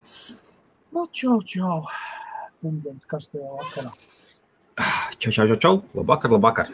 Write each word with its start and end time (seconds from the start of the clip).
Nu, 0.00 1.04
čau, 1.12 1.42
čau. 1.44 1.84
Pūdens 2.64 3.04
karstajā 3.04 3.50
vakarā. 3.52 3.90
Čau, 5.20 5.28
čau, 5.28 5.44
čau, 5.50 5.56
čau. 5.60 5.72
Labvakar, 5.92 6.32
labvakar. 6.32 6.70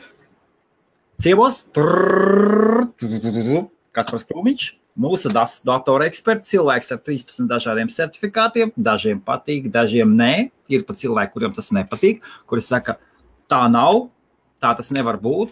Ciemos. 1.18 1.64
Kas 3.96 4.12
par 4.12 4.20
skrūmiņš? 4.22 4.66
Mūsu 5.02 5.32
datora 5.34 6.06
eksperts, 6.06 6.52
cilvēks 6.54 6.92
ar 6.94 7.00
13 7.02 7.50
dažādiem 7.50 7.90
certifikātiem. 7.90 8.70
Dažiem 8.78 9.18
patīk, 9.26 9.66
dažiem 9.74 10.12
nē. 10.14 10.52
Ir 10.70 10.84
pat 10.86 11.02
cilvēki, 11.02 11.34
kuriem 11.34 11.56
tas 11.56 11.72
nepatīk, 11.74 12.22
kuri 12.46 12.62
saka, 12.62 12.94
tā 13.50 13.64
nav, 13.72 14.06
tā 14.62 14.70
tas 14.78 14.92
nevar 14.94 15.18
būt. 15.18 15.50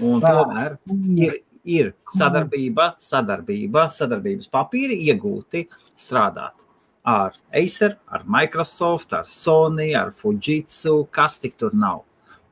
Un 0.00 0.20
Tā. 0.20 0.34
tomēr 0.36 0.76
ir, 1.16 1.40
ir 1.64 1.94
sadarbība, 2.12 2.92
sadarbība, 3.00 3.88
sadarbības 3.92 4.52
papīri 4.52 5.00
iegūti 5.08 5.66
strādāt 5.96 6.60
ar 7.02 7.36
Acer, 7.54 7.96
ar 8.06 8.22
Microsoft, 8.26 9.12
ar 9.12 9.24
Sony, 9.26 9.92
ar 9.98 10.12
Fujitsu, 10.14 11.02
kas 11.10 11.38
tik 11.42 11.56
tur 11.58 11.74
nav. 11.74 12.04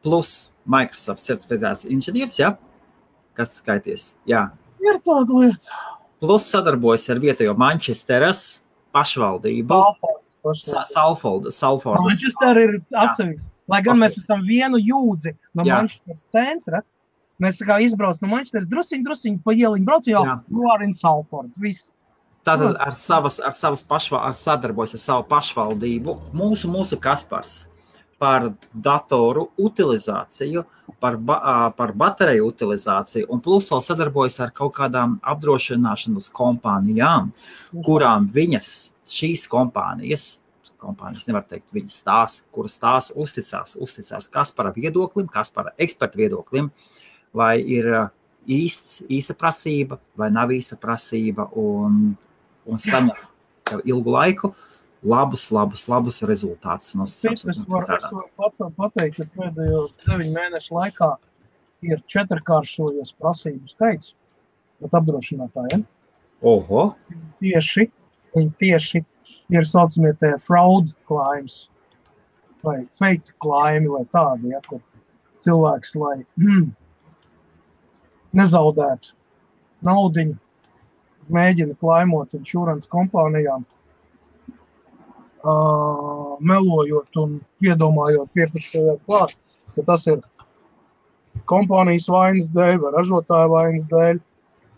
Plus 0.03 0.51
Microsoft 0.67 1.23
certificēts 1.25 1.87
inženieris, 1.89 2.39
ja? 2.41 2.55
kas 3.39 3.57
skaities. 3.61 4.15
Jā. 4.29 4.49
Ir 4.85 4.99
tāda 5.05 5.37
lieta. 5.45 5.85
Plus 6.21 6.49
sadarbojas 6.53 7.07
ar 7.13 7.21
vietējo 7.23 7.55
Manchesteras 7.59 8.63
pašvaldību. 8.95 9.79
Salforda, 10.61 11.53
Salforda. 11.53 12.03
Manchester 12.05 12.61
ir 12.61 12.77
atsevišķi. 12.81 13.45
Lai 13.71 13.79
gan 13.87 14.01
mēs 14.01 14.17
esam 14.19 14.43
vienu 14.49 14.81
jūdzi 14.83 15.37
no 15.55 15.65
Jā. 15.69 15.79
Manchesteras 15.79 16.25
centra, 16.35 16.81
mēs 17.41 17.61
kā 17.63 17.79
izbraucam 17.85 18.27
no 18.27 18.35
Manchesteras 18.35 18.67
drusciņi, 18.71 19.05
drusciņi 19.07 19.43
pa 19.45 19.55
ieliņu 19.55 19.87
braucam, 19.87 20.11
jau 20.11 20.25
Jā. 20.27 20.37
you 20.51 20.71
are 20.73 20.85
in 20.85 20.97
Salford. 20.97 21.53
Viss. 21.63 21.89
Tātad 22.47 22.79
ar 22.81 22.95
savas, 22.97 23.37
ar 23.45 23.53
savas 23.53 23.83
pašva, 23.85 24.23
ar 24.25 24.33
sadarbojas 24.37 24.95
ar 24.97 25.03
savu 25.03 25.27
pašvaldību. 25.29 26.17
Mūsu, 26.37 26.71
mūsu 26.73 26.97
Kaspars 27.01 27.67
par 28.21 28.51
datoru 28.73 29.47
utilizāciju, 29.61 30.63
par, 31.01 31.17
ba, 31.17 31.39
par 31.77 31.95
bateriju 31.97 32.51
utilizāciju, 32.51 33.29
un 33.33 33.41
plus 33.45 33.71
vēl 33.73 33.81
sadarbojas 33.85 34.37
ar 34.45 34.53
kaut 34.57 34.75
kādām 34.77 35.17
apdrošināšanas 35.33 36.29
kompānijām, 36.37 37.31
kurām 37.87 38.29
viņas, 38.35 38.71
šīs 39.09 39.47
kompānijas, 39.53 40.29
kompānijas 40.81 41.29
nevar 41.29 41.45
teikt, 41.49 41.69
viņas 41.77 42.01
tās, 42.05 42.39
kuras 42.53 42.77
tās 42.81 43.11
uzticās, 43.17 43.77
uzticās 43.81 44.29
Kaspara 44.33 44.73
viedoklim, 44.77 45.29
Kaspara 45.33 45.73
ekspertu 45.81 46.21
viedoklim, 46.21 46.71
vai 47.37 47.55
ir 47.61 47.89
īsts, 48.49 49.03
īsta 49.09 49.37
prasība 49.37 50.01
vai 50.19 50.29
nav 50.33 50.53
īsta 50.53 50.77
prasība, 50.81 51.49
un, 51.57 52.19
un 52.71 52.81
saņem 52.81 53.13
jau 53.71 53.81
ilgu 53.95 54.15
laiku 54.15 54.53
labus, 55.03 55.49
labus, 55.55 55.87
labus 55.89 56.21
rezultātus 56.29 56.95
no 56.99 57.07
Es 57.09 57.45
varu, 57.45 58.27
pat, 58.37 58.65
pateikt, 58.77 59.21
ka 59.21 59.27
pēdējo 59.37 59.87
deviņu 60.05 60.35
mēnešu 60.35 60.77
laikā 60.77 61.11
ir 61.89 62.03
četrkāršojies 62.13 63.15
prasību 63.21 63.71
skaits 63.71 64.15
pat 64.81 64.97
apdrošinātājiem. 65.01 65.85
Oho, 66.41 66.85
Tieši, 67.41 67.87
viņi 68.37 68.53
tieši 68.61 69.03
ir 69.53 69.67
saucamie 69.69 70.13
tie 70.21 70.35
fraud 70.41 70.93
claims 71.09 71.67
vai 72.65 72.83
fake 72.93 73.37
claimi 73.41 73.89
vai 73.93 74.05
tādi, 74.13 74.53
ja, 74.53 74.61
kur 74.69 74.81
cilvēks, 75.45 75.95
lai 76.01 76.19
mm, 76.41 76.71
nezaudētu 78.41 79.15
naudiņu, 79.89 80.37
mēģina 81.35 81.77
klaimot 81.81 82.35
insurance 82.39 82.91
kompānijām, 82.91 83.65
uh, 85.45 86.37
melojot 86.41 87.21
un 87.23 87.39
iedomājot, 87.65 88.33
pieprasījot 88.37 89.05
klāt, 89.07 89.37
ka 89.77 89.87
tas 89.93 90.07
ir 90.11 90.21
kompānijas 91.51 92.09
vainas 92.11 92.51
dēļ 92.55 92.77
vai 92.85 92.93
ražotāja 92.97 93.49
vainas 93.53 93.89
dēļ. 93.91 94.21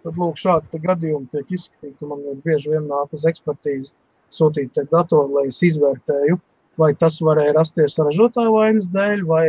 Tad, 0.02 0.16
lūk, 0.18 0.38
šādi 0.40 0.80
gadījumi 0.82 1.30
tiek 1.30 1.52
izskatīti. 1.54 2.06
Man 2.10 2.24
ir 2.26 2.40
bieži 2.42 2.72
vien 2.72 2.88
nāk 2.90 3.12
uz 3.14 3.26
ekspertīzi 3.28 3.92
sūtīt 4.34 4.80
datoru, 4.90 5.36
lai 5.36 5.46
es 5.50 5.60
izvērtēju, 5.62 6.38
vai 6.80 6.90
tas 6.98 7.20
varēja 7.22 7.54
rasties 7.58 7.98
ražotāja 8.00 8.50
vainas 8.50 8.88
dēļ, 8.90 9.22
vai, 9.28 9.46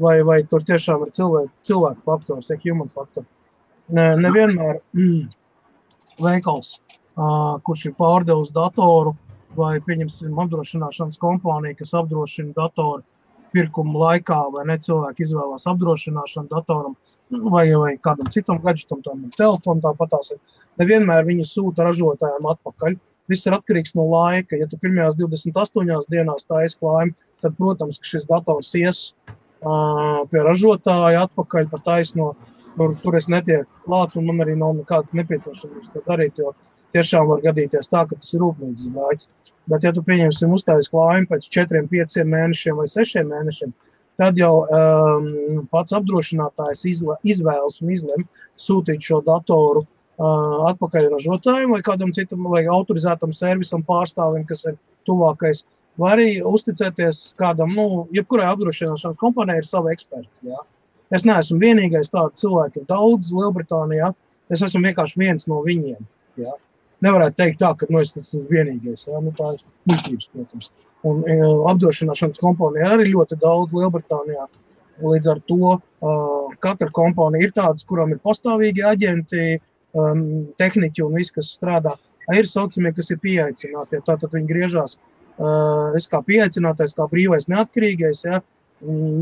vai, 0.00 0.16
vai 0.24 0.38
tur 0.48 0.64
tiešām 0.64 1.04
ir 1.06 1.12
cilvēku, 1.16 1.52
cilvēku 1.68 2.06
faktors, 2.08 2.48
ja 2.48 2.58
human 2.64 2.88
faktors. 2.94 3.28
Ne, 3.92 4.12
nevienmēr 4.16 4.78
mm, 4.94 5.26
veikals, 6.20 6.80
uh, 7.16 7.60
kurš 7.66 7.86
ir 7.90 7.96
pārdevis 7.98 8.52
datoru, 8.54 9.14
vai 9.56 9.76
pieņemsim 9.84 10.38
apdrošināšanas 10.44 11.20
kompāniju, 11.20 11.78
kas 11.80 11.94
apdrošina 12.00 12.54
datoru 12.56 13.02
pirkuma 13.52 13.98
laikā, 14.00 14.38
vai 14.54 14.64
ne 14.68 14.78
cilvēki 14.80 15.26
izvēlās 15.26 15.66
apdrošināšanu 15.70 16.50
datoram 16.50 16.94
vai, 17.52 17.66
vai 17.76 17.92
kādam 18.00 18.30
citam 18.32 18.60
gadgetam, 18.64 19.02
tam 19.04 19.26
ir 19.26 19.34
telefons, 19.36 19.82
tāpat 19.84 20.12
tās 20.14 20.32
ir. 20.34 20.40
Nevienmēr 20.80 21.26
viņi 21.28 21.48
sūta 21.48 21.86
ražotājiem 21.88 22.48
atpakaļ. 22.54 22.96
Viss 23.30 23.46
ir 23.46 23.56
atkarīgs 23.56 23.94
no 23.98 24.08
laika. 24.10 24.58
Ja 24.58 24.68
tu 24.70 24.80
pirmajās 24.80 25.18
28 25.20 26.08
dienās 26.12 26.48
tā 26.48 26.64
izklājumi, 26.66 27.14
tad, 27.44 27.56
protams, 27.60 28.00
šis 28.08 28.26
dators 28.30 28.72
ies 28.78 29.04
uh, 29.28 30.24
pie 30.32 30.42
ražotāja 30.48 31.26
atpakaļ 31.28 31.70
pa 31.72 31.82
taisno. 31.92 32.32
Tur, 32.76 32.94
tur 33.02 33.16
es 33.18 33.28
netieku 33.28 33.68
klāt, 33.86 34.14
un 34.16 34.28
man 34.30 34.40
arī 34.44 34.54
nav 34.56 34.76
nekādas 34.78 35.12
nepieciešamības 35.18 35.90
to 35.92 36.02
darīt, 36.06 36.38
jo 36.40 36.54
tiešām 36.96 37.26
var 37.28 37.42
gadīties 37.44 37.90
tā, 37.92 38.04
ka 38.08 38.18
tas 38.18 38.32
ir 38.34 38.42
rūpnīcas 38.44 38.92
gājis. 38.94 39.50
Bet, 39.70 39.84
ja 39.86 39.92
tu 39.96 40.04
pieņemsim 40.06 40.52
uzstājas 40.56 40.90
klājumu 40.92 41.28
pēc 41.30 41.48
4, 41.56 41.82
5 41.90 42.24
mēnešiem 42.32 42.78
vai 42.80 42.86
6 42.92 43.26
mēnešiem, 43.28 43.74
tad 44.20 44.40
jau 44.40 44.54
um, 44.64 45.66
pats 45.72 45.94
apdrošinātājs 45.96 46.84
izle, 46.90 47.16
izvēlas 47.24 47.80
un 47.82 47.92
izlem 47.94 48.26
sūtīt 48.60 49.04
šo 49.04 49.22
datoru 49.26 49.84
uh, 49.84 50.66
atpakaļ 50.72 51.12
ražotājiem 51.14 51.76
vai 51.76 51.82
kādam 51.84 52.12
citam 52.16 52.48
vai 52.52 52.64
autorizētam 52.66 53.32
servisam 53.36 53.84
pārstāvim, 53.88 54.44
kas 54.48 54.66
ir 54.68 54.76
tuvākais. 55.08 55.64
Vai 56.00 56.12
arī 56.16 56.28
uzticēties 56.48 57.34
kādam, 57.40 57.74
nu, 57.76 58.06
jebkurai 58.16 58.48
apdrošināšanas 58.52 59.20
kompānijai 59.20 59.60
ir 59.60 59.68
savi 59.68 59.92
eksperti. 59.92 60.52
Jā. 60.52 60.62
Es 61.12 61.26
neesmu 61.28 61.58
vienīgais, 61.60 62.10
tādu 62.12 62.32
cilvēku 62.40 62.82
ir 62.82 62.88
daudz 62.88 63.32
Lielbritānijā. 63.36 64.12
Es 64.52 64.62
esmu 64.64 64.82
vienkārši 64.86 65.20
viens 65.20 65.48
no 65.50 65.60
viņiem. 65.64 66.00
Jā. 66.40 66.54
Nevarētu 67.02 67.38
teikt 67.40 67.58
tā, 67.60 67.72
ka 67.78 67.88
nu, 67.90 68.00
es 68.00 68.14
esmu 68.16 68.44
vienīgais. 68.50 69.06
Jā. 69.08 69.20
Nu, 69.24 69.32
tā 69.36 69.52
ir 69.56 69.62
muļķības, 69.90 70.28
protams. 70.32 70.70
Un 71.08 71.24
e, 71.26 71.36
apdrošināšanas 71.72 72.40
kompānija 72.40 72.94
arī 72.94 73.10
ļoti 73.12 73.38
daudz 73.42 73.74
Lielbritānijā. 73.76 74.46
Līdz 75.02 75.28
ar 75.32 75.40
to 75.48 75.58
uh, 75.72 76.52
katra 76.62 76.88
kompānija 76.94 77.48
ir 77.48 77.54
tādas, 77.56 77.84
kurām 77.88 78.12
ir 78.14 78.20
pastāvīgi 78.22 78.84
aģenti, 78.86 79.46
um, 79.98 80.20
tehniķi 80.60 81.04
un 81.06 81.16
viss, 81.16 81.34
kas 81.34 81.50
strādā. 81.56 81.96
Ir 82.30 82.46
saucamie, 82.46 82.92
kas 82.94 83.10
ir 83.10 83.18
pieaicināti. 83.24 84.02
Tātad 84.06 84.30
viņi 84.36 84.50
griežās 84.52 84.98
uh, 84.98 85.90
es 85.98 86.06
kā 86.12 86.22
pieaicinātais, 86.26 86.94
kā 86.94 87.08
brīvais, 87.10 87.48
neatkarīgais. 87.50 88.22
Ja, 88.28 88.42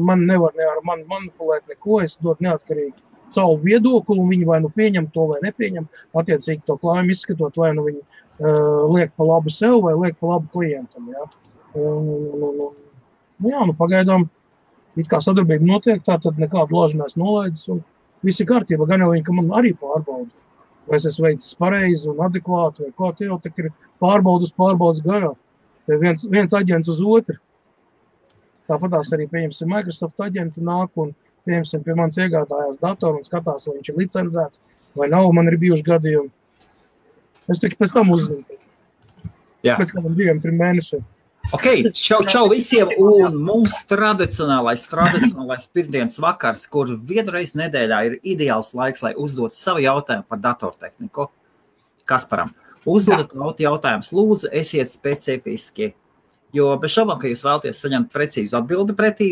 man 0.08 0.26
nevar 0.26 0.54
ne 0.56 0.66
ar 0.66 0.80
mani 0.84 1.06
manipulēt, 1.10 1.66
neko. 1.68 2.00
Es 2.04 2.18
dodu 2.22 2.46
neatkarīgi 2.46 2.96
savu 3.30 3.58
viedokli, 3.62 4.18
un 4.18 4.30
viņi 4.30 4.48
vai 4.48 4.58
nu 4.64 4.70
pieņem 4.74 5.10
to, 5.14 5.28
vai 5.30 5.40
nepieņem. 5.44 5.86
Attiecīgi 6.18 6.66
to 6.66 6.76
klājumu 6.80 7.14
izskatot, 7.14 7.56
vai 7.60 7.70
nu 7.76 7.86
viņi 7.86 8.00
uh, 8.00 8.88
liek 8.94 9.14
pa 9.16 9.26
labu 9.26 9.52
sev, 9.54 9.80
vai 9.86 9.94
liek 9.98 10.18
pa 10.20 10.34
labu 10.34 10.50
klientam. 10.54 11.08
Ja. 11.14 11.28
Un, 11.78 12.08
un, 12.16 12.44
un, 12.48 12.60
un, 12.66 12.76
nu, 13.38 13.52
jā, 13.52 13.66
nu, 13.68 13.76
pagaidām 13.78 14.26
it 14.98 15.08
kā 15.10 15.20
sadarbība 15.22 15.66
notiek, 15.66 16.02
tā 16.06 16.18
tad 16.22 16.40
nekādu 16.42 16.74
ložu 16.74 16.98
neesmu 16.98 17.22
nolaidis, 17.22 17.68
un 17.70 17.84
viss 18.26 18.42
ir 18.42 18.48
kārtībā. 18.50 18.88
Gan 18.90 19.04
jau 19.04 19.12
viņi, 19.12 19.26
ka 19.28 19.36
man 19.36 19.52
arī 19.60 19.74
pārbauda. 19.78 20.32
Vai 20.88 20.98
es 20.98 21.06
esmu 21.06 21.28
veicis 21.28 21.54
pareizi 21.60 22.08
un 22.10 22.18
adekvāti, 22.24 22.88
vai 22.88 22.94
kā 22.98 23.12
tie 23.18 23.28
jau 23.28 23.38
tā 23.38 23.52
ir 23.60 23.70
pārbaudas, 24.02 24.50
pārbaudas 24.56 25.04
garā. 25.04 25.30
Te 25.86 25.98
viens, 26.00 26.24
viens 26.32 26.56
aģents 26.56 26.90
uz 26.90 26.98
otru. 27.04 27.36
Tāpat 28.70 29.14
arī, 29.16 29.26
pieņemsim, 29.32 29.70
Microsoft 29.70 30.22
aģenti 30.22 30.62
nāk 30.62 30.94
un 31.02 31.14
piemēram, 31.48 31.84
pie 31.86 31.96
manis 31.98 32.18
iegādājās 32.22 32.78
datoru 32.82 33.18
un 33.18 33.26
skatās, 33.26 33.66
vai 33.66 33.78
viņš 33.78 33.90
ir 33.90 33.98
licencēts 33.98 34.60
vai 34.98 35.08
nav. 35.10 35.30
Man 35.34 35.50
ir 35.50 35.58
bijuši 35.60 35.86
gadījumi. 35.86 36.30
Es 37.50 37.62
tikai 37.62 37.80
pēc 37.80 37.96
tam 37.96 38.12
uzzinu. 38.14 38.60
Jā. 39.66 39.74
Pēc 39.80 39.94
kādiem 39.96 40.14
diviem, 40.16 40.38
trim 40.42 40.60
mēnešiem. 40.60 41.02
Ok, 41.56 41.66
čau, 41.96 42.20
čau 42.28 42.44
visiem! 42.52 42.90
Un 43.00 43.38
mums 43.42 43.80
tradicionālais, 43.88 44.84
tradicionālais 44.92 45.64
pirmdienas 45.72 46.18
vakars, 46.22 46.66
kur 46.70 46.92
vienreiz 47.08 47.54
nedēļā 47.58 48.00
ir 48.06 48.16
ideāls 48.34 48.74
laiks, 48.76 49.02
lai 49.02 49.14
uzdotu 49.18 49.56
savu 49.56 49.82
jautājumu 49.82 50.28
par 50.28 50.42
datortehniku. 50.44 51.26
Kasparam, 52.08 52.52
uzdodat 52.86 53.32
jautājumus, 53.64 54.12
lūdzu, 54.14 54.52
esiet 54.60 54.92
specifiski. 54.92 55.94
Jo 56.56 56.72
bez 56.82 56.94
šaubām, 56.96 57.18
ka 57.20 57.28
jūs 57.30 57.44
vēlaties 57.46 57.80
saņemt 57.84 58.10
precīzu 58.10 58.56
atbildi 58.58 58.94
pretī, 58.98 59.28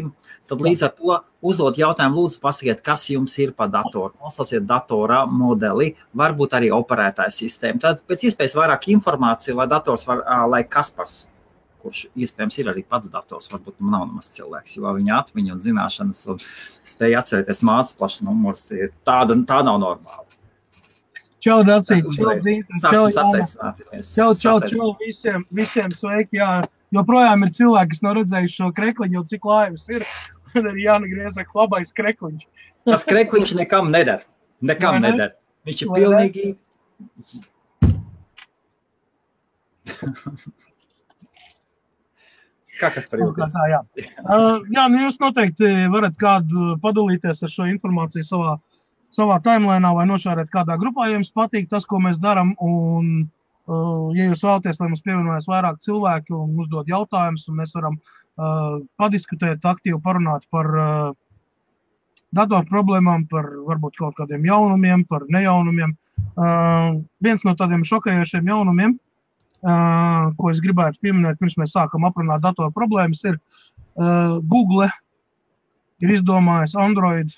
tad 0.49 0.61
līdz 0.63 0.85
ar 0.87 0.93
to 0.95 1.17
uzdot 1.51 1.79
jautājumu, 1.81 2.23
lūdzu, 2.23 2.39
pasakiet, 2.43 2.83
kas 2.85 3.09
jums 3.11 3.35
ir 3.43 3.51
pa 3.59 3.67
datoru. 3.71 4.13
Nosauciet 4.23 4.67
datora 4.69 5.25
modeli, 5.27 5.93
varbūt 6.19 6.55
arī 6.59 6.71
operētāja 6.75 7.35
sistēmu. 7.35 7.83
Tad 7.83 8.05
pēc 8.07 8.29
iespējas 8.31 8.55
vairāk 8.59 8.87
informāciju, 8.95 9.57
lai 9.59 9.67
dators 9.71 10.07
var, 10.07 10.23
lai 10.53 10.63
Kaspars, 10.71 11.25
kurš 11.83 12.07
iespējams 12.15 12.61
ir 12.63 12.73
arī 12.73 12.87
pats 12.87 13.11
dators, 13.11 13.51
varbūt 13.51 13.79
nu 13.83 13.91
nav 13.93 14.07
nemaz 14.07 14.31
cilvēks, 14.35 14.79
jo 14.79 14.95
viņa 14.95 15.19
atmiņa 15.19 15.55
un 15.55 15.61
zināšanas 15.67 16.25
un 16.35 16.41
spēja 16.87 17.23
atcerēties 17.23 17.63
mācas 17.67 17.95
plašs 17.99 18.25
numurs 18.27 18.69
tāda, 19.07 19.39
tā 19.49 19.63
nav 19.67 19.83
normāla. 19.83 20.27
Čau, 21.39 21.61
Dacīt, 21.63 22.03
čau, 22.17 22.33
Zīta, 22.43 22.81
čau, 22.83 23.05
čau, 23.15 24.33
čau, 24.43 24.57
čau, 24.67 24.89
visiem, 24.99 25.45
visiem 25.55 25.95
sveiki, 25.95 26.41
jā 26.41 26.51
joprojām 26.95 27.45
ir 27.47 27.51
cilvēki, 27.57 27.91
kas 27.95 28.05
nav 28.07 28.13
redzējuši 28.21 28.55
šo 28.61 28.69
krekliņu, 28.77 29.25
cik 29.31 29.43
laivas 29.49 29.89
ir. 29.93 30.03
Un 30.57 30.63
arī 30.71 30.81
Jānis 30.87 31.13
Griezek, 31.13 31.49
labais 31.55 31.91
krekliņš. 31.97 32.47
Tas 32.89 33.03
krekliņš 33.09 33.51
nekam 33.59 33.91
neder. 33.93 34.21
Nekam 34.65 34.95
ne? 35.03 35.11
neder. 35.11 35.31
Viņš 35.69 35.79
ir 35.85 35.89
Vai 35.93 35.99
pilnīgi. 36.01 36.47
Kā 42.79 42.91
tas 42.95 43.09
par 43.11 43.23
jums? 43.23 43.39
Tā, 43.55 43.65
jā. 43.73 43.81
Uh, 44.29 44.61
jā, 44.71 44.85
nu 44.93 45.01
jūs 45.07 45.17
noteikti 45.23 45.69
varat 45.93 46.17
kādu 46.21 46.75
padalīties 46.83 47.43
ar 47.43 47.51
šo 47.53 47.67
informāciju 47.71 48.27
savā, 48.27 48.53
savā 49.15 49.39
timelīnā 49.45 49.91
vai 49.97 50.05
nošārēt 50.11 50.51
kādā 50.53 50.77
grupā, 50.81 51.09
ja 51.09 51.17
jums 51.17 51.33
patīk 51.35 51.69
tas, 51.73 51.87
ko 51.89 52.01
mēs 52.05 52.21
darām. 52.23 52.55
Un 52.61 53.29
ja 53.69 54.29
jūs 54.31 54.43
vēlaties, 54.45 54.79
lai 54.81 54.89
mums 54.89 55.05
pievienojas 55.05 55.49
vairāk 55.49 55.81
cilvēki 55.85 56.35
un 56.37 56.59
uzdod 56.63 56.89
jautājumus, 56.89 57.47
un 57.51 57.59
mēs 57.61 57.75
varam 57.77 57.99
uh, 57.99 58.79
padiskutēt, 59.01 59.65
aktīvi 59.69 59.99
parunāt 60.05 60.47
par 60.53 60.71
uh, 60.73 61.11
datoru 62.35 62.69
problēmām, 62.69 63.27
par 63.29 63.51
varbūt 63.69 63.99
kaut 64.01 64.17
kādiem 64.21 64.47
jaunumiem, 64.49 65.05
par 65.09 65.27
nejaunumiem. 65.33 65.95
Uh, 66.37 67.01
viens 67.25 67.45
no 67.45 67.55
tādiem 67.59 67.85
šokējošiem 67.89 68.49
jaunumiem, 68.49 68.97
uh, 69.65 70.31
ko 70.39 70.53
es 70.53 70.63
gribētu 70.65 71.03
pieminēt, 71.05 71.41
pirms 71.41 71.59
mēs 71.61 71.77
sākam 71.77 72.09
aprunāt 72.09 72.45
datoru 72.45 72.73
problēmas, 72.77 73.25
ir 73.29 73.39
uh, 73.39 74.39
Google 74.49 74.89
ir 76.05 76.15
izdomājis 76.15 76.77
Android 76.79 77.33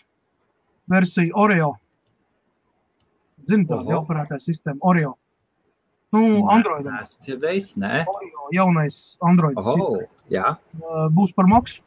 versiju 0.91 1.35
Oreo. 1.39 1.75
Ziniet, 3.49 3.71
tāda 3.71 3.99
operētā 4.03 4.39
sistēma 4.43 4.83
Oreo. 4.85 5.17
Nu, 6.15 6.23
Android. 6.51 6.89
Esmu 7.03 7.23
dzirdējis, 7.27 7.69
nē. 7.79 8.03
Jaunais 8.55 8.99
Android. 9.23 9.59
Oh, 9.63 10.01
jā. 10.33 10.57
Būs 11.15 11.31
par 11.37 11.47
maksu. 11.51 11.85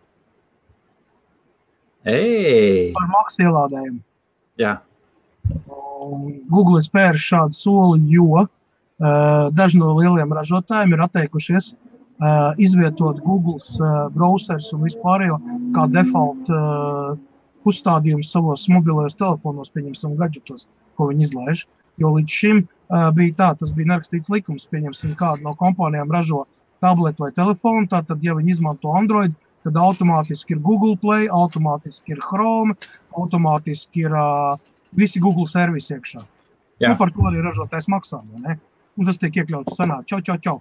Ei! 2.07 2.91
Par 2.95 3.09
maksu 3.11 3.45
ielādējumu. 3.45 3.99
Jā. 4.59 4.77
Google 6.51 6.79
ir 6.79 6.85
spēris 6.85 7.23
šādu 7.23 7.55
soli, 7.57 7.99
jo 8.11 8.43
uh, 8.43 8.47
daži 9.55 9.79
no 9.79 9.93
lieliem 9.97 10.31
ražotājiem 10.35 10.95
ir 10.95 11.03
atteikušies 11.05 11.69
uh, 11.73 12.51
izvietot 12.59 13.21
Google 13.23 13.59
uh, 13.59 14.07
browsers 14.15 14.71
un 14.75 14.83
vispārējo 14.87 15.39
kā 15.75 15.87
default 15.91 16.51
uh, 16.51 17.15
uzstādījumu 17.67 18.27
savos 18.27 18.67
mobilajos 18.71 19.15
telefonos, 19.19 19.71
pieņemsim, 19.75 20.17
gadgetos, 20.19 20.67
ko 20.99 21.07
viņi 21.11 21.29
izlaiž. 21.29 21.65
Jo 22.01 22.15
līdz 22.15 22.35
šim 22.39 22.63
bija 23.15 23.33
tā, 23.37 23.49
tas 23.59 23.71
bija 23.73 23.93
nerakstīts 23.93 24.31
likums. 24.33 24.67
Pieņemsim, 24.71 25.15
kāda 25.19 25.41
no 25.45 25.55
kompānijām 25.59 26.11
ražo 26.13 26.43
tabletu 26.83 27.25
vai 27.25 27.31
telefonu. 27.35 27.87
Tātad, 27.89 28.21
ja 28.25 28.35
viņi 28.37 28.57
izmanto 28.57 28.93
Android, 28.97 29.33
tad 29.65 29.79
automātiski 29.79 30.57
ir 30.57 30.61
Google 30.65 30.97
Play, 31.01 31.29
automātiski 31.31 32.15
ir 32.15 32.21
Chrome, 32.23 32.75
automātiski 33.17 34.05
ir 34.05 34.13
uh, 34.17 34.59
visi 34.97 35.21
Google 35.23 35.47
servisi 35.49 35.95
iekšā. 35.95 36.21
Nu, 36.83 36.95
par 36.99 37.13
to 37.15 37.25
arī 37.29 37.41
ražotājs 37.45 37.87
maksā. 37.91 38.19
Un 38.99 39.07
tas 39.07 39.19
tiek 39.21 39.37
iekļauts 39.39 39.77
senā. 39.79 40.01
Čau, 40.09 40.19
čau, 40.25 40.37
čau. 40.43 40.57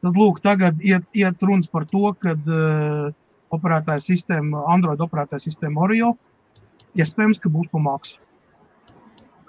Tad, 0.00 0.16
lūk, 0.16 0.40
tagad 0.42 0.80
iet, 0.84 1.06
iet 1.16 1.44
runas 1.44 1.68
par 1.70 1.86
to, 1.88 2.10
ka 2.18 2.34
uh, 2.34 3.12
operētāja 3.54 4.02
sistēma, 4.04 4.66
Android 4.72 5.00
operētāja 5.04 5.46
sistēma 5.46 5.86
Oreo, 5.86 6.14
iespējams, 6.98 7.40
ka 7.40 7.52
būs 7.52 7.70
pa 7.70 7.80
maksu 7.84 8.18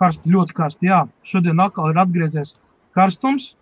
karsti, 0.02 0.32
ļoti 0.34 0.58
karsti. 0.58 0.90
Jā, 0.90 1.04
šodien 1.28 1.62
atkal 1.64 1.94
ir 1.94 2.02
atgriezies 2.02 2.56
karstums. 2.98 3.54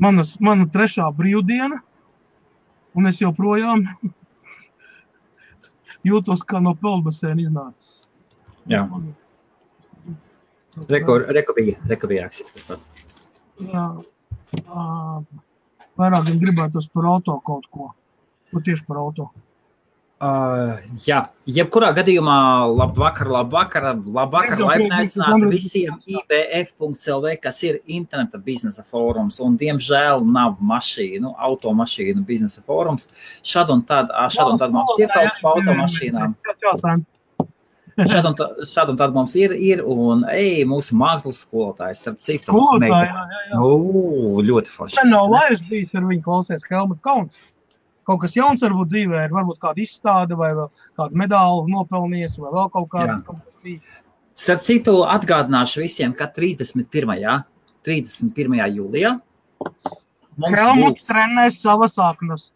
Manas, 0.00 0.34
mana 0.40 0.64
trešā 0.72 1.10
brīvdiena, 1.12 1.82
un 2.96 3.08
es 3.10 3.18
joprojām 3.20 3.82
jūtos 6.08 6.44
kā 6.48 6.62
no 6.64 6.72
peldbaseina 6.80 7.44
iznācis. 7.44 8.06
Jā. 8.70 8.86
Reku 10.88 11.56
bija, 11.56 11.76
reku 11.90 12.08
bija 12.08 12.28
rakstīts. 12.28 12.64
Jā. 13.68 13.84
Vairāk 16.00 16.32
gribētu 16.40 16.80
par 16.94 17.12
auto 17.12 17.36
kaut 17.44 17.68
ko. 17.74 17.92
Ko 18.50 18.64
tieši 18.64 18.86
par 18.88 19.02
auto? 19.02 19.28
Uh, 20.20 20.74
jā, 21.00 21.22
jebkurā 21.48 21.94
gadījumā, 21.96 22.34
labvakar, 22.76 23.30
labvakar, 23.32 23.86
labvakar 24.04 24.60
laipni 24.60 24.90
aicināti 24.92 25.46
visiem 25.48 25.94
IBF.CLV, 26.04 27.38
kas 27.40 27.62
ir 27.64 27.78
interneta 27.88 28.36
biznesa 28.36 28.84
fórums, 28.84 29.38
un 29.40 29.56
diemžēl 29.56 30.20
nav 30.28 30.58
mašīnu, 30.60 31.32
automašīnu 31.48 32.26
biznesa 32.28 32.60
fórums. 32.66 33.08
Šad 33.40 33.72
un 33.72 33.80
tad, 33.88 34.12
šad 34.36 34.52
un 34.52 34.60
tad 34.60 34.76
mums 34.76 35.00
ir 35.00 35.08
kas 35.14 35.40
pa 35.40 35.54
automašīnām. 35.54 36.36
Šad 38.00 38.28
un, 38.28 38.36
tad, 38.36 38.60
šad 38.68 38.92
un 38.92 39.00
tad 39.00 39.16
mums 39.16 39.32
ir, 39.40 39.56
ir 39.56 39.80
un 39.88 40.26
ej, 40.32 40.66
mūsu 40.68 41.00
mākslas 41.00 41.40
skolotājs, 41.46 42.04
starp 42.04 42.20
citu. 42.24 42.52
Skolotāji, 42.52 42.92
jā, 42.92 43.24
jā, 43.32 43.40
jā. 43.54 43.62
U, 43.64 44.44
ļoti 44.44 44.72
forši. 44.72 45.00
Sen 45.00 45.12
nav 45.16 45.32
lairs 45.32 45.64
bijis, 45.68 45.96
ar 45.96 46.04
viņu 46.08 46.24
klausies 46.28 46.68
Helmut 46.68 47.00
Kauns 47.04 47.40
kaut 48.10 48.24
kas 48.24 48.36
jauns 48.36 48.64
varbūt 48.66 48.90
dzīvē, 48.90 49.24
ir 49.28 49.34
varbūt 49.36 49.60
kāda 49.62 49.82
izstāde 49.84 50.38
vai 50.38 50.50
kāda 50.98 51.22
medaļa 51.22 51.70
nopelnījies 51.70 52.36
vai 52.42 52.52
vēl 52.56 52.70
kaut 52.74 52.90
kāda. 52.92 53.38
Starp 54.40 54.66
citu, 54.66 55.00
atgādināšu 55.06 55.84
visiem, 55.84 56.14
ka 56.16 56.30
31. 56.34 57.44
31. 57.86 58.60
jūlijā 58.76 59.14
mums 60.40 60.56
Helmuts 60.58 61.04
būs... 61.04 61.10
trenēs 61.10 61.60
savas 61.60 61.94
saknes. 61.98 62.48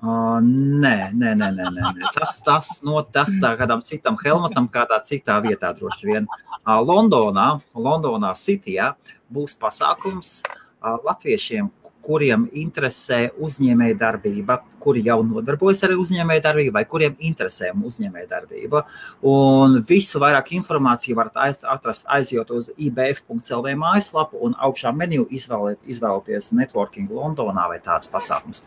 Uh, 0.00 0.38
nē, 0.40 1.10
nē, 1.12 1.34
nē, 1.36 1.50
nē, 1.52 1.70
nē. 1.76 1.90
Tas, 2.14 2.38
tas, 2.44 2.70
no, 2.86 3.02
tas 3.04 3.34
tā 3.42 3.50
kādam 3.60 3.82
citam 3.84 4.16
Helmutam, 4.22 4.68
kādā 4.72 4.96
citā 5.04 5.36
vietā 5.44 5.74
droši 5.76 6.08
vien. 6.08 6.28
Uh, 6.62 6.78
Londonā, 6.80 7.50
Londonā 7.76 8.32
Cityjā 8.32 8.94
būs 9.28 9.58
pasākums 9.60 10.38
uh, 10.40 10.96
latviešiem, 11.04 11.68
kuriem 12.04 12.46
interesē 12.56 13.28
uzņēmējdarbība, 13.40 14.56
kuri 14.80 15.02
jau 15.04 15.18
nodarbojas 15.26 15.82
ar 15.86 15.94
uzņēmējdarbību, 16.00 16.72
vai 16.74 16.84
kuriem 16.88 17.16
interesē 17.28 17.70
uzņēmējdarbība. 17.76 18.82
Un 19.30 19.80
visu 19.88 20.22
vairāk 20.22 20.52
informāciju 20.56 21.18
varat 21.18 21.66
atrast 21.74 22.08
aizjot 22.08 22.52
uz 22.56 22.70
IBF.CLV 22.76 23.74
mājaslapu 23.80 24.40
un 24.46 24.56
augšā 24.56 24.94
menu 24.96 25.26
izvēlēt, 25.28 25.82
izvēlēties 25.84 26.52
networking 26.56 27.12
Londonā 27.12 27.68
vai 27.70 27.80
tāds 27.84 28.10
pasākums. 28.12 28.64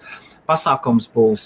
Pasākums 0.47 1.07
būs 1.13 1.43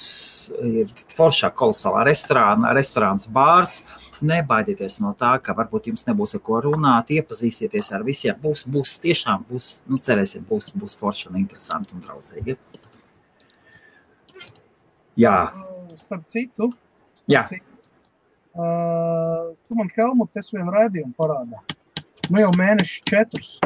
foršā 1.13 1.51
kolosālā 1.53 2.03
restorāna, 2.08 2.74
restorāns 2.74 3.27
bārs 3.29 3.82
Nebaidieties 4.21 4.97
no 5.03 5.13
tā, 5.17 5.36
ka 5.43 5.53
varbūt 5.57 5.91
jums 5.91 6.07
nebūs 6.07 6.36
ar 6.38 6.43
ko 6.47 6.62
runāt, 6.65 7.13
iepazīsieties 7.13 7.91
ar 7.93 8.05
visiem. 8.07 8.38
Būs, 8.41 8.63
būs 8.65 8.97
tiešām, 9.03 9.45
būs, 9.50 9.71
nu, 9.89 10.01
cerēsim, 10.01 10.45
būs, 10.50 10.71
būs 10.77 10.97
forši 10.97 11.31
un 11.31 11.39
interesanti 11.43 11.93
un 11.93 12.03
draudzīgi. 12.05 12.57
Jā. 15.17 15.38
Starp 15.97 16.27
citu, 16.29 16.69
starp 17.24 17.33
Jā. 17.33 17.47
citu 17.50 17.77
uh, 18.57 19.55
tu 19.67 19.75
man 19.75 19.89
Helmut, 19.95 20.36
es 20.39 20.51
vienu 20.53 20.74
raidījumu 20.74 21.13
parādā. 21.17 21.62
Nu 22.33 22.41
jau 22.41 22.51
mēneši 22.57 23.03
četrus. 23.07 23.57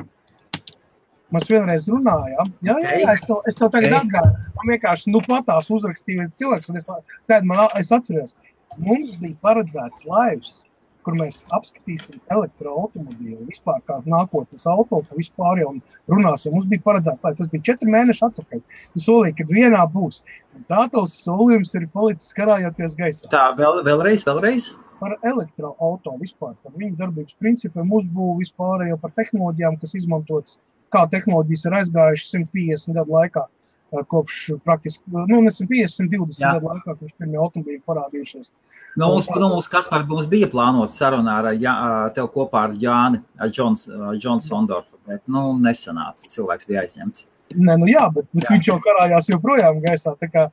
Mēs 1.31 1.48
vienreiz 1.48 1.86
runājām. 1.88 2.50
Jā, 2.67 2.75
jā, 2.84 2.96
jā 3.05 3.12
es 3.15 3.22
to, 3.24 3.38
es 3.48 3.55
to 3.55 3.70
tagad 3.72 3.93
okay. 3.93 4.00
atgādāju. 4.01 4.55
Man 4.58 4.72
vienkārši 4.74 5.13
nu 5.13 5.22
patās 5.24 5.70
uzrakstīja 5.72 6.25
viens 6.25 6.36
cilvēks, 6.36 6.67
un 6.74 6.81
es, 6.81 6.89
tad 7.31 7.48
man, 7.48 7.70
es 7.79 7.91
atceros, 7.96 8.36
mums 8.80 9.16
bija 9.22 9.38
paredzēts 9.44 10.06
laivs, 10.08 10.60
kur 11.06 11.16
mēs 11.18 11.42
apskatīsim 11.56 12.20
elektroautobīlu, 12.34 13.40
vispār 13.48 13.82
kādu 13.90 14.12
nākotnes 14.13 14.68
auto, 14.70 15.01
vispār 15.18 15.62
jau 15.63 15.72
runāsim. 16.12 16.54
Mums 16.56 16.70
bija 16.72 16.84
paredzēts, 16.86 17.24
lai 17.25 17.34
tas 17.38 17.50
bija 17.51 17.66
četri 17.72 17.90
mēneši 17.94 18.25
atpakaļ. 18.28 18.62
Tu 18.94 19.04
solīji, 19.06 19.38
ka 19.40 19.48
vienā 19.50 19.82
būs. 19.96 20.22
Un 20.58 20.66
tā 20.70 20.86
tavs 20.94 21.16
solījums 21.25 21.74
ir 21.80 21.88
palicis 21.96 22.36
karājoties 22.38 22.98
gaisā. 23.00 23.32
Tā, 23.34 23.48
vēl, 23.58 23.82
vēlreiz, 23.88 24.25
vēlreiz. 24.28 24.72
Par 25.01 25.16
elektroautorātu 25.25 26.20
vispār, 26.22 26.54
par 26.62 26.75
viņu 26.78 26.94
darbības 27.00 27.40
principiem, 27.42 27.90
uzbūvi 27.98 28.44
vispār 28.44 28.86
par 29.01 29.16
tehnoloģijām, 29.18 29.80
kas 29.82 29.96
izmantotas, 29.98 30.60
kā 30.94 31.08
tehnoloģijas 31.10 31.66
ir 31.66 31.78
aizgājušas 31.80 32.36
150 32.36 33.00
gadu 33.00 33.18
laikā. 33.18 33.48
Kopš 33.92 34.38
praktiski, 34.66 35.04
nu, 35.12 35.42
nesen 35.44 35.68
50, 35.68 36.12
20 36.14 36.40
Jā. 36.40 36.54
gadu 36.56 36.70
laikā, 36.72 36.96
kopš 36.96 37.16
pirmie 37.20 37.40
automobīļi 37.44 37.82
parādījušies. 37.88 38.52
Nu, 38.96 39.08
mums, 39.08 39.28
nu, 39.36 39.50
mums, 39.52 39.68
Kaspar, 39.72 40.06
mums 40.08 40.30
bija 40.32 40.48
plānota 40.52 40.94
saruna 40.96 41.38
ar 41.42 41.52
Jā, 41.60 41.76
tev 42.16 42.32
kopā 42.34 42.66
ar 42.70 42.76
Jāni, 42.80 43.22
ar 43.40 43.52
Džons 43.52 44.48
Sondorfu, 44.48 45.00
bet, 45.08 45.24
nu, 45.32 45.52
nesanāca. 45.60 46.30
Cilvēks 46.32 46.70
bija 46.70 46.86
aizņemts. 46.86 47.28
Nē, 47.52 47.78
nu 47.82 47.90
jā, 47.92 48.06
bet, 48.16 48.28
bet 48.32 48.46
Jā. 48.46 48.56
viņš 48.56 48.70
jau 48.70 48.78
karājās 48.84 49.30
joprojām 49.32 49.82
gaisā. 49.84 50.14
Tā 50.20 50.30
kā 50.32 50.46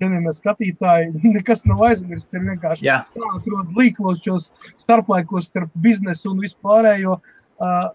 cienījamie 0.00 0.32
skatītāji, 0.34 1.12
nekas 1.36 1.62
nav 1.68 1.84
aizmirsts. 1.90 2.34
Ir 2.34 2.46
vienkārši 2.48 2.86
Jā, 2.88 3.02
jāatrod 3.18 3.74
līklos 3.78 4.22
šos 4.24 4.48
starplaikos 4.80 5.50
starp 5.50 5.70
biznesu 5.84 6.32
un 6.32 6.42
vispārējo. 6.42 7.20
Uh, 7.60 7.90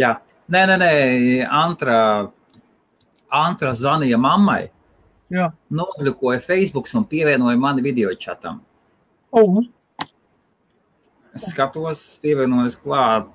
jā. 0.00 0.16
Nē, 0.48 0.62
nē, 0.64 0.76
nē, 0.80 0.92
Antra, 1.52 1.96
Antra 3.30 3.74
zvanīja 3.76 4.16
mammai, 4.20 4.70
jā. 5.30 5.50
noblokoja 5.70 6.40
Facebook 6.40 6.86
un 6.96 7.04
pievienoja 7.04 7.58
mani 7.60 7.82
video 7.84 8.14
chatam. 8.16 8.62
Oh, 9.32 9.60
Es 11.36 11.44
skatos, 11.52 12.00
pievienojos 12.22 12.74
klāt. 12.80 13.28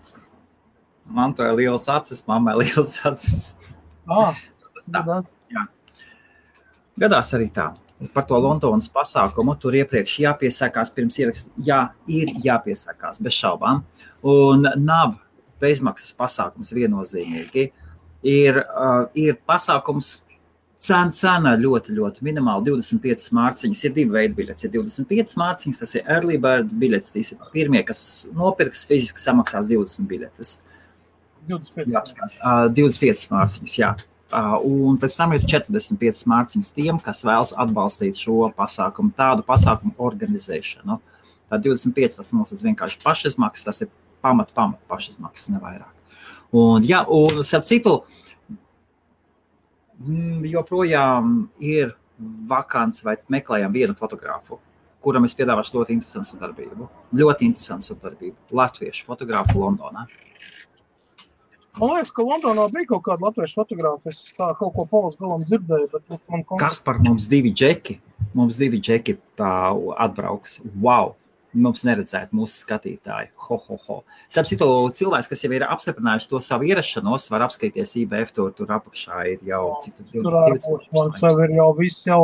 Man 1.06 1.34
to 1.38 1.46
ir 1.46 1.54
liels 1.56 1.86
acis, 1.88 2.24
mammai 2.28 2.56
liels 2.64 2.98
acis. 3.06 3.54
ah, 4.10 4.34
Tā. 4.92 5.04
tā. 5.06 5.22
Gadās 7.00 7.32
arī 7.38 7.48
tā. 7.54 7.70
Par 8.14 8.26
to 8.28 8.36
Londonas 8.36 8.90
pasākumu 8.92 9.54
tur 9.62 9.74
iepriekš 9.78 10.18
jāpiesakās 10.26 10.92
pirms 10.94 11.16
ierakstīt. 11.22 11.54
Jā, 11.64 11.80
ir 12.12 12.34
jāpiesakās, 12.44 13.22
bez 13.24 13.34
šaubām. 13.38 13.84
Un 14.28 14.68
nav 14.84 15.16
bezmaksas 15.64 16.12
pasākums 16.18 16.74
viennozīmīgi. 16.76 17.70
Ir, 18.24 18.60
uh, 18.64 19.10
ir 19.20 19.36
pasākums, 19.48 20.14
cena, 20.84 21.12
cena 21.16 21.56
ļoti, 21.60 21.96
ļoti 21.98 22.24
minimāla. 22.24 22.64
25 22.66 23.34
mārciņas 23.36 23.84
ir 23.84 23.96
divi 23.98 24.16
veidi 24.16 24.38
biļetes. 24.38 24.68
Ir 24.68 24.74
25 24.78 25.36
mārciņas, 25.42 25.82
tas 25.84 25.96
ir 25.98 26.08
early 26.08 26.40
bird 26.42 26.72
biļetes. 26.80 27.12
Tīs 27.16 27.34
ir 27.36 27.50
pirmie, 27.56 27.84
kas 27.88 28.04
nopirks, 28.36 28.86
fiziski 28.90 29.22
samaksās 29.22 29.68
20 29.72 30.08
biļetes. 30.10 30.58
25. 31.50 31.92
Jāapskatās. 31.92 32.38
Uh, 32.40 32.68
25 32.72 33.30
mārciņas, 33.34 33.78
jā. 33.80 33.94
Uh, 34.34 34.56
un 34.66 34.96
pēc 34.98 35.16
tam 35.20 35.36
ir 35.36 35.44
45 35.46 36.24
mārciņas 36.32 36.72
tiem, 36.74 37.00
kas 37.04 37.22
vēlas 37.28 37.52
atbalstīt 37.60 38.18
šo 38.18 38.48
pasākumu, 38.58 39.14
tādu 39.18 39.46
pasākumu 39.46 39.94
organizēšanu. 40.02 40.98
Tā 41.52 41.60
25 41.62 42.18
tas 42.18 42.32
nosacīs 42.34 42.66
vienkārši 42.66 43.02
pašizmaksas, 43.04 43.68
tas 43.68 43.84
ir 43.86 43.92
pamat, 44.26 44.56
pamat 44.56 44.82
pašizmaksas, 44.90 45.52
ne 45.54 45.62
vairāk. 45.62 45.92
Un, 46.54 46.84
jā, 46.86 47.00
un 47.10 47.42
starp 47.42 47.66
citu, 47.66 47.96
mm, 50.04 50.44
joprojām 50.52 51.48
ir 51.64 51.96
vakants 52.50 53.02
vai 53.06 53.16
meklējam 53.34 53.74
vienu 53.74 53.96
fotografu, 53.98 54.60
kuram 55.02 55.26
es 55.26 55.34
piedāvāšu 55.38 55.80
ļoti 55.80 55.98
interesantu 55.98 56.36
sadarbību. 56.36 56.90
Ļoti 57.18 57.50
interesantu 57.50 57.90
sadarbību. 57.90 58.38
Latviešu 58.54 59.08
fotografu 59.08 59.64
Londonā. 59.64 60.06
Man 61.74 61.90
liekas, 61.90 62.14
ka 62.14 62.22
Londonā 62.22 62.68
bija 62.70 62.92
kaut 62.92 63.02
kāda 63.08 63.32
latviešu 63.32 63.58
fotogrāfa. 63.58 64.14
Es 64.14 64.22
tā 64.38 64.52
kaut 64.60 64.76
ko 64.76 64.86
polas 64.86 65.18
galam 65.18 65.42
dzirdēju, 65.42 65.90
bet 65.90 66.30
man 66.30 66.46
Kas 66.62 66.78
par 66.86 67.02
mums 67.02 67.26
divi 67.32 67.50
džeki? 67.50 67.98
Mums 68.38 68.60
divi 68.62 68.78
džeki 68.78 69.18
tā 69.42 69.54
atbrauks. 70.06 70.60
Wow! 70.78 71.16
Mums 71.54 71.84
neredzēt 71.86 72.32
mūsu 72.34 72.64
skatītāju. 72.64 73.30
Ho, 73.46 73.58
ho, 73.68 73.78
ho. 73.86 73.98
Sapratu, 74.32 74.68
cilvēks, 74.98 75.30
kas 75.30 75.44
jau 75.46 75.52
ir 75.54 75.66
apstiprinājuši 75.68 76.30
to 76.32 76.42
savu 76.42 76.66
ierašanos, 76.72 77.28
var 77.30 77.46
apskatīties 77.46 77.94
IBF. 78.02 78.34
Tur, 78.34 78.50
tur 78.58 78.74
apakšā 78.74 79.20
ir 79.36 79.44
jau 79.52 79.62
cik 79.84 80.00
tur 80.00 80.10
Tur 80.16 80.32
22 80.32 80.56
ārpus 80.56 80.90
man 80.98 81.14
sev 81.20 81.44
ir 81.46 81.54
jau 81.60 81.70
viss, 81.78 82.08
jau 82.10 82.24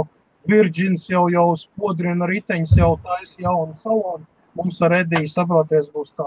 Virģins, 0.49 1.05
jau, 1.11 1.27
jau 1.29 1.45
spodrina 1.59 2.25
riteņus, 2.29 2.77
jau 2.79 2.93
taisa 3.05 3.43
jaunu 3.43 3.77
salonu. 3.77 4.25
Mums 4.57 4.81
ar 4.81 4.95
Ediju 5.03 5.29
saproties 5.29 5.91
būs 5.93 6.15
tā, 6.17 6.25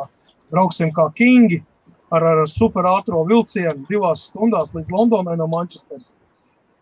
brauksim 0.54 0.92
kā 0.94 1.08
kingi 1.18 1.62
ar, 2.14 2.22
ar 2.22 2.42
super 2.50 2.86
ātro 2.86 3.24
vilcienu 3.28 3.86
divās 3.88 4.28
stundās 4.30 4.74
līdz 4.76 4.92
Londonai 4.94 5.34
no 5.40 5.48
Manchesteras. 5.50 6.12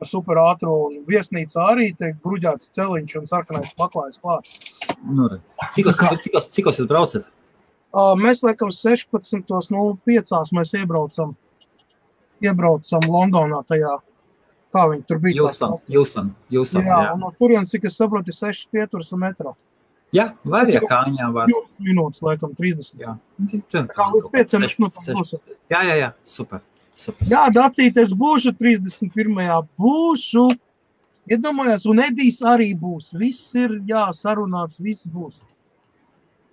Super 0.09 0.39
ātro 0.41 0.87
un 0.87 0.95
viesnīcā 1.05 1.65
arī 1.75 1.91
tiek 1.97 2.15
bruģēts 2.25 2.71
celiņš 2.73 3.17
un 3.21 3.27
sarkanais 3.29 3.75
paklājs 3.77 4.21
klāt. 4.23 4.49
Nu, 5.05 5.27
cikos, 5.75 5.99
cikos, 6.25 6.47
cikos 6.57 6.81
jūs 6.81 6.89
braucat? 6.89 7.27
Uh, 7.93 8.15
mēs 8.17 8.41
liekam 8.47 8.71
16.05. 8.73 10.55
mēs 10.57 10.73
iebraucam, 10.79 11.35
iebraucam 12.41 13.07
Londonā 13.11 13.61
tajā, 13.69 13.97
kā 14.73 14.85
viņi 14.93 15.05
tur 15.09 15.21
bija. 15.25 15.43
Jūs 15.43 15.59
tam, 15.61 15.77
jūs 15.91 16.15
tam, 16.17 16.33
jūs 16.55 16.73
tam. 16.77 16.87
Jā, 16.89 17.01
Jā, 17.09 17.19
no 17.21 17.33
turienes, 17.37 17.73
cik 17.75 17.89
es 17.91 17.99
saprotu, 18.01 18.33
ir 18.33 18.39
6 18.39 18.71
pieturas 18.73 19.13
un 19.13 19.21
metro. 19.27 19.57
jā 20.17 20.31
var 20.45 20.65
arī 20.65 20.81
kāņā. 20.81 21.29
Var. 21.35 21.53
20 21.53 21.85
minūtes, 21.91 22.23
laikam, 22.25 22.55
30. 22.57 22.97
Jā, 23.05 23.17
Kā 23.93 24.09
līdz 24.15 24.33
5 24.33 24.57
Seš- 24.57 24.79
minūtēm 24.79 25.25
jā, 25.71 25.83
jā, 25.85 25.97
jā, 26.01 26.13
super. 26.25 26.61
Super. 27.01 27.29
Jā, 27.31 27.47
Dacīt, 27.55 27.97
es 28.01 28.13
būšu 28.17 28.53
31. 28.59 29.47
būšu. 29.81 30.49
Iedomājos, 31.31 31.85
un 31.91 32.03
Edijs 32.03 32.41
arī 32.43 32.73
būs. 32.79 33.13
Viss 33.19 33.55
ir, 33.55 33.79
jā, 33.87 34.09
sarunāts, 34.17 34.81
viss 34.83 35.07
būs. 35.11 35.37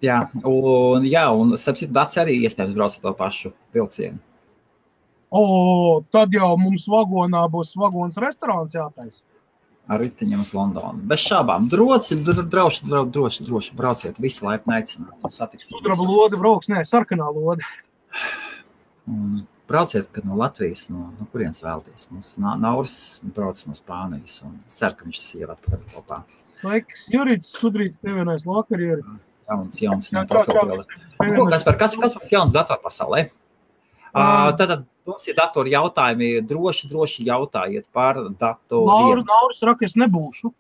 Jā, 0.06 0.20
un, 0.46 1.06
jā, 1.10 1.24
un 1.34 1.56
starp 1.58 1.80
citu, 1.80 1.90
Dārts 1.96 2.20
arī 2.22 2.36
iespējams 2.46 2.76
brauc 2.78 2.98
ar 3.00 3.06
to 3.08 3.14
pašu 3.18 3.54
vilcienu. 3.74 4.20
O, 5.34 5.42
tad 6.14 6.36
jau 6.36 6.52
mums 6.62 6.86
vagonā 6.88 7.42
būs 7.52 7.74
vagons 7.76 8.20
restorāns 8.22 8.78
jātaisa. 8.78 9.24
ar 9.88 10.02
riteņiem 10.04 10.44
uz 10.44 10.54
Londonu. 10.56 11.02
Bez 11.08 11.24
šābām. 11.24 11.68
Droši, 11.72 12.20
droši, 12.28 12.88
droši, 12.88 13.44
droši, 13.48 13.76
brauciet. 13.76 14.18
Visi 14.20 14.44
laipni 14.46 14.76
aicināti. 14.78 15.32
Satiksimies. 15.32 15.72
Sudraba 15.72 16.08
lode 16.08 16.40
brauks, 16.40 16.68
nē, 16.72 16.84
sarkanā 16.88 17.28
lode. 17.32 17.64
Un 19.08 19.40
Brauciet 19.68 20.08
no 20.24 20.38
Latvijas, 20.40 20.86
no, 20.90 21.10
no 21.20 21.28
kurienes 21.34 21.60
vēlaties. 21.64 22.08
Mums 22.12 22.30
Na- 22.40 22.56
Nauris 22.56 23.20
brauc 23.36 23.60
no 23.68 23.74
Spānijas. 23.76 24.42
un 24.48 24.60
Es 24.66 24.78
ceru, 24.80 24.96
ka 24.96 25.06
viņš 25.06 25.18
ir 25.20 25.26
sieva 25.26 25.56
atpakaļ 25.58 25.82
kopā. 25.96 26.22
Laiks, 26.64 27.08
Jurīts, 27.14 27.50
Sudrīts, 27.60 28.00
pievienojas 28.02 28.46
lakarieru. 28.48 29.04
Jauns, 29.48 29.80
jauns 29.80 30.10
profilbilde. 30.28 30.86
Nu, 31.22 31.36
Ko, 31.36 31.46
kas, 31.52 31.64
par, 31.64 31.78
kas, 31.80 31.96
kas 32.00 32.16
mums 32.16 32.32
jauns 32.32 32.52
datorpasaulē? 32.56 33.30
Uh, 34.18 34.50
tad 34.58 34.86
mums 35.06 35.28
ir 35.28 35.36
datori 35.38 35.72
jautājumi. 35.76 36.32
Droši, 36.48 36.88
droši 36.90 37.26
jautājiet 37.28 37.86
par 37.94 38.16
datoriem. 38.40 39.22
Nauris 39.28 39.60
saka, 39.62 39.86
es 39.86 39.96
nebūšu. 40.00 40.52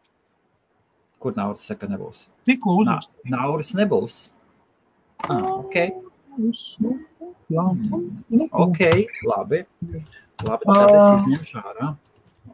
Kur 1.19 1.33
Nauris 1.35 1.63
saka, 1.65 1.87
nebūs? 1.89 2.27
Tikko 2.45 2.75
Na, 2.75 2.81
uzrakst. 2.83 3.09
Nauris 3.25 3.73
nebūs. 3.73 4.17
Ah, 5.25 5.41
ok, 5.63 5.75
Jā, 7.53 7.63
ok, 8.51 8.81
labi. 9.27 9.63
Labi, 10.43 10.67
tad 10.67 10.91
es 10.91 11.23
izņemšu 11.23 11.61
ārā. 11.63 11.93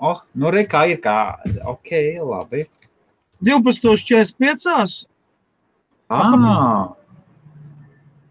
Oh, 0.04 0.22
nu, 0.38 0.52
re, 0.54 0.66
kā 0.70 0.84
ir 0.92 1.00
kā. 1.04 1.18
Ok, 1.70 1.92
labi. 2.22 2.68
12.45. 3.44 5.08
Ah, 6.14 6.94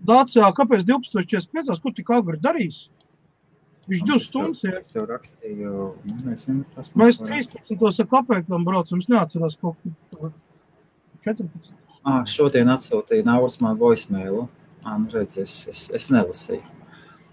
Dācijā, 0.07 0.49
kāpēc 0.57 0.87
12.45? 0.89 1.83
Ko 1.83 1.93
tik 1.95 2.11
agri 2.15 2.41
darīs? 2.43 2.87
Viņš 3.91 4.03
divas 4.07 4.27
stundas 4.31 4.63
ir. 4.63 4.77
Es 4.79 4.91
tev 4.93 5.09
rakstīju, 5.11 5.71
nu, 6.07 6.17
nezinu, 6.29 6.65
kas 6.77 6.93
Mēs 6.95 7.19
man 7.23 7.33
13. 7.35 8.07
kāpēc 8.11 8.51
braucam. 8.53 9.03
Es 9.03 9.11
neatceros, 9.11 9.59
ko 9.59 9.75
14. 11.27 11.73
Ah, 12.03 12.23
šodien 12.27 12.71
atsūtīja 12.71 13.27
Nauris 13.27 13.59
man 13.63 13.79
voicemailu. 13.79 14.47
Ah, 14.85 14.99
nu 14.99 15.07
redz, 15.15 15.37
es, 15.39 15.55
es, 15.71 15.91
es 15.95 16.09
nelasīju. 16.11 16.63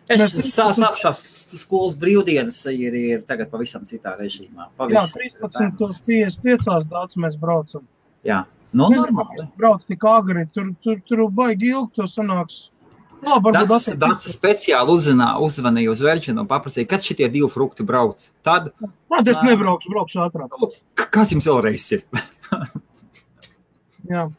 Es 0.10 0.34
Mēs- 0.34 0.79
sākšās 0.79 1.20
skolas 1.60 1.96
brīvdienas 2.01 2.63
ir, 2.74 2.94
ir 2.98 3.22
tagad 3.29 3.50
pavisam 3.51 3.84
citā 3.86 4.15
režīmā. 4.18 4.65
Jā, 4.65 4.70
Pavisam. 4.77 5.22
13.55. 5.50 6.88
dāts 6.89 7.15
mēs 7.18 7.38
braucam. 7.38 7.84
Jā, 8.25 8.44
nu, 8.74 8.89
Nezinu, 8.89 9.06
normāli. 9.12 9.46
Brauc 9.58 9.86
tik 9.86 10.03
agri. 10.03 10.48
Tur, 10.53 10.72
tur, 10.84 10.98
tur 11.08 11.27
baigi 11.29 11.70
ilgi 11.75 11.94
to 11.96 12.03
sanāks. 12.10 12.70
Attiecīgi- 13.22 13.98
Dats 14.00 14.25
speciāli 14.32 14.89
uzzinā, 14.96 15.34
uzvanīja 15.44 15.89
uz 15.91 16.00
Verģinu 16.01 16.39
un 16.39 16.48
paprasīja, 16.48 16.88
kad 16.88 17.01
šitie 17.03 17.27
divi 17.29 17.50
frukti 17.51 17.84
brauc. 17.84 18.29
Tad, 18.41 18.72
Tad 19.10 19.27
es 19.27 19.38
nebraukšu, 19.44 19.89
braukšu 19.91 20.22
ātrāk. 20.24 20.50
k- 20.96 21.10
kas 21.12 21.32
jums 21.34 21.46
vēlreiz 21.46 21.91
ir? 21.98 22.03
Jā. 24.10 24.29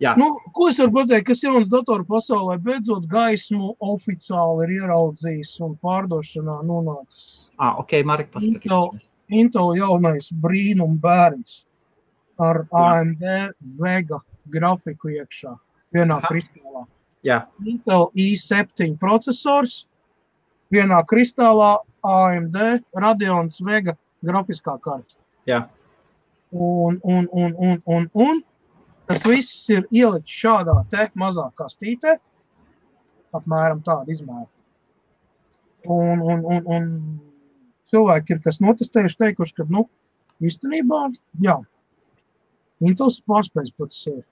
Jā. 0.00 0.14
Nu, 0.16 0.30
ko 0.56 0.70
es 0.70 0.78
varu 0.80 0.94
pateikt, 0.94 1.26
kas 1.28 1.42
jauns 1.44 1.68
datoru 1.68 2.06
pasaulē 2.08 2.56
beidzot 2.64 3.04
gaismu 3.10 3.74
oficiāli 3.84 4.64
ir 4.64 4.72
ieraudzījis 4.78 5.58
un 5.66 5.74
pārdošanā 5.84 6.56
nonācis. 6.64 7.50
Ah, 7.58 7.74
ok, 7.82 7.98
Marek, 8.08 8.30
paskatās. 8.32 8.62
Intel, 8.64 8.88
Intel 9.42 9.74
jaunais 9.76 10.30
brīnum 10.32 10.96
bērns 11.02 11.66
ar 12.40 12.62
AMD 12.72 13.26
Vega 13.82 14.22
grafiku 14.48 15.12
iekšā 15.18 15.52
vienā 15.92 16.16
Aha. 16.16 16.32
kristālā. 16.32 16.86
Jā, 17.28 17.42
Intel 17.68 18.08
i7 18.16 18.96
processors 19.02 19.82
vienā 20.72 21.04
kristālā 21.12 21.74
AMD 22.08 22.56
Radeons 22.96 23.60
Vega 23.68 23.98
grafiskā 24.24 24.80
karte. 24.80 25.18
Jā. 25.44 25.66
Un, 26.50 26.96
un, 27.04 27.28
un, 27.30 27.52
un, 27.52 27.82
un, 27.84 28.08
un 28.14 28.40
tas 29.10 29.24
viss 29.26 29.66
ir 29.74 29.86
ielikts 29.90 30.30
šādā 30.30 30.76
te 30.90 31.08
mazā 31.18 31.48
kastītē, 31.58 32.14
apmēram 33.34 33.82
tāda 33.82 34.12
izmēra. 34.14 34.46
Un, 35.90 36.20
un, 36.22 36.44
un, 36.44 36.68
un 36.76 36.86
cilvēki 37.90 38.36
ir, 38.36 38.42
kas 38.44 38.60
notestējuši, 38.62 39.18
teikuši, 39.24 39.56
ka, 39.56 39.66
nu, 39.72 39.88
īstenībā, 40.44 41.08
jā, 41.42 41.58
Intels 42.80 43.18
pārspējas 43.28 43.74
pats 43.76 43.96
sevi. 44.06 44.22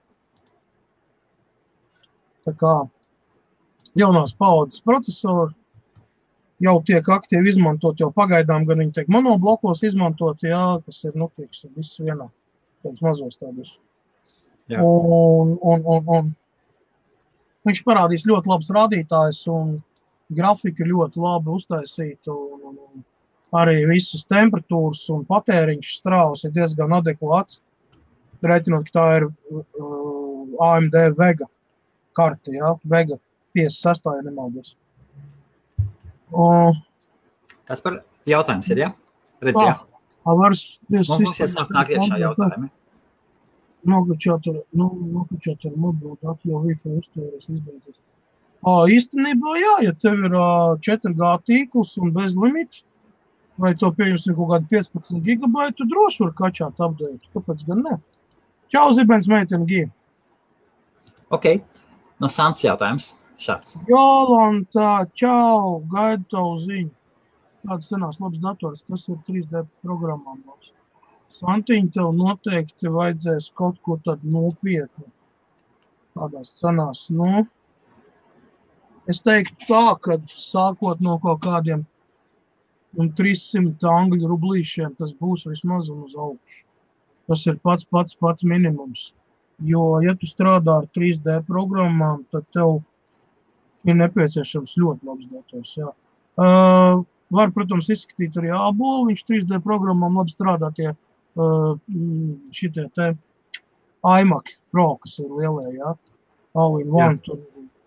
Tā 2.49 2.55
kā 2.57 2.75
jaunās 3.99 4.33
paudzes 4.39 4.81
procesori 4.87 5.53
jau 6.65 6.79
tiek 6.87 7.11
aktīvi 7.19 7.53
izmantot, 7.53 7.99
jau 8.01 8.09
pagaidām 8.15 8.65
gan 8.71 8.81
viņi 8.85 8.95
tiek 9.01 9.11
monoblokos 9.13 9.85
izmantot, 9.85 10.41
jā, 10.47 10.63
kas 10.87 11.03
ir, 11.05 11.19
nu, 11.19 11.29
tieks, 11.37 11.67
viss 11.77 12.01
vienā, 12.01 12.31
tāds 12.87 13.05
mazos 13.05 13.37
tādus. 13.43 13.77
Jā. 14.69 14.83
Un, 14.85 15.55
un, 15.65 15.85
un, 15.89 16.09
un 16.17 16.33
viņš 17.69 17.85
parādīs 17.87 18.27
ļoti 18.29 18.51
labs 18.53 18.73
rādītājs 18.75 19.45
un 19.53 19.79
grafika 20.37 20.85
ļoti 20.85 21.23
labi 21.23 21.55
uztaisīta 21.57 22.33
un, 22.35 22.59
un, 22.71 22.81
un 22.89 23.07
arī 23.59 23.81
visas 23.89 24.27
temperatūras 24.29 25.07
un 25.15 25.25
patēriņš 25.29 25.95
strāvas 26.03 26.45
ir 26.45 26.53
diezgan 26.57 26.93
adekvāts. 26.99 27.63
Reiķinot, 28.45 28.91
ka 28.91 28.95
tā 28.95 29.07
ir 29.19 29.25
uh, 29.31 30.67
AMD 30.69 30.99
Vega 31.19 31.49
karte, 32.15 32.53
jā, 32.55 32.75
Vega 32.87 33.17
56, 33.57 34.13
ja 34.19 34.27
nemaldos. 34.27 34.77
Uh, 36.29 36.77
Kas 37.69 37.83
par 37.85 38.03
jautājums 38.29 38.69
ir, 38.73 38.85
jā? 38.85 38.91
Redz, 39.45 39.59
jā. 39.65 39.77
Varas, 40.29 40.65
Mums 40.93 41.41
iesāk 41.41 41.71
nāk 41.73 41.95
iekšā 41.95 42.19
jautājumi. 42.21 42.69
Nokačāt 43.89 44.49
ar, 44.51 44.61
nu, 44.77 44.89
nokačāt 45.15 45.65
ar 45.69 45.75
mobilu 45.81 46.17
datu, 46.23 46.51
jo 46.51 46.61
Wi-Fi 46.67 46.99
uztvēres 46.99 47.49
izbeidzas. 47.49 47.99
Ā, 48.67 48.75
īstenībā, 48.91 49.55
jā, 49.63 49.75
ja 49.87 49.95
tev 50.03 50.25
ir 50.27 50.35
ā, 50.35 50.49
4G 50.85 51.33
tīkls 51.47 51.95
un 52.03 52.13
bez 52.17 52.35
limita, 52.37 52.83
vai 53.63 53.73
to 53.79 53.91
pieņemsim 53.95 54.37
kaut 54.39 54.53
kādu 54.53 54.71
15 54.75 55.23
gigabaitu, 55.27 55.87
droši 55.91 56.25
var 56.27 56.35
kačāt 56.43 56.83
update. 56.85 57.31
Kāpēc 57.35 57.65
gan 57.69 57.85
ne? 57.87 57.97
Čau, 58.73 58.91
Zibens, 58.97 59.29
meitene, 59.31 59.67
G. 59.69 59.87
Ok. 61.35 61.47
No 62.19 62.31
Sants 62.33 62.65
jautājums 62.67 63.13
šāds. 63.39 63.79
Jolanta, 63.89 65.07
čau, 65.17 65.79
gaidu 65.93 66.27
tavu 66.35 66.57
ziņu. 66.65 66.91
Tāds 67.69 67.91
senās 67.91 68.19
labs 68.23 68.41
dators, 68.43 68.83
kas 68.91 69.07
ir 69.11 69.19
3D 69.29 69.65
programmām 69.85 70.43
labs. 70.47 70.73
Santiņ, 71.37 71.91
tev 71.95 72.11
noteikti 72.17 72.91
vajadzēs 72.93 73.51
kaut 73.59 73.79
ko 73.85 73.99
tādu 74.05 74.33
nopietnu. 74.33 75.07
Tādās 76.17 76.55
cenās, 76.61 77.05
nu. 77.15 77.45
Es 79.09 79.21
teiktu 79.25 79.69
tā, 79.69 79.85
ka 80.05 80.19
sākot 80.33 81.05
no 81.05 81.19
kaut 81.23 81.43
kādiem 81.45 81.85
un 82.99 83.13
300 83.21 83.93
angļu 83.93 84.31
rublīšiem, 84.33 84.97
tas 84.99 85.13
būs 85.21 85.47
vismaz 85.49 85.91
un 85.93 86.03
uz 86.09 86.17
augšu. 86.17 86.65
Tas 87.29 87.45
ir 87.47 87.59
pats 87.65 87.85
pats 87.85 88.17
pats 88.17 88.45
minimums. 88.49 89.11
Jo, 89.69 89.99
ja 90.05 90.15
tu 90.17 90.29
strādā 90.31 90.79
ar 90.83 90.87
3D 90.97 91.41
programmām, 91.49 92.23
tad 92.33 92.47
tev 92.57 92.79
ir 93.85 93.99
nepieciešams 93.99 94.77
ļoti 94.81 95.09
labs 95.09 95.29
dators. 95.33 95.75
Jā. 95.77 95.93
Uh, 96.39 97.05
var, 97.35 97.53
protams, 97.55 97.91
izskatīt 97.93 98.37
arī 98.39 98.53
ābolu. 98.55 99.09
Viņš 99.11 99.25
3D 99.29 99.61
programmām 99.65 100.17
labi 100.21 100.33
strādā 100.33 100.71
tie 100.77 100.93
šitie 102.55 102.89
te 102.97 103.13
iMac 104.07 104.53
Pro, 104.73 104.89
kas 105.03 105.19
ir 105.23 105.31
lielie, 105.33 105.79
jā. 105.79 105.95
All 106.59 106.79
in 106.81 106.91
one, 106.93 107.21
tur 107.25 107.39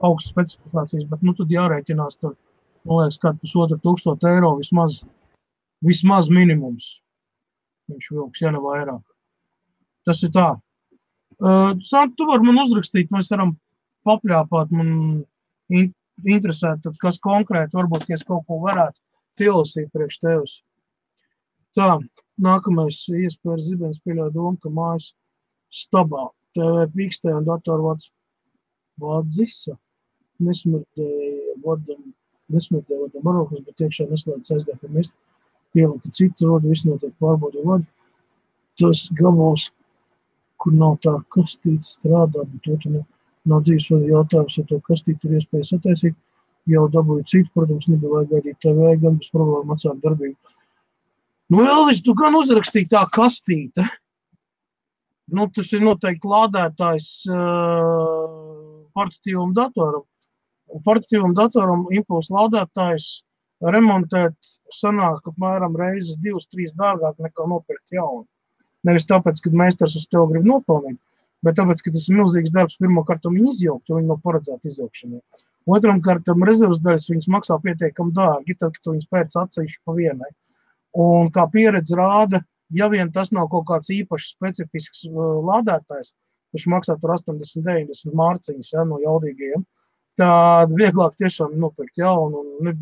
augstas 0.01 0.31
specifikācijas, 0.33 1.05
bet 1.11 1.23
nu 1.25 1.33
tad 1.37 1.51
jārēķinās 1.53 2.17
tur, 2.21 2.33
man 2.87 3.03
liekas, 3.03 3.19
kā 3.21 3.33
pusotru 3.37 3.77
tūkstotu 3.83 4.29
eiro 4.29 4.55
vismaz, 4.57 5.01
vismaz 5.85 6.29
minimums. 6.33 6.95
Viņš 7.91 8.09
vilks, 8.15 8.41
ja 8.41 8.53
ne 8.55 8.61
vairāk. 8.63 9.03
Tas 10.07 10.23
ir 10.25 10.33
tā. 10.33 10.49
Uh, 11.41 11.73
Sant, 11.85 12.15
tu 12.17 12.25
vari 12.29 12.45
man 12.47 12.61
uzrakstīt, 12.63 13.11
mēs 13.13 13.29
varam 13.33 13.55
papļāpāt, 14.07 14.73
man 14.73 14.91
in, 15.69 15.91
interesē, 16.25 16.75
tad 16.83 16.97
kas 17.01 17.19
konkrēti, 17.21 17.77
varbūt, 17.77 18.07
ja 18.09 18.17
es 18.17 18.25
kaut 18.25 18.45
ko 18.49 18.59
varētu 18.65 18.97
pilasīt 19.39 19.89
priekš 19.93 20.19
tevis. 20.21 20.57
Tā, 21.77 21.95
nākamais 22.43 23.03
iespējas 23.09 23.67
zibens 23.67 24.01
pieļauj 24.05 24.33
domu, 24.35 24.57
ka 24.61 24.71
mājas 24.73 25.11
stabā 25.71 26.29
TV 26.55 26.87
pīkstē 26.95 27.33
un 27.37 27.47
datoru 27.47 27.89
vārds 27.89 28.09
vārdzisa 29.01 29.77
nesmirdēja 30.41 31.57
vadam, 31.65 32.01
nesmirdēja 32.53 33.05
vadam 33.05 33.27
baroklis, 33.27 33.65
bet 33.67 33.85
iekšā 33.85 34.07
neslēdz 34.09 34.55
aizgāja 34.55 34.81
pie 34.81 34.91
mēs 34.95 35.13
pielika 35.75 36.11
citu 36.17 36.49
rodu, 36.49 36.71
viss 36.71 36.87
notiek 36.87 37.13
pārbaudi 37.21 37.63
vadu. 37.65 37.87
Tas 38.79 39.05
gabals, 39.17 39.69
kur 40.61 40.75
nav 40.77 40.97
tā 41.05 41.13
kastīte 41.33 41.87
strādā, 41.87 42.43
bet 42.43 42.65
to 42.65 42.77
tu 42.83 42.93
ne, 42.95 43.03
nav 43.49 43.63
dzīves 43.67 43.89
vada 43.93 44.09
jautājums, 44.11 44.57
ja 44.57 44.65
to 44.69 44.79
kastīti 44.87 45.29
ir 45.29 45.39
iespēja 45.39 45.69
sataisīt, 45.71 46.17
jau 46.69 46.87
dabūju 46.93 47.27
citu, 47.29 47.49
protams, 47.55 47.87
nebija 47.89 48.15
vajag 48.15 48.33
gaidīt 48.35 48.59
TV, 48.63 48.95
gan 49.01 49.17
bez 49.21 49.31
problēma 49.33 49.77
atsākt 49.77 50.03
darbību. 50.03 50.55
Nu, 51.51 51.65
Elvis, 51.67 51.99
tu 52.05 52.13
gan 52.15 52.37
uzrakstīji 52.39 52.87
tā 52.93 53.01
kastīte. 53.11 53.83
Nu, 55.35 55.49
tas 55.55 55.71
ir 55.75 55.81
noteikti 55.83 56.29
lādētājs 56.31 57.07
uh, 57.27 58.85
portatīvam 58.95 59.51
datoram. 59.57 60.05
Portatīvam 60.85 61.35
datoram 61.35 61.83
impulsu 61.91 62.37
lādētājs 62.37 63.07
remontēt 63.75 64.37
sanāk 64.73 65.27
apmēram 65.27 65.75
reizes 65.77 66.19
divas, 66.23 66.47
trīs 66.47 66.71
dārgāk 66.79 67.19
nekā 67.19 67.47
nopirkt 67.51 67.95
jaunu. 67.95 68.25
Nevis 68.87 69.09
tāpēc, 69.09 69.43
ka 69.43 69.51
meistars 69.53 69.97
uz 69.99 70.07
to 70.09 70.23
grib 70.31 70.47
nopelnīt, 70.47 70.97
bet 71.45 71.59
tāpēc, 71.59 71.83
ka 71.83 71.93
tas 71.93 72.07
ir 72.07 72.17
milzīgs 72.17 72.53
darbs 72.55 72.79
pirmkārt 72.81 73.27
viņu 73.27 73.51
izjaukt, 73.51 73.91
jo 73.91 73.99
viņi 73.99 74.09
nav 74.09 74.21
paredzēti 74.23 74.71
izjaukšanai. 74.71 75.19
Otram 75.69 75.99
kārtam 76.05 76.47
rezerves 76.47 76.81
daļas 76.81 77.11
viņas 77.11 77.29
maksā 77.35 77.59
pietiekami 77.61 78.15
dārgi, 78.17 78.57
tad, 78.57 78.73
kad 78.79 78.93
viņas 78.95 79.11
pēc 79.11 79.37
atsevišķi 79.43 79.83
pa 79.85 79.99
vienai. 79.99 80.31
Un 80.97 81.29
kā 81.31 81.45
pieredze 81.51 81.95
rāda, 81.95 82.41
ja 82.75 82.89
vien 82.91 83.11
tas 83.15 83.31
nav 83.31 83.47
kaut 83.51 83.67
kāds 83.69 83.91
īpašs 83.93 84.33
specifisks 84.35 85.05
uh, 85.07 85.39
lādētājs, 85.47 86.13
kurš 86.51 86.67
maksā 86.73 86.97
tur 86.99 87.15
80, 87.15 87.63
90 87.63 88.17
mārciņas 88.17 88.73
ja, 88.73 88.83
no 88.87 88.99
jaudīgajiem, 89.03 89.63
tad 90.19 90.73
vieglāk 90.75 91.15
tiešām 91.19 91.55
nopirkt 91.59 92.01
jaunu 92.01 92.43
un 92.43 92.67
ne, 92.67 92.73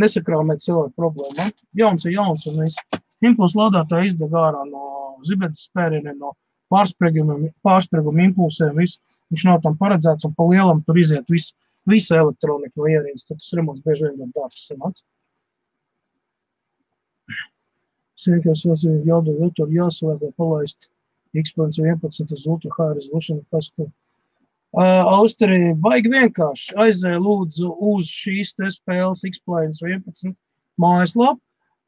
nesakrāmēt 0.00 0.64
cilvēku 0.64 0.94
problēmu. 0.96 1.50
Jauns 1.76 2.06
ir 2.06 2.16
jauns 2.16 2.46
un 2.48 2.62
viss. 2.64 3.00
Impulsu 3.20 3.60
lādētāji 3.60 4.14
izdeg 4.14 4.32
ārā 4.32 4.62
no 4.64 4.84
zibetes 5.28 5.66
spērieniem, 5.68 6.16
no 6.22 6.32
pārsprieguma 6.72 8.24
impulsiem, 8.24 8.76
viss. 8.78 9.00
Viņš 9.30 9.46
nav 9.46 9.60
tam 9.64 9.76
paredzēts 9.78 10.26
un 10.26 10.34
pa 10.34 10.46
lielam 10.48 10.80
tur 10.86 10.98
iziet 10.98 11.28
viss, 11.30 11.54
visa 11.90 12.18
elektronika 12.22 12.80
no 12.80 12.88
ierīnas, 12.90 13.26
tad 13.28 13.40
tas 13.42 13.52
remonts 13.58 13.84
bieži 13.84 14.06
vien 14.06 14.16
ļoti 14.22 14.36
dārgs 14.38 14.66
sanāca. 14.70 15.04
Sīkās 18.20 18.64
jāsaka, 18.66 19.00
jādod 19.08 19.40
vektori 19.40 19.78
jāsaliek 19.78 20.20
vai 20.24 20.32
palaist 20.42 20.90
X-Plans 21.40 21.78
11 21.80 22.34
uz 22.36 22.46
Ultra 22.46 22.70
High 22.76 22.96
Resolution 22.98 23.40
paskatību. 23.54 23.92
Uh, 24.70 25.02
Austrija 25.18 25.72
baigi 25.82 26.12
vienkārši 26.12 26.76
aizēja 26.78 27.18
lūdzu 27.18 27.70
uz 27.92 28.10
šīs 28.14 28.52
te 28.58 28.68
spēles 28.70 29.24
X-Plans 29.26 29.82
11 29.82 30.36
mājaslapu. 30.78 31.40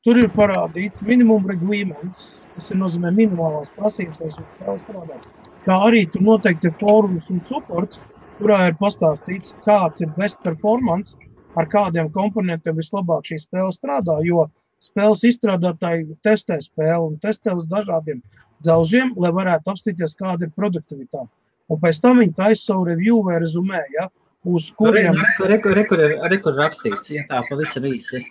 Tur 0.03 0.18
ir 0.18 0.33
parādīts 0.35 1.05
minimum 1.07 1.45
requirements, 1.47 2.33
tas 2.57 2.73
ir 2.75 2.81
nozīmē 2.81 3.12
minimālās 3.14 3.71
prasības, 3.77 4.18
lai 4.18 4.33
uz 4.33 4.40
spēli 4.40 4.83
strādāt. 4.83 5.29
Kā 5.62 5.77
arī 5.87 6.01
tur 6.11 6.25
noteikti 6.27 6.73
ir 6.73 6.75
fórums 6.81 7.29
un 7.31 7.38
supports, 7.47 8.01
kurā 8.40 8.64
ir 8.73 8.75
pastāstīts, 8.81 9.55
kāds 9.62 10.03
ir 10.03 10.11
best 10.16 10.42
performance, 10.42 11.14
ar 11.55 11.68
kādiem 11.71 12.11
komponentiem 12.11 12.81
vislabāk 12.81 13.31
šī 13.31 13.38
spēle 13.45 13.71
strādā, 13.77 14.18
jo 14.27 14.49
spēles 14.83 15.23
izstrādātāji 15.29 16.16
testē 16.27 16.59
spēli 16.62 17.12
un 17.12 17.21
testē 17.23 17.55
uz 17.59 17.68
dažādiem 17.71 18.23
dzelžiem, 18.62 19.14
lai 19.21 19.33
varētu 19.35 19.73
apstīties, 19.73 20.16
kāda 20.18 20.49
ir 20.49 20.53
produktivitāte. 20.57 21.31
Un 21.71 21.81
pēc 21.83 22.01
tam 22.03 22.21
viņi 22.21 22.35
taisa 22.37 22.73
savu 22.73 22.87
review 22.90 23.23
vai 23.27 23.38
rezumē, 23.42 23.81
ja, 23.95 24.09
uz 24.45 24.68
kuriem... 24.77 25.16
Rekur, 25.49 25.77
rekur, 25.79 26.03
rekur 26.33 26.59
rakstīts, 26.59 27.12
ja 27.14 27.25
tā 27.31 27.42
pavisam 27.49 27.87
īsi, 27.88 28.25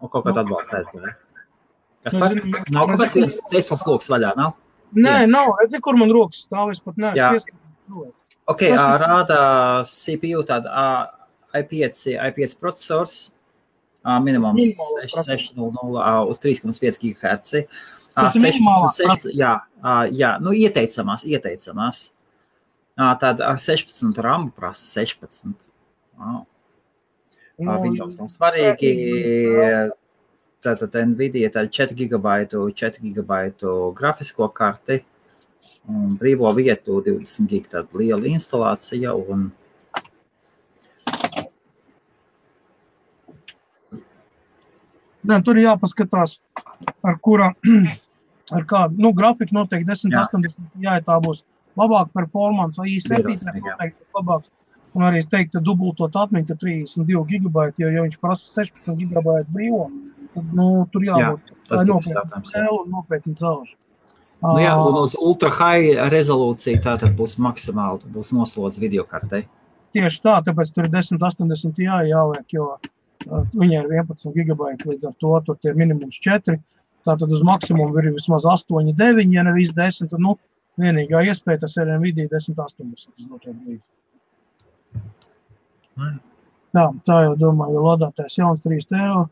un 0.00 0.12
kaut 0.12 0.26
kāda 0.26 0.44
atbalsta 0.44 0.80
aizdevē. 0.80 1.12
Kas 2.06 2.16
par? 2.16 2.34
Nav 2.72 2.90
kaut 2.90 3.02
kāds 3.02 3.16
viens 3.18 3.36
ceļas 3.52 3.84
loks 3.86 4.10
vaļā, 4.12 4.32
nav? 4.38 4.56
Nē, 4.96 5.16
nav, 5.28 5.52
redzi, 5.60 5.80
kur 5.84 5.98
man 6.00 6.12
rokas 6.14 6.46
stāv, 6.46 6.72
es 6.72 6.80
pat 6.84 6.96
neesmu 6.96 7.36
pieskatījis. 7.36 8.14
Ok, 8.48 8.64
rāda 8.72 9.40
CPU 9.84 10.44
tāda 10.48 10.72
ā, 10.72 10.86
i5, 11.60 12.06
i5 12.16 12.56
procesors, 12.60 13.16
Minimums 14.04 14.56
minimālais 14.56 15.12
600 15.12 16.28
uz 16.30 16.38
3,5 16.42 17.00
GHz. 17.02 17.64
Tas 18.14 18.36
ir 18.38 18.44
minimālā 18.46 18.88
16, 18.94 19.32
jā, 19.36 19.52
jā, 20.14 20.30
nu 20.42 20.54
ieteicamās, 20.56 21.26
ieteicamās. 21.28 22.08
Tad 22.98 23.42
ar 23.44 23.58
16 23.62 24.22
rambu 24.24 24.54
prasa 24.56 24.86
16. 24.86 25.68
Wow. 26.18 26.46
Nu, 27.58 27.76
Windows 27.82 28.18
nav 28.18 28.30
svarīgi. 28.32 28.94
Tātad 30.64 30.96
Nvidia 31.12 31.52
tāda 31.54 31.70
4 31.70 31.94
gigabaitu, 31.94 32.64
4 32.74 32.98
gigabaitu 33.04 33.92
grafisko 33.94 34.48
karti 34.50 35.04
un 35.86 36.16
brīvo 36.18 36.50
vietu 36.56 36.98
20 37.06 37.46
gig 37.46 37.68
tāda 37.70 38.00
liela 38.00 38.26
instalācija 38.26 39.14
un 39.14 39.48
Nē, 45.26 45.40
tur 45.42 45.58
ir 45.58 45.66
jāpaskatās, 45.66 46.36
ar 47.06 47.18
kura, 47.22 47.50
ar 48.56 48.66
kādu, 48.70 49.00
nu, 49.02 49.12
grafiku 49.16 49.56
noteikti 49.58 49.88
10, 49.88 50.14
Jā. 50.14 50.24
80, 50.28 50.68
jā, 50.84 50.98
tā 51.06 51.18
būs 51.24 51.42
labāka 51.78 52.12
performance, 52.20 52.78
vai 52.78 52.92
i7 52.94 53.24
Drosmīgi, 53.26 53.64
jā. 53.64 53.74
noteikti 53.74 54.04
būs 54.04 54.20
labāks. 54.20 54.54
Un 54.96 55.04
arī 55.04 55.20
es 55.20 55.28
teiktu, 55.28 55.60
dubultot 55.62 56.14
atmiņu, 56.16 56.46
tad 56.48 56.62
32 56.62 57.24
gigabaiti, 57.28 57.82
jo, 57.84 57.90
ja 57.92 58.04
viņš 58.06 58.16
prasa 58.22 58.62
16 58.62 58.96
gigabaitu 59.02 59.52
brīvo, 59.54 59.82
tad, 60.32 60.48
nu, 60.56 60.70
tur 60.94 61.04
jābūt 61.04 61.52
tai 61.68 61.82
būs 61.82 62.08
nopietni 62.08 62.40
jā. 62.40 62.42
cēlu 62.54 62.80
un 62.84 62.94
nopietni 62.94 63.36
celšu. 63.38 63.76
Nu, 64.38 64.54
jā, 64.62 64.72
un 64.78 64.96
uz 65.00 65.16
ultra 65.18 65.50
high 65.50 65.98
rezolūciju 66.14 66.80
tā 66.84 66.94
tad 67.02 67.16
būs 67.18 67.36
maksimāli, 67.42 68.06
būs 68.14 68.30
noslodzes 68.32 68.80
video 68.80 69.04
kartei. 69.04 69.44
Tieši 69.96 70.22
tā, 70.24 70.36
tāpēc 70.46 70.70
tur 70.72 70.86
ir 70.86 70.92
10, 70.94 71.18
80 71.18 71.82
jā, 71.82 71.98
jāliek, 72.06 72.46
jo 72.54 72.68
uh, 72.76 72.90
viņai 73.26 73.80
ir 73.80 73.88
11 73.92 74.34
gigabaiti, 74.36 74.88
līdz 74.90 75.08
ar 75.08 75.16
to 75.22 75.32
tur 75.46 75.58
ir 75.66 75.78
minimums 75.78 76.20
4. 76.24 76.58
Tātad 77.08 77.32
uz 77.32 77.42
maksimumu 77.46 77.98
ir 78.00 78.12
vismaz 78.14 78.46
8, 78.46 78.92
9, 78.98 79.34
ja 79.34 79.44
nevis 79.46 79.72
10. 79.76 80.10
Tad, 80.12 80.22
nu, 80.22 80.36
vienīgā 80.80 81.24
iespēja 81.30 81.64
tas 81.64 81.76
ir 81.78 81.90
NVIDIA 81.96 82.28
10, 82.30 82.58
80. 82.58 83.14
uz 83.16 83.26
doto 83.26 83.54
brīdi. 83.54 83.82
Mm. 85.98 86.20
Tā, 86.76 86.84
tā 87.06 87.18
jau 87.24 87.34
domāju, 87.40 87.78
jo 87.78 87.84
lādētājs 87.86 88.38
jauns 88.38 88.62
3 88.66 88.92
eiro 89.00 89.24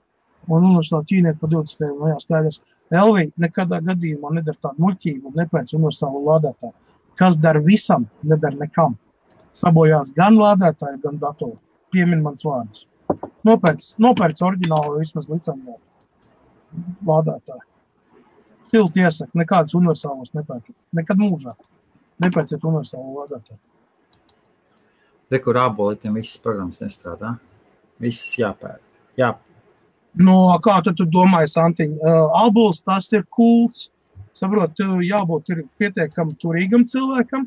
un 0.47 0.65
universāli 0.65 1.11
ķīnieti 1.11 1.41
par 1.43 1.53
20 1.53 1.85
eiro. 1.87 1.97
Nu, 2.01 2.11
jā, 2.13 2.19
skaidrs. 2.23 2.61
Elvī 3.03 3.27
nekādā 3.43 3.81
gadījumā 3.87 4.33
nedara 4.39 4.59
tādu 4.63 4.85
muļķību 4.85 5.31
un 5.31 5.41
nepēc 5.43 5.75
universālu 5.77 6.23
lādētāju. 6.27 6.75
Kas 7.21 7.39
dara 7.41 7.63
visam, 7.65 8.07
nedara 8.23 8.57
nekam. 8.61 8.97
Sabojās 9.57 10.13
gan 10.17 10.37
lādētāji, 10.41 11.01
gan 11.05 11.21
datoru. 11.23 11.57
Piemin 11.95 12.23
mans 12.25 12.45
vārdus. 12.45 12.85
Nopērts, 13.47 13.95
nopērts 14.03 14.43
oriģinālu 14.43 15.01
vismaz 15.01 15.29
licencētu 15.31 15.79
lādētāju. 17.07 17.65
Silti 18.67 19.05
iesaka, 19.05 19.31
nekādus 19.39 19.77
universālus 19.79 20.35
nepērkat. 20.35 20.75
Nekad 20.99 21.23
mūžā. 21.23 21.55
Nepērciet 22.25 22.65
universālu 22.67 23.21
lādētāju. 23.21 23.61
Re, 25.31 25.43
kur 25.43 25.59
ābolītiem 25.63 26.19
visas 26.19 26.43
programmas 26.43 26.83
nestrādā. 26.83 27.37
Visas 28.03 28.35
jāpēr. 28.39 28.81
Jā, 29.17 29.31
No 30.17 30.57
kā 30.65 30.79
tu, 30.85 30.95
tu 30.97 31.05
domāji, 31.13 31.51
Santiņ? 31.53 31.93
Uh, 32.01 32.39
Abols 32.41 32.81
tas 32.85 33.11
ir 33.13 33.27
kults. 33.37 33.91
Saprot, 34.37 34.77
jābūt 35.05 35.53
ir 35.53 35.63
pietiekami 35.81 36.37
turīgam 36.41 36.85
cilvēkam. 36.89 37.47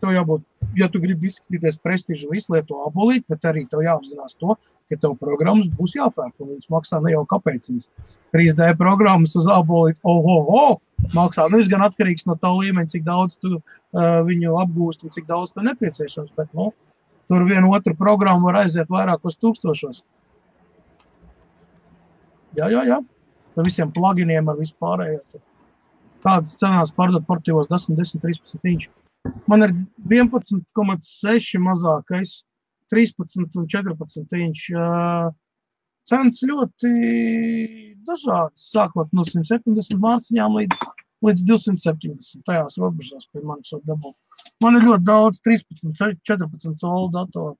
Tev 0.00 0.12
jābūt, 0.14 0.44
ja 0.76 0.88
tu 0.92 1.00
gribi 1.00 1.30
izskatīties 1.30 1.78
prestižu, 1.84 2.32
izlieto 2.36 2.82
abolīt, 2.86 3.24
bet 3.30 3.46
arī 3.48 3.64
tev 3.70 3.82
jāapzinās 3.84 4.36
to, 4.40 4.56
ka 4.90 4.98
tev 5.00 5.16
programmas 5.20 5.70
būs 5.78 5.96
jāpērk, 5.96 6.34
un 6.42 6.52
viņas 6.52 6.70
maksā 6.72 7.00
ne 7.04 7.14
jau 7.14 7.24
kāpēc. 7.30 7.70
3D 8.34 8.68
programmas 8.80 9.34
uz 9.38 9.48
abolīt, 9.52 10.00
oho, 10.04 10.36
oh, 10.60 11.02
maksā. 11.16 11.48
Nu, 11.48 11.60
viss 11.60 11.72
gan 11.72 11.84
atkarīgs 11.86 12.28
no 12.28 12.36
tā 12.40 12.52
līmeņa, 12.54 12.92
cik 12.94 13.06
daudz 13.06 13.38
tu 13.40 13.56
uh, 13.56 13.62
viņu 14.28 14.58
apgūst 14.62 15.04
un 15.06 15.14
cik 15.14 15.28
daudz 15.30 15.54
tev 15.54 15.66
nepieciešams. 15.70 16.34
Bet, 16.36 16.52
nu, 16.58 16.70
tur 17.30 17.48
viena 17.48 17.68
otra 17.72 17.96
programma 17.98 18.50
var 18.50 18.62
aiziet 18.64 18.90
vairākos 18.92 19.40
tūkstošos. 19.40 20.04
Jā, 22.58 22.70
jā, 22.72 22.84
jā. 22.88 23.02
Ar 23.58 23.66
visiem 23.66 23.90
pluginiem, 23.94 24.48
ar 24.48 24.58
vispārējo. 24.58 25.20
tur. 25.32 25.44
Kādas 26.24 26.56
cenās 26.58 26.90
pārdot 26.94 27.26
portīvos 27.26 27.68
10, 27.70 27.94
10, 27.98 28.22
13 28.24 28.70
inču. 28.72 28.90
Man 29.48 29.64
ir 29.64 29.74
11,6 30.12 31.60
mazākais, 31.64 32.34
13 32.92 33.58
un 33.60 33.68
14 33.68 34.40
inču. 34.44 34.76
ā, 34.78 35.30
Cenas 36.08 36.40
ļoti 36.40 36.90
dažādas, 38.08 38.70
sākot 38.72 39.10
no 39.12 39.24
170 39.28 39.98
mārciņām 40.00 40.54
līdz, 40.56 40.84
līdz 41.26 41.44
270. 41.50 42.44
Tajās 42.48 42.78
robežās 42.80 43.28
pie 43.32 43.42
manis 43.44 43.74
var 43.74 43.82
dabūt. 43.90 44.16
Man 44.64 44.78
ir 44.78 44.86
ļoti 44.88 45.04
daudz 45.04 45.42
13, 45.44 46.22
14 46.30 46.80
colu 46.80 47.10
datoru. 47.12 47.56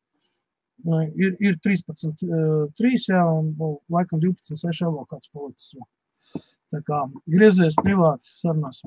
Ir, 1.18 1.35
ir 1.42 1.59
13, 1.66 2.24
uh, 2.24 2.64
3, 2.78 3.04
jā, 3.11 3.24
un 3.26 3.52
nu, 3.59 3.70
laikam 3.92 4.22
12, 4.22 4.57
6 4.62 4.87
vēl 4.87 5.09
kāds 5.11 5.33
palicis. 5.35 5.74
Tā 6.72 6.81
kā 6.87 7.02
griezies 7.26 7.76
privāti 7.83 8.31
sarunās. 8.31 8.85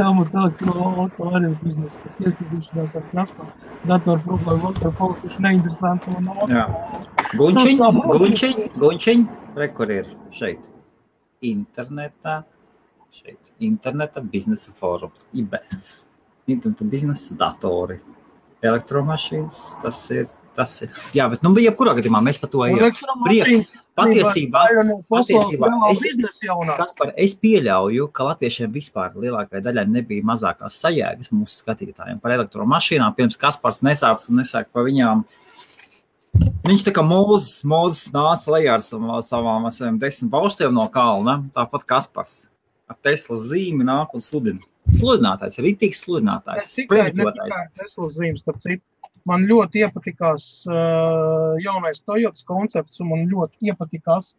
Helmut 0.00 0.34
Elektroauto 0.34 1.30
arī 1.30 1.50
ir 1.50 1.56
biznesa, 1.62 1.98
bet 2.04 2.20
iepazīšanās 2.28 2.96
ar 2.98 3.06
transportu, 3.12 3.70
datoru 3.90 4.22
problēmu, 4.26 4.70
otru 4.70 4.92
palikuši 4.98 5.44
neinteresanti 5.46 6.14
un 6.16 6.30
Jā. 6.50 6.64
otru. 6.66 7.00
Gunčiņ, 7.40 7.78
Tas 7.80 7.98
tā 8.00 8.18
gunčiņ, 8.22 8.62
gunčiņ, 8.82 9.24
re, 9.60 9.68
kur 9.76 9.92
ir 9.94 10.08
šeit. 10.34 10.70
Internetā, 11.46 12.40
šeit, 13.14 13.52
interneta 13.70 14.22
biznesa 14.24 14.74
fórums, 14.76 15.28
IB. 15.36 15.56
Interneta 16.50 16.88
biznesa 16.90 17.36
datori. 17.40 18.00
Elektromašīnas, 18.66 19.62
tas 19.84 20.02
ir, 20.12 20.26
tas 20.56 20.82
ir. 20.82 20.90
Jā, 21.16 21.28
bet, 21.30 21.42
nu, 21.42 21.52
jebkurā 21.62 21.94
gadījumā 21.98 22.20
mēs 22.24 22.40
par 22.40 22.50
to 22.52 22.64
ejam. 22.66 22.78
Prieks. 23.26 23.72
Patiesībā, 24.00 24.60
patiesībā 25.10 25.68
es- 25.90 26.00
biznesa 26.06 26.46
jaunā. 26.46 26.76
Kas 26.78 26.94
par 26.96 27.12
es 27.16 27.34
pieļauju, 27.34 28.06
ka 28.12 28.24
latviešiem 28.30 28.72
vispār 28.72 29.12
lielākajai 29.14 29.62
daļai 29.66 29.86
nebija 29.90 30.24
mazākās 30.24 30.78
sajēgas 30.80 31.30
mūsu 31.34 31.60
skatītājiem 31.60 32.20
par 32.22 32.32
elektromašīnām. 32.38 33.14
Pirms 33.16 33.36
Kaspars 33.36 33.82
nesāca 33.82 34.30
un 34.30 34.40
nesāka 34.40 34.72
par 34.72 34.84
viņām. 34.84 35.24
Viņš 36.64 36.84
tā 36.86 36.92
kā 36.94 37.02
mūzis, 37.04 37.64
mūzis 37.66 38.12
nāca 38.14 38.54
lejā 38.54 38.76
ar 38.78 38.84
savām, 38.86 39.68
savām, 39.70 39.98
desmit 39.98 40.30
baustiem 40.30 40.72
no 40.72 40.86
kalna, 40.88 41.44
tāpat 41.54 41.84
Kaspars. 41.84 42.46
Ar 42.88 42.96
Teslas 43.02 43.50
zīmi 43.50 43.84
nāk 43.84 44.14
un 44.14 44.20
sludina. 44.20 44.60
Sludinātājs, 44.90 45.58
rītīgs 45.62 46.04
sludinātājs, 46.06 46.70
sprediķotājs. 46.86 47.58
Teslas 47.78 48.16
zīmes, 48.16 48.42
starp 48.46 48.58
citu. 48.62 48.84
Man 49.28 49.44
ļoti 49.48 49.82
iepatikās 49.84 50.44
uh, 50.68 51.56
jaunais 51.60 52.00
Toyotas 52.06 52.44
koncepts, 52.48 53.00
un 53.02 53.10
man 53.12 53.26
ļoti 53.30 53.70
iepatikās 53.70 54.34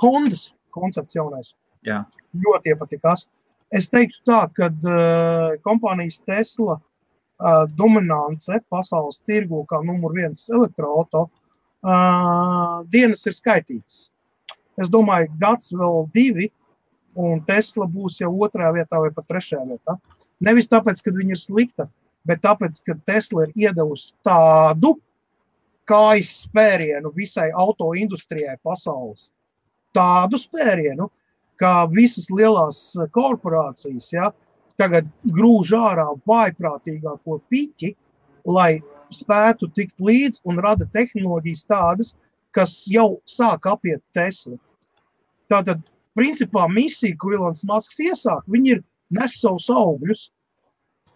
Hondas 0.00 0.50
koncepts 0.74 1.16
jaunais. 1.16 1.54
Jā. 1.86 2.02
Ļoti 2.34 2.74
iepatikās. 2.74 3.26
Es 3.74 3.88
teiktu 3.90 4.18
tā, 4.28 4.44
ka 4.54 4.68
uh, 4.70 5.54
kompānijas 5.66 6.20
Tesla 6.26 6.76
uh, 6.78 7.64
dominance 7.78 8.60
pasaules 8.70 9.22
tirgu 9.26 9.64
kā 9.70 9.80
numur 9.84 10.14
viens 10.14 10.46
elektroauto 10.50 11.26
uh, 11.26 12.84
dienas 12.92 13.26
ir 13.26 13.34
skaitītas. 13.36 14.06
Es 14.76 14.90
domāju, 14.92 15.32
gads 15.40 15.72
vēl 15.72 16.04
divi, 16.14 16.50
un 17.16 17.40
Tesla 17.48 17.88
būs 17.88 18.20
jau 18.20 18.30
otrajā 18.44 18.74
vietā 18.76 19.00
vai 19.00 19.12
pat 19.14 19.26
trešajā 19.30 19.64
vietā. 19.70 19.96
Nevis 20.44 20.68
tāpēc, 20.68 21.00
ka 21.00 21.14
viņa 21.16 21.32
ir 21.32 21.40
slikta, 21.40 21.88
bet 22.26 22.42
tāpēc, 22.44 22.80
ka 22.86 22.96
Tesla 23.08 23.46
ir 23.46 23.68
iedavusi 23.68 24.12
tādu 24.26 24.96
kājas 25.86 26.32
spērienu 26.46 27.12
visai 27.14 27.48
auto 27.54 27.92
industrijai 27.94 28.56
pasaules. 28.66 29.30
Tādu 29.96 30.38
spērienu, 30.40 31.08
kā 31.60 31.86
visas 31.92 32.28
lielās 32.30 32.80
korporācijas 33.14 34.10
ja, 34.12 34.30
tagad 34.76 35.08
grūž 35.32 35.72
ārā 35.78 36.10
vājprātīgāko 36.28 37.38
piķi, 37.50 37.94
lai 38.44 38.82
spētu 39.14 39.70
tikt 39.76 40.02
līdzi 40.02 40.42
un 40.50 40.60
rada 40.62 40.86
tehnoloģijas 40.92 41.64
tādas, 41.70 42.14
kas 42.56 42.82
jau 42.90 43.20
sāk 43.28 43.68
apiet 43.70 44.02
Tesla. 44.16 44.58
Tātad, 45.52 45.82
principā, 46.18 46.66
misija, 46.72 47.16
ko 47.20 47.32
Ilons 47.36 47.62
Masks 47.68 48.00
iesāk, 48.02 48.44
viņi 48.50 48.76
ir 48.76 48.82
nes 49.14 49.36
savus 49.40 49.68
augļus. 49.70 50.30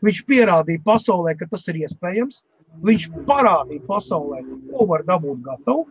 Viņš 0.07 0.21
pierādīja 0.29 0.83
pasaulē, 0.85 1.37
ka 1.39 1.49
tas 1.51 1.67
ir 1.69 1.83
iespējams. 1.85 2.43
Viņš 2.87 3.09
parādīja 3.29 3.83
pasaulē, 3.89 4.43
ko 4.71 4.87
var 4.91 5.05
dabūt 5.09 5.43
gatavu. 5.47 5.89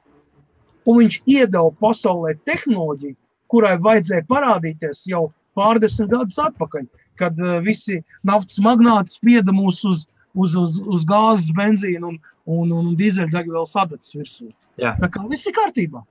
Un 0.90 1.02
viņš 1.02 1.20
iedeva 1.30 1.70
pasaulē 1.82 2.38
tehnoloģiju, 2.48 3.18
kurai 3.52 3.76
vajadzēja 3.84 4.26
parādīties 4.30 5.04
jau 5.12 5.28
pārdesmit 5.58 6.10
gadus 6.14 6.40
atpakaļ, 6.40 6.88
kad 7.20 7.38
uh, 7.44 7.60
visi 7.66 8.00
naftas 8.26 8.62
magnāti 8.64 9.18
spieda 9.18 9.54
mūs 9.54 9.84
uz 9.86 10.08
uz, 10.34 10.56
uz, 10.56 10.78
uz 10.80 11.06
gāzes, 11.10 11.52
benzīnu 11.58 12.14
un, 12.14 12.20
un, 12.50 12.72
un 12.72 12.92
dīzeļdegvielu 13.00 13.66
sadedzes 13.68 14.16
virsū. 14.16 14.50
Jā. 14.82 14.96
Tā 15.02 15.10
kā 15.12 15.24
viss 15.30 15.48
ir 15.50 15.56
kārtībā. 15.58 16.04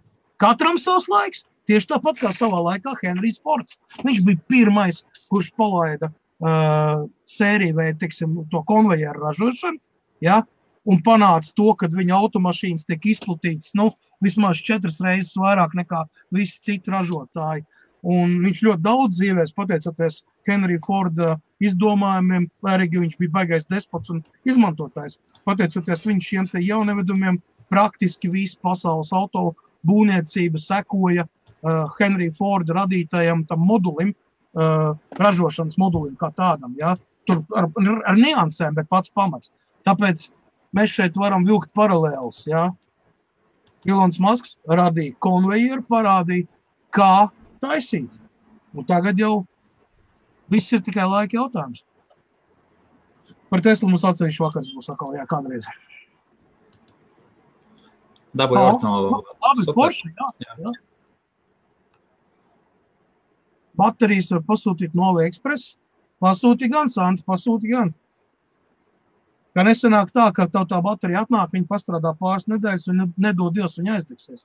Katram 0.42 0.78
savs 0.80 1.08
laiks. 1.10 1.46
Tieši 1.68 1.90
tāpat 1.90 2.20
kā 2.22 2.30
savā 2.32 2.62
laikā 2.64 2.94
Henrijs 3.02 3.42
Fords. 3.44 3.76
Viņš 4.00 4.22
bija 4.24 4.40
pirmais, 4.48 5.02
kurš 5.28 5.50
palaida 5.58 6.08
uh, 6.44 7.06
sēriju 7.28 7.76
vai 7.78 7.90
teiksim, 7.98 8.36
to 8.52 8.62
konvejeru 8.68 9.26
ražošanu. 9.26 9.80
Ja? 10.24 10.42
Un 10.88 11.02
panāca 11.04 11.52
to, 11.56 11.72
ka 11.76 11.90
viņa 11.92 12.16
automašīnas 12.16 12.86
tiek 12.88 13.10
izplatītas 13.12 13.74
nu, 13.76 13.90
vismaz 14.24 14.62
četras 14.64 15.02
reizes 15.04 15.36
vairāk 15.36 15.74
nekā 15.76 16.06
visi 16.34 16.62
citi 16.64 16.94
ražotāji. 16.94 17.66
Un 18.08 18.36
viņš 18.44 18.60
ļoti 18.62 18.84
daudz 18.84 19.18
dzīvēs, 19.18 19.52
pateicoties 19.58 20.20
Henrija 20.46 20.80
Forda 20.86 21.32
izdomājumiem, 21.60 22.46
lai 22.62 22.76
arī 22.76 22.86
viņš 22.92 23.16
bija 23.18 23.34
baigais 23.34 23.66
despots 23.66 24.12
un 24.14 24.22
izmantotājs. 24.46 25.18
Pateicoties 25.44 26.06
viņam 26.06 26.22
šiem 26.22 26.48
jaunevedumiem, 26.62 27.40
praktiski 27.68 28.30
visa 28.30 28.56
pasaules 28.62 29.10
auto 29.12 29.50
būvniecība 29.86 30.62
sekoja 30.62 31.26
uh, 31.26 31.90
Henrija 31.98 32.36
Forda 32.38 32.78
radītajam 32.78 33.44
modulim, 33.58 34.14
uh, 34.14 34.27
ražošanas 35.18 35.78
modulim 35.80 36.16
kā 36.20 36.30
tādam. 36.36 36.74
Ja? 36.80 36.96
Tur 37.28 37.42
ar, 37.56 37.68
ar 37.78 38.18
niansēm, 38.18 38.76
bet 38.78 38.88
pats 38.90 39.12
pamats. 39.14 39.52
Tāpēc 39.86 40.28
mēs 40.76 40.94
šeit 40.94 41.18
varam 41.20 41.46
vilkt 41.48 41.72
paralēlus. 41.76 42.44
Ja? 42.50 42.68
Ilons 43.88 44.18
Masks 44.22 44.56
radīja 44.68 45.16
konvejeru, 45.24 45.84
parādīja, 45.88 46.48
kā 46.94 47.28
taisīt. 47.62 48.10
Un 48.74 48.86
tagad 48.88 49.20
jau 49.20 49.46
viss 50.52 50.72
ir 50.72 50.82
tikai 50.84 51.06
laika 51.08 51.38
jautājums. 51.38 51.84
Par 53.48 53.62
Teslu 53.64 53.88
mums 53.88 54.04
atsevišķi 54.04 54.44
vakars 54.44 54.72
būs 54.76 54.90
atkal 54.92 55.14
jā, 55.16 55.24
kādreiz. 55.28 55.68
Dabūju 58.36 58.60
Jā. 58.60 58.72
ortonovu. 58.74 59.22
Labi, 59.46 59.64
forši, 59.72 60.10
jā, 60.12 60.28
Jā. 60.44 60.56
jā. 60.66 60.74
Baterijas 63.78 64.32
var 64.34 64.44
pasūtīt 64.48 64.96
no 64.98 65.12
AliExpress. 65.12 65.76
Pasūti 66.22 66.68
gan, 66.72 66.90
Santa, 66.90 67.22
pasūti 67.26 67.70
gan. 67.70 67.92
Kā 69.54 69.64
nesenāk 69.66 70.10
tā, 70.14 70.28
ka 70.34 70.46
tev 70.50 70.66
tā 70.70 70.80
baterija 70.82 71.24
atnāk, 71.24 71.52
viņa 71.54 71.70
pastrādā 71.70 72.12
pāris 72.18 72.48
nedēļas 72.50 72.90
un 72.92 73.06
nedod 73.16 73.54
Dievs, 73.54 73.78
viņa 73.78 73.96
aizdegsies. 73.96 74.44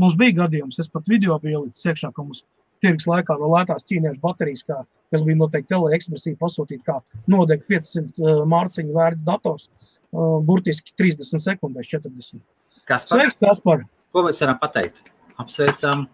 Mums 0.00 0.16
bija 0.20 0.42
gadījums, 0.42 0.80
es 0.80 0.88
pat 0.92 1.08
video 1.08 1.36
biju 1.40 1.62
ielicis 1.62 1.86
iekšā, 1.90 2.10
ka 2.16 2.24
mums 2.24 2.42
tirgus 2.82 3.06
laikā 3.08 3.36
no 3.38 3.52
lētās 3.52 3.86
ķīniešu 3.88 4.20
baterijas, 4.24 4.64
kā, 4.68 4.80
kas 5.14 5.24
bija 5.26 5.38
noteikti 5.40 5.76
AliExpressī 5.76 6.34
pasūtīt, 6.40 6.82
kā 6.88 6.98
nodeg 7.30 7.64
500 7.70 8.08
uh, 8.24 8.42
mārciņu 8.48 8.96
vērts 8.96 9.26
dators, 9.28 9.68
uh, 9.68 10.40
burtiski 10.48 10.96
30 10.98 11.44
sekundēs 11.46 11.92
40. 11.92 12.42
Kas 12.88 13.06
par 13.06 13.20
Sveiks, 13.20 13.38
Kaspar! 13.44 13.86
ko 14.12 14.26
mēs 14.26 14.42
varam 14.44 14.60
pateikt? 14.60 15.04
Apsveicam. 15.40 16.08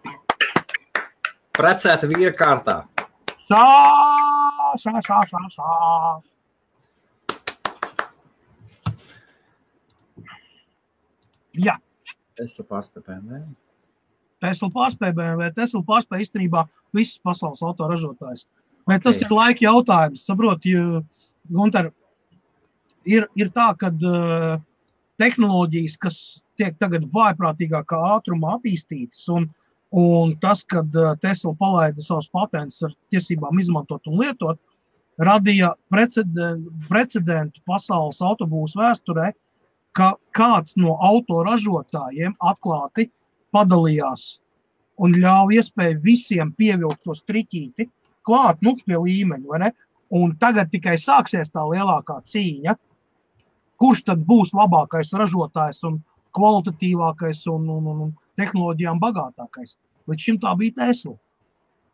Precēta 1.59 2.07
vīra 2.07 2.31
kārtā. 2.39 2.77
Šā, 3.49 3.65
šā, 4.79 4.93
šā, 5.03 5.19
šā, 5.33 5.43
šā. 5.57 5.69
Jā, 11.59 11.75
Es 12.39 12.55
te 12.55 12.63
pārspēju 12.63 13.05
BMW. 13.05 13.41
Tesla 14.39 14.69
pārspēja 14.71 15.15
BMW, 15.17 15.51
Tesla 15.55 15.81
pārspēja 15.87 16.23
īstenībā 16.25 16.63
visas 16.95 17.19
pasaules 17.25 17.63
autoražotājs. 17.65 18.45
Vai 18.87 18.99
tas 19.03 19.19
Ok. 19.19 19.25
ir 19.25 19.35
laika 19.35 19.65
jautājums? 19.65 20.23
Saprot, 20.25 20.63
jo, 20.65 21.01
Gunter, 21.51 21.91
ir, 23.03 23.27
ir 23.35 23.51
tā, 23.51 23.67
ka 23.77 23.91
uh, 23.91 24.61
tehnoloģijas, 25.19 25.97
kas 25.99 26.19
tiek 26.55 26.77
tagad 26.79 27.09
vājprātīgākā 27.11 27.99
ātrumā 28.15 28.55
attīstītas, 28.57 29.27
un, 29.35 29.49
un 29.91 30.35
tas, 30.41 30.63
ka 30.63 30.83
uh, 30.83 31.13
Tesla 31.21 31.53
palaida 31.57 32.01
savus 32.01 32.29
patentus 32.33 32.83
ar 32.85 32.95
tiesībām 33.13 33.59
izmantot 33.59 34.05
un 34.07 34.19
lietot, 34.21 34.59
radīja 35.19 35.73
precedentu, 35.91 36.71
precedentu 36.87 37.61
pasaules 37.67 38.21
autobūvas 38.21 38.75
vēsturē, 38.79 39.31
ka 39.97 40.13
kāds 40.37 40.77
no 40.77 40.95
autoražotājiem 41.03 42.37
atklāti 42.39 43.09
padalījās 43.51 44.39
un 44.99 45.15
ļāva 45.15 45.55
iespēju 45.57 46.01
visiem 46.03 46.51
pievilkt 46.59 47.03
to 47.07 47.15
striķīti 47.17 47.87
klāt 48.27 48.61
nu, 48.65 48.75
pie 48.85 48.99
līmeņa. 48.99 49.71
Un 50.19 50.33
tagad 50.41 50.71
tikai 50.73 50.95
sāksies 50.97 51.51
tā 51.53 51.63
lielākā 51.69 52.17
cīņa, 52.25 52.73
kurš 53.79 54.03
tad 54.07 54.23
būs 54.25 54.55
labākais 54.57 55.13
ražotājs 55.13 55.83
un 55.87 55.99
kvalitatīvākais 56.37 57.45
un, 57.53 57.69
un, 57.77 57.87
un, 57.93 58.03
un 58.07 58.11
tehnoloģijām 58.39 59.01
bagātākais. 59.01 59.77
Līdz 60.09 60.25
šim 60.25 60.41
tā 60.43 60.53
bija 60.59 60.77
Tesla. 60.81 61.15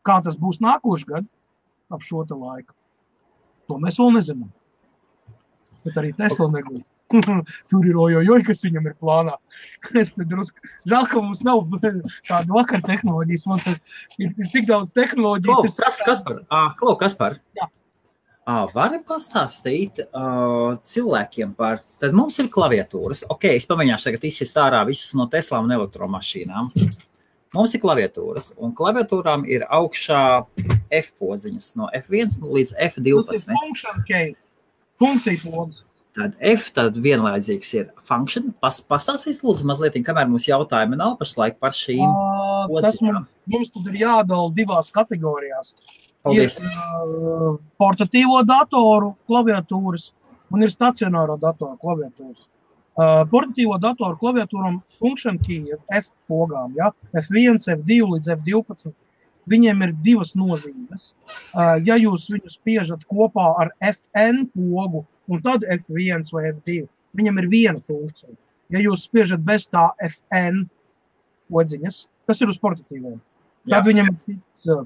Kā 0.05 0.19
tas 0.25 0.37
būs 0.39 0.61
nākošais 0.63 1.07
gads, 1.09 1.31
ap 1.93 2.03
šo 2.05 2.25
laiku, 2.29 2.73
to 3.69 3.79
mēs 3.81 3.99
vēl 4.01 4.13
nezinām. 4.17 4.51
Bet 5.85 5.97
arī 6.01 6.11
Tesla 6.17 6.49
neguļ. 6.53 6.83
Tur 7.69 7.85
ir 7.85 7.97
ojoj, 8.01 8.41
kas 8.47 8.63
viņam 8.65 8.89
ir 8.89 8.95
plānā. 9.01 9.35
Es 10.01 10.13
drusku 10.17 10.71
žēl, 10.89 11.07
ka 11.11 11.21
mums 11.21 11.43
nav 11.45 11.65
tāda 12.29 12.49
vakar 12.49 12.83
tehnoloģijas. 12.85 13.47
Man 13.49 13.61
ir, 13.69 13.79
ir 14.25 14.53
tik 14.53 14.69
daudz 14.69 14.95
ir 15.69 15.81
kas, 15.81 16.01
kas 16.05 16.23
par? 16.25 16.41
Ah, 16.49 16.73
Klau, 16.79 16.97
kas 16.99 17.17
par? 17.17 17.37
Jā. 17.57 17.69
Vari 18.45 18.99
pastāstīt 19.01 20.03
uh, 20.05 20.75
cilvēkiem 20.85 21.55
par. 21.57 21.79
Tad 22.01 22.13
mums 22.13 22.37
ir 22.37 22.51
klaviatūras. 22.53 23.23
Ok, 23.33 23.47
es 23.55 23.65
pamēģināšu 23.65 24.11
tagad 24.11 24.27
izsist 24.29 24.59
ārā 24.61 24.83
visus 24.85 25.15
no 25.17 25.25
Teslām 25.31 25.65
un 25.65 25.73
elektromašīnām. 25.79 26.69
Mums 27.55 27.73
ir 27.73 27.81
klaviatūras, 27.81 28.51
un 28.61 28.75
klaviatūrām 28.77 29.47
ir 29.49 29.65
augšā 29.73 30.21
F 30.93 31.11
podziņas 31.17 31.71
no 31.79 31.89
F1 31.95 32.37
līdz 32.43 32.75
Tas 32.75 32.99
ir 32.99 33.17
F12. 33.17 33.49
function 33.49 34.05
key. 34.05 34.35
Funkcija 35.01 35.41
pogas. 35.41 35.81
Tad 36.15 36.37
F 36.39 36.69
tad 36.75 36.95
vienlaicīgs 37.03 37.73
ir 37.75 37.89
function. 38.07 38.53
Pas, 38.63 38.77
pastāstīs, 38.87 39.41
lūdzu, 39.43 39.65
mazliet, 39.67 39.97
kamēr 40.05 40.29
mums 40.31 40.45
jautājumi 40.47 40.99
nav 41.01 41.17
pašlaik 41.19 41.57
par 41.59 41.73
šīm. 41.75 42.05
Ā, 42.05 42.67
Tas 42.85 43.01
mums, 43.03 43.33
mums 43.51 43.73
tad 43.73 43.89
ir 43.91 43.97
jādala 44.05 44.53
divās 44.55 44.93
kategorijās. 44.95 45.73
Paldies! 46.25 46.57
Ir 46.59 46.73
uh, 47.21 47.55
portatīvo 47.81 48.41
datoru 48.49 49.13
klaviatūras 49.29 50.09
un 50.53 50.65
ir 50.65 50.73
stacionāro 50.73 51.37
datoru 51.41 51.77
klaviatūras. 51.81 52.47
Uh, 52.95 53.23
portatīvo 53.31 53.77
datoru 53.83 54.17
klaviatūram 54.21 54.79
function 54.97 55.37
key 55.45 55.73
ir 55.73 55.81
F 55.93 56.13
pogām, 56.31 56.73
ja? 56.79 56.93
F1, 57.13 57.59
F2 57.75 57.99
līdz 58.13 58.31
F12. 58.37 58.93
Viņiem 59.51 59.83
ir 59.85 59.91
divas 60.01 60.33
nozīmes. 60.33 61.11
Uh, 61.53 61.75
ja 61.85 61.99
jūs 62.01 62.25
viņus 62.33 62.57
spiežat 62.57 63.03
kopā 63.11 63.51
ar 63.61 63.69
FN 63.91 64.47
pogu 64.55 65.03
un 65.29 65.43
tad 65.45 65.67
F1 65.75 66.25
vai 66.33 66.47
F2, 66.53 66.79
viņam 67.17 67.43
ir 67.43 67.51
viena 67.51 67.81
funkcija. 67.81 68.33
Ja 68.73 68.81
jūs 68.81 69.05
spiežat 69.05 69.43
bez 69.45 69.67
tā 69.69 69.91
FN 70.07 70.65
podziņas, 71.53 72.05
tas 72.25 72.41
ir 72.41 72.49
uz 72.49 72.57
portatīviem. 72.61 73.19
Jā. 73.65 73.77
Tad 73.77 73.89
viņam 73.89 74.09
ir 74.09 74.39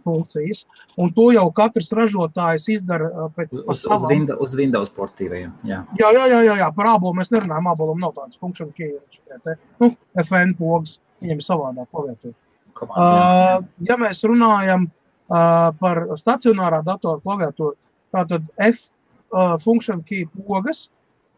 funkcijas, 0.03 0.65
un 0.99 1.13
to 1.15 1.29
jau 1.35 1.45
katrs 1.55 1.91
ražotājs 1.95 2.67
izdara 2.75 3.09
uh, 3.09 3.29
pēc 3.35 3.55
Uz, 3.59 3.85
uz. 3.85 4.05
Windows, 4.09 4.39
uz 4.43 4.55
Windows 4.59 4.91
portīviem. 4.95 5.53
Jā. 5.67 5.83
Jā, 5.99 6.11
jā, 6.15 6.27
jā, 6.31 6.43
jā, 6.47 6.59
jā, 6.63 6.69
par 6.75 6.93
ābolu 6.95 7.17
mēs 7.19 7.31
nerunājam. 7.33 7.71
Ābolam 7.73 8.03
nav 8.03 8.15
tādas 8.17 8.39
funkcijas, 8.41 9.19
kā 9.29 9.57
nu, 9.81 9.91
FN 10.25 10.55
pogas. 10.59 10.99
Viņam 11.19 11.41
ir 11.41 11.45
savādāk 11.45 12.05
jā. 12.07 12.31
Uh, 12.79 13.59
ja 13.83 13.97
mēs 13.99 14.21
runājam 14.23 14.87
uh, 14.87 15.69
par 15.81 16.05
stacionārā 16.19 16.79
datora 16.85 17.19
klaviatūru, 17.25 17.75
tātad 18.15 18.45
F 18.63 18.87
uh, 19.33 19.57
function 19.59 20.03
key 20.07 20.29
pogas, 20.47 20.87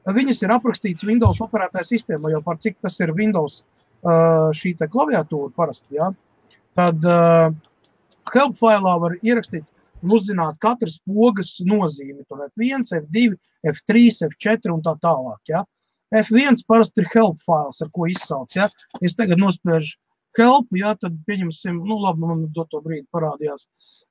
viņas 0.05 0.43
ir 0.45 0.53
aprakstītas 0.53 1.05
Windows 1.07 1.41
operētāja 1.41 1.87
sistēmā, 1.87 2.31
jo 2.33 2.41
par 2.45 2.59
cik 2.61 2.77
tas 2.81 2.99
ir 3.01 3.13
Windows 3.17 3.63
uh, 3.63 4.49
šī 4.55 4.75
te 4.77 4.89
klaviatūra 4.91 5.49
parasti, 5.57 5.97
ja? 5.97 6.11
tad 6.77 7.03
uh, 7.05 7.51
help 8.35 8.57
failā 8.59 8.95
var 9.01 9.17
ierakstīt 9.21 9.65
un 10.01 10.15
uzzināt 10.17 10.59
katras 10.61 10.99
pogas 11.05 11.55
nozīmi. 11.65 12.25
Tur 12.29 12.45
F1, 12.47 12.87
F2, 13.01 13.35
F3, 13.73 14.05
F4 14.29 14.73
un 14.73 14.83
tā 14.85 14.95
tālāk. 15.03 15.41
Ja? 15.51 15.65
F1 16.15 16.63
parasti 16.67 17.03
ir 17.03 17.11
help 17.13 17.41
fails, 17.45 17.81
ar 17.83 17.91
ko 17.95 18.07
izsauc. 18.09 18.55
Ja? 18.57 18.69
Es 19.01 19.15
tagad 19.17 19.41
nospiežu 19.41 19.97
help, 20.39 20.69
ja, 20.77 20.93
tad 20.99 21.17
pieņemsim, 21.27 21.81
nu 21.87 21.97
labi, 21.99 22.23
man 22.23 22.45
doto 22.55 22.79
brīdi 22.83 23.03
parādījās, 23.11 23.65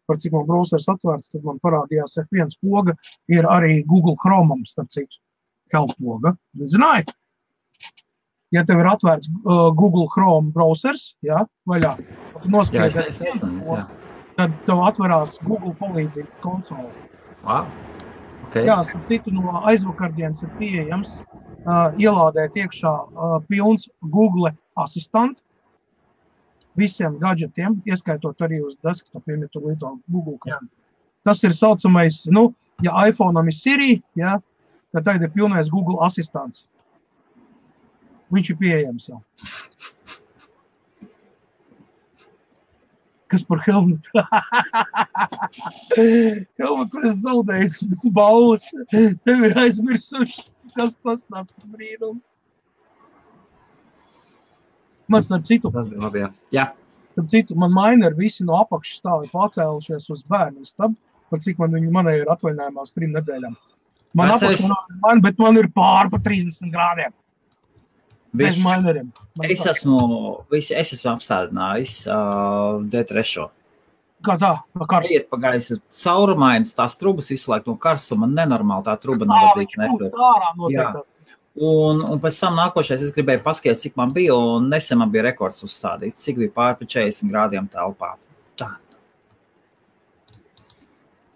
par 0.08 0.18
cik 0.20 0.34
man 0.36 0.44
browsers 0.48 0.88
atvērts, 0.92 1.32
tad 1.32 1.46
man 1.46 1.60
parādījās 1.64 2.18
F1 2.26 2.58
poga, 2.60 2.92
ir 3.32 3.48
arī 3.48 3.80
Google 3.88 4.18
Chrome, 4.20 4.60
starp 4.68 4.92
citu, 4.92 5.16
help 5.72 5.94
poga. 6.00 6.34
Zināji, 6.60 7.08
ja 8.52 8.66
tev 8.68 8.82
ir 8.82 8.90
atvērts 8.92 9.32
uh, 9.32 9.70
Google 9.72 10.10
Chrome 10.12 10.52
browsers, 10.52 11.14
ja, 11.24 11.46
vaļā, 11.70 11.96
tad 11.96 12.44
tu 12.44 12.52
Jā, 12.52 12.54
nospiedz 12.58 13.00
es, 13.00 13.16
es 13.16 13.24
nezinu. 13.24 13.64
Jā. 13.64 13.88
Tad 14.40 14.56
tev 14.64 14.80
atverās 14.88 15.36
Google 15.44 15.74
palīdzība 15.80 16.40
konsole. 16.44 16.88
Wow. 17.44 17.68
Okay. 18.48 18.64
Jā, 18.66 18.80
starp 18.86 19.04
citu, 19.06 19.32
no 19.34 19.60
aizvakardienas 19.68 20.42
ir 20.42 20.50
pieejams 20.58 21.18
uh, 21.20 21.92
ielādēt 22.00 22.56
iekšā 22.58 22.90
uh, 22.90 23.36
pilns 23.46 23.86
Google 24.14 24.54
asistantu 24.80 25.44
visiem 26.80 27.18
gadgetiem, 27.20 27.80
ieskaitot 27.86 28.40
arī 28.46 28.62
uz 28.64 28.78
desktopiem, 28.86 29.44
ja 29.44 29.52
tur 29.52 29.68
lieto 29.68 29.92
Google. 30.08 30.38
Krānu. 30.42 30.70
Tas 31.26 31.42
ir 31.44 31.52
saucamais, 31.52 32.22
nu, 32.32 32.48
ja 32.84 32.94
iPhone 33.10 33.42
ir 33.44 33.54
Siri, 33.54 33.90
ja, 34.16 34.38
tad 34.94 35.04
tagad 35.04 35.28
ir 35.28 35.34
pilnais 35.34 35.68
Google 35.70 36.00
asistants. 36.06 36.64
Viņš 38.32 38.52
ir 38.54 38.60
pieejams 38.62 39.10
jau. 39.10 39.20
Kas 43.30 43.44
par 43.46 43.60
Helmutu? 43.62 44.10
Helmuts 46.58 46.96
ir 46.98 47.12
zaudējis 47.20 47.76
balvas. 48.16 48.66
Tev 48.90 49.44
ir 49.46 49.54
aizmirsuši, 49.64 50.42
kas 50.74 50.96
tas 51.04 51.22
tāds 51.30 51.54
brīnums. 51.70 52.22
Man 55.10 55.24
starp 55.26 55.46
citu, 55.48 55.70
Tas 55.74 55.88
bija 55.90 56.04
labi. 56.04 56.20
Jā. 56.22 56.28
jā. 56.54 56.64
starp 57.14 57.30
citu, 57.32 57.56
man 57.58 57.72
maina 57.74 58.10
ir 58.10 58.18
visi 58.18 58.44
no 58.46 58.58
apakšas 58.60 59.00
stāvi 59.00 59.30
pacēlušies 59.32 60.06
uz 60.14 60.20
bērnu 60.30 60.66
stabu, 60.68 60.94
par 61.30 61.42
cik 61.42 61.58
man 61.58 61.74
viņi 61.74 61.90
manēja 61.94 62.24
ir 62.24 62.30
atvaļinājumā 62.34 62.84
uz 62.86 62.92
trim 62.94 63.14
nedēļām. 63.16 63.56
Man 64.18 64.30
Vecais- 64.34 64.42
apakšā 64.42 64.68
nav 64.70 65.00
man, 65.06 65.20
bet 65.24 65.38
man 65.42 65.58
ir 65.58 65.68
pār 65.74 66.10
pa 66.10 66.18
30 66.22 66.70
grādiem. 66.74 67.12
Viss. 68.32 68.62
Es 69.42 69.64
esmu, 69.66 70.00
visi, 70.52 70.74
es 70.78 70.92
esmu 70.94 71.16
apstādinājis 71.16 72.04
uh, 72.06 72.78
D3. 72.92 73.48
Kā 74.24 74.36
tā? 74.36 74.50
Iet 75.08 75.30
pa 75.32 75.38
gaisu, 75.40 75.78
caurumainas 76.02 76.74
tās 76.76 76.94
trubas 77.00 77.30
visu 77.32 77.50
laiku 77.50 77.72
no 77.72 77.80
karstuma. 77.80 78.28
Nenormāli 78.28 78.86
tā 78.86 78.96
truba 79.00 79.26
noteikti. 79.28 79.80
Un, 81.60 82.02
un 82.04 82.20
pēc 82.22 82.36
tam 82.44 82.58
nākošais 82.60 83.02
es 83.06 83.14
gribēju 83.16 83.42
paskatīties, 83.46 83.86
cik 83.86 83.96
man 83.98 84.12
bija. 84.14 84.36
Un 84.36 84.68
nesen 84.70 85.00
man 85.00 85.10
bija 85.10 85.26
rekords 85.30 85.64
uzstādīts, 85.66 86.20
cik 86.22 86.38
bija 86.44 86.54
pāri 86.54 86.86
40 86.86 87.32
grādiem 87.32 87.66
telpā. 87.72 88.12
Tā. 88.60 88.74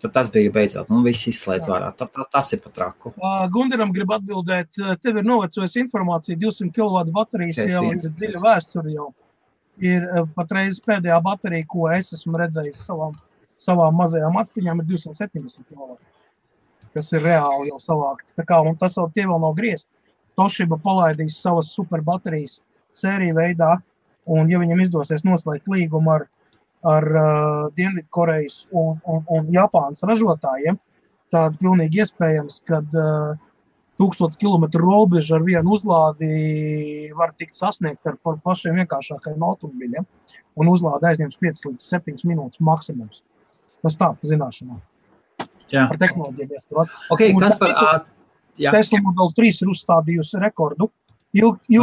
Tad 0.04 0.12
tas 0.12 0.28
bija 0.32 0.50
beidzot. 0.52 0.88
Nu, 0.92 0.98
viss 1.00 1.24
izslēdz 1.30 1.64
Jā. 1.64 1.76
ārā. 1.78 1.86
Tā, 1.96 2.04
tā, 2.12 2.26
tas 2.28 2.50
ir 2.52 2.60
pat 2.60 2.74
traku. 2.76 3.12
Uh, 3.16 3.46
Gundaram 3.52 3.92
grib 3.94 4.10
atbildēt, 4.12 4.76
tev 5.00 5.20
ir 5.20 5.24
novecojusi 5.24 5.80
informācija, 5.80 6.36
200 6.42 6.68
kW 6.76 7.04
baterijas 7.14 7.62
jau 7.72 7.86
ir 7.88 8.02
dziļa 8.04 8.42
vēsture 8.44 8.92
jau. 8.92 9.06
Ir 9.80 10.04
patreiz 10.36 10.82
pēdējā 10.84 11.16
baterija, 11.24 11.64
ko 11.72 11.88
es 11.96 12.12
esmu 12.12 12.36
redzējis 12.42 12.82
savām, 12.84 13.16
savām 13.64 13.96
mazajām 14.02 14.36
atstiņām, 14.42 14.84
ir 14.84 14.90
270 14.92 15.72
kW. 15.72 15.96
Kas 16.92 17.08
ir 17.16 17.24
reāli 17.24 17.72
jau 17.72 17.80
savākt. 17.80 18.36
Tā 18.36 18.44
kā, 18.44 18.60
un 18.60 18.76
tas 18.84 19.00
vēl 19.00 19.08
tie 19.16 19.24
vēl 19.24 19.40
nav 19.40 19.56
griezt. 19.56 19.88
Toshiba 20.36 20.76
palaidīs 20.84 21.40
savas 21.40 21.72
superbaterijas 21.72 22.60
sēriju 22.92 23.40
veidā, 23.40 23.78
un 24.28 24.52
ja 24.52 24.60
viņam 24.60 24.84
izdosies 24.84 25.24
noslēgt 25.24 25.72
līgumu 25.72 26.12
ar, 26.18 26.28
ar 26.84 27.06
uh, 27.16 27.72
Dienvidkorejas 27.76 28.66
un, 28.72 28.98
un, 29.08 29.24
un 29.32 29.50
Japānas 29.54 30.04
ražotājiem, 30.06 30.76
tad 31.32 31.56
pilnīgi 31.60 32.02
iespējams, 32.04 32.60
ka 32.68 32.80
uh, 32.84 33.34
1000 34.02 34.36
km 34.40 34.66
robeža 34.82 35.36
ar 35.38 35.44
vienu 35.46 35.76
uzlādi 35.76 37.10
var 37.14 37.32
tikt 37.38 37.54
sasniegt 37.54 38.06
ar 38.10 38.16
pa- 38.22 38.36
pašiem 38.42 38.80
vienkāršākajiem 38.82 39.44
automobiļiem. 39.46 40.06
Un 40.58 40.70
uzlāde 40.70 41.06
aizņems 41.10 41.38
5 41.40 41.62
līdz 41.68 41.86
7 41.94 42.26
minūtes 42.26 42.60
maksimums. 42.62 43.22
Tas 43.84 43.96
tā, 44.00 44.10
pa 44.14 44.30
zināšanām. 44.30 44.80
Jā. 45.70 45.86
Par 45.90 45.98
tehnoloģiju. 45.98 46.58
Okay, 47.14 47.32
tā- 47.38 47.58
par 47.58 47.70
ā, 47.74 47.92
jā. 48.58 48.72
Tesla 48.74 49.00
Model 49.02 49.32
3 49.38 49.62
ir 49.62 49.70
uzstādījusi 49.72 50.42
rekordu. 50.42 50.90
Ilg, 51.34 51.58
jau. 51.66 51.82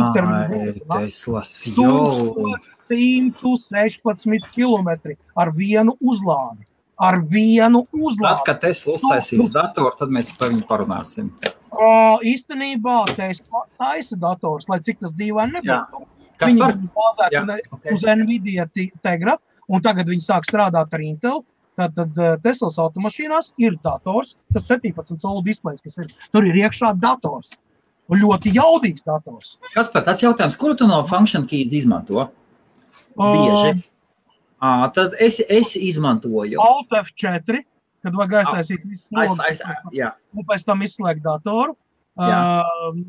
1116 2.88 4.48
km 4.56 4.90
ar 5.36 5.52
vienu 5.56 5.98
uzlādi. 6.00 6.66
Ar 7.02 7.18
vienu 7.26 7.82
Tad, 7.88 8.00
uzlādi. 8.00 8.44
kad 8.46 8.60
Tesla 8.62 8.94
uztaisīs 8.96 9.50
datoru, 9.52 9.92
tad 9.98 10.10
mēs 10.14 10.30
par 10.38 10.52
viņu 10.54 10.68
parunāsim. 10.70 11.32
Uh, 11.72 12.22
īstenībā 12.22 12.98
Tesla 13.18 13.64
taisa 13.82 14.16
dators, 14.22 14.70
lai 14.70 14.80
cik 14.86 15.00
tas 15.02 15.14
dīvaini 15.18 15.52
nebūtu. 15.58 16.06
Kas 16.42 16.54
Viņi 16.54 16.62
par? 16.62 16.78
Jā, 17.34 17.42
ne- 17.46 17.62
okay. 17.74 17.94
uz 17.94 18.02
Nvidia 18.06 18.68
Tegra, 19.02 19.38
un 19.70 19.82
tagad 19.82 20.06
viņi 20.10 20.24
sāk 20.26 20.46
strādāt 20.50 20.94
ar 20.94 21.02
Intel. 21.02 21.44
Tātad 21.80 22.18
uh, 22.20 22.38
Teslas 22.44 22.78
automašīnās 22.82 23.54
ir 23.58 23.78
dators, 23.84 24.36
tas 24.54 24.68
17 24.70 25.18
colu 25.22 25.42
displejs, 25.46 25.82
kas 25.82 25.98
ir. 26.04 26.10
Tur 26.34 26.46
ir 26.46 26.56
iekšā 26.64 26.94
dators. 27.02 27.54
Un 28.12 28.20
ļoti 28.20 28.52
jaudīgs 28.58 29.06
dators. 29.08 29.56
Kas 29.72 29.90
par 29.92 30.04
tāds 30.08 30.24
jautājums, 30.24 30.58
kuru 30.60 30.76
tu 30.80 30.88
no 30.90 31.00
function 31.08 31.46
keys 31.48 31.72
izmanto? 31.82 32.28
Bieži. 33.16 33.86
À, 34.62 34.90
tad 34.94 35.16
es, 35.20 35.40
es 35.50 35.74
izmantoju. 35.80 36.60
Alt 36.62 36.92
F4, 37.00 37.64
kad 38.06 38.18
vajag 38.18 38.36
aiztaisīt 38.42 38.84
visu 38.86 39.08
jā, 39.96 40.12
un 40.36 40.46
pēc 40.48 40.68
tam 40.68 40.84
izslēgt 40.86 41.24
datoru. 41.26 41.74
Jā. 42.20 42.62
Uh, 42.62 43.02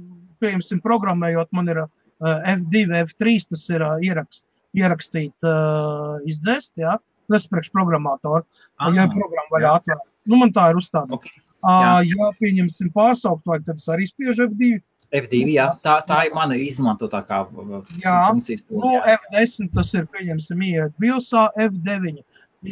Piemēram, 0.43 0.81
programmējot, 0.83 1.51
man 1.55 1.69
ir 1.71 1.83
uh, 1.85 1.91
F2, 2.25 2.87
F3, 3.03 3.37
tas 3.53 3.63
ir 3.71 3.85
uh, 3.85 3.99
ierakst, 4.03 4.47
ierakstīt, 4.79 5.35
uh, 5.47 6.17
izdzēst, 6.31 6.73
jā. 6.83 6.97
Tas 7.31 7.47
ir 7.47 7.53
priekšprogrammatoru. 7.53 8.43
Un, 8.83 8.97
ja 8.97 9.07
Ah, 9.07 9.13
programma 9.13 9.55
vaļā 9.55 9.69
jā. 9.69 9.77
atvērt, 9.83 10.09
nu, 10.31 10.41
man 10.41 10.55
tā 10.55 10.71
ir 10.73 10.81
uzstādīta. 10.81 11.21
Ok, 11.21 11.43
Uh, 11.63 12.01
ja 12.03 12.29
pieņemsim 12.41 12.89
pārsaukt, 12.91 13.45
vai 13.47 13.61
tad 13.63 13.79
es 13.79 13.85
arī 13.93 14.09
spiežu 14.09 14.49
F2. 14.49 14.81
F2, 15.13 15.43
jā, 15.53 15.67
tā, 15.85 15.99
tā 16.09 16.23
ir 16.27 16.33
mana 16.37 16.57
izmantotākā 16.57 17.43
Jā. 18.01 18.15
funkcijas 18.31 18.63
Nu, 18.71 18.81
pūle. 18.81 19.01
F10 19.19 19.73
tas 19.77 19.93
ir, 19.99 20.07
pieņemsim, 20.15 20.63
iet 20.71 20.95
biosā, 21.03 21.51
F9 21.61 22.23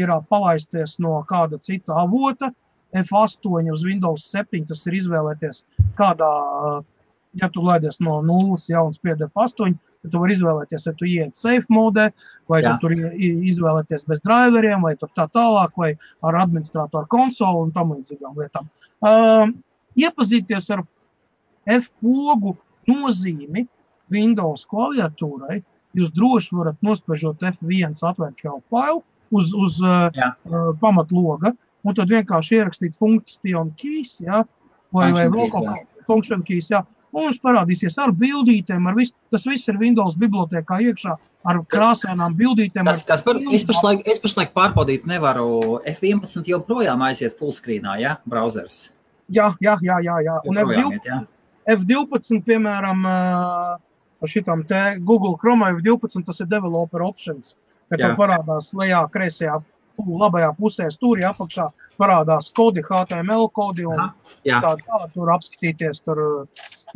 ir 0.01 0.13
palaisties 0.31 0.97
no 1.05 1.19
kāda 1.29 1.61
cita 1.61 1.99
avota, 2.01 2.53
F8 2.97 3.69
uz 3.73 3.85
Windows 3.85 4.25
7 4.33 4.65
tas 4.67 4.87
ir 4.89 4.97
izvēlēties 4.99 5.63
kādā, 5.99 6.31
ja 7.39 7.49
tu 7.53 7.63
laidies 7.63 8.01
no 8.03 8.19
nulles 8.25 8.67
jauns 8.71 8.99
pie 8.99 9.15
F8, 9.15 9.77
tad 10.01 10.15
tu 10.15 10.23
vari 10.23 10.35
izvēlēties, 10.35 10.87
ja 10.89 10.95
tu 10.97 11.07
iet 11.07 11.37
safe 11.37 11.69
modē, 11.71 12.09
vai 12.49 12.63
Jā. 12.65 12.73
tu 12.81 12.89
tur 12.89 12.97
izvēlēties 12.97 14.07
bez 14.09 14.25
driveriem, 14.25 14.81
vai 14.87 14.95
tur 14.97 15.13
tā 15.13 15.29
tālāk, 15.29 15.77
vai 15.77 15.93
ar 16.25 16.41
administratoru 16.47 17.11
konsoli 17.13 17.67
un 17.67 17.75
tam 17.77 17.93
līdzīgām 17.95 18.41
lietām. 18.41 18.73
Um, 19.05 19.59
iepazīties 20.01 20.71
ar 20.75 20.87
F-pogu 21.69 22.57
nozīmi 22.89 23.67
Windows 24.11 24.67
klaviatūrai, 24.71 25.61
jūs 25.97 26.13
droši 26.15 26.57
varat 26.59 26.79
nospiežot 26.87 27.43
F1 27.51 27.99
atvērt 28.07 28.41
help 28.45 28.65
file 28.71 29.03
uz, 29.31 29.53
uz 29.55 29.81
uh, 29.85 30.09
Jā. 30.15 30.33
uh, 30.51 30.71
pamatloga, 30.81 31.55
un 31.87 31.97
tad 31.97 32.11
vienkārši 32.13 32.61
ierakstīt 32.61 32.99
funkciju 33.01 33.67
keys, 33.81 34.17
ja, 34.25 34.45
vai, 34.95 35.11
vai 35.15 35.29
vēl 35.31 35.51
kaut 35.53 35.69
jā. 35.69 35.77
kā 35.77 36.07
function 36.09 36.45
keys, 36.47 36.71
jā. 36.73 36.85
Un 37.11 37.27
mums 37.27 37.41
parādīsies 37.43 37.97
ar 37.99 38.13
bildītēm, 38.15 38.85
ar 38.87 38.95
visu. 38.95 39.17
Tas 39.35 39.43
viss 39.49 39.67
ir 39.67 39.81
Windows 39.81 40.15
bibliotekā 40.19 40.77
iekšā 40.87 41.17
ar 41.51 41.59
krāsainām 41.73 42.37
bildītēm. 42.39 42.87
Tas, 42.87 43.03
tas 43.09 43.25
par, 43.27 43.41
es, 43.51 43.65
pašlaik, 43.67 44.05
es 44.07 44.23
pašlaik 44.23 44.53
pārbaudīt 44.55 45.09
nevaru. 45.11 45.81
F11 45.91 46.47
joprojām 46.53 47.03
aiziet 47.09 47.35
fullscreenā, 47.39 47.97
ja, 47.99 48.15
browsers. 48.31 48.93
Jā, 49.31 49.51
jā, 49.59 49.75
jā, 49.83 49.99
jā. 50.07 50.21
jā. 50.27 50.39
Un 50.47 50.63
Joprojām 50.63 50.95
F12 50.95 50.99
iet, 51.01 51.11
jā. 51.11 51.19
F12, 51.75 52.41
piemēram, 52.47 53.05
šitām 54.29 54.65
te 54.69 54.81
Google 55.07 55.37
Chrome 55.41 55.73
F12, 55.77 56.25
tas 56.27 56.41
ir 56.43 56.49
developer 56.51 57.05
options. 57.07 57.57
Kad 57.91 58.03
tev 58.03 58.17
parādās 58.19 58.71
lejā, 58.77 59.01
kreisajā, 59.11 59.57
labajā 60.01 60.51
pusē, 60.57 60.87
stūrī 60.95 61.25
apakšā 61.27 61.67
parādās 62.01 62.49
kodi, 62.57 62.85
HTML 62.87 63.49
kodi 63.57 63.89
tā 64.47 64.61
tālāk. 64.63 65.11
Tur 65.15 65.33
apskatīties, 65.35 66.03
tur 66.07 66.23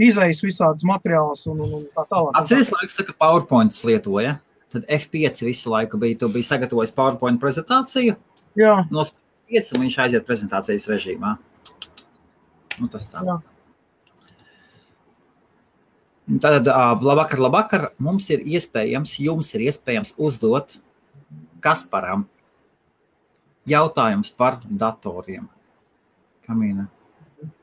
izējas 0.02 0.42
visādas 0.44 0.86
materiālus 0.88 1.44
un, 1.50 1.64
un, 1.64 1.74
un 1.80 1.88
tā 1.96 2.06
tālāk. 2.12 2.38
Atceries 2.40 2.70
laiks, 2.74 2.96
tā, 2.98 3.06
ka 3.08 3.16
PowerPoint 3.20 3.74
lietoja. 3.88 4.38
Tad 4.74 4.86
F5 4.90 5.44
visu 5.46 5.70
laiku 5.70 6.00
bija, 6.02 6.18
tu 6.22 6.28
biji 6.34 6.48
sagatavojis 6.48 6.94
PowerPoint 6.96 7.38
prezentāciju, 7.42 8.16
Jā, 8.58 8.74
no 8.90 9.04
5 9.50 9.74
un 9.74 9.84
viņš 9.84 9.98
aiziet 10.06 10.26
prezentācijas 10.26 10.88
režīmā. 10.90 11.34
Nu, 12.80 12.88
tas 12.90 13.06
tā. 13.10 13.22
Jā. 13.26 13.36
Tad, 16.24 16.68
ā, 16.72 16.84
labvakar, 17.04 17.40
labvakar. 17.44 17.88
Mums 18.00 18.30
ir 18.32 18.44
iespējams, 18.56 19.18
jums 19.20 19.50
ir 19.56 19.66
iespējams 19.68 20.14
uzdot 20.16 20.78
Kasparam 21.64 22.24
jautājums 23.68 24.30
par 24.36 24.58
datoriem. 24.64 25.46
Kamīna 26.44 26.88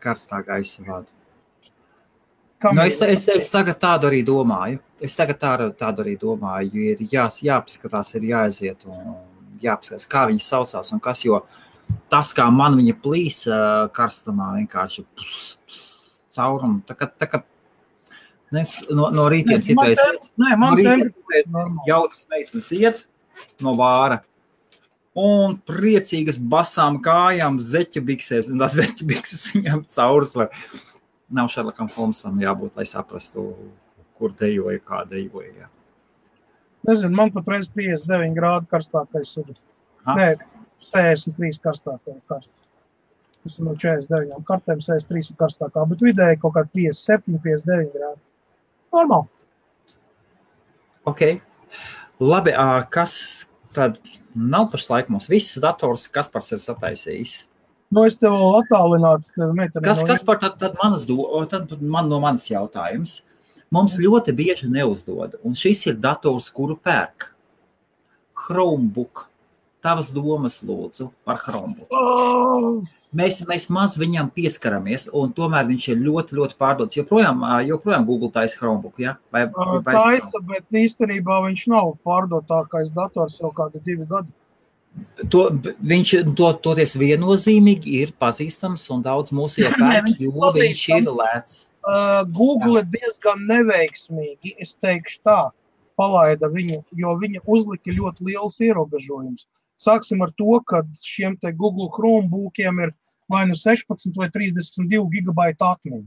karstā 0.02 0.42
gaisa 0.46 1.04
kam 2.62 2.76
Nu, 2.78 2.84
es, 2.86 3.00
es, 3.02 3.28
es 3.34 3.50
tagad 3.50 3.80
tādu 3.82 4.10
arī 4.10 4.22
domāju. 4.26 4.80
Es 5.02 5.18
tagad 5.18 5.40
tādu, 5.42 5.72
tādu 5.78 6.04
arī 6.04 6.16
domāju. 6.22 6.86
Ir 6.94 7.02
jā, 7.10 7.26
jāpaskatās, 7.50 8.14
ir 8.20 8.28
jāaiziet 8.30 8.86
un 8.86 9.16
jāpaskatās, 9.62 10.06
kā 10.10 10.28
viņi 10.30 10.46
saucās 10.46 10.94
un 10.94 11.02
kas. 11.02 11.24
Jo 11.26 11.42
tas, 12.14 12.30
kā 12.38 12.46
man 12.54 12.78
viņa 12.78 12.98
plīs 13.02 13.42
karstumā, 13.98 14.52
vienkārši 14.60 15.06
caurumu. 16.38 16.84
Tā 16.86 16.98
kā, 17.00 17.10
tā 17.10 17.30
kā 17.32 17.42
nes, 18.56 18.76
no, 18.92 19.10
no 19.16 19.28
rītiem 19.32 19.64
citreiz 19.64 20.02
normāli. 20.42 21.88
jautras 21.88 22.28
meitenes 22.32 22.72
iet 22.78 23.06
no 23.64 23.74
vāra. 23.80 24.22
Un 25.18 25.58
priecīgas 25.68 26.38
basām 26.40 27.02
kājām, 27.04 27.58
zeķu 27.60 28.04
biksēs, 28.08 28.48
un 28.52 28.62
tās 28.64 28.78
zeķu 28.80 29.08
bikses 29.10 29.50
viņam 29.56 29.84
caurus 29.92 30.38
var. 30.40 30.54
Nav 31.32 31.50
Šerlokam 31.52 31.90
Holmsam 31.96 32.40
jābūt, 32.44 32.80
lai 32.80 32.88
saprastu, 32.88 33.50
kur 34.20 34.34
dejoja, 34.40 34.80
kā 34.84 35.04
dejoja. 35.08 35.52
Jā. 35.64 35.70
Nezinu, 36.88 37.14
man 37.16 37.32
patreiz 37.36 37.70
59 37.76 38.36
grādi 38.36 38.72
karstākais 38.72 39.36
ir. 39.44 39.54
Aha. 40.06 40.16
Nē, 40.18 40.28
63 40.92 41.60
karstākā 41.64 42.16
karta. 42.32 42.66
Tas 43.42 43.58
ir 43.58 43.66
no 43.66 43.76
49 43.78 44.44
kartēm, 44.48 44.82
63 44.84 45.32
ir 45.34 45.40
karstākā, 45.40 45.86
bet 45.92 46.04
vidēji 46.06 46.40
kaut 46.42 46.56
kā 46.58 46.66
57, 46.72 47.40
59 47.42 47.96
grādi. 47.96 48.22
Normāli. 48.92 49.28
Ok. 51.10 51.22
Labi, 52.22 52.54
kas 52.94 53.14
tad 53.74 53.98
nav 54.36 54.70
pašlaik 54.74 55.10
mums? 55.10 55.30
Visus 55.32 55.62
dators, 55.64 56.06
kas 56.12 56.30
pats 56.32 56.52
ir 56.54 56.62
sataisījis? 56.62 57.40
Nu, 57.92 58.06
es 58.08 58.16
tev 58.20 58.36
attālinātu, 58.62 59.34
meitene 59.58 59.84
Kas, 59.84 60.04
no 60.04 60.12
kas 60.12 60.22
par 60.24 60.40
tad, 60.40 60.56
tad 60.62 60.78
manas, 60.80 61.04
do, 61.10 61.26
tad 61.52 61.74
man 61.82 62.08
no 62.12 62.22
manas 62.24 62.46
jautājums? 62.48 63.20
Mums 63.72 63.98
ļoti 64.00 64.36
bieži 64.36 64.70
neuzdod, 64.72 65.38
un 65.48 65.56
šis 65.56 65.86
ir 65.88 66.00
dators, 66.00 66.50
kuru 66.52 66.78
pērk. 66.80 67.30
Chromebook. 68.42 69.28
Tavas 69.82 70.12
domas 70.14 70.60
lūdzu 70.62 71.10
par 71.26 71.40
Chromebook. 71.42 71.90
Oh, 71.96 72.84
Mēs, 73.12 73.42
mēs 73.44 73.66
maz 73.74 73.98
viņam 74.00 74.30
pieskaramies, 74.32 75.10
un 75.18 75.34
tomēr 75.36 75.66
viņš 75.68 75.88
ir 75.92 76.04
ļoti, 76.06 76.36
ļoti 76.38 76.56
pārdots. 76.62 76.96
Joprojām, 76.96 77.42
joprojām 77.68 78.06
Google 78.08 78.32
taisa 78.32 78.60
Chromebook, 78.60 79.02
ja? 79.04 79.18
vai, 79.36 79.46
vai 79.52 79.96
taisa, 79.98 80.40
bet 80.48 80.80
īstenībā 80.84 81.42
viņš 81.48 81.66
nav 81.74 81.98
pārdotākais 82.08 82.94
dators 82.96 83.36
jau 83.42 83.52
kādi 83.58 83.84
divi 83.84 84.08
gadi. 84.08 84.32
To, 85.32 85.46
viņš 85.88 86.14
to, 86.36 86.48
toties 86.64 86.98
viennozīmīgi 87.00 88.00
ir 88.02 88.14
pazīstams, 88.20 88.84
un 88.96 89.04
daudz 89.04 89.36
mūsu 89.36 89.66
jau 89.66 89.72
Nē, 89.80 89.82
pērk, 89.84 90.08
viņš 90.08 90.20
ir 90.20 90.26
jo 90.28 90.34
pazīstams. 90.38 91.12
lēts. 91.20 91.60
Uh, 91.82 92.22
Google 92.32 92.84
ir 92.84 92.90
diezgan 92.94 93.44
neveiksmīgi, 93.50 94.56
es 94.62 94.76
teikšu 94.80 95.24
tā, 95.26 95.40
palaida 96.00 96.48
viņu, 96.52 96.82
jo 96.98 97.16
viņa 97.20 97.44
uzlika 97.44 97.96
ļoti 97.96 98.32
liels 98.32 98.60
ierobežojums. 98.64 99.48
Sāksim 99.82 100.22
ar 100.22 100.32
to, 100.38 100.60
ka 100.70 100.84
šiem 101.02 101.38
te 101.42 101.52
Google 101.58 101.90
Chromebookiem 101.96 102.84
ir 102.86 102.94
vai 103.32 103.46
nu 103.50 103.58
16 103.58 104.18
vai 104.20 104.30
32 104.30 105.02
gigabaita 105.16 105.74
atmiņa, 105.76 106.06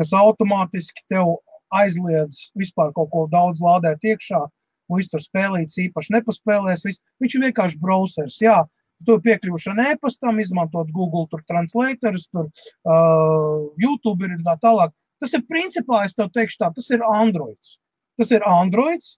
kas 0.00 0.14
automātiski 0.18 1.04
tev 1.12 1.36
aizliedz 1.72 2.50
vispār 2.58 2.92
kaut 2.96 3.10
ko 3.12 3.26
daudz 3.32 3.62
lādēt 3.64 4.04
iekšā, 4.12 4.42
un 4.90 5.00
viss 5.00 5.12
tur 5.12 5.22
spēlīts 5.22 5.78
īpaši 5.86 6.16
nepaspēlēs. 6.18 6.84
Viss. 6.88 7.02
Viņš 7.22 7.36
ir 7.36 7.44
vienkārši 7.46 7.80
browsers, 7.82 8.40
jā. 8.42 8.62
Tu 9.06 9.16
piekļūšana 9.24 9.88
e-pastam, 9.94 10.36
izmantot 10.38 10.90
Google 10.94 11.24
tur 11.30 11.40
translatorus, 11.50 12.28
tur 12.30 12.46
uh, 12.46 13.64
YouTube 13.82 14.28
ir 14.28 14.36
tā 14.46 14.54
tālāk. 14.62 14.92
Tas 15.22 15.34
ir 15.34 15.42
principā, 15.50 16.04
es 16.06 16.14
tev 16.18 16.30
teikšu 16.34 16.60
tā, 16.60 16.68
tas 16.76 16.90
ir 16.94 17.02
Androids. 17.08 17.78
Tas 18.20 18.30
ir 18.34 18.46
Androids, 18.46 19.16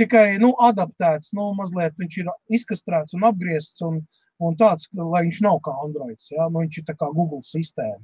tikai 0.00 0.38
nu, 0.42 0.52
adaptēts, 0.68 1.32
nu, 1.36 1.48
mazliet 1.58 1.96
viņš 2.00 2.18
ir 2.22 2.30
izkastrēts 2.58 3.16
un 3.16 3.26
apgriezts 3.28 3.84
un, 3.86 4.02
un 4.44 4.56
tāds, 4.60 4.88
lai 4.96 5.24
viņš 5.26 5.40
nav 5.46 5.60
kā 5.64 5.74
Androids, 5.84 6.30
ja? 6.32 6.48
nu, 6.50 6.62
viņš 6.64 6.82
ir 6.82 6.96
kā 6.96 7.10
Google 7.16 7.42
sistēma. 7.46 8.02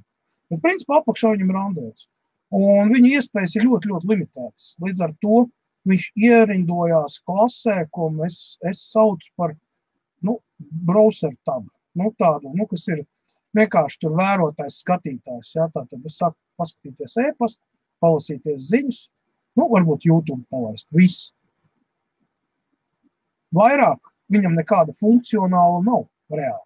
Bet 0.53 0.63
principā 0.65 1.01
apakšā 1.01 1.35
viņam 1.35 1.53
ir 1.53 1.61
Androids. 1.63 2.09
Un 2.53 2.93
viņa 2.93 3.15
iespējas 3.17 3.57
ir 3.57 3.65
ļoti, 3.65 3.89
ļoti 3.89 4.09
limitētas. 4.11 4.65
Līdz 4.85 5.05
ar 5.07 5.15
to 5.25 5.39
viņš 5.89 6.09
ierindojās 6.21 7.19
klasē, 7.27 7.79
ko 7.97 8.11
es, 8.27 8.59
es 8.69 8.83
saucu 8.93 9.31
par 9.41 9.55
nu, 10.23 10.39
browser 10.61 11.33
tabu. 11.49 11.71
Nu, 11.97 12.13
tādu, 12.21 12.53
nu, 12.57 12.67
kas 12.69 12.85
ir 12.93 13.03
vienkārši 13.57 14.03
tur 14.05 14.17
vērotājs, 14.21 14.81
skatītājs. 14.85 15.55
Ja? 15.57 15.69
Tātad 15.73 16.09
es 16.09 16.19
sāku 16.21 16.39
paskatīties 16.61 17.17
e-pastu, 17.25 17.65
palasīties 18.05 18.69
ziņas, 18.71 19.01
nu, 19.61 19.69
varbūt 19.73 20.09
YouTube 20.09 20.45
palaist. 20.53 20.89
Viss. 20.97 21.33
Vairāk 23.57 24.13
viņam 24.33 24.55
nekāda 24.57 24.95
funkcionāla 24.99 25.83
nav 25.85 26.07
reāli. 26.33 26.65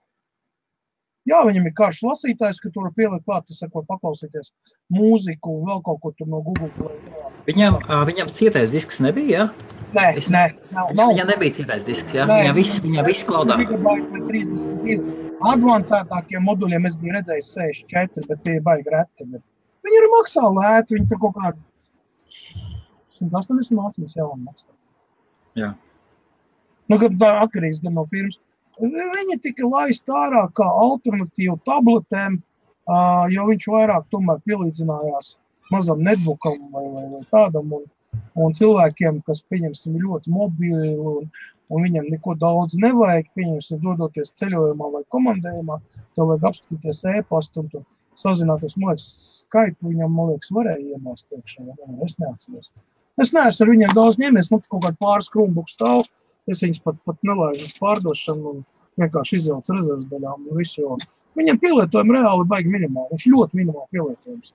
Jā, 1.27 1.41
viņam 1.43 1.65
ir 1.67 1.73
karš 1.75 2.05
lasītājs, 2.07 2.61
ka 2.63 2.71
tur 2.71 2.87
pielikt 2.95 3.25
klāt, 3.27 3.49
tas 3.49 3.59
sako 3.59 3.81
paklausīties 3.89 4.53
mūziku 4.95 5.57
un 5.59 5.65
vēl 5.67 5.81
kaut 5.83 5.99
ko 6.05 6.13
tur 6.15 6.29
no 6.31 6.39
Google 6.47 6.69
Play. 6.77 6.95
Viņam, 7.49 7.81
viņam 8.07 8.31
cietais 8.31 8.71
disks 8.71 9.01
nebija, 9.03 9.41
ja? 9.41 9.73
Nē, 9.97 10.05
Es- 10.21 10.29
nē, 10.31 10.45
nav. 10.71 10.93
Viņam, 10.93 11.11
viņam 11.17 11.31
nebija 11.33 11.57
cietais 11.59 11.83
disks, 11.89 12.15
ja? 12.15 12.27
Nē. 12.31 12.37
Viņam 12.45 12.55
viss, 12.61 12.79
viņam 12.85 13.07
viss 13.11 13.27
klaudā. 13.27 13.57
Gigabaiti 13.59 14.07
vai 14.15 14.23
32. 14.31 15.27
Advancētākiem 15.51 16.47
moduļiem 16.47 16.87
es 16.87 16.95
biju 17.03 17.13
redzējis 17.19 17.51
64, 17.59 18.29
bet 18.31 18.43
tie 18.47 18.61
baigi 18.61 18.95
reti. 18.95 19.11
kad 19.19 19.35
ir. 19.35 19.43
Viņi 19.87 19.99
ir 20.03 20.07
maksā 20.15 20.47
lēti, 20.47 20.95
viņi 20.95 21.09
tur 21.11 21.19
kaut 21.27 21.35
kādi 21.35 21.59
180 23.19 23.75
mācības 23.79 24.15
jau 24.17 24.31
maksā. 24.37 24.71
Jā. 25.59 25.75
Nu, 26.91 26.99
atkarīgs 26.99 27.81
gan 27.83 27.97
no 27.99 28.05
firmas. 28.11 28.39
Viņi 28.79 29.39
tika 29.43 29.67
laista 29.67 30.15
ārā 30.27 30.45
kā 30.55 30.67
alternatīva 30.83 31.57
tabletēm, 31.67 32.39
jo 33.33 33.47
viņš 33.51 33.69
vairāk 33.73 34.09
tomēr 34.13 34.43
pielīdzinājās 34.47 35.37
mazam 35.73 36.03
netbookam 36.07 36.59
vai, 36.73 36.85
vai, 36.93 37.05
vai 37.15 37.23
tādam. 37.33 37.73
Un, 37.79 37.87
un 38.45 38.55
cilvēkiem, 38.57 39.21
kas, 39.27 39.43
pieņemsim, 39.51 39.97
ļoti 40.03 40.33
mobili 40.33 40.93
un, 40.95 41.31
un 41.73 41.87
viņam 41.87 42.11
neko 42.13 42.37
daudz 42.41 42.77
nevajag, 42.81 43.33
pieņemsim, 43.39 43.81
dodoties 43.83 44.35
ceļojumā 44.41 44.93
vai 44.93 45.03
komandējumā, 45.15 45.81
tev 46.17 46.31
vajag 46.31 46.51
apskatīties 46.51 47.03
e-pastu 47.17 47.65
un 47.65 47.73
tur 47.73 47.87
sazināties. 48.21 48.77
Man 48.77 48.93
liekas, 48.93 49.09
Skype 49.43 49.89
viņam, 49.89 50.13
man 50.13 50.35
liekas, 50.35 50.53
varēja 50.55 51.01
ne? 51.01 51.75
Es 52.07 52.17
neatceros. 52.23 52.71
Es 53.17 53.33
neesmu 53.33 53.65
ar 53.65 53.73
viņiem 53.73 53.97
daudz 53.97 54.21
ņēmies, 54.21 54.53
man 54.53 54.63
kaut 54.69 54.85
kādā 54.85 54.97
pāris 55.01 55.33
krūmbuku 55.33 55.73
stāv. 55.73 56.05
Es 56.47 56.63
viņus 56.63 56.83
pat, 56.85 56.99
pat 57.09 57.19
nelaižu 57.27 57.67
uz 57.67 57.73
pārdošanu 57.81 58.53
un 58.53 58.61
vienkārši 59.01 59.41
izjaucu 59.41 59.75
rezerves 59.75 60.07
daļām. 60.13 60.47
Visu, 60.55 60.95
viņam 61.39 61.59
pielietojumi 61.63 62.15
reāli 62.15 62.47
baigi 62.53 62.71
minimāli. 62.71 63.17
Viņš 63.17 63.27
ļoti 63.33 63.61
minimāli 63.61 63.91
pielietojums. 63.97 64.53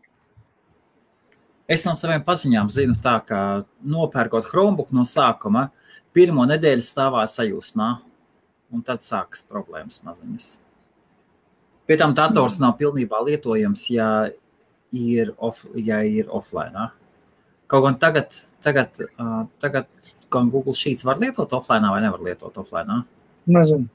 Es 1.71 1.83
no 1.87 1.93
saviem 1.95 2.23
paziņām 2.27 2.71
zinu, 2.71 2.95
tā, 3.03 3.17
ka 3.27 3.41
nopērkot 3.87 4.47
Chromebook 4.47 4.89
no 4.95 5.05
sākuma, 5.07 5.69
pirmo 6.15 6.43
nedēļu 6.47 6.83
stāvā 6.83 7.23
sajūsmā, 7.31 7.91
un 8.71 8.83
tad 8.87 9.03
sākas 9.03 9.43
problēmas 9.47 10.01
maziņas. 10.03 10.49
Pie 11.87 11.97
tam 11.99 12.15
dators 12.15 12.57
nav 12.59 12.77
pilnībā 12.79 13.19
lietojams, 13.27 13.85
ja 13.91 14.09
ir, 14.91 15.31
off, 15.39 15.63
ja 15.75 16.01
ir 16.07 16.31
offline. 16.31 16.89
Kaut 17.71 17.85
gan 17.87 17.97
tagad, 17.99 18.35
tagad, 18.63 18.99
uh, 19.15 19.45
tagad 19.63 19.87
gan 20.31 20.49
Google 20.53 20.73
Sheets 20.77 21.05
var 21.07 21.19
lietot 21.21 21.51
offline 21.57 21.89
vai 21.91 22.01
nevar 22.03 22.21
lietot 22.25 22.57
offline. 22.61 23.01
Nezinu. 23.51 23.87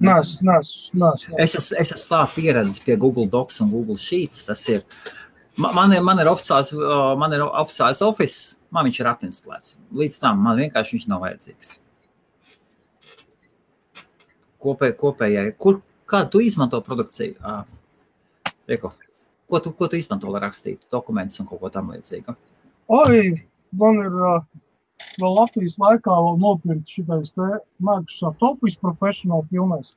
Nes, 0.00 0.38
nes, 0.40 0.68
nes, 0.96 1.26
nes. 1.28 1.38
Es 1.44 1.54
esmu, 1.58 1.76
es 1.82 1.90
esmu 1.92 2.08
tā 2.14 2.20
pieredzējis 2.34 2.84
pie 2.86 2.94
Google 2.96 3.26
Docs 3.28 3.60
un 3.60 3.68
Google 3.74 3.98
Sheets. 4.00 4.46
Tas 4.48 4.62
ir. 4.72 4.80
Ma- 5.60 5.72
Man 5.76 5.92
ir, 5.92 6.00
man 6.06 6.18
ir 6.22 6.30
oficiāls, 6.30 6.70
man 7.20 7.34
ir 7.36 7.42
oficiāls 7.44 8.00
office, 8.06 8.56
man 8.72 8.86
viņš 8.88 9.00
ir 9.02 9.08
atinstalēts. 9.10 9.74
Līdz 9.92 10.16
tam 10.22 10.40
man 10.46 10.56
vienkārši 10.62 10.96
viņš 10.96 11.06
nav 11.10 11.20
vajadzīgs. 11.26 11.74
Kopē, 14.60 14.90
kopējai, 15.00 15.52
kur, 15.60 15.78
kādu 16.10 16.30
tu 16.34 16.40
izmanto 16.44 16.80
produkciju? 16.84 17.36
Rieko, 18.68 18.90
ko, 19.50 19.60
tu, 19.64 19.72
ko 19.76 19.88
tu 19.88 19.96
izmanto, 20.00 20.28
lai 20.32 20.42
rakstītu 20.44 20.88
dokumentus 20.92 21.40
un 21.40 21.48
kaut 21.48 21.60
ko 21.62 21.70
tam 21.72 21.92
līdzīgu? 21.94 22.34
Oi, 22.92 23.20
man 23.80 24.00
ir 24.04 24.18
uh, 24.20 24.42
vēl 25.20 25.34
Latvijas 25.38 25.76
laikā 25.80 26.16
vēl 26.26 26.38
nopirkt 26.42 26.88
šitais 26.88 27.32
te 27.36 27.48
Microsoft 27.80 28.42
Office 28.42 28.78
Professional 28.80 29.44
pilnais 29.50 29.94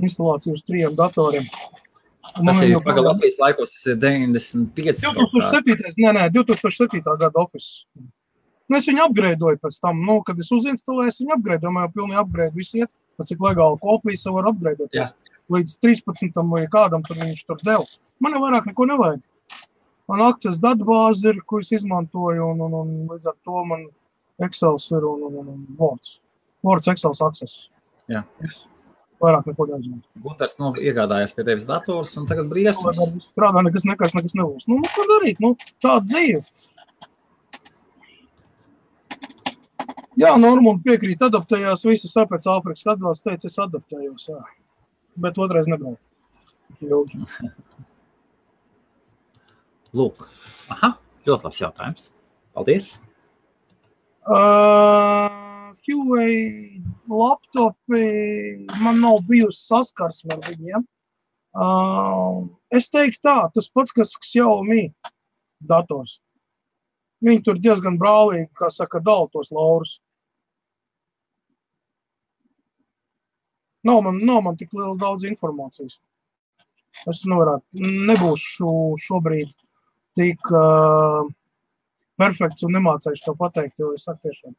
instalācija 0.00 0.54
uz 0.56 0.62
trījiem 0.64 0.94
datoriem. 0.96 1.44
Man 2.44 2.54
Tas 2.54 2.62
ir 2.62 2.70
joprojām- 2.70 2.84
pagaidām 2.86 3.12
Latvijas 3.14 3.38
laikos, 3.40 3.70
tas 3.74 3.86
ir 3.86 3.96
95. 3.96 5.02
kaut 5.02 5.16
kā. 5.16 5.26
2007. 5.34 5.98
Nē, 5.98 6.12
nē, 6.16 6.24
2007. 6.32 7.16
gada 7.18 7.40
Office. 7.40 7.84
Nu, 8.70 8.76
es 8.78 8.86
viņu 8.86 9.02
apgraidoju 9.08 9.58
pēc 9.58 9.80
tam, 9.82 10.00
nu, 10.06 10.20
kad 10.22 10.38
es 10.38 10.50
uzinstalēju, 10.54 11.08
es 11.10 11.18
viņu 11.20 11.34
apgraidoju, 11.36 11.72
man 11.74 11.88
jau 11.88 11.92
pilnīgi 11.96 12.20
apgraidu 12.22 12.54
visu 12.54 12.78
iet, 12.78 12.90
pat 13.18 13.26
cik 13.26 13.40
legāli 13.42 13.80
kopijas 13.82 14.24
jau 14.24 14.34
var 14.36 14.46
apgraidot. 14.52 14.92
Jā. 14.94 15.08
Līdz 15.50 15.72
13. 15.82 16.44
vai 16.52 16.66
kādam 16.70 17.02
tur 17.02 17.16
viņš 17.18 17.40
tur 17.48 17.56
deva. 17.66 17.84
Man 18.20 18.32
jau 18.36 18.40
vairāk 18.44 18.66
neko 18.70 18.86
nevajag. 18.86 19.22
Man 20.08 20.22
akcijas 20.22 20.60
datbāze 20.62 21.24
ir, 21.32 21.40
ko 21.46 21.58
es 21.58 21.72
izmantoju, 21.72 22.46
un, 22.52 22.60
un, 22.68 22.72
un 22.84 23.08
līdz 23.10 23.26
ar 23.26 23.34
to 23.44 23.64
man 23.64 23.88
Excel 24.46 24.80
ir 24.96 25.06
un, 25.06 25.22
un, 25.28 25.38
un, 25.42 25.54
un 25.54 25.78
Words. 25.78 26.18
Words, 26.66 26.90
Excel, 26.92 27.16
Access. 27.26 27.68
Jā. 28.10 28.24
Viss. 28.42 28.66
vairāk 29.20 29.48
neko 29.50 29.66
neizmanto. 29.68 30.08
Gunārs 30.24 30.56
nu, 30.60 30.70
iegādājās 30.80 31.34
pie 31.36 31.44
tevis 31.46 31.66
dators, 31.68 32.12
un 32.16 32.28
tagad 32.28 32.48
brīvs. 32.50 32.80
Viss 32.88 33.30
strādā, 33.30 33.62
nekas 33.66 33.84
nekas, 33.88 34.14
nekas 34.16 34.36
nebūs. 34.38 34.68
Nu, 34.70 34.80
nu, 34.80 34.92
ko 34.94 35.06
darīt? 35.10 35.42
Nu, 35.44 35.54
tāda 35.84 36.04
dzīve. 36.08 36.44
Jā, 40.20 40.34
Normund 40.40 40.82
piekrīt, 40.84 41.22
adaptējās 41.24 41.86
visas 41.86 42.16
apēc 42.20 42.44
Āfrikas 42.50 42.88
atbalsts, 42.92 43.24
teica, 43.24 43.48
es 43.48 43.60
adaptējos, 43.62 44.26
jā. 44.32 44.40
Bet 45.20 45.38
otrais 45.40 45.68
nebrauc. 45.70 46.00
Ilgi. 46.84 47.22
Lūk, 49.96 50.26
aha, 50.70 50.92
ļoti 51.26 51.48
labs 51.48 51.62
jautājums. 51.62 52.10
Paldies! 52.54 52.98
Uh, 54.28 55.72
QA 55.80 56.26
laptopi 57.08 58.66
man 58.82 59.00
nav 59.00 59.22
bijusi 59.28 59.64
saskarsme 59.64 60.36
ar 60.36 60.42
viņiem. 60.44 60.84
Uh, 61.50 62.44
es 62.76 62.90
teiktu 62.92 63.24
tā, 63.26 63.38
tas 63.54 63.70
pats, 63.72 63.94
kas 63.96 64.12
Xiaomi 64.20 64.90
dators. 65.72 66.20
Viņi 67.24 67.42
tur 67.46 67.58
diezgan 67.60 67.98
brālīgi, 68.00 68.48
kā 68.56 68.70
saka, 68.72 69.00
dala 69.00 69.28
tos 69.32 69.50
laurus. 69.52 69.98
Nav 73.84 74.02
man, 74.04 74.20
nav 74.28 74.44
man 74.44 74.56
tik 74.60 74.72
liela 74.76 74.94
daudz 75.00 75.24
informācijas. 75.24 75.98
Es 77.08 77.24
nevarētu, 77.24 77.80
nebūšu 78.10 78.72
šobrīd 79.00 79.52
tik 80.18 80.52
uh, 80.52 81.24
perfekts 82.20 82.66
un 82.66 82.76
nemācējuši 82.76 83.26
to 83.26 83.34
pateikt, 83.40 83.76
jo 83.80 83.94
es 83.96 84.06
saku 84.06 84.28
tiešām 84.28 84.54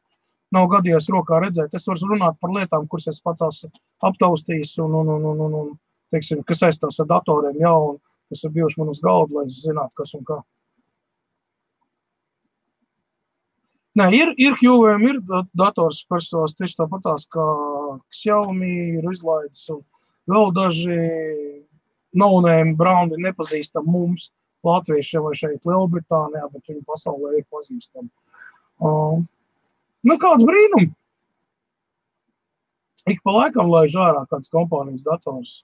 nav 0.52 0.68
gadījies 0.72 1.08
rokā 1.12 1.40
redzēt. 1.42 1.74
Es 1.74 1.88
varu 1.88 2.12
runāt 2.12 2.38
par 2.40 2.52
lietām, 2.54 2.88
kuras 2.90 3.08
es 3.12 3.20
pats 3.24 3.44
esmu 3.46 3.70
aptaustījis 4.08 4.76
un, 4.84 4.96
un, 5.00 5.12
un, 5.16 5.28
un, 5.32 5.44
un, 5.46 5.54
un 5.62 5.70
teiksim, 6.12 6.42
kas 6.48 6.64
saistās 6.64 7.00
ar 7.00 7.08
datoriem 7.12 7.60
jau, 7.62 7.76
un 7.92 8.00
kas 8.32 8.44
ir 8.44 8.52
bijuši 8.56 8.80
man 8.80 8.92
uz 8.92 9.00
galda, 9.04 9.38
lai 9.38 9.46
es 9.48 9.62
zinātu, 9.64 9.94
kas 10.02 10.12
un 10.18 10.26
kā. 10.28 10.42
Nē, 14.00 14.06
ir, 14.16 14.30
ir 14.40 14.54
QVM, 14.56 15.02
ir 15.08 15.18
dators 15.60 15.98
personās 16.08 16.54
tieši 16.56 16.78
tāpatās, 16.78 17.26
kā 17.32 17.44
Xiaomi 18.16 18.70
ir 19.00 19.08
izlaidis 19.10 19.66
un 19.74 19.82
vēl 20.32 20.48
daži 20.56 20.96
no-name 22.16 22.72
brandi 22.78 23.20
nepazīstam 23.20 23.84
mums, 23.88 24.30
latviešiem 24.66 25.24
vai 25.26 25.34
šeit 25.38 25.68
Lielbritānijā, 25.68 26.48
bet 26.52 26.70
viņi 26.70 26.82
pasaulē 26.88 27.36
ir 27.38 27.46
pazīstami. 27.52 28.10
Uh, 28.82 29.22
nu, 30.08 30.18
kāds 30.22 30.46
brīnums! 30.48 30.92
Ik 33.10 33.18
pa 33.26 33.34
laikam 33.34 33.70
laiž 33.70 33.96
ārā 33.98 34.22
kāds 34.30 34.50
kompānijas 34.52 35.02
dators. 35.06 35.54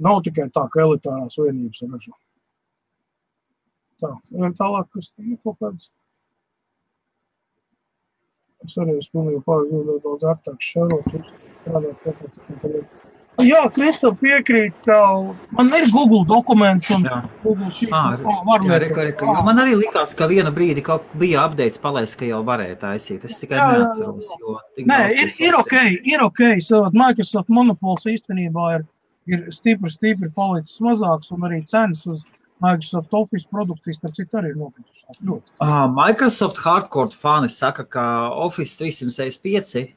Nav 0.00 0.20
tikai 0.26 0.48
tā, 0.52 0.66
ka 0.72 0.82
elitārās 0.84 1.38
vienības 1.40 1.80
ražo. 1.88 2.12
Tā, 4.00 4.10
ejam 4.36 4.54
tālāk, 4.56 4.88
kas 4.96 5.12
ir 5.20 5.38
kaut 5.44 5.58
kāds. 5.60 5.90
Es 8.64 8.76
arī 8.80 8.98
esmu 9.00 9.22
pilnīgi 9.22 9.44
pārāk 9.46 10.04
daudz 10.04 10.28
ērtāk 10.34 10.60
šarot, 10.64 11.08
strādāt 11.62 12.04
kaut 12.04 12.20
kā 12.20 13.19
Jā, 13.46 13.60
Kristof, 13.74 14.18
piekrīt. 14.20 14.74
Tev. 14.84 15.30
Man 15.56 15.70
ir 15.76 15.88
Google 15.92 16.24
dokuments 16.28 16.90
un 16.94 17.04
Jā. 17.06 17.20
Google 17.44 17.70
šī 17.74 17.88
Ah, 17.92 18.16
reka. 18.16 19.26
Jo 19.26 19.42
Man 19.46 19.58
arī 19.62 19.74
likās, 19.78 20.14
ka 20.16 20.28
viena 20.30 20.52
brīdi 20.54 20.84
bija 21.18 21.44
updates 21.48 21.78
palaists, 21.78 22.16
ka 22.16 22.24
jau 22.28 22.42
varēja 22.44 22.76
taisīt. 22.80 23.24
Es 23.24 23.38
tikai 23.38 23.58
Jā, 23.58 23.68
neatceros, 23.78 24.30
jo 24.40 24.58
Nē, 24.86 25.00
ir, 25.16 25.30
ir 25.40 25.54
ok, 25.58 25.76
ir 26.04 26.20
ok. 26.22 26.42
Savot 26.60 26.92
Microsoft 26.94 27.48
monopols 27.48 28.04
īstenībā 28.06 28.74
ir, 28.78 28.84
ir 29.26 29.46
stipri, 29.50 29.90
stipri 29.90 30.30
palicis 30.34 30.80
mazāks 30.80 31.30
un 31.32 31.40
arī 31.48 31.62
cenas 31.66 32.06
uz 32.06 32.24
Microsoft 32.60 33.14
Office 33.16 33.46
produkcijas, 33.48 33.96
starp 33.96 34.14
citu, 34.18 34.36
arī 34.36 34.52
nokritušās. 34.56 35.46
Ah, 35.64 35.86
Microsoft 35.88 36.58
hardcore 36.60 37.10
fani 37.16 37.48
saka, 37.48 37.84
ka 37.88 38.04
Office 38.36 38.76
365 38.76 39.94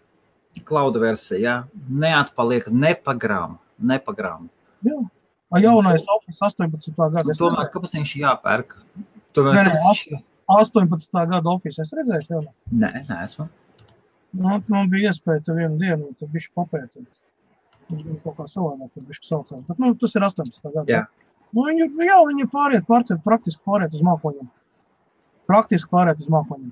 cloud 0.61 0.99
versija 1.01 1.63
neatpaliek 1.89 2.69
ne 2.71 2.93
pa 2.95 3.15
gramu. 3.17 3.57
Ne 3.79 3.97
pa 3.99 4.13
gramu. 4.13 4.51
Jā. 4.85 4.99
Jaunais 5.61 6.05
Office 6.09 6.41
18. 6.41 6.93
gada. 6.97 7.35
Tomēr, 7.37 7.67
kāpēc 7.73 7.97
viņš 7.97 8.13
jāpērk? 8.21 8.77
Tomēr, 9.37 9.59
Nē, 9.59 9.65
nē, 9.67 9.73
viņš... 9.87 10.23
18. 10.53 11.19
gada 11.29 11.51
Office. 11.51 11.81
Es 11.81 11.93
redzēju, 11.93 12.25
jau. 12.29 12.41
Nē, 12.71 12.91
nē, 13.09 13.19
esmu. 13.25 13.47
Man, 14.33 14.63
man 14.71 14.89
bija 14.89 15.11
iespēja 15.11 15.43
te 15.45 15.55
vienu 15.57 15.77
dienu, 15.77 16.09
tad 16.17 16.31
viņš 16.33 16.47
papētīt. 16.57 17.05
Viņš 17.91 18.05
bija 18.07 18.21
kaut 18.23 18.39
kā 18.39 18.47
savādāk, 18.49 18.89
tad 18.95 19.05
viņš 19.11 19.19
saucās. 19.27 19.61
Bet, 19.67 19.81
nu, 19.81 19.91
tas 20.01 20.17
ir 20.17 20.25
18. 20.25 20.71
gada. 20.73 20.85
Jā. 20.89 21.03
Nu, 21.53 21.67
viņi, 21.67 21.89
jā, 22.01 22.17
viņi 22.31 22.49
pāriet, 22.49 22.85
pāriet, 22.89 23.19
praktiski 23.25 23.61
pāriet 23.67 23.93
uz 23.93 24.01
mākoņiem. 24.05 24.49
Praktiski 25.49 25.91
pāriet 25.93 26.23
uz 26.23 26.31
mākoņiem. 26.33 26.71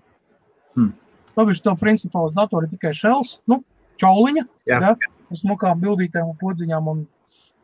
Hmm. 0.77 0.93
Tāpēc 1.35 1.61
tev 1.63 1.77
principā 1.79 2.23
uz 2.25 2.33
datora 2.35 2.65
ir 2.65 2.73
tikai 2.73 2.95
šels, 2.97 3.37
nu, 3.51 3.59
čauliņa, 4.01 4.45
ja, 4.69 4.95
smukām 5.37 5.81
bildītēm 5.83 6.33
un 6.33 6.37
podziņām, 6.41 6.89
un, 6.91 7.05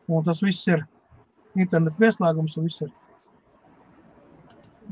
un 0.08 0.26
tas 0.26 0.42
viss 0.44 0.68
ir 0.70 0.84
internet 1.58 1.98
pieslēgums, 2.00 2.56
un 2.58 2.68
viss 2.68 2.84
ir. 2.86 2.92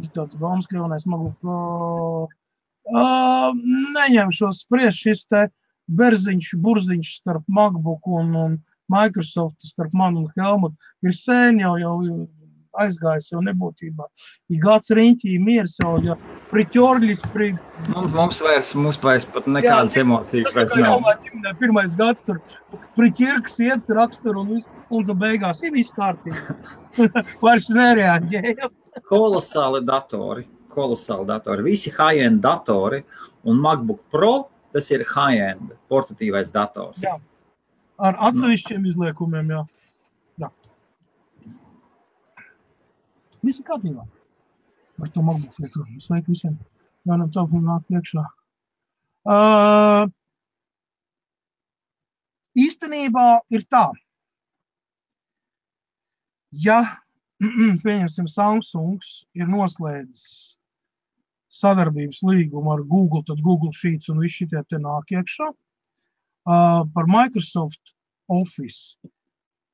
Ir 0.03 0.11
tāds 0.13 0.37
baumas, 0.37 0.67
ka 0.69 0.77
jaunais 0.77 1.07
magu. 1.09 1.31
Uh, 1.47 3.55
neņemšos 3.97 4.65
spriest 4.67 5.03
šis 5.03 5.25
te 5.31 5.47
berziņš, 5.97 6.53
burziņš 6.63 7.13
starp 7.23 7.47
MacBook 7.49 8.07
un, 8.11 8.35
un 8.37 8.57
Microsoft, 8.93 9.57
starp 9.67 9.95
mani 9.95 10.25
un 10.25 10.33
Helmutu, 10.37 10.77
ir 11.03 11.15
sen 11.17 11.63
jau, 11.63 11.77
jau 11.81 11.97
aizgājis, 12.83 13.31
jau 13.33 13.41
nebūtībā. 13.47 14.07
Ir 14.53 14.61
gads 14.63 14.93
riņķī, 14.95 15.39
miers 15.43 15.79
jau, 15.81 15.97
ja 16.05 16.19
priķorļis, 16.51 17.23
pri... 17.35 17.51
Mums, 17.91 18.13
mums 18.15 18.41
vairs, 18.45 18.73
mums 18.79 18.99
vairs 19.03 19.27
pat 19.29 19.49
nekādas 19.51 19.97
emocijas 20.01 20.49
Tas 20.51 20.57
vairs 20.57 20.75
nav. 20.81 21.07
ģimenē 21.23 21.53
pirmais 21.61 21.95
gads 21.99 22.25
tur 22.27 22.41
priķirks 22.99 23.59
iet, 23.67 23.91
rakstur 23.99 24.39
un 24.41 24.55
viss, 24.55 24.71
un 24.91 25.07
tad 25.09 25.21
beigās 25.23 25.63
ir 25.67 25.75
viss 25.75 25.95
kārtībā. 25.97 26.57
Vairs 27.45 27.69
nereaģēja. 27.73 28.71
Kolosāli 29.11 29.83
datori, 29.85 30.47
kolosāli 30.73 31.29
datori. 31.29 31.67
Visi 31.67 31.93
high-end 31.93 32.41
datori 32.45 33.03
un 33.47 33.61
MacBook 33.63 34.07
Pro 34.13 34.35
tas 34.73 34.89
ir 34.93 35.05
high-end 35.09 35.75
portatīvais 35.91 36.53
dators. 36.55 37.03
Jā. 37.05 37.17
Ar 38.07 38.19
atsevišķiem 38.29 38.85
izliekumiem, 38.91 39.55
jā. 39.55 39.63
jā. 40.43 40.51
Viss 43.47 43.63
ir 43.63 43.69
kārtībā. 43.69 44.05
Ar 45.03 45.09
to 45.13 45.23
MacBook 45.23 45.59
lietojumu. 45.61 46.01
Sveiki 46.01 46.33
visiem. 46.33 46.57
Jaunam 47.07 47.31
telefonam 47.33 47.67
nāk 47.71 47.89
priekšā. 47.91 48.23
Uh, 49.27 50.07
īstenībā 52.57 53.27
ir 53.53 53.67
tā. 53.71 53.91
Ja, 56.67 56.79
pieņemsim, 57.85 58.29
Samsungs 58.31 59.27
ir 59.37 59.51
noslēdzis 59.51 60.57
sadarbības 61.57 62.23
līgumu 62.27 62.73
ar 62.75 62.83
Google, 62.89 63.23
tad 63.29 63.43
Google 63.45 63.73
Sheets 63.77 64.11
un 64.13 64.21
viss 64.23 64.41
šitie 64.41 64.63
te 64.71 64.81
nāk 64.81 65.13
iekšā. 65.13 65.51
Uh, 66.47 66.83
par 66.95 67.09
Microsoft 67.11 67.95
Office 68.31 68.97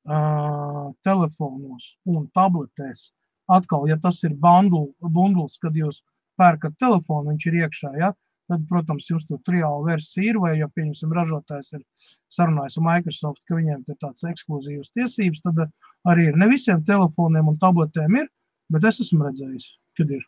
uh, 0.09 0.89
telefonos 1.05 1.93
un 2.09 2.25
tabletēs. 2.35 3.11
Atkal, 3.51 3.87
ja 3.89 3.97
tas 3.99 4.21
ir 4.23 4.35
bundle, 4.39 4.93
bundles, 5.01 5.57
kad 5.61 5.75
jūs 5.75 6.01
pērkat 6.39 6.77
telefonu, 6.79 7.33
viņš 7.33 7.47
ir 7.49 7.57
iekšā, 7.63 7.91
ja, 7.99 8.11
tad, 8.51 8.63
protams, 8.69 9.09
jums 9.09 9.25
tur 9.27 9.41
triāla 9.47 9.83
versija 9.87 10.31
ir, 10.31 10.39
vai, 10.43 10.53
ja, 10.59 10.69
pieņemsim, 10.71 11.11
ražotājs 11.15 11.73
ir 11.77 11.83
sarunājis 12.33 12.79
ar 12.79 12.87
Microsoft, 12.87 13.43
ka 13.47 13.59
viņiem 13.59 13.83
ir 13.87 13.99
tāds 14.01 14.25
ekskluzīvs 14.31 14.93
tiesības, 14.97 15.43
tad 15.45 15.63
arī 16.09 16.29
ir. 16.31 16.39
Ne 16.39 16.49
visiem 16.51 16.83
telefoniem 16.87 17.51
un 17.51 17.59
tabletēm 17.61 18.19
ir, 18.23 18.29
bet 18.73 18.87
es 18.89 19.01
esmu 19.03 19.27
redzējis, 19.27 19.69
kad 19.99 20.11
ir. 20.17 20.25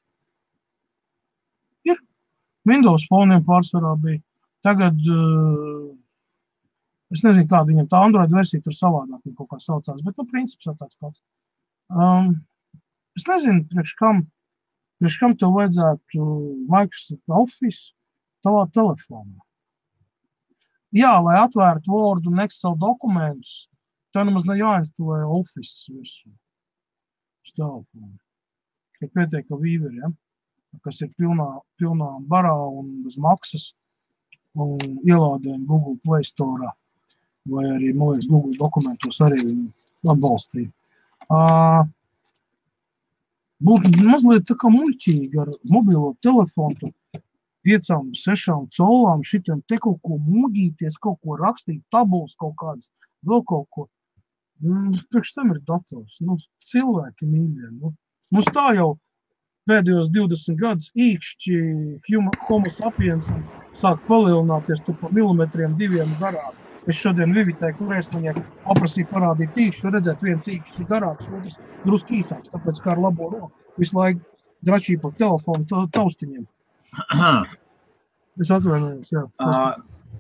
Ir. 1.88 2.02
Windows 2.68 3.08
foniem 3.12 3.44
pārsvarā 3.48 3.96
bija. 4.02 4.24
Tagad 4.66 4.98
uh, 5.12 5.94
Es 7.14 7.22
nezinu, 7.24 7.46
kāda 7.50 7.70
viņam 7.70 7.88
tā 7.92 8.02
Android 8.02 8.34
versija 8.34 8.64
tur 8.66 8.74
savādāk 8.76 9.22
kaut 9.38 9.50
kā 9.52 9.60
saucās, 9.62 10.02
bet, 10.02 10.18
nu, 10.18 10.26
princips 10.32 10.66
jau 10.68 10.74
tāds 10.80 10.98
pats. 11.02 11.22
Um, 11.94 12.32
es 13.18 13.28
nezinu, 13.30 13.66
priekš 13.72 13.96
kam, 14.00 14.24
priekš 15.00 15.20
kam 15.22 15.36
tev 15.40 15.56
vajadzētu 15.56 16.30
Microsoft 16.72 17.36
Office 17.42 17.94
tavā 18.46 18.66
telefonā. 18.76 19.42
Jā, 20.96 21.12
lai 21.20 21.40
atvērtu 21.42 21.92
Word 21.92 22.28
un 22.30 22.44
Excel 22.46 22.78
dokumentus, 22.80 23.66
tev 24.16 24.30
nemaz 24.30 24.46
ne 24.48 24.56
jāinstalē 24.60 25.24
Office 25.28 25.92
visu 25.92 26.30
uz 26.30 27.56
telefonu. 27.56 28.14
Ir 29.04 29.12
pietiek, 29.12 29.44
ka 29.50 29.60
vīveri, 29.60 30.00
ja? 30.00 30.12
kas 30.84 31.02
ir 31.04 31.12
pilnā, 31.20 31.48
pilnā 31.80 32.08
barā 32.32 32.56
un 32.80 33.04
bez 33.06 33.18
maksas 33.22 33.70
un 34.56 34.80
ielādējumi 35.04 35.68
Google 35.68 35.96
Play 36.04 36.24
Store. 36.28 36.72
vai 37.46 37.66
arī, 37.70 37.92
man 37.94 38.10
liekas, 38.10 38.26
Google 38.26 38.56
dokumentos 38.58 39.20
arī 39.22 39.38
atbalstīja. 40.10 40.72
Uh, 41.30 41.84
Būtu 43.64 43.92
mazliet 44.04 44.48
tā 44.50 44.56
kā 44.60 44.70
muļķīgi 44.72 45.40
ar 45.40 45.52
mobilo 45.72 46.16
telefonu, 46.26 46.92
piecām, 47.66 48.12
sešām 48.20 48.68
colām, 48.76 49.24
šitiem 49.24 49.62
te 49.70 49.80
kaut 49.82 50.02
ko 50.04 50.20
mūģīties, 50.20 51.00
kaut 51.02 51.22
ko 51.24 51.38
rakstīt, 51.40 51.82
tabulas 51.92 52.36
kaut 52.42 52.56
kādas, 52.62 52.90
vēl 53.26 53.46
kaut 53.48 53.68
ko. 53.72 53.88
Priekš 55.12 55.34
tam 55.36 55.52
ir 55.56 55.62
dators. 55.68 56.20
Nu, 56.24 56.38
cilvēki 56.64 57.28
mīļie. 57.28 57.72
Nu, 57.80 57.96
mums 58.36 58.52
tā 58.56 58.70
jau 58.78 58.94
pēdējos 59.70 60.12
20 60.14 60.60
gadus 60.62 60.92
īkšķi 61.08 61.58
homo 62.48 62.72
sapiens 62.72 63.32
sāk 63.80 64.04
palielināties 64.10 64.84
tu 64.86 64.96
pa 65.00 65.10
milimetriem 65.16 65.76
diviem 65.80 66.14
garā. 66.22 66.52
Es 66.86 67.00
šodien 67.02 67.32
Vivitē, 67.34 67.72
kurēs 67.80 68.12
viņai 68.14 68.36
paprasīju 68.66 69.08
parādīt 69.10 69.56
īkšķi, 69.58 69.92
redzēt 69.96 70.22
viens 70.22 70.46
īkšķis 70.52 70.84
ir 70.84 70.90
garāks, 70.92 71.30
otrs 71.34 71.56
drusku 71.86 72.20
īsāks, 72.20 72.52
tāpēc 72.54 72.82
kā 72.84 72.92
ar 72.94 73.02
labo 73.08 73.30
roku 73.32 73.82
visu 73.82 73.98
laiku 73.98 74.22
dračīja 74.66 75.02
pa 75.02 75.12
telefonu 75.18 75.66
ta- 75.70 75.88
taustiņiem. 75.98 76.46
Es 78.42 78.52
atvainojos, 78.52 79.10
jā. 79.16 79.24
Uh, 79.42 79.74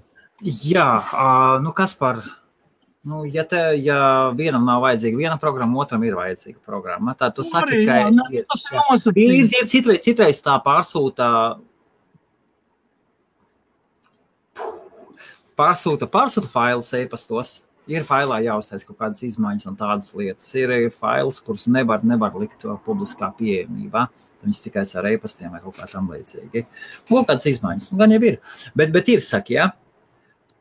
jā, 0.74 0.88
uh, 1.04 1.62
nu 1.64 1.76
kas 1.76 1.94
par. 2.00 2.24
Nu, 3.06 3.22
ja, 3.30 3.44
te, 3.46 3.60
ja 3.86 4.32
vienam 4.34 4.64
nav 4.66 4.82
vajadzīga 4.82 5.20
viena 5.20 5.36
programma, 5.38 5.78
otram 5.84 6.02
ir 6.08 6.16
vajadzīga 6.18 6.58
programma, 6.66 7.14
tad 7.14 7.36
tu 7.38 7.44
Nu, 7.46 7.50
saki, 7.52 7.76
arī, 7.76 7.84
ka 7.86 7.98
jā, 8.00 8.08
nu, 8.16 8.26
ir, 8.34 8.48
jā. 8.74 8.86
ir, 9.14 9.36
ir 9.46 9.70
citreiz, 9.70 10.02
citreiz 10.08 10.42
tā 10.42 10.56
pārsūta. 10.66 11.28
Pārsūta, 15.60 16.10
pārsūta 16.12 16.52
failus 16.52 16.92
e-pastos. 16.98 17.56
Ir 17.86 18.02
failā 18.08 18.40
jāuztais 18.42 18.82
kaut 18.84 18.98
kādas 18.98 19.22
izmaiņas 19.28 19.68
un 19.70 19.76
tādas 19.78 20.10
lietas. 20.18 20.48
Ir 20.58 20.74
fails, 20.90 21.38
kurus 21.46 21.68
nevar, 21.70 22.02
nevar 22.04 22.34
likt 22.42 22.66
publiskā 22.86 23.30
pieejamībā. 23.38 24.08
Viņus 24.46 24.62
tikai 24.62 24.84
ar 25.00 25.08
e-pastiem 25.10 25.54
vai 25.54 25.62
kaut 25.62 25.78
kā 25.78 25.88
tam 25.90 26.10
līdzīgi. 26.12 26.66
Lūk, 27.12 27.28
kādas 27.30 27.48
izmaiņas. 27.54 27.92
Nu, 27.92 28.02
gan 28.02 28.14
jau 28.14 28.22
ir. 28.26 28.40
Bet, 28.78 28.92
bet 28.94 29.10
ir, 29.14 29.22
saka, 29.26 29.54
jā, 29.54 29.70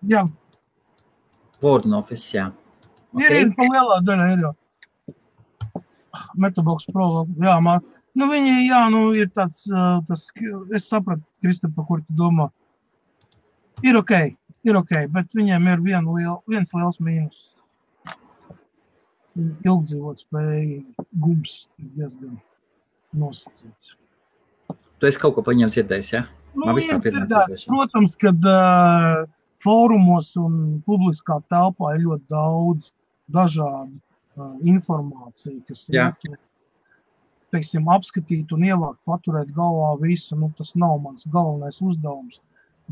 Jā, 0.05 0.25
Word 1.63 1.87
un 1.89 1.97
Office, 1.97 2.27
jā. 2.37 2.51
ir, 3.17 3.33
ir 3.39 3.53
pa 3.57 3.65
lielā 3.71 4.01
daļa 4.05 4.27
ir 4.35 4.43
jau. 4.45 4.53
Metabox 6.39 6.91
Pro, 6.93 7.25
jā, 7.41 7.55
man, 7.65 7.81
nu 8.19 8.29
viņi, 8.29 8.53
jā, 8.69 8.83
nu 8.93 9.07
ir 9.17 9.31
tāds, 9.35 9.65
tas, 10.09 10.27
es 10.77 10.89
sapratu, 10.91 11.25
Kristapa, 11.43 11.87
kur 11.89 12.03
tu 12.05 12.19
domā. 12.19 12.51
Ir 13.83 13.97
ok, 13.99 14.13
ir 14.65 14.79
ok, 14.81 14.95
bet 15.15 15.35
viņiem 15.37 15.69
ir 15.73 15.83
vien 15.85 16.09
liel, 16.17 16.39
viens 16.51 16.73
liels 16.77 17.01
mīnus. 17.03 17.43
Ilgdzīvot 19.35 20.23
spēja 20.23 20.81
gums 21.25 21.65
ir 21.83 21.91
diezgan 21.99 22.37
nosacīts. 23.19 23.97
Tu 25.03 25.09
esi 25.11 25.21
kaut 25.21 25.35
ko 25.37 25.43
par 25.43 25.57
viņiem 25.57 25.73
dzirdējis, 25.75 26.13
jā? 26.15 26.23
Nu, 26.55 26.69
Man 26.69 26.79
vispār 26.79 27.01
ir 27.01 27.05
pirmā 27.09 27.25
dzirdēšana. 27.27 27.73
protams, 27.73 28.15
kad 28.21 28.47
uh, 28.47 29.25
fórumos 29.65 30.31
un 30.39 30.79
publiskā 30.87 31.41
telpā 31.51 31.97
ir 31.97 32.07
ļoti 32.07 32.31
daudz 32.31 32.93
dažādu 33.35 33.99
uh, 33.99 34.55
informāciju, 34.63 35.61
kas 35.69 35.87
Jā. 35.91 36.13
ir 36.29 36.39
teiksim, 37.55 37.91
apskatīt 37.91 38.53
un 38.55 38.67
ievākt, 38.67 39.01
paturēt 39.09 39.53
galvā 39.55 39.95
visu. 40.01 40.39
Nu, 40.39 40.51
tas 40.59 40.75
nav 40.79 41.01
mans 41.03 41.27
galvenais 41.31 41.81
uzdevums. 41.83 42.41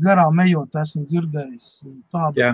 Garām 0.01 0.39
ejot, 0.41 0.73
esmu 0.81 1.03
dzirdējis 1.05 1.67
tādu 2.13 2.41
Jā, 2.41 2.53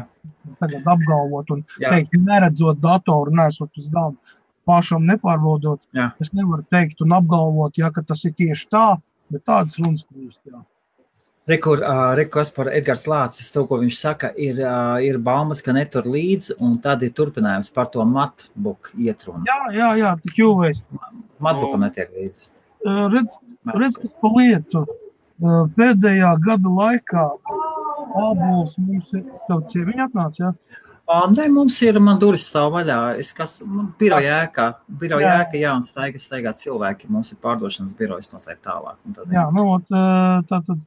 tagad 0.59 0.87
apgalvot 0.91 1.53
un 1.55 1.61
Jā. 1.79 1.93
teikt, 1.93 2.17
neredzot 2.19 2.81
datoru, 2.83 3.31
nesot 3.31 3.71
uz 3.79 3.87
galda, 3.93 4.17
pašam 4.67 5.05
nepārbaudot. 5.07 5.79
Jā. 5.95 6.09
Es 6.19 6.33
nevaru 6.35 6.65
teikt 6.73 6.99
un 7.05 7.15
apgalvot, 7.15 7.79
ja, 7.79 7.93
ka 7.95 8.03
tas 8.03 8.25
ir 8.27 8.35
tieši 8.35 8.67
tā, 8.73 8.87
bet 9.31 9.45
tādas 9.47 9.79
runas 9.79 10.03
kļūst. 10.09 10.41
jā. 10.51 10.59
Rekur, 11.49 11.79
uh, 11.81 12.11
rekur 12.13 12.45
par 12.53 12.67
Edgars 12.69 13.07
Lācis, 13.09 13.47
to, 13.49 13.63
ko 13.65 13.79
viņš 13.81 13.95
saka, 13.97 14.29
ir, 14.37 14.59
uh, 14.61 14.99
ir 15.01 15.17
baumas, 15.17 15.63
ka 15.65 15.73
netur 15.73 16.05
līdzi, 16.05 16.59
un 16.61 16.75
tad 16.83 17.01
ir 17.01 17.15
turpinājums 17.17 17.71
par 17.73 17.87
to 17.89 18.05
matbuku 18.05 18.93
ietrunu. 19.01 19.47
Jā, 19.49 19.57
jā, 19.73 19.89
jā 19.97 20.11
tik 20.21 20.43
jūvējs. 20.43 20.83
Matbukam 21.41 21.87
netiek 21.87 22.11
līdzi. 22.13 22.45
Uh, 22.85 23.07
redz, 23.15 23.39
redz, 23.73 23.97
kas 23.97 24.13
pa 24.21 24.29
lietu. 24.35 24.83
Uh, 25.39 25.63
Pēdējā 25.77 26.33
gada 26.43 26.71
laikā 26.75 27.25
abols 28.19 28.75
mums 28.81 29.13
ir, 29.15 29.23
tev 29.47 29.63
cieviņa 29.71 30.09
atnāca? 30.09 30.53
Uh, 31.09 31.23
nē, 31.31 31.47
mums 31.53 31.77
ir, 31.81 31.97
durvis 32.21 32.49
stāv 32.51 32.73
vaļā. 32.75 32.97
Es 33.21 33.31
kas, 33.33 33.59
nu, 33.65 33.87
biroja 34.01 34.43
ēkā, 34.43 34.67
biroja 35.01 35.31
ēka, 35.45 35.57
jā, 35.61 35.71
un 35.79 35.85
staigā, 35.87 36.21
staigā 36.21 36.53
cilvēki. 36.59 37.09
Mums 37.13 37.31
ir 37.33 37.39
pārdošanas 37.41 37.95
birojas 37.97 38.29
mazliet 38.33 38.59
tālāk. 38.67 38.99
Tad, 39.15 39.31
Jā, 39.33 39.47
nu, 39.55 39.65
ot, 39.77 39.87
uh, 39.89 40.43
tātad 40.51 40.83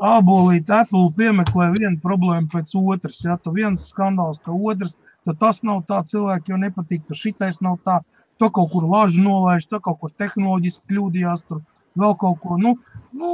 abolīt 0.00 0.70
Apple 0.72 1.10
piemeklē 1.18 1.68
vienu 1.74 1.98
problēmu 2.00 2.48
pēc 2.54 2.72
otras. 2.80 3.20
Ja 3.26 3.36
tu 3.36 3.52
viens 3.56 3.90
skandāls, 3.92 4.40
ka 4.46 4.54
otrs, 4.54 4.94
tad 5.28 5.42
tas 5.42 5.60
nav 5.66 5.82
tā, 5.90 6.00
cilvēki 6.08 6.54
jau 6.54 6.62
nepatīk, 6.62 7.04
tu 7.08 7.18
šitais 7.18 7.60
nav 7.64 7.76
tā, 7.84 7.98
tu 8.40 8.48
kaut 8.48 8.72
kur 8.72 8.88
lažu 8.88 9.20
nolaiž, 9.26 9.68
tu 9.68 9.82
kaut 9.84 10.00
kur 10.00 10.14
tehnoloģiski 10.16 10.94
kļūdījās, 10.94 11.44
tur 11.50 11.60
vēl 11.98 12.16
kaut 12.20 12.40
ko. 12.42 12.58
Nu, 12.60 12.76
nu, 13.16 13.30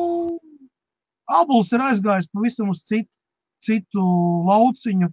Abols 1.26 1.72
ir 1.74 1.82
aizgājis 1.82 2.28
pavisam 2.30 2.70
uz 2.70 2.84
citu, 2.86 3.10
citu 3.66 4.02
lauciņu, 4.46 5.08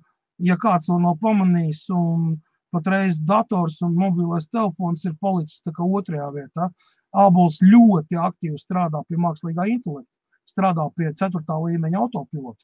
ja 0.46 0.58
kāds 0.62 0.90
to 0.90 1.00
nav 1.02 1.18
pamanījis, 1.24 1.88
un 1.90 2.36
patreiz 2.74 3.18
dators 3.30 3.80
un 3.86 3.96
mobilais 3.98 4.46
telefons 4.50 5.06
ir 5.10 5.16
palicis 5.22 5.64
otrajā 5.66 6.30
vietā. 6.36 6.70
Abols 7.14 7.60
ļoti 7.62 8.18
aktīvi 8.18 8.62
strādā 8.62 9.02
pie 9.08 9.18
mākslīgā 9.18 9.66
intelekta, 9.70 10.10
strādā 10.50 10.86
pie 10.98 11.10
ceturtā 11.18 11.58
līmeņa 11.66 12.00
autopilota. 12.06 12.62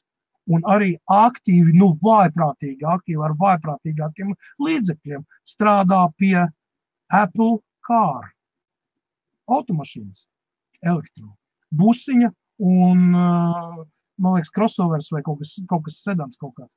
Un 0.50 0.62
arī 0.66 0.94
aktīvi, 1.10 1.74
nu, 1.78 1.92
vājprātīgi, 2.02 2.86
aktīvi 2.86 3.22
ar 3.22 3.36
vājprātīgākiem 3.38 4.32
līdzekļiem 4.66 5.26
strādā 5.46 6.06
pie 6.18 6.46
Apple 7.10 7.58
car, 7.86 8.30
automašīnas, 9.50 10.26
elektro, 10.86 11.34
busiņa 11.76 12.30
un, 12.66 13.02
man 13.10 14.36
liekas, 14.36 14.52
crossovers 14.54 15.10
vai 15.14 15.22
kaut 15.26 15.40
kas, 15.42 15.56
kaut 15.70 15.84
kas 15.88 16.00
sedans 16.04 16.40
kaut 16.40 16.54
kāds. 16.58 16.76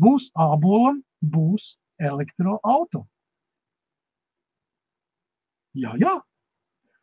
Būs 0.00 0.30
ābolam, 0.40 1.02
būs 1.20 1.74
elektroauto. 2.00 3.06
Jā, 5.76 5.96
jā. 6.00 6.18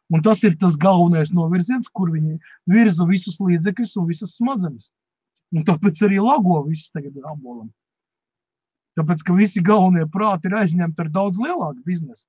Un 0.09 0.23
tas 0.25 0.41
ir 0.45 0.55
tas 0.57 0.77
galvenais 0.77 1.29
novirziens, 1.33 1.89
kur 1.93 2.09
viņi 2.13 2.39
virza 2.69 3.05
visus 3.05 3.37
līdzekļus 3.41 3.93
un 4.01 4.07
visas 4.09 4.33
smadzenes. 4.39 4.89
Un 5.53 5.65
tāpēc 5.65 6.01
arī 6.05 6.17
lago 6.21 6.63
viss 6.65 6.89
tagad 6.93 7.15
ir 7.17 7.25
abolam. 7.29 7.69
Tāpēc, 8.97 9.21
ka 9.25 9.35
visi 9.37 9.61
galvenie 9.65 10.05
prāti 10.11 10.49
ir 10.49 10.57
aizņemti 10.59 11.05
ar 11.05 11.09
daudz 11.13 11.37
lielāku 11.41 11.85
biznesu. 11.85 12.25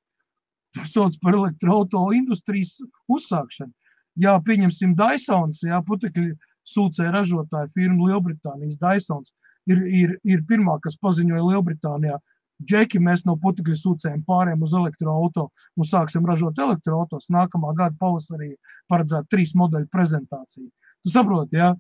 Tas 0.77 0.93
sauc 0.95 1.17
par 1.25 1.35
elektroauto 1.35 2.05
industrijas 2.15 2.77
uzsākšanu. 3.11 3.73
Jā, 4.19 4.35
pieņemsim 4.47 4.97
Dysons, 4.99 5.63
jā, 5.63 5.79
putekļi 5.87 6.33
sūcēja 6.67 7.13
ražotāja 7.15 7.71
firma 7.75 8.11
Lielbritānijas 8.11 8.79
Dysons. 8.81 9.33
Ir, 9.71 9.85
ir, 9.87 10.17
ir 10.25 10.43
pirmā, 10.49 10.79
kas 10.83 10.99
paziņoja 10.99 11.47
Lielbritānijā, 11.47 12.19
Džeki, 12.61 12.99
mēs 13.01 13.23
no 13.25 13.39
putekļu 13.41 13.77
sūcējiem 13.81 14.25
pārējām 14.27 14.65
uz 14.67 14.75
elektroauto 14.77 15.47
un 15.81 15.87
sāksim 15.89 16.27
ražot 16.29 16.59
elektroautos. 16.61 17.31
Nākamā 17.33 17.73
gada 17.79 17.97
pavasarī 18.01 18.51
paredzēta 18.93 19.31
trīs 19.33 19.55
modeļu 19.57 19.89
prezentācija. 19.93 20.69
Tu 21.01 21.13
saproti, 21.13 21.57
ja? 21.57 21.71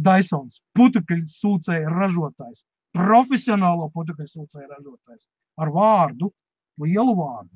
Dysons, 0.00 0.62
putekļu 0.78 1.26
sūcēja 1.28 1.90
ražotājs, 1.92 2.64
profesionālo 2.96 3.90
putekļu 3.92 4.30
sūcēja 4.30 4.70
ražotājs 4.70 5.26
ar 5.60 5.72
vārdu, 5.74 6.30
lielu 6.80 7.12
vārdu. 7.18 7.52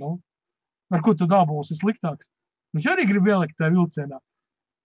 Nu, 0.00 0.14
ar 0.92 1.02
ko 1.04 1.14
tad 1.18 1.32
abols 1.36 1.72
ir 1.72 1.80
sliktāks? 1.80 2.28
Viņš 2.76 2.88
arī 2.92 3.08
grib 3.08 3.28
ielikt 3.28 3.58
tajā 3.58 3.72
vilcienā. 3.74 4.20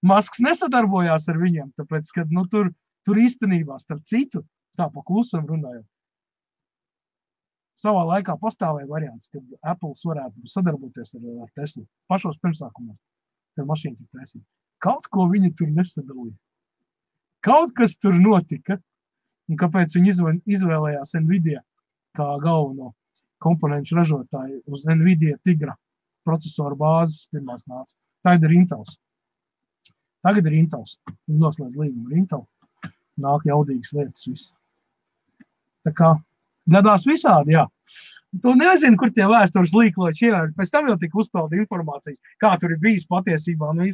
Masks 0.08 0.41
nesadarbojās 0.43 1.28
ar 1.32 1.39
viņiem, 1.41 1.72
tāpēc, 1.80 2.10
ka 2.14 2.26
nu, 2.30 2.45
tur, 2.51 2.70
tur 3.08 3.20
īstenībā, 3.20 3.80
starp 3.82 4.03
citu, 4.08 4.43
tā 4.78 4.89
pa 4.93 5.03
klusam 5.08 5.47
runājot, 5.49 5.86
savā 7.82 8.03
laikā 8.12 8.36
pastāvēja 8.41 8.89
variants, 8.89 9.30
kad 9.34 9.43
Apple 9.62 9.93
varētu 10.10 10.51
sadarboties 10.51 11.16
ar, 11.18 11.26
ar 11.45 11.49
Teslu 11.58 11.86
pašos 12.12 12.38
pirmsākumos, 12.43 12.97
kad 13.58 13.70
mašīna 13.70 13.97
tika 13.97 14.22
taisīta. 14.22 14.45
Kaut 14.84 15.10
ko 15.14 15.26
viņi 15.32 15.53
tur 15.58 15.72
nesadalīja. 15.74 16.36
Kaut 17.45 17.74
kas 17.78 17.95
tur 17.97 18.18
notika, 18.18 18.78
un 19.49 19.58
kāpēc 19.58 19.95
viņi 19.97 20.14
izvēl- 20.14 20.41
izvēlējās 20.45 21.16
Nvidia 21.22 21.64
kā 22.18 22.28
galveno 22.43 22.93
komponentu 23.41 23.97
ražotāju 23.97 24.62
uz 24.66 24.86
Nvidia 24.86 25.38
Tigra 25.45 25.78
procesoru 26.28 26.78
bāzes 26.80 27.25
pirmās 27.32 27.65
nāca. 27.65 27.95
Tagad 28.28 28.47
ir 28.49 28.57
Intels. 28.59 28.97
Tagad 30.25 30.49
ir 30.49 30.59
Intels. 30.59 30.97
Viņi 31.30 31.41
noslēdz 31.41 31.80
līgumu 31.80 32.11
ar 32.11 32.21
Intel. 32.21 32.45
nāk 33.17 33.47
jaudīgas 33.49 33.95
lietas. 33.97 34.28
Visu. 34.30 34.51
Tā 35.88 35.93
kā 35.97 36.11
gadās 36.69 37.07
visādi, 37.07 37.55
jā. 37.55 37.65
Tu 38.43 38.51
nezini, 38.59 38.97
kur 38.99 39.09
tie 39.15 39.25
vēstures 39.25 39.73
līkloči 39.73 40.28
ir. 40.28 40.36
Pēc 40.57 40.71
tam 40.73 40.89
jau 40.91 40.97
tika 40.99 41.17
uzpeldīta 41.21 41.63
informācija, 41.63 42.17
kā 42.43 42.51
tur 42.61 42.75
ir 42.75 42.82
bijis 42.84 43.07
patiesībā. 43.09 43.71
Nu, 43.73 43.88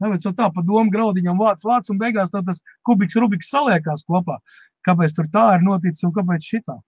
Tāpēc 0.00 0.24
tā 0.38 0.46
pa 0.54 0.62
domu 0.64 0.94
graudiņam 0.94 1.40
vāc, 1.42 1.64
vāc 1.66 1.90
un 1.92 1.98
beigās 2.00 2.30
tas 2.32 2.62
kubiks, 2.88 3.18
rubiks 3.20 3.50
saliekās 3.52 4.06
kopā. 4.08 4.38
Kāpēc 4.86 5.16
tur 5.18 5.28
tā 5.34 5.46
ir 5.58 5.66
noticis 5.66 6.06
un 6.06 6.14
kāpēc 6.16 6.46
šitā? 6.54 6.78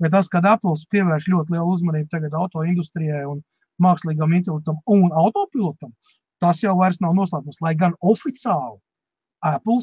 Bet 0.00 0.14
tas, 0.16 0.30
kad 0.32 0.48
Apple 0.48 0.74
pievērš 0.90 1.28
ļoti 1.28 1.54
lielu 1.54 1.76
uzmanību 1.76 2.08
tagad 2.10 2.34
auto 2.34 2.64
industrijai 2.64 3.26
un 3.28 3.42
mākslīgam 3.82 4.34
intelektam 4.36 4.80
un 4.90 5.10
autopilotam, 5.16 5.92
tas 6.40 6.62
jau 6.64 6.76
vairs 6.78 7.00
nav 7.00 7.14
noslēpums. 7.16 7.60
Lai 7.64 7.74
gan 7.78 7.96
oficiāli 8.00 8.78
Apple 9.44 9.80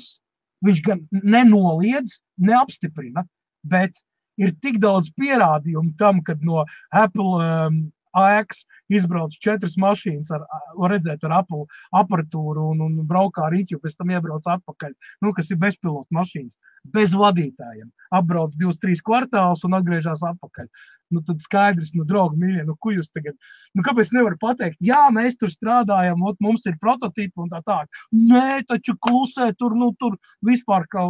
viņš 0.66 0.84
gan 0.86 1.04
nenoliedz, 1.12 2.20
neapstiprina, 2.42 3.26
bet 3.66 3.94
ir 4.42 4.54
tik 4.62 4.80
daudz 4.82 5.12
pierādījumu 5.18 5.96
tam, 6.00 6.22
ka 6.26 6.38
no 6.42 6.64
Apple 6.94 7.42
um, 7.42 7.80
AX 8.18 8.64
izbrauc 8.94 9.36
četras 9.44 9.76
mašīnas, 9.82 10.32
ar, 10.36 10.46
var 10.80 10.94
redzēt, 10.96 11.24
ar 11.28 11.38
Apple 11.42 11.66
aparatūru 11.96 12.70
un, 12.74 12.84
un 12.86 13.00
braukā 13.08 13.48
ar 13.48 13.56
rīķu, 13.56 13.80
pēc 13.84 13.98
tam 14.00 14.14
iebrauc 14.16 14.48
atpakaļ, 14.54 14.94
nu, 15.26 15.34
kas 15.38 15.52
ir 15.52 15.60
bezpilota 15.62 16.18
mašīnas, 16.18 16.56
bez 16.94 17.16
vadītājiem. 17.18 17.90
Apbrauc 18.16 18.56
divus, 18.60 18.80
trīs 18.84 19.04
kvartālus 19.04 19.66
un 19.68 19.76
atgriežas 19.80 20.24
atpakaļ. 20.28 20.70
Nu, 21.16 21.22
tad 21.28 21.44
skaidrs, 21.44 21.94
nu, 21.96 22.04
draugi, 22.08 22.40
mīļie, 22.42 22.66
nu, 22.68 22.76
ko 22.84 22.92
jūs 22.96 23.12
tagad, 23.16 23.38
nu, 23.76 23.84
kāpēc 23.86 24.12
nevar 24.16 24.36
pateikt, 24.42 24.80
jā, 24.84 25.06
mēs 25.16 25.40
tur 25.40 25.52
strādājam, 25.54 26.24
ot, 26.28 26.40
mums 26.44 26.68
ir 26.68 26.76
prototipi 26.82 27.44
un 27.44 27.52
tā 27.54 27.62
tā. 27.68 27.84
Nē, 28.12 28.64
taču 28.68 28.98
klusē 29.00 29.54
tur, 29.60 29.76
nu, 29.80 29.94
tur 30.02 30.18
vispār 30.44 30.88
kā 30.92 31.06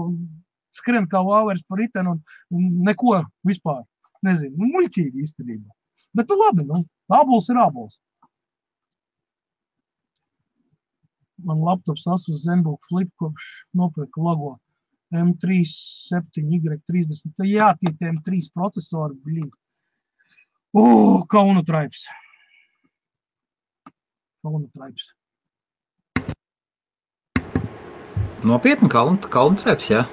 skrien 0.77 1.07
kā 1.09 1.23
vāveres 1.25 1.65
par 1.67 1.81
riteni 1.81 2.13
un, 2.13 2.21
un 2.53 2.67
neko 2.87 3.21
vispār. 3.47 3.81
Nezinu, 4.25 4.55
nu, 4.57 4.69
muļķīgi 4.73 5.25
īstenībā. 5.25 5.73
Bet, 6.17 6.29
nu, 6.31 6.37
labi, 6.41 6.65
nu, 6.65 6.83
Ābols 7.07 7.47
ir 7.51 7.57
ābols. 7.63 7.93
Man 11.47 11.59
laptops 11.63 12.07
Asus 12.09 12.43
ZenBook 12.43 12.81
Flip 12.89 13.11
kopš 13.21 13.43
nopirka 13.77 14.19
logo 14.21 14.57
M37Y30. 15.15 17.45
Jā, 17.47 17.71
tie 17.79 17.91
tie 17.95 18.07
M3 18.11 18.27
procesori, 18.51 19.15
blīd. 19.23 19.51
Uh, 20.75 21.23
kaunu 21.31 21.63
traips. 21.63 22.03
Kaunu 24.43 24.67
traips. 24.75 25.13
Nopietni, 28.47 28.87
kalnu, 28.91 29.17
kalnu 29.31 29.55
traips, 29.61 29.87
jā. 29.89 30.03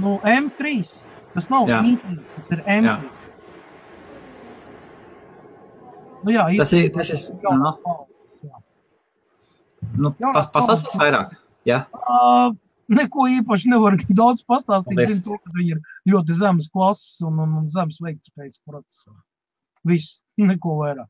Nu, 0.00 0.16
M3. 0.24 0.80
Tas 1.34 1.50
nav 1.50 1.68
Jā. 1.68 1.82
I3, 1.82 2.18
tas 2.34 2.50
ir 2.54 2.60
M3. 2.62 2.88
Jā. 2.88 2.96
Nu, 6.24 6.32
jā, 6.32 6.44
Tas 6.56 6.72
ir- 6.72 6.90
tas 6.94 7.10
ir- 7.12 7.36
paudzes, 7.42 7.80
jā. 8.42 8.60
Nu, 10.00 10.14
Jā, 10.18 10.32
pas, 10.32 10.46
pastāstīs 10.54 10.96
vairāk. 11.00 11.34
Jā, 11.68 11.86
Ā, 11.92 12.56
Neko 12.88 13.24
īpaši 13.32 13.70
nevar 13.72 13.94
daudz 14.12 14.42
pastāstīt. 14.44 14.98
Zinu, 15.08 15.22
to, 15.24 15.38
ka 15.40 15.50
viņi 15.56 15.70
ir 15.72 15.78
ļoti 16.12 16.34
zemes 16.36 16.66
klases 16.68 17.22
un, 17.24 17.38
un, 17.40 17.54
un 17.62 17.68
zemes 17.72 17.96
veiktspējas 18.04 18.58
procesori. 18.68 19.22
Viss, 19.88 20.18
neko 20.36 20.74
vairāk. 20.82 21.08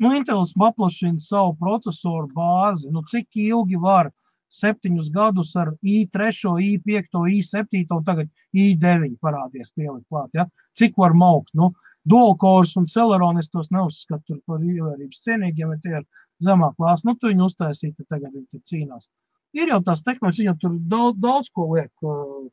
Nu, 0.00 0.12
Intels 0.16 0.52
paplašina 0.56 1.18
savu 1.20 1.56
procesoru 1.60 2.30
bāzi. 2.32 2.88
Nu, 2.94 3.02
cik 3.10 3.28
ilgi 3.36 3.76
var 3.82 4.12
septiņus 4.50 5.10
gadus 5.14 5.52
ar 5.58 5.70
i3, 5.86 6.30
i5, 6.66 7.20
i7 7.36 7.84
un 7.96 8.04
tagad 8.06 8.30
i9 8.56 9.14
parādīties 9.22 9.72
pielikt 9.76 10.06
klāt? 10.10 10.30
Ja? 10.34 10.46
Cik 10.76 10.98
var 10.98 11.14
maukt? 11.14 11.52
Nu, 11.54 11.70
Dualcores 12.08 12.76
un 12.80 12.86
Celeron 12.90 13.38
es 13.38 13.50
tos 13.52 13.70
neuzskatu 13.74 14.40
par 14.48 14.62
ievērības 14.64 15.24
cienīgiem, 15.26 15.74
ja 15.74 15.80
tie 15.84 15.96
ir 16.00 16.06
zemāk 16.44 16.76
klāsts. 16.78 17.06
Nu, 17.06 17.14
tu 17.16 17.30
viņu 17.30 17.48
uztaisīji, 17.50 17.96
tad 17.98 18.16
tagad 18.16 18.32
viņi 18.34 18.46
tur 18.50 18.62
cīnās. 18.72 19.10
Ir 19.56 19.72
jau 19.72 19.80
tās 19.86 20.04
tehnoloģijas, 20.06 20.46
jau 20.46 20.56
tur 20.62 20.78
daudz, 20.92 21.18
daudz 21.20 21.50
ko 21.54 21.66
liek. 21.74 21.90
uh, 22.06 22.46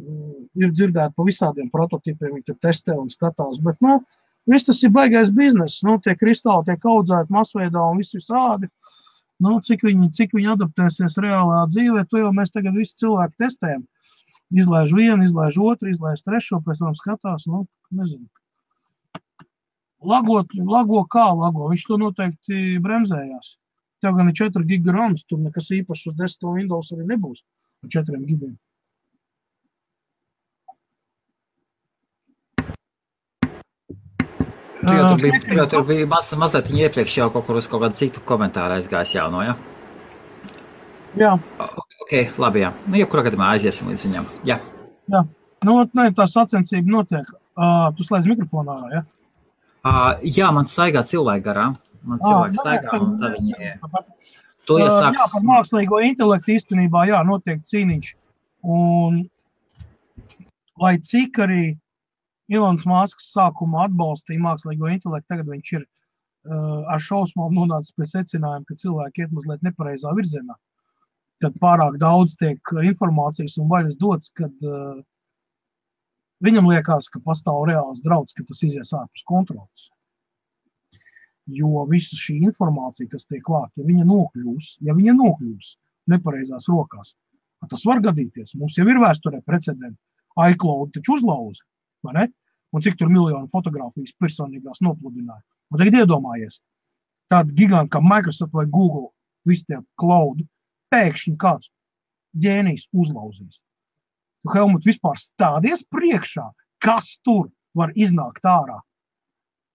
mm, 0.00 0.42
Ir 0.60 0.74
dzirdēti 0.74 1.14
pa 1.16 1.26
visādiem 1.26 1.70
prototipiem, 1.72 2.34
viņi 2.34 2.48
tur 2.50 2.58
testē 2.62 2.98
un 2.98 3.08
skatās. 3.10 3.60
Bet, 3.62 3.80
nu, 3.84 4.00
viss 4.50 4.66
tas 4.68 4.82
ir 4.82 4.92
baigais 4.94 5.30
bizness. 5.34 5.82
Nu, 5.86 5.96
tie 6.02 6.16
kristāli 6.18 6.68
tiek 6.68 6.84
audzēti 6.94 7.32
masveidā 7.34 7.88
un 7.90 8.02
viss 8.02 8.16
visādi. 8.16 8.70
Nu, 9.42 9.56
cik, 9.66 9.82
viņi, 9.86 10.10
cik 10.14 10.36
viņi 10.36 10.52
adaptēsies 10.54 11.18
reālā 11.22 11.64
dzīvē, 11.72 12.04
to 12.10 12.20
jau 12.22 12.30
mēs 12.36 12.54
tagad 12.54 12.76
visi 12.78 13.00
cilvēki 13.00 13.40
testējam. 13.42 13.82
Izlaiž 14.54 14.92
vienu, 14.94 15.24
izlaiž 15.26 15.58
otru, 15.58 15.90
izlaiž 15.90 16.22
trešo, 16.22 16.60
pēc 16.62 16.84
tam 16.84 16.94
skatās. 16.98 17.48
Nu, 17.50 17.64
nezinu. 17.90 18.28
Lagot, 20.04 20.52
lago 20.54 21.00
kā 21.10 21.26
lago, 21.32 21.70
viņš 21.72 21.86
to 21.88 21.98
noteikti 21.98 22.78
bremzējās. 22.84 23.56
Tev 24.04 24.18
gan 24.18 24.28
ir 24.28 24.36
4 24.36 24.68
giga 24.68 24.92
rams, 24.92 25.24
tur 25.24 25.40
nekas 25.40 25.70
īpašs 25.72 26.10
uz 26.10 26.16
10 26.20 26.50
Windows 26.58 26.92
arī 26.92 27.08
nebūs 27.08 27.40
ar 27.84 27.92
4 27.96 28.20
gigiem. 28.28 28.54
Tu 34.84 34.94
jau 34.96 35.06
tur 35.08 35.16
Ā, 35.16 35.22
biji, 35.22 35.40
tu 35.46 35.56
jau 35.58 35.66
tur 35.72 35.86
biji 35.88 36.06
maz, 36.10 36.30
mazliet 36.40 36.70
iepriekš 36.74 37.16
jau 37.20 37.30
kaut 37.34 37.48
kur 37.48 37.58
uz 37.60 37.68
kaut 37.70 37.82
kādu 37.84 38.00
citu 38.00 38.22
komentāru 38.28 38.78
aizgājis 38.78 39.16
jau 39.16 39.26
no, 39.32 39.42
jā? 39.44 39.56
Jā, 41.18 41.34
Ok, 42.04 42.12
labi, 42.36 42.60
jā. 42.60 42.68
Nu, 42.84 42.98
jebkurā 43.00 43.22
gadījumā 43.24 43.54
aiziesim 43.54 43.88
līdz 43.88 44.02
viņam. 44.04 44.26
Jā. 44.44 44.58
nu, 45.64 45.76
ot, 45.80 45.94
ne, 45.96 46.10
tā 46.12 46.26
sacensība 46.28 46.90
notiek. 46.98 47.30
Uh, 47.54 47.88
tu 47.96 48.04
slēdz 48.04 48.28
mikrofonā, 48.28 48.74
ja? 48.92 49.00
Uh, 49.84 50.10
jā, 50.20 50.50
man 50.52 50.68
staigā 50.68 51.00
cilvēki 51.08 51.44
garām. 51.46 51.78
Man 52.04 52.20
cilvēki 52.20 52.58
nē, 52.58 52.60
staigā, 52.60 52.98
un 53.00 53.14
tad 53.22 53.38
viņi 53.38 53.72
to 54.68 54.76
Uh, 54.76 54.82
Jā, 54.82 54.90
iesāks. 54.90 55.32
par 55.32 55.46
mākslīgo 55.48 56.00
intelektu 56.04 56.54
īstenībā 56.58 57.06
jā, 57.08 57.22
notiek 57.24 57.64
cīniņš. 57.68 58.10
Un, 58.74 59.22
lai 60.80 60.94
cik 61.04 61.40
arī 61.44 61.62
Ilons 62.52 62.84
Masks 62.84 63.30
sākumā 63.32 63.86
atbalstīja 63.88 64.42
mākslīgo 64.44 64.90
intelektu, 64.92 65.30
tagad 65.32 65.48
viņš 65.48 65.72
ir 65.78 65.84
uh, 65.84 66.84
ar 66.92 67.00
šausmām 67.00 67.56
nonācis 67.56 67.94
pie 67.96 68.08
secinājuma, 68.10 68.66
ka 68.68 68.76
cilvēki 68.82 69.24
iet 69.24 69.32
mazliet 69.32 69.64
nepareizā 69.64 70.12
virzienā. 70.16 70.56
Kad 71.42 71.56
pārāk 71.62 71.96
daudz 72.02 72.36
tiek 72.40 72.74
informācijas 72.84 73.56
un 73.60 73.70
vaļas 73.72 73.96
dots, 74.00 74.30
kad 74.36 74.68
uh, 74.68 75.00
viņam 76.44 76.68
liekas, 76.68 77.08
ka 77.08 77.22
pastāv 77.24 77.64
reāls 77.70 78.04
draudz, 78.04 78.36
ka 78.36 78.44
tas 78.44 78.62
izies 78.66 78.92
ārpus 78.92 79.24
kontrolas. 79.28 79.88
Jo 81.48 81.84
visa 81.88 82.16
šī 82.16 82.38
informācija, 82.44 83.08
kas 83.12 83.28
tiek 83.28 83.44
vākta, 83.48 83.80
ja 83.80 83.88
viņa 83.88 84.06
nokļūs, 84.08 84.78
ja 84.84 84.96
viņa 84.96 85.16
nokļūs 85.16 85.74
nepareizās 86.12 86.68
rokās, 86.68 87.16
tas 87.68 87.84
var 87.88 88.00
gadīties. 88.04 88.52
Mums 88.60 88.76
jau 88.76 88.84
ir 88.88 89.00
vēsturē 89.00 89.40
precedenti. 89.44 90.00
iCloud 90.34 90.90
taču 90.92 91.14
uzlauza? 91.16 91.62
Un 92.74 92.82
cik 92.82 92.96
tur 92.98 93.10
miljonu 93.12 93.46
fotografijas 93.52 94.14
personīgās 94.18 94.82
nopludināja. 94.82 95.42
Un 95.70 95.78
tagad 95.78 96.00
iedomājies, 96.00 96.58
tāda 97.30 97.54
giganta 97.54 97.96
kā 97.96 98.02
Microsoft 98.02 98.52
vai 98.54 98.66
Google, 98.66 99.12
visi 99.46 99.68
tie 99.68 99.78
cloud, 100.00 100.42
pēkšņi 100.90 101.36
kāds 101.40 101.70
ģēnijs 102.42 102.88
uzlauzīs. 102.92 103.60
Tu, 104.42 104.52
Helmut, 104.52 104.84
vispār 104.84 105.16
stādies 105.20 105.84
priekšā, 105.94 106.48
kas 106.82 107.14
tur 107.24 107.48
var 107.78 107.94
iznākt 107.94 108.44
ārā? 108.44 108.80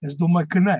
Es 0.05 0.15
domāju, 0.19 0.51
ka 0.53 0.63
nē. 0.63 0.77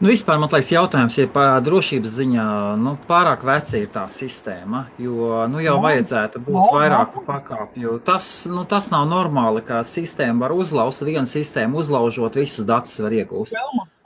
Nu, 0.00 0.08
vispār 0.08 0.38
man 0.40 0.48
liekas, 0.48 0.70
jautājums 0.72 1.18
ir 1.20 1.26
par 1.28 1.58
drošības 1.60 2.12
ziņā. 2.16 2.44
Nu, 2.80 2.94
pārāk 3.04 3.42
veca 3.44 3.76
ir 3.76 3.90
tā 3.92 4.06
sistēma, 4.08 4.86
jo 4.96 5.42
nu, 5.52 5.60
jau 5.60 5.74
Nu, 5.76 5.82
vajadzētu 5.84 6.40
būt 6.46 6.56
nu, 6.56 6.62
vairāk 6.72 7.18
nu. 7.18 7.24
pakāpju. 7.26 7.98
Tas, 8.06 8.28
nu, 8.48 8.64
tas 8.70 8.88
nav 8.94 9.04
normāli, 9.10 9.60
ka 9.66 9.82
sistēma 9.84 10.46
var 10.46 10.54
uzlauzt 10.56 11.04
vienu 11.04 11.28
sistēmu, 11.28 11.82
uzlaužot 11.84 12.40
visus 12.40 12.64
datus, 12.64 12.96
var 13.04 13.12
iegūst. 13.18 13.58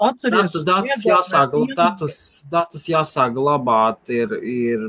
Atceries, 0.03 0.51
Datus, 0.51 0.67
datus, 0.67 1.07
jāsāk, 1.07 1.55
datus, 1.79 2.19
datus 2.51 2.89
jāsāk 2.91 3.39
glabāt. 3.39 4.03
Ir, 4.11 4.35
ir, 4.43 4.89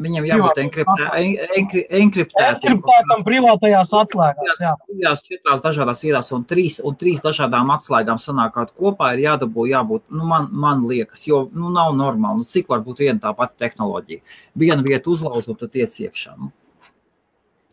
viņam 0.00 0.26
jābūt 0.28 0.60
enkriptē, 0.64 1.06
en, 1.18 1.52
enkri, 1.58 1.84
enkriptētiem. 2.00 2.74
Enkriptētam 2.74 3.22
privātajās 3.26 3.92
atslēgās. 4.00 4.62
Jā. 4.64 4.72
Trijās, 4.88 5.22
četrās 5.28 5.62
dažādās 5.64 6.02
vietās, 6.04 6.30
un 6.36 6.44
trīs, 6.50 6.80
un 6.84 6.98
trīs 6.98 7.22
dažādām 7.24 7.70
atslēgām 7.74 8.20
sanākot 8.22 8.74
kopā 8.78 9.12
ir 9.14 9.24
jādabū, 9.26 9.68
jābūt, 9.70 10.06
nu, 10.14 10.26
man, 10.30 10.50
man 10.50 10.84
liekas, 10.88 11.24
jo, 11.30 11.44
nu, 11.54 11.70
nav 11.74 11.94
normāli, 11.98 12.42
nu, 12.42 12.50
cik 12.50 12.70
var 12.72 12.84
būt 12.86 13.04
viena 13.06 13.20
tā 13.22 13.34
pati 13.38 13.58
tehnoloģija. 13.62 14.36
Viena 14.64 14.82
vieta 14.86 15.12
uzlauzot, 15.12 15.60
tad 15.62 15.74
tiec 15.76 15.98
iekšā. 16.06 16.36
Nu. 16.40 16.52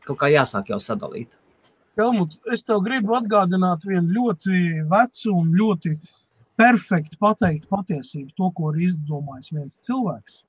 Kaut 0.06 0.22
kā 0.22 0.32
jāsāk 0.34 0.74
jau 0.74 0.80
sadalīt. 0.82 1.34
Helmut, 2.00 2.38
es 2.54 2.64
tev 2.64 2.80
gribu 2.86 3.18
atgādināt 3.18 3.84
vienu 3.86 4.16
ļoti 4.16 4.86
vecu 4.90 5.34
un 5.36 5.52
ļoti 5.58 5.98
perfektu 6.62 7.18
pateikt 7.20 7.68
patiesību, 7.72 8.32
to, 8.38 8.48
ko 8.56 8.72
ir 8.72 8.88
izdomājis 8.88 9.52
viens 9.54 9.78
cilvēks. 9.86 10.42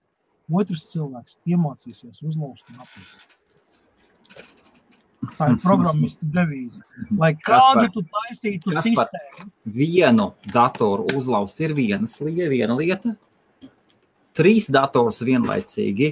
Otrs 0.53 0.89
cilvēks 0.93 1.39
iemācīsies 1.49 2.23
uzlauzt 2.23 2.69
un 2.73 2.83
apgūt. 2.85 3.39
Tā 5.39 5.53
ir 5.53 5.59
programmista 5.63 6.27
devīze. 6.35 6.81
Lai 7.19 7.31
kādu 7.39 7.87
tu 7.95 8.03
taisītu 8.11 8.73
sistēmu, 8.75 9.51
Vienu 9.77 10.33
datoru 10.51 11.07
uzlauzt 11.15 11.61
ir 11.63 11.77
vienas 11.79 12.17
viena 12.23 12.75
lieta. 12.79 13.15
Trīs 14.35 14.67
datorus 14.73 15.21
vienlaicīgi, 15.29 16.09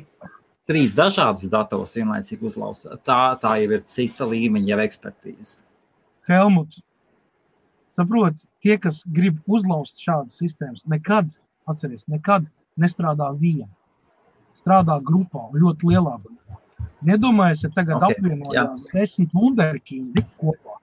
trīs 0.69 0.95
dažādus 0.95 1.51
datorus 1.51 1.97
vienlaicīgi 1.99 2.47
uzlauzt. 2.47 2.87
Tā, 3.03 3.35
tā 3.41 3.57
jau 3.63 3.73
ir 3.79 3.83
cita 3.89 4.29
līmeņa 4.29 4.75
jau 4.75 4.81
ekspertīze. 4.85 5.57
Helmut, 6.29 6.79
saprot, 7.97 8.37
tie, 8.63 8.77
kas 8.79 9.03
grib 9.09 9.41
uzlauzt 9.51 10.05
šādas 10.05 10.37
sistēmas, 10.39 10.87
nekad, 10.87 11.33
atceries, 11.67 12.07
nekad 12.13 12.47
nestrādā 12.79 13.33
viena. 13.41 13.73
Strādā 14.61 14.99
grupā, 15.05 15.49
ļoti 15.57 15.91
lielā 15.91 16.19
grupā. 16.21 16.61
Nedomājies, 17.07 17.65
ka 17.65 17.81
tagad 17.81 17.97
Ok, 17.97 18.05
okay, 18.05 18.19
apvienojās 18.19 18.85
desmit 18.93 19.33
wunderkindi 19.37 20.25
kopā. 20.41 20.77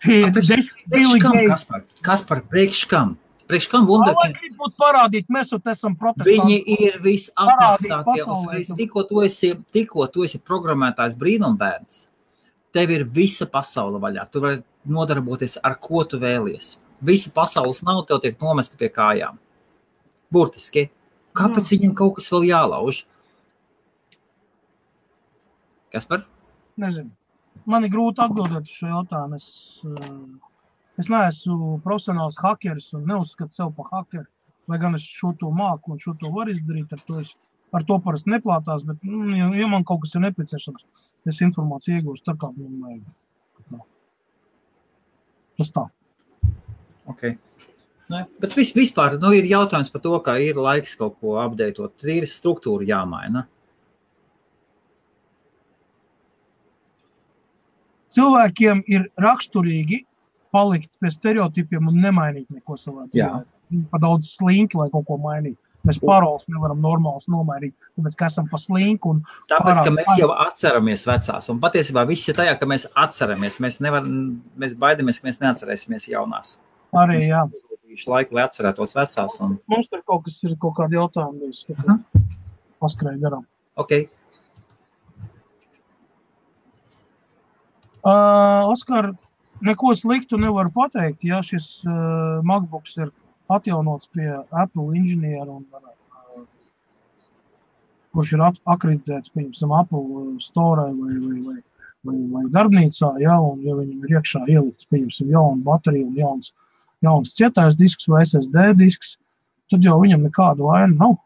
Tie 0.00 0.22
ir 0.24 0.32
desmit 0.32 1.22
Gates. 1.22 1.68
kas 2.00 2.24
par, 2.24 2.40
par 2.40 2.42
priekš 2.48 2.84
kam? 2.88 3.16
Wunderkind? 3.46 4.34
grib 4.40 4.56
būt 4.58 4.74
parādīt, 4.80 5.28
mēs 5.30 5.52
esam 5.54 5.94
Viņi 5.94 6.00
protestanti. 6.00 6.76
ir 6.82 6.98
visapmaksātie. 7.04 8.74
Tikko 8.74 9.04
tu 9.06 9.22
esi, 9.22 9.52
tikko 9.72 10.06
tu 10.10 10.24
esi 10.26 10.40
programmētājs 10.42 11.14
brīnumbērns, 11.20 12.08
tev 12.74 12.90
ir 12.90 13.04
visa 13.04 13.46
pasaule 13.46 14.00
vaļā. 14.02 14.26
Tu 14.30 14.42
vari 14.42 14.62
nodarboties 14.84 15.58
ar 15.62 15.78
ko 15.78 16.02
tu 16.04 16.18
vēlies. 16.18 16.76
Visa 17.00 17.30
pasaules 17.30 17.84
nav 17.86 18.02
tev 18.08 18.20
tiek 18.24 18.40
nomesta 18.40 18.76
pie 18.76 18.90
kājām. 18.90 19.38
Burtiski. 20.32 20.90
Kāpēc 21.36 21.70
viņam 21.74 21.94
kaut 21.98 22.16
kas 22.18 22.30
vēl 22.32 22.48
jālauž? 22.50 23.02
Kas 25.92 26.08
par? 26.08 26.24
Nezinu. 26.80 27.12
Man 27.66 27.86
ir 27.86 27.92
grūti 27.92 28.22
atbildēt 28.22 28.68
uz 28.68 28.76
šo 28.78 28.90
jautājumu. 28.92 29.38
Es, 29.40 29.48
eh, 29.88 31.02
es 31.02 31.10
neesmu 31.12 31.76
profesionāls 31.84 32.38
hackers 32.42 32.92
un 32.98 33.06
neuzskatu 33.10 33.54
sevi 33.54 33.74
par 33.78 33.90
hackeri. 33.92 34.26
Lai 34.68 34.78
gan 34.82 34.98
es 34.98 35.02
šo 35.02 35.32
to 35.40 35.50
māku 35.54 35.94
un 35.94 36.00
šo 36.02 36.16
to 36.20 36.30
varu 36.34 36.54
izdarīt, 36.54 36.92
ar 36.92 37.02
to, 37.08 37.20
es, 37.22 37.50
ar 37.72 37.84
to 37.86 37.98
parasti 38.02 38.32
neplātās. 38.34 38.84
Bet, 38.86 39.02
nu, 39.02 39.30
ja, 39.36 39.50
ja 39.60 39.68
man 39.70 39.86
kaut 39.86 40.02
kas 40.04 40.16
ir 40.18 40.24
nepieciešams, 40.26 40.86
es 41.32 41.42
informāciju 41.46 42.00
iegūstu 42.00 42.30
tā, 42.30 42.36
kā 42.40 42.50
man 42.56 42.80
vajag. 42.82 43.14
Tā. 43.70 43.80
Tas 45.60 45.72
tā. 45.78 45.86
Okay. 47.06 47.38
Nu, 48.06 48.22
bet 48.38 48.54
vis, 48.54 48.70
vispār 48.76 49.16
nu, 49.18 49.32
ir 49.34 49.48
jautājums 49.50 49.90
par 49.90 50.02
to, 50.04 50.14
ka 50.22 50.36
ir 50.38 50.58
laiks 50.62 50.94
kaut 50.98 51.16
ko 51.18 51.40
apdeitot. 51.42 51.96
Tīri 52.02 52.28
struktūra 52.30 52.86
jāmaina. 52.86 53.46
Cilvēkiem 58.16 58.84
ir 58.88 59.10
raksturīgi 59.20 60.04
palikt 60.54 60.92
pie 61.02 61.10
stereotipiem 61.12 61.90
un 61.90 61.98
nemainīt 62.00 62.46
neko 62.54 62.78
savā 62.80 63.04
dzīvē. 63.10 63.42
Viņi 63.66 63.88
pa 63.90 63.98
daudz 63.98 64.30
slinki, 64.36 64.78
lai 64.78 64.86
kaut 64.92 65.08
ko 65.08 65.16
mainītu. 65.18 65.58
Mēs 65.86 65.98
paroles 66.02 66.46
nevaram 66.50 66.78
normāls 66.82 67.26
nomainīt, 67.30 67.74
tāpēc 67.98 68.16
ka 68.18 68.28
esam 68.30 68.46
pa 68.50 68.60
slinku. 68.62 69.16
Tāpēc, 69.50 69.82
ka 69.82 69.92
mēs 69.94 70.12
jau 70.20 70.30
atceramies 70.46 71.02
vecās, 71.06 71.50
un 71.52 71.58
patiesībā 71.62 72.06
viss 72.08 72.30
ir 72.30 72.38
tajā, 72.38 72.54
ka 72.60 72.68
mēs 72.70 72.86
atceramies. 72.94 73.58
Mēs, 73.62 73.80
nevar, 73.82 74.06
mēs 74.62 74.78
baidamies, 74.78 75.18
ka 75.20 75.28
mēs 75.28 75.42
neatcerēsimies 75.42 76.08
jaunās. 76.14 76.56
arī 76.94 77.20
jā, 77.26 77.42
Mēs 77.50 77.62
ieguldījuši 77.96 78.10
laiku, 78.10 78.34
lai 78.36 78.44
atcerētos 78.46 78.94
vecās. 78.94 79.40
Un, 79.40 79.58
mums 79.68 79.88
tur 79.88 80.02
kaut 80.04 80.24
kas 80.26 80.42
ir, 80.44 80.56
kaut 80.60 80.76
kādi 80.76 80.96
jautājumi, 80.96 81.46
bijis, 81.46 81.64
ka 81.66 81.98
paskrēja 82.80 83.20
garām. 83.20 83.46
okay. 83.76 84.08
Uh, 88.06 88.70
Oskar, 88.70 89.14
neko 89.62 89.94
sliktu 89.94 90.38
nevaru 90.38 90.70
pateikt, 90.70 91.24
ja 91.24 91.40
šis 91.42 91.82
uh, 91.86 92.40
MacBooks 92.44 92.96
ir 92.98 93.10
atjaunots 93.50 94.06
pie 94.12 94.28
Apple 94.52 94.94
inženiera 94.94 95.50
un 95.50 95.64
uh, 95.74 96.44
kurš 98.14 98.36
ir 98.36 98.44
akreditēts, 98.46 99.32
piemēram, 99.34 99.72
Apple 99.74 100.36
store 100.40 100.92
vai, 100.92 101.16
vai, 101.18 101.40
vai, 101.48 101.58
vai, 102.06 102.20
vai 102.36 102.44
darbnīcā, 102.54 103.16
ja, 103.20 103.40
un 103.40 103.58
ja 103.66 103.74
viņam 103.74 104.06
ir 104.06 104.14
iekšā 104.20 104.44
ielikts, 104.46 104.86
piemēram, 104.86 105.34
jauna 105.34 105.66
baterija 105.66 106.06
un 106.06 106.14
jauns, 106.14 106.54
jauns 107.04 107.34
cietais 107.36 107.76
disks 107.76 108.08
vai 108.08 108.22
SSD 108.24 108.72
disks, 108.80 109.16
tad 109.70 109.84
jau 109.84 109.98
viņam 110.00 110.24
nekāda 110.26 110.64
vaina 110.64 110.94
nav. 110.94 111.16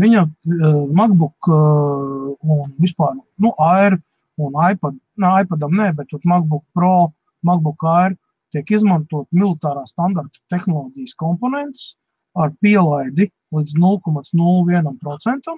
Viņa 0.00 0.22
uh, 0.26 0.82
MacBook 0.92 1.48
uh, 1.48 2.32
un 2.44 2.72
vispār 2.82 3.14
nu, 3.40 3.52
Air 3.56 3.96
un 4.36 4.56
iPad, 4.60 4.96
ne, 5.16 5.30
iPadam 5.40 5.76
nē, 5.78 5.92
bet 5.96 6.12
MacBook 6.24 6.64
Pro, 6.76 7.12
MacBook 7.46 7.84
Air 7.88 8.16
tiek 8.52 8.70
izmantot 8.76 9.28
militārā 9.32 9.86
standarta 9.88 10.40
tehnoloģijas 10.52 11.16
komponents 11.20 11.94
ar 12.36 12.52
pielaidi 12.60 13.30
līdz 13.54 13.78
0,01%. 13.80 15.56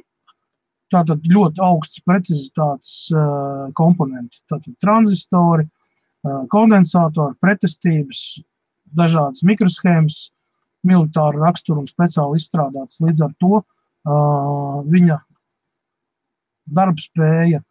Tātad 0.89 1.27
ļoti 1.29 1.61
augsts 1.61 2.01
precizitātes 2.07 2.93
uh, 3.13 3.67
komponenti. 3.77 4.39
Tātad 4.49 4.73
tranzistori, 4.81 5.67
uh, 5.67 6.47
kondensatori, 6.53 7.37
pretestības, 7.43 8.23
dažādas 8.97 9.45
mikroshēmas, 9.47 10.29
militāra 10.87 11.43
rakstura 11.43 11.83
un 11.83 11.89
speciāli 11.91 12.39
izstrādātas. 12.41 13.01
Līdz 13.03 13.25
ar 13.27 13.33
to 13.43 13.61
uh, 13.61 14.83
viņa 14.89 15.19
darbspēja 16.79 17.63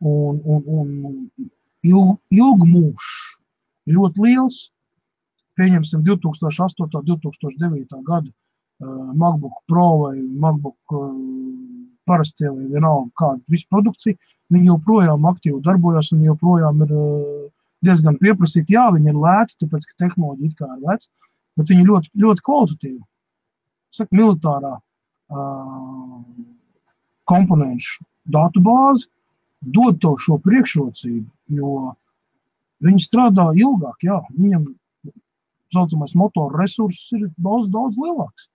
un, 0.00 0.40
un, 0.44 0.62
un 0.66 0.88
ilg, 1.86 2.16
ilgmūžs 2.34 3.12
ļoti 3.92 4.24
liels. 4.26 4.62
Pieņemsim 5.56 6.02
2008. 6.04 6.88
un 6.98 7.06
2009. 7.08 8.00
gada 8.04 8.28
uh, 8.28 9.12
MacBook 9.14 9.62
Pro 9.70 9.88
vai 10.02 10.16
MacBook 10.20 10.96
uh, 10.96 11.12
parastie 12.06 12.50
vai 12.50 12.66
vienalga 12.70 13.10
kāda 13.18 13.42
visprodukcija. 13.52 14.18
Viņi 14.52 14.72
joprojām 14.72 15.24
aktīvi 15.30 15.62
darbojas 15.64 16.12
un 16.14 16.26
joprojām 16.26 16.84
ir 16.84 16.92
uh, 16.96 17.46
diezgan 17.86 18.18
pieprasīti. 18.20 18.76
Jā, 18.76 18.88
viņi 18.94 19.12
ir 19.12 19.20
lēti, 19.22 19.58
tāpēc 19.62 19.86
ka 19.88 20.00
tehnoloģija 20.04 20.58
kā 20.58 20.70
ir 20.74 20.82
veca, 20.84 21.30
bet 21.56 21.72
viņi 21.72 21.86
ļoti, 21.90 22.12
ļoti 22.24 22.46
kvalitatīvi. 22.46 23.02
Saka, 23.96 24.18
militārā 24.18 24.72
uh, 24.76 26.16
komponentu 27.30 28.06
datu 28.26 28.62
bāzi 28.62 29.08
dod 29.60 30.00
tev 30.02 30.18
šo 30.22 30.38
priekšrocību, 30.42 31.28
jo 31.58 31.76
viņi 32.84 33.06
strādā 33.06 33.48
ilgāk. 33.56 34.02
Jā, 34.04 34.20
viņam 34.36 34.68
saucamais 35.74 36.14
motora 36.18 36.62
resurss 36.62 37.12
ir 37.16 37.30
daudz, 37.36 37.70
daudz 37.72 37.98
lielāks. 38.00 38.50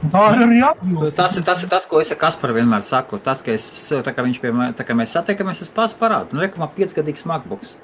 Tā 0.00 0.22
ir 0.32 0.42
arī 0.46 0.60
apjūta. 0.64 1.10
Tas 1.18 1.34
ir, 1.36 1.44
tas 1.44 1.60
ir 1.60 1.68
tas, 1.68 1.84
ko 1.88 2.00
es 2.00 2.08
ar 2.14 2.16
Kasparu 2.22 2.56
vienmēr 2.56 2.84
saku. 2.86 3.18
Tas, 3.20 3.42
ka, 3.44 3.52
es, 3.52 3.68
tā 3.90 4.14
kā 4.16 4.24
viņš 4.24 4.40
pie 4.40 4.52
manis, 4.56 4.76
tā 4.78 4.86
kā 4.88 4.96
mēs 4.96 5.12
satiekamies, 5.16 5.60
es 5.66 5.72
pats 5.72 5.96
parādu. 5.98 6.36
Nu, 6.36 6.44
rekumā 6.44 6.70
piecgadīgs 6.72 7.26
MacBooks. 7.28 7.74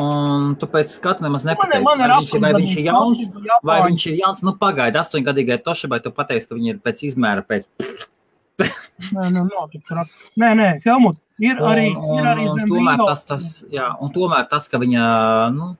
Un 0.00 0.54
tu 0.60 0.68
pēc 0.70 0.92
skatu 0.92 1.24
nemaz 1.26 1.44
nepateici, 1.48 1.82
Man 1.84 2.04
ir 2.04 2.12
vai 2.12 2.20
viņš, 2.22 2.36
vai 2.44 2.52
viņš 2.56 2.76
ir 2.78 2.86
jauns, 2.86 3.24
vai 3.66 3.80
viņš 3.88 4.06
ir 4.12 4.20
jauns. 4.20 4.44
Nu, 4.46 4.54
pagaidi, 4.60 5.00
astoņgadīgai 5.00 5.58
Tošibai 5.66 5.98
tu 6.04 6.12
pateiksi, 6.14 6.48
ka 6.50 6.58
viņi 6.58 6.74
ir 6.74 6.80
pēc 6.84 7.04
izmēra, 7.10 7.42
pēc 7.46 7.66
Nē, 9.10 9.42
tik 9.72 9.84
traki. 9.88 10.12
Nē, 10.40 10.50
nē, 10.58 10.68
Helmut, 10.84 11.20
ir 11.40 11.60
arī, 11.64 11.88
un, 11.96 12.18
ir 12.18 12.28
arī 12.28 12.46
un, 12.50 12.60
tomēr 12.68 13.00
tas, 13.00 13.22
tas, 13.28 13.52
jā, 13.72 13.86
un 14.02 14.12
tomēr 14.12 14.44
tas, 14.50 14.66
ka 14.70 14.80
viņa, 14.82 15.04
nu, 15.56 15.70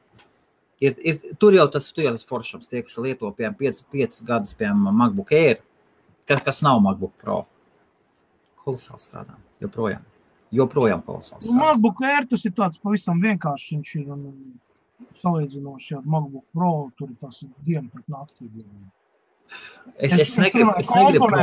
ir, 0.81 0.97
ir, 1.05 1.19
tur 1.43 1.57
jau 1.57 1.67
tas, 1.73 1.91
tur 1.93 2.07
jau 2.07 2.15
tas 2.17 2.25
foršums, 2.27 2.71
tie, 2.71 2.81
kas 2.87 2.97
lieto, 3.03 3.29
piemēram, 3.37 3.59
5, 3.61 3.83
5 3.93 4.23
gadus, 4.31 4.57
piemēram, 4.57 5.03
MacBook 5.03 5.35
Air, 5.37 5.61
kas, 6.31 6.41
kas 6.47 6.63
nav 6.67 6.81
MacBook 6.87 7.13
Pro. 7.21 7.43
Kolosāli 8.65 9.05
strādā, 9.05 9.37
joprojām. 9.61 10.05
Joprojām 10.53 11.03
kolosāli 11.07 11.47
Nu. 11.51 11.59
MacBook 11.61 12.01
Air 12.03 12.27
tas 12.31 12.45
ir 12.49 12.55
tāds 12.57 12.81
pavisam 12.83 13.21
vienkāršs. 13.23 13.75
Viņš 13.77 13.93
ir 14.01 14.09
un, 14.15 14.25
salīdzinoši 15.21 15.99
ar 15.99 16.07
MacBook 16.07 16.47
Pro. 16.57 16.73
Tur 16.99 17.13
ir 17.13 17.19
tas 17.21 17.43
diena 17.67 17.87
pret 17.93 18.09
nakti. 18.11 18.51
Es, 19.99 20.15
es, 20.15 20.37
negribu, 20.39 20.71
es 20.79 20.91
negribu 20.95 21.27
Pro. 21.27 21.41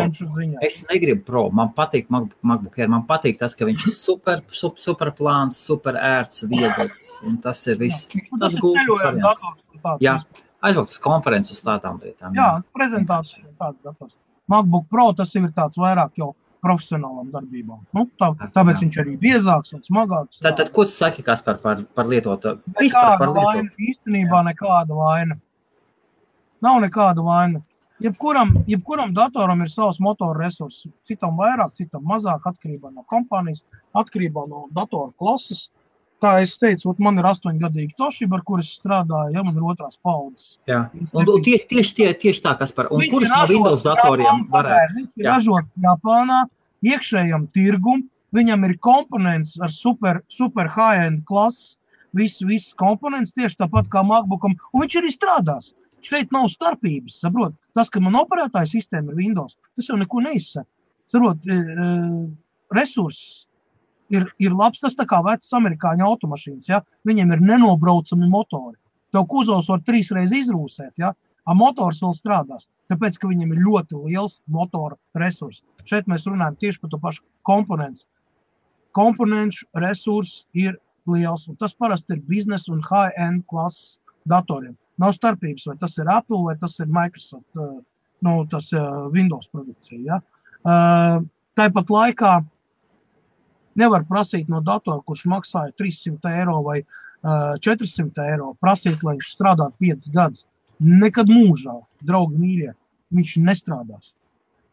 Es 0.64 0.78
negribu 0.88 1.24
pro. 1.28 1.42
Man 1.52 1.74
patīk 1.76 2.08
MacBook, 2.14 2.78
Air. 2.80 2.88
Man 2.92 3.04
patīk 3.10 3.40
tas, 3.42 3.56
ka 3.58 3.68
viņš 3.68 3.88
ir 3.90 3.94
super, 3.96 4.44
super, 4.48 4.80
super 4.84 5.12
plāns, 5.18 5.60
super 5.60 6.00
ērts, 6.00 6.46
viegls. 6.48 7.08
Un 7.28 7.36
tas 7.44 7.66
ir 7.68 7.80
viss. 7.82 8.08
Nu, 8.32 8.40
Tas 8.40 8.56
tas 8.56 8.62
ir 8.64 9.82
tāds 9.84 10.04
Jā. 10.04 10.20
Aizbraukt 10.68 10.90
uz 10.90 10.98
konferenci 11.04 11.54
uz 11.54 11.60
tādām 11.62 12.00
lietām. 12.02 12.34
jā, 12.34 12.48
prezentācija 12.74 13.44
ir 13.44 13.52
tāds 13.60 13.84
dators. 13.84 14.16
MacBook 14.50 14.88
Pro 14.90 15.12
tas 15.14 15.36
ir 15.36 15.46
tāds 15.54 15.78
vairāk 15.78 16.16
jau 16.18 16.32
profesionālam 16.64 17.30
darbībām. 17.34 17.82
Nu, 17.96 18.06
tā, 18.20 18.32
tāpēc 18.56 18.76
Jā. 18.78 18.82
viņš 18.84 19.00
arī 19.04 19.16
biezāks 19.22 19.74
un 19.78 19.84
smagāks. 19.86 20.42
Tad, 20.44 20.58
tad 20.60 20.72
ko 20.76 20.86
tu 20.88 20.96
saki 20.96 21.26
Kaspar, 21.26 21.60
par, 21.64 21.84
par 21.98 22.10
lietotu? 22.10 22.58
Vispār 22.80 23.18
par 23.22 23.34
vaina, 23.36 23.64
lietotu. 23.64 23.90
īstenībā 23.92 24.44
nekāda 24.50 24.98
vaina. 24.98 25.40
Nav 26.66 26.80
nekāda 26.82 27.24
vaina. 27.26 27.62
Jebkuram, 28.02 28.52
jebkuram 28.70 29.14
datoram 29.18 29.62
ir 29.66 29.72
savs 29.74 29.98
motora 30.04 30.38
resurss. 30.44 30.86
Citam 31.10 31.38
vairāk, 31.40 31.74
citam 31.80 32.04
mazāk, 32.06 32.46
atkarībā 32.46 32.92
no 32.94 33.06
kompānijas, 33.10 33.64
atkarībā 33.98 34.46
no 34.50 34.68
datora 34.74 35.10
klases. 35.18 35.72
Kā 36.24 36.32
es 36.42 36.56
teicu, 36.58 36.96
man 37.06 37.20
ir 37.22 37.28
astoņgadīgi 37.30 37.94
Toshiba, 38.00 38.40
ar 38.40 38.44
kuras 38.46 38.72
strādāju, 38.80 39.36
ja 39.36 39.44
man 39.46 39.58
ir 39.60 39.66
otrās 39.70 40.00
paudzes. 40.02 40.56
Jā, 40.70 40.88
un, 40.98 41.30
un 41.30 41.44
tieši, 41.46 41.68
tieši, 41.70 41.92
tie, 42.00 42.08
tieši 42.26 42.42
tā, 42.42 42.56
kas 42.58 42.74
par, 42.74 42.90
un 42.90 43.04
Viņš 43.04 43.12
kuras 43.14 43.34
no 43.36 43.42
Windows 43.52 43.86
datoriem 43.86 44.48
varētu? 44.54 44.96
Viņš 44.98 45.12
ir 45.22 45.28
Jā. 45.28 45.36
ražots 45.36 45.84
Japānā, 45.84 46.40
iekšējam 46.90 47.46
tirgum, 47.54 48.02
viņam 48.34 48.66
ir 48.66 48.74
komponents 48.82 49.56
ar 49.62 49.74
super, 49.74 50.24
super 50.34 50.72
high-end 50.74 51.22
klases, 51.30 51.76
viss, 52.18 52.42
viss 52.42 52.74
komponents 52.78 53.36
tieši 53.38 53.62
tāpat 53.62 53.90
kā 53.94 54.02
MacBookam, 54.06 54.58
un 54.74 54.86
viņš 54.86 54.98
arī 55.02 55.14
strādās. 55.14 55.76
Šeit 56.08 56.34
nav 56.34 56.48
starpības, 56.50 57.22
saprot? 57.24 57.54
Tas, 57.78 57.90
ka 57.94 58.02
man 58.02 58.18
operētāja 58.18 58.70
sistēma 58.74 59.14
ir 59.14 59.22
Windows, 59.22 59.58
tas 59.76 59.90
jau 59.90 59.98
neko 60.00 60.22
neizsaka. 60.26 60.70
Saprot, 61.10 61.46
e, 61.46 61.58
e, 61.58 61.88
resurss 62.74 63.47
ir, 64.14 64.28
ir 64.40 64.56
labs, 64.56 64.82
tas 64.84 64.98
kā 64.98 65.22
vecas 65.26 65.54
amerikāņu 65.58 66.06
automašīnas, 66.08 66.70
ja? 66.70 66.82
Viņiem 67.08 67.34
ir 67.36 67.46
nenobraucami 67.54 68.30
motori. 68.32 68.78
Tev 69.16 69.28
kuzovs 69.32 69.70
var 69.72 69.84
trīs 69.88 70.12
reizes 70.16 70.48
izrūsēt, 70.48 70.94
ja? 71.00 71.14
A 71.48 71.56
motors 71.56 72.02
vēl 72.04 72.12
strādās, 72.16 72.68
tāpēc, 72.92 73.18
ka 73.22 73.30
viņam 73.30 73.54
ir 73.56 73.62
ļoti 73.64 74.02
liels 74.04 74.42
motora 74.52 74.98
resurss. 75.16 75.64
Šeit 75.88 76.10
mēs 76.12 76.28
runājam 76.28 76.58
tieši 76.60 76.82
par 76.82 76.92
to 76.92 77.00
pašu 77.00 77.24
komponentu. 77.48 78.04
Komponentu 78.98 79.64
resurss 79.80 80.44
ir 80.58 80.76
liels, 81.08 81.46
un 81.48 81.56
tas 81.56 81.76
parasti 81.78 82.18
ir 82.18 82.26
biznesa 82.28 82.74
un 82.74 82.84
high-end 82.84 83.46
klases 83.48 84.02
datoriem. 84.28 84.76
Nav 85.00 85.14
starpības, 85.16 85.70
vai 85.70 85.78
tas 85.80 85.96
ir 86.02 86.12
Apple 86.12 86.42
vai 86.44 86.58
tas 86.60 86.76
ir 86.84 86.92
Microsoft, 86.92 87.48
uh, 87.56 87.78
nu, 88.28 88.34
tas 88.52 88.68
uh, 88.76 89.08
Windows 89.14 89.48
produkcija. 89.54 90.02
Ja? 90.04 90.20
Uh, 90.68 91.24
tāpat 91.56 91.94
laikā 91.94 92.34
nevar 93.80 94.06
prasīt 94.10 94.50
no 94.52 94.62
datora, 94.66 95.04
kurš 95.06 95.26
maksāja 95.32 95.74
300 95.80 96.34
eiro 96.42 96.60
vai 96.66 96.82
uh, 96.82 97.56
400 97.64 98.28
eiro, 98.34 98.52
prasīt, 98.64 99.04
lai 99.06 99.18
viņš 99.18 99.34
strādā 99.38 99.70
5 99.82 100.12
gadus. 100.16 100.46
Nekad 100.78 101.30
mūžā, 101.32 101.80
draugi 102.06 102.38
mīļie, 102.42 102.74
viņš 103.18 103.38
nestrādās. 103.48 104.14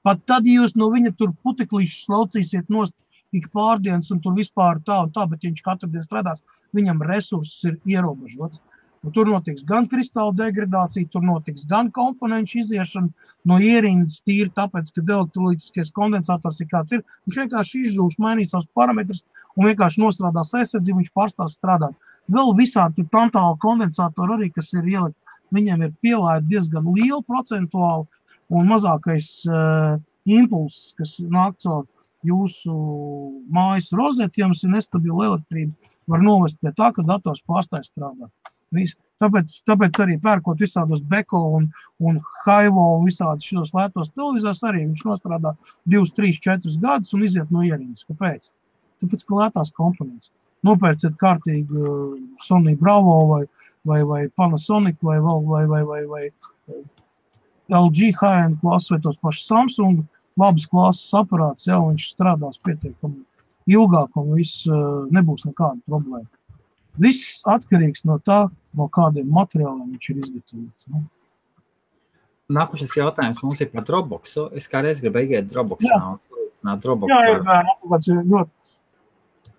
Pat 0.05 0.21
tad, 0.29 0.45
ja 0.45 0.61
jūs 0.61 0.75
no 0.77 0.91
viņa 0.93 1.15
tur 1.17 1.33
puteklīšus 1.47 2.11
laucīsiet 2.13 2.69
nost 2.73 2.93
ik 3.35 3.49
pārdienas 3.57 4.11
un 4.15 4.21
tur 4.23 4.37
vispār 4.37 4.81
tā 4.87 5.01
un 5.07 5.13
tā, 5.15 5.25
bet 5.31 5.43
ja 5.43 5.51
viņš 5.51 5.63
katru 5.65 5.89
dienu 5.91 6.05
strādās, 6.05 6.43
viņam 6.77 7.03
resurss 7.09 7.65
ir 7.67 7.79
ierobežots. 7.89 8.61
Un 9.05 9.13
tur 9.13 9.29
notiks 9.29 9.65
gan 9.69 9.85
kristāla 9.93 10.33
degradācija, 10.39 11.11
tur 11.13 11.25
notiks 11.29 11.67
gan 11.69 11.91
komponentu 11.93 12.63
iziešana 12.63 13.11
no 13.51 13.59
ierindas 13.61 14.23
tīri, 14.25 14.49
tāpēc, 14.57 14.89
ka 14.97 15.03
elektrolītiskais 15.05 15.93
kondensators 15.99 16.63
ir 16.65 16.71
kāds 16.71 16.95
ir. 16.97 17.03
Viņš 17.27 17.41
vienkārši 17.43 17.83
izžūs, 17.91 18.17
mainīs 18.25 18.55
savus 18.55 18.71
parametrus 18.79 19.21
un 19.59 19.69
vienkārši 19.69 20.01
nostrādās 20.01 20.55
aizsardzību, 20.57 21.03
viņš 21.03 21.13
pārstās 21.21 21.59
strādāt. 21.59 22.09
Vēl 22.33 22.55
visādi 22.57 23.05
tantāli 23.13 23.61
kondensatori 23.67 24.39
arī, 24.39 24.49
kas 24.57 24.73
ir 24.73 24.89
ielikt, 24.89 25.37
viņiem 25.53 25.85
ir 25.85 25.93
pielaida 26.01 26.49
diezgan 26.49 26.89
liela 26.97 27.21
procentuāli 27.29 28.09
un 28.57 28.73
mazākais 28.73 29.29
uh, 29.51 30.01
impulss, 30.25 30.95
kas 30.97 31.19
nāk 31.29 31.61
caur 31.61 31.85
jūsu 32.25 32.73
mājas 33.53 33.93
rozeti, 33.93 34.41
ja 34.41 34.49
jums 34.49 34.65
ir 34.65 34.73
nestabila 34.79 35.29
elektrība, 35.29 35.93
var 36.09 36.25
novest 36.25 36.57
pie 36.63 36.73
tā, 36.73 36.89
ka 36.97 37.05
dators 37.05 37.45
pārstāj 37.45 37.85
strādāt. 37.91 38.33
Viss. 38.75 38.97
Tāpēc, 39.23 39.53
tāpēc 39.69 39.99
arī 40.03 40.17
pērkot 40.23 40.61
visādus 40.61 41.03
Beko 41.11 41.41
un, 41.59 41.69
un 42.03 42.17
Haivo 42.45 42.87
un 42.97 43.05
visādus 43.07 43.47
šos 43.47 43.71
lētos 43.77 44.11
televizors 44.13 44.63
arī 44.67 44.83
viņš 44.83 45.05
nostrādā 45.07 45.55
2, 45.95 46.03
3, 46.17 46.41
4 46.47 46.75
gadus 46.83 47.15
un 47.15 47.23
iziet 47.29 47.53
no 47.55 47.63
ierīnas. 47.63 48.05
Kāpēc? 48.09 48.51
Tāpēc, 49.03 49.23
ka 49.29 49.39
lētās 49.39 49.71
komponents. 49.77 50.33
Nopērciet 50.65 51.17
kārtīgi 51.21 51.79
uh, 51.79 52.17
Sony 52.43 52.75
Bravo 52.81 53.17
vai, 53.31 53.43
vai, 53.85 54.01
vai 54.09 54.21
Panasonic 54.41 54.99
vai, 55.05 55.19
vēl, 55.23 55.45
vai, 55.49 55.65
vai, 55.71 55.83
vai, 55.89 56.03
vai 56.11 56.25
uh, 56.29 56.83
LG 57.71 58.15
HN 58.19 58.59
klases 58.63 58.95
vai 58.95 59.01
tos 59.05 59.21
pašus 59.23 59.49
Samsung 59.49 60.03
labas 60.41 60.67
klases 60.67 61.13
aparāts, 61.17 61.69
ja 61.69 61.79
viņš 61.81 62.09
strādās 62.17 62.59
pietiekami 62.65 63.23
ilgāk 63.71 64.17
un 64.21 64.33
viss 64.39 64.65
uh, 64.69 65.05
nebūs 65.15 65.47
nekāda 65.49 65.81
problēma. 65.89 66.27
Viss 67.01 67.41
atkarīgs 67.51 68.05
no 68.07 68.19
tā, 68.23 68.49
no 68.79 68.87
kādiem 68.89 69.27
materiāliem 69.35 69.89
viņš 69.97 70.11
ir 70.13 70.21
izgatavots. 70.23 70.87
Nu. 70.93 71.05
Nākošais 72.55 72.95
jautājums 73.01 73.41
mums 73.43 73.61
ir 73.65 73.71
par 73.73 73.85
Dropboxu. 73.89 74.51
Es 74.55 74.69
kādreiz 74.71 75.01
gribēju 75.03 75.39
iet 75.39 75.49
Dropboxā 75.51 75.91
Jā. 75.91 76.01
un 76.13 76.19
salīdzināt 76.21 76.83
Dropbox. 76.85 77.11
Jā, 77.11 77.21
ar- 77.25 77.37
ir 77.39 77.43
bērnu 77.49 77.75
aplikāts. 77.75 78.09
ir 78.13 78.21
ļoti. 78.35 78.51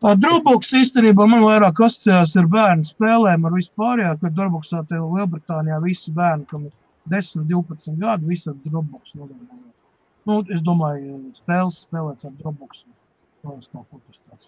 Ā, 0.05 0.13
Dropbox 0.21 0.71
īstenībā 0.77 1.25
man 1.27 1.41
vairāk 1.41 1.79
asociējās 1.81 2.35
ar 2.37 2.47
bērnu 2.55 2.85
spēlēm, 2.85 3.45
ar 3.49 3.51
vispārējā, 3.57 4.11
ka 4.21 4.29
Dropboxā 4.29 4.83
te 4.87 4.95
Lielbritānijā 5.01 5.81
visi 5.83 6.11
bērni, 6.13 6.45
kam 6.47 6.65
ir 6.67 6.71
10, 7.09 7.47
12 7.49 7.97
gadi, 7.99 8.25
visi 8.29 8.49
ar 8.49 8.55
Dropbox 8.65 9.15
nodarbojas. 9.15 9.73
Nu, 10.25 10.39
es 10.53 10.61
domāju, 10.61 11.33
spēles 11.41 11.81
spēlēts 11.87 12.25
ar 12.25 12.31
Dropbox. 12.37 12.83
Tas 13.41 13.67
kaut 13.73 13.89
ko 13.89 13.99
tas 14.07 14.21
tāds. 14.29 14.47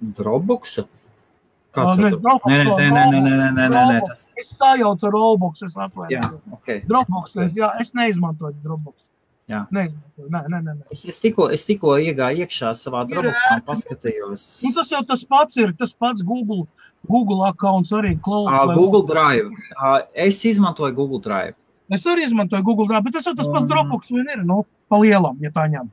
Dropboxu? 0.00 0.86
Kāds 1.74 1.98
ir 1.98 2.14
tas? 2.22 2.44
Nē, 2.46 2.58
nē, 2.62 2.74
nē, 2.94 3.06
nē, 3.10 3.22
nē, 3.24 3.48
nē, 3.56 3.64
nē, 3.72 3.80
nē 3.90 3.96
tas... 4.06 4.28
Es 4.38 4.52
sajaucu 4.54 5.08
ar 5.08 5.16
Rollbox, 5.16 5.64
es 5.66 5.74
atvainojos. 5.74 6.12
Jā, 6.14 6.54
ok. 6.54 6.70
Dropbox, 6.90 7.34
es, 7.44 7.56
jā, 7.58 7.72
es 7.82 7.90
neizmantoju 7.98 8.54
Dropbox. 8.62 9.08
Jā. 9.50 9.64
Neizmantoju, 9.74 10.28
nē, 10.30 10.42
nē, 10.52 10.60
nē. 10.68 10.76
Es, 10.94 11.02
es 11.10 11.18
tikko, 11.24 11.48
es 11.56 11.66
tikko 11.66 11.96
iegāju 12.04 12.46
iekšā 12.46 12.70
savā 12.78 13.02
Dropboxā 13.10 13.58
un 13.58 13.66
paskatījos. 13.66 14.46
Nu, 14.64 14.72
tas 14.78 14.94
jau 14.94 15.02
tas 15.10 15.26
pats 15.34 15.60
ir, 15.60 15.74
tas 15.80 15.92
pats 15.98 16.22
Google, 16.24 16.64
Google 17.10 17.50
accounts 17.50 17.92
arī 17.96 18.14
Cloud. 18.22 18.48
Uh, 18.48 18.72
Google 18.78 19.04
Drive. 19.10 19.50
Uh, 19.74 19.98
es 20.14 20.38
izmantoju 20.46 20.94
Google 20.96 21.22
Drive. 21.26 21.58
Es 21.92 22.06
arī 22.08 22.24
izmantoju 22.30 22.64
Google 22.64 22.88
Drive, 22.88 23.04
bet 23.08 23.18
tas 23.18 23.26
jau 23.28 23.34
tas 23.36 23.50
pats 23.50 23.66
mm. 23.66 23.72
Dropbox 23.74 24.14
vien 24.14 24.30
ir, 24.30 24.46
nu, 24.46 24.62
palielam, 24.92 25.36
ja 25.42 25.50
tā 25.52 25.66
ņem. 25.74 25.90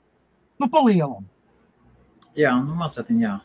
Nu, 0.61 0.69
palielam. 0.71 1.25
Jā, 2.38 2.53
nu, 2.61 2.77
mazliet, 2.79 3.09
jā. 3.19 3.39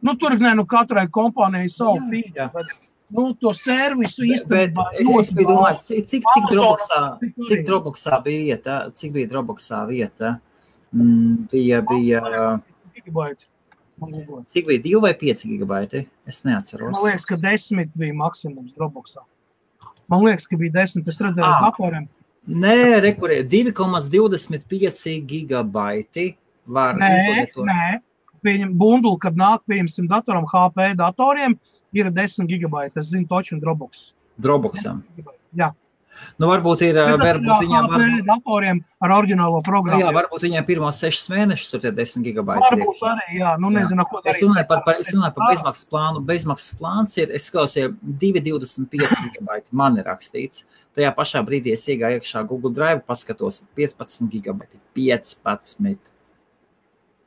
Nu, 0.00 0.14
tur 0.16 0.36
ne, 0.38 0.54
nu, 0.54 0.64
katrai 0.66 1.06
kompānijai 1.10 1.68
savu 1.72 1.98
bet, 2.10 2.88
nu, 3.10 3.32
to 3.40 3.52
servisu 3.56 4.26
īstenībā 4.28 4.84
biju 4.94 5.48
domājis, 5.48 5.84
cik, 5.88 6.06
cik, 6.10 6.48
Dropboxā, 6.52 7.00
cik? 7.48 7.64
Dropboxā 7.66 8.20
bija 8.24 8.44
vieta, 8.44 8.76
cik 8.94 9.14
bija 9.16 9.30
Dropboxā 9.32 9.80
vieta. 9.88 10.36
Mm, 10.94 11.48
bija, 11.50 11.80
bija, 11.88 12.22
cik 14.46 14.68
bija 14.68 14.84
2 14.86 15.00
vai 15.02 15.14
5 15.18 15.46
gigabaiti? 15.50 16.04
Es 16.26 16.44
neatceros. 16.46 16.94
Man 16.94 17.10
liekas, 17.10 17.26
ka 17.28 17.40
desmit 17.42 17.90
bija 17.98 18.14
maksimums 18.14 18.76
Dropboxā. 18.76 19.24
Man 20.08 20.22
liekas, 20.24 20.46
ka 20.48 20.56
bija 20.60 20.78
desmit, 20.78 21.08
es 21.08 21.18
redzēju 21.20 21.48
Ah. 21.48 21.70
datoriem. 21.70 22.06
Nē, 22.48 23.00
rekurē, 23.04 23.42
2,25 23.44 25.26
gigabaiti 25.26 26.36
var 26.66 26.94
Nē, 26.94 27.10
nē. 27.68 28.00
Pieņem 28.44 28.72
bunduli, 28.78 29.18
kad 29.22 29.36
nāk, 29.38 29.64
pieņemsim, 29.70 30.08
datoram, 30.10 30.46
HP 30.50 30.92
datoriem, 30.98 31.58
ir 31.96 32.10
10 32.14 32.48
gigabaiti. 32.50 32.98
Es 33.00 33.12
zinu, 33.12 33.26
toču 33.30 33.56
un 33.56 33.60
Dropbox. 33.64 34.12
Dropboxam. 34.38 35.02
Jā, 35.56 35.72
Nu, 36.38 36.48
varbūt 36.50 36.80
ir, 36.82 36.96
ir 36.98 37.18
varbūt 37.20 37.62
viņām, 37.62 37.84
HP 37.86 37.92
varbūt, 37.94 38.24
datoriem 38.26 38.78
ar 39.06 39.12
oriģinālo 39.14 39.60
programmu. 39.62 40.02
jā, 40.02 40.10
varbūt 40.16 40.46
viņiem 40.48 40.64
pirmos 40.66 40.98
6 41.04 41.28
mēnešus 41.30 41.70
tur 41.70 41.82
tie 41.84 41.92
10 41.94 42.24
gigabaiti. 42.26 42.64
Varbūt 42.64 43.02
arī, 43.06 43.38
jā, 43.38 43.52
nu 43.62 43.70
nezinu, 43.70 44.02
ko 44.10 44.18
Es 44.24 44.24
darīt. 44.40 44.48
runāju 44.48 44.66
par, 44.68 44.82
par, 44.86 44.98
es 44.98 45.12
runāju 45.14 45.34
par 45.36 45.52
bezmaksas 45.52 45.86
plānu. 45.92 46.24
Bezmaksas 46.26 46.74
plāns 46.80 47.14
ir, 47.22 47.30
es 47.38 47.46
klausījos, 47.54 47.94
2,25 48.02 49.14
gigabaiti. 49.28 49.70
Man 49.70 49.98
ir 50.02 50.08
rakstīts. 50.10 50.64
Tajā 50.98 51.14
pašā 51.14 51.44
brīdī 51.46 51.72
es 51.76 51.86
iegāju 51.86 52.18
iekšā 52.18 52.42
Google 52.50 52.74
Drive, 52.74 53.04
paskatos 53.06 53.62
15 53.78 54.26
gigabaiti. 54.32 54.80
15. 54.98 55.98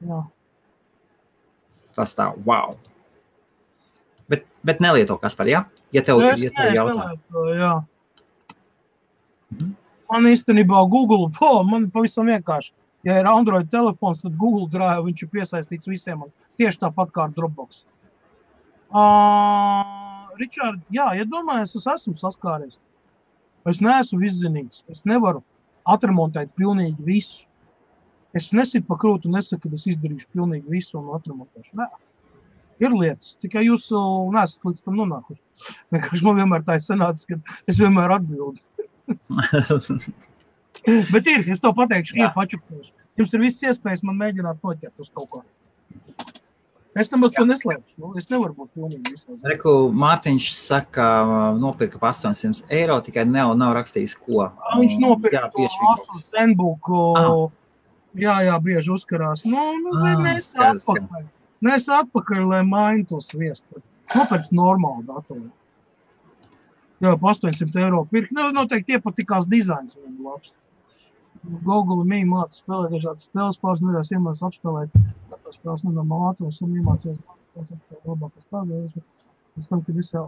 Jā. 0.04 0.24
Tas 1.98 2.14
tā, 2.18 2.30
wow. 2.48 2.74
Bet, 4.32 4.46
bet 4.64 4.80
nelieto 4.84 5.18
kas 5.20 5.36
par, 5.36 5.50
ja? 5.52 5.66
Ja 5.92 6.04
tev, 6.08 6.22
Es, 6.24 6.42
ja 6.46 6.52
nē, 6.54 6.56
tev 6.56 6.72
es 6.72 6.78
jautā. 6.80 7.06
nelietoju, 7.06 7.56
jā. 7.60 7.74
Mhm. 9.52 9.74
Man 10.12 10.28
īstenībā 10.28 10.86
Google, 10.92 11.30
po, 11.40 11.52
man 11.68 11.90
pavisam 11.92 12.32
vienkārši. 12.32 12.72
Ja 13.08 13.16
ir 13.18 13.26
Android 13.26 13.70
telefons, 13.72 14.22
tad 14.22 14.36
Google 14.38 14.68
Drive 14.70 15.08
viņš 15.08 15.24
ir 15.26 15.30
piesaistīts 15.34 15.90
visiem. 15.90 16.22
Tieši 16.62 16.84
tāpat 16.84 17.10
kā 17.16 17.24
ar 17.26 17.32
Dropbox. 17.34 17.84
Uh, 18.92 20.28
Ričard, 20.38 20.82
jā, 20.94 21.08
ja 21.18 21.26
domāju, 21.26 21.64
es 21.66 21.88
esmu 21.88 22.14
saskāries. 22.20 22.78
Es 23.70 23.80
neesmu 23.82 24.22
izzinīgs. 24.28 24.84
Es 24.92 25.04
nevaru 25.06 25.42
atremontēt 25.90 26.52
pilnīgi 26.58 27.06
visu. 27.06 27.48
Es 28.38 28.54
nesitu 28.56 28.88
pa 28.88 28.96
krūtu 29.00 29.28
un 29.28 29.36
nesaku, 29.36 29.68
ka 29.68 29.76
es 29.76 29.90
izdarīšu 29.92 30.30
pilnīgi 30.32 30.72
visu 30.72 30.96
un 31.02 31.12
atremontēšu. 31.18 31.76
Nē. 31.80 31.86
Ir 32.82 32.92
lietas, 32.96 33.36
tikai 33.44 33.66
jūs 33.68 33.84
uh, 33.94 34.32
neesat 34.34 34.64
līdz 34.66 34.82
tam 34.86 34.96
nonākuši. 34.98 35.42
Vienkārši 35.94 36.26
man 36.26 36.40
vienmēr 36.40 36.62
tā 36.66 36.80
ir 36.80 36.86
sanācis, 36.86 37.28
ka 37.30 37.38
es 37.70 37.76
vienmēr 37.78 38.10
atbildu. 38.16 38.62
Bet 41.14 41.26
ir, 41.30 41.40
es 41.52 41.62
to 41.62 41.70
pateikšu, 41.78 42.14
ir 42.18 42.32
pačukļoši. 42.34 42.92
Jums 43.20 43.34
ir 43.36 43.44
viss 43.44 43.66
iespējas 43.68 44.02
man 44.08 44.16
mēģināt 44.18 44.58
noķert 44.66 45.04
uz 45.04 45.10
kaut 45.14 45.30
ko. 45.30 45.40
Es 46.98 47.12
nemaz 47.12 47.32
to 47.36 47.44
neslēpšu. 47.48 47.94
Nu, 48.02 48.08
es 48.20 48.26
nevaru 48.32 48.54
būt 48.56 48.70
pilnīgi 48.76 49.14
visā 49.14 49.30
zemē. 49.30 49.52
Reku 49.54 49.72
Mārtiņš 49.96 50.46
saka, 50.58 51.06
nopirka 51.60 51.98
par 52.02 52.12
800 52.12 52.66
eiro, 52.76 52.98
tikai 53.06 53.24
nav, 53.30 53.54
nav 53.60 53.76
rakstījis, 53.78 54.18
ko. 54.26 54.50
Viņš 54.74 54.98
nopirka 55.04 55.52
to. 55.54 55.68
Asus 55.94 56.32
Zenbook. 56.34 56.90
Ah. 57.20 57.30
Jā, 58.20 58.36
jā, 58.44 58.58
bieži 58.60 58.92
uzkarās. 58.92 59.46
Nu, 59.48 59.62
nu 59.80 59.94
Ah, 60.02 60.18
nes 60.20 60.52
atpakaļ. 60.58 61.26
Nes 61.64 61.88
atpakaļ, 61.88 62.42
lai 62.50 62.62
mainu 62.68 63.06
to 63.08 63.22
sviestu. 63.24 63.84
Nopirks 64.12 64.52
normālu 64.52 65.06
datoru. 65.08 65.48
Jā, 67.02 67.14
pa 67.18 67.32
800 67.32 67.86
eiro 67.86 68.04
pirkt. 68.12 68.34
Nu, 68.36 68.50
noteikti 68.54 68.98
iepatikās 68.98 69.48
dizains 69.50 69.96
viņam 69.96 70.28
labs. 70.28 70.52
Google 71.66 72.04
mīja 72.06 72.28
māca 72.30 72.60
spēlēt 72.60 72.92
dažādas 72.98 73.26
spēles, 73.30 73.58
pāris 73.62 73.82
nedēļas 73.82 74.12
iemācījās 74.14 74.48
apspēlēt. 74.50 75.00
Tāpēc 75.32 75.58
spēles 75.58 75.86
nedomā 75.88 76.20
ātros 76.30 76.60
un 76.62 76.76
iemācījās 76.78 77.18
apspēlēt 77.18 78.06
labākas 78.12 78.52
tādēļ. 78.54 78.92
Pēc 79.56 79.72
tam, 79.72 79.82
kad 79.88 80.04
es 80.04 80.12
jau 80.14 80.28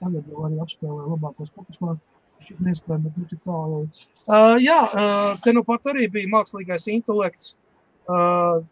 tagad 0.00 0.32
jau 0.32 0.46
arī 0.48 0.58
apspēlēju 0.64 1.12
labākos 1.12 1.52
Pokemon, 1.54 2.00
šī 2.44 2.56
nespēja, 2.66 3.00
bet 3.06 3.18
nu 3.20 3.40
tālu. 3.44 3.82
Uh, 4.26 4.56
jā, 4.62 4.80
uh, 4.86 5.36
te 5.42 5.54
nu 5.56 5.64
pat 5.66 5.88
arī 5.92 6.08
bija 6.12 6.32
mākslīgais 6.32 6.88
intelekts. 6.92 7.54
Uh, 8.06 8.64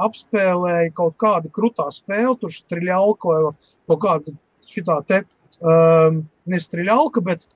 apspēlēja 0.00 0.92
kaut 0.96 1.16
kādu 1.20 1.50
krutā 1.52 1.88
spēli, 1.94 2.36
tur 2.40 2.52
striļauka 2.52 3.32
vai 3.32 3.52
kaut 3.88 4.00
kādu 4.02 4.34
šitā 4.68 4.98
te, 5.08 5.22
um, 5.60 6.24
ne 6.46 6.60
striļauka, 6.60 7.22
bet 7.24 7.46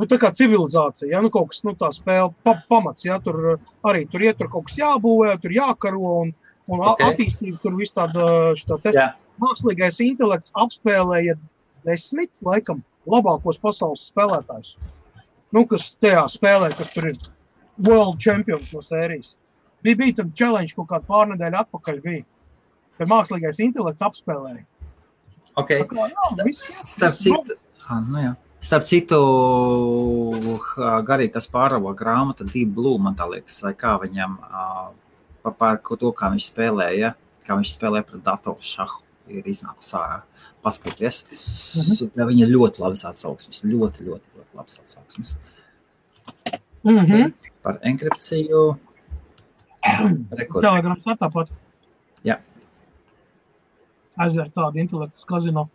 nu, 0.00 0.08
tā 0.08 0.18
kā 0.20 0.32
civilizācija, 0.36 1.10
ja, 1.12 1.22
nu 1.22 1.30
kaut 1.32 1.52
kas, 1.52 1.62
nu 1.66 1.74
tā 1.78 1.92
spēle 1.94 2.32
pa, 2.46 2.56
pamats, 2.70 3.04
ja, 3.06 3.20
tur 3.22 3.58
arī 3.86 4.06
tur 4.10 4.24
iet, 4.24 4.40
tur 4.40 4.50
kaut 4.52 4.70
kas 4.70 4.78
jābūvē, 4.80 5.36
tur 5.42 5.54
jākaro 5.54 6.14
un, 6.24 6.34
un 6.70 6.80
Ok. 6.82 6.92
okay. 6.94 7.12
attīstība, 7.12 7.60
tur 7.62 7.78
viss 7.78 7.96
tāda, 7.96 8.26
šitā 8.58 8.80
te, 8.82 8.94
Jā. 8.96 9.10
mākslīgais 9.42 10.00
intelekts 10.06 10.54
apspēlēja 10.58 11.36
desmit, 11.86 12.30
laikam, 12.46 12.82
labākos 13.10 13.58
pasaules 13.62 14.08
spēlētājus. 14.10 14.76
Nu, 15.54 15.64
kas 15.66 15.94
tajā 16.00 16.24
spēlē, 16.30 16.70
kas 16.78 16.90
tur 16.94 17.08
ir 17.10 17.16
World 17.86 18.20
Champions 18.22 18.70
no 18.74 18.82
sērijas. 18.84 19.34
Bija, 19.82 19.96
bija 19.96 20.18
tam 20.20 20.30
challenge 20.36 20.76
kaut 20.76 20.90
kāda 20.90 21.08
pārnedēļa 21.08 21.64
atpakaļ 21.64 22.02
bija. 22.04 22.24
Kad 23.00 23.08
mākslīgais 23.08 23.58
intelekts 23.64 24.04
apspēlēja. 24.04 24.66
Okay. 25.58 25.82
Kā, 25.88 26.06
jā, 26.12 26.44
viss, 26.44 26.68
Starp 26.86 27.16
citu, 27.18 27.56
ah, 27.88 27.98
nu 28.06 28.20
jā. 28.22 28.34
Starp 28.60 28.84
citu, 28.84 29.18
garīgi, 31.08 31.32
kas 31.32 31.48
pārāvo 31.50 31.94
grāmatu, 31.96 32.44
Deep 32.52 32.74
Blue, 32.76 32.98
man 33.00 33.16
tā 33.16 33.26
liekas, 33.30 33.62
vai 33.64 33.72
kā 33.74 33.94
viņam 34.02 34.36
pa- 35.42 35.54
par 35.56 35.80
to, 35.80 36.12
kā 36.12 36.30
viņš 36.30 36.50
spēlēja, 36.52 37.14
kā 37.46 37.56
viņš 37.56 37.72
spēlē 37.76 38.04
pret 38.06 38.22
datoru 38.22 38.60
šahu, 38.60 39.00
ir 39.28 39.42
iznākusi 39.48 39.96
ārā. 39.96 40.22
Paskaties, 40.64 41.22
S- 41.36 42.02
viņa 42.16 42.44
ir 42.44 42.52
ļoti 42.52 42.82
labas 42.82 43.04
atsauksmes, 43.08 43.62
ļoti, 43.64 44.04
ļoti, 44.08 44.36
ļoti 44.36 44.58
labas 44.58 44.80
atsauksmes. 44.82 45.36
-hmm. 46.84 47.32
Par 47.62 47.78
enkripciju. 47.82 48.76
Telegrams 50.60 51.06
ar 51.06 51.16
tāpat. 51.20 51.52
Jā. 52.24 52.38
Aiziet 54.20 54.52
tādu 54.54 54.80
intelektu 54.80 55.26
kazino. 55.26 55.68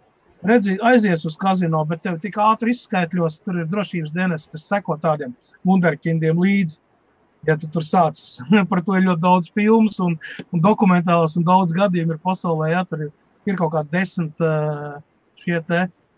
Redzi, 0.46 0.76
aizies 0.86 1.26
uz 1.26 1.38
kazino, 1.42 1.82
bet 1.90 2.04
tev 2.06 2.20
tik 2.22 2.36
ātri 2.38 2.74
izskaitļos, 2.76 3.40
tur 3.42 3.62
ir 3.64 3.70
drošības 3.72 4.12
dienas, 4.14 4.48
kas 4.52 4.68
seko 4.70 4.98
tādiem 5.02 5.34
wunderkindiem 5.66 6.38
līdzi. 6.38 6.78
Ja 7.46 7.56
tu 7.58 7.70
tur 7.70 7.86
sāc, 7.86 8.20
par 8.70 8.82
to 8.86 8.98
ir 8.98 9.06
ļoti 9.08 9.22
daudz 9.22 9.50
filmas 9.54 10.00
un, 10.02 10.18
un 10.52 10.62
dokumentālas 10.62 11.38
un 11.38 11.46
daudz 11.46 11.74
gadījumu 11.74 12.16
ir 12.18 12.22
pasaulē, 12.22 12.72
ja 12.74 12.84
tur 12.90 13.08
ir, 13.08 13.12
ir 13.52 13.60
kaut 13.60 13.74
kādi 13.76 13.94
desmit 13.96 14.42
šie 15.42 15.60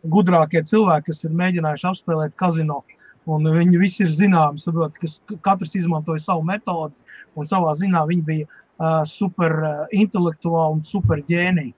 gudrākie 0.07 0.61
cilvēki, 0.67 1.11
kas 1.11 1.25
ir 1.25 1.36
mēģinājuši 1.38 1.89
apspēlēt 1.91 2.36
kazino. 2.39 2.84
Un 3.28 3.43
viņi 3.51 3.80
visi 3.82 4.05
ir 4.05 4.11
zināmi, 4.13 4.61
saprot, 4.63 4.95
ka 5.01 5.09
katrs 5.43 5.75
izmantoja 5.75 6.23
savu 6.23 6.45
metodi, 6.47 6.95
un 7.36 7.49
savā 7.49 7.73
ziņā 7.75 8.05
viņi 8.07 8.23
bija 8.23 8.45
uh, 8.47 9.01
super 9.09 9.55
uh, 9.59 9.82
intelektuāli 9.91 10.78
un 10.78 10.86
super 10.88 11.19
ģēniji. 11.28 11.73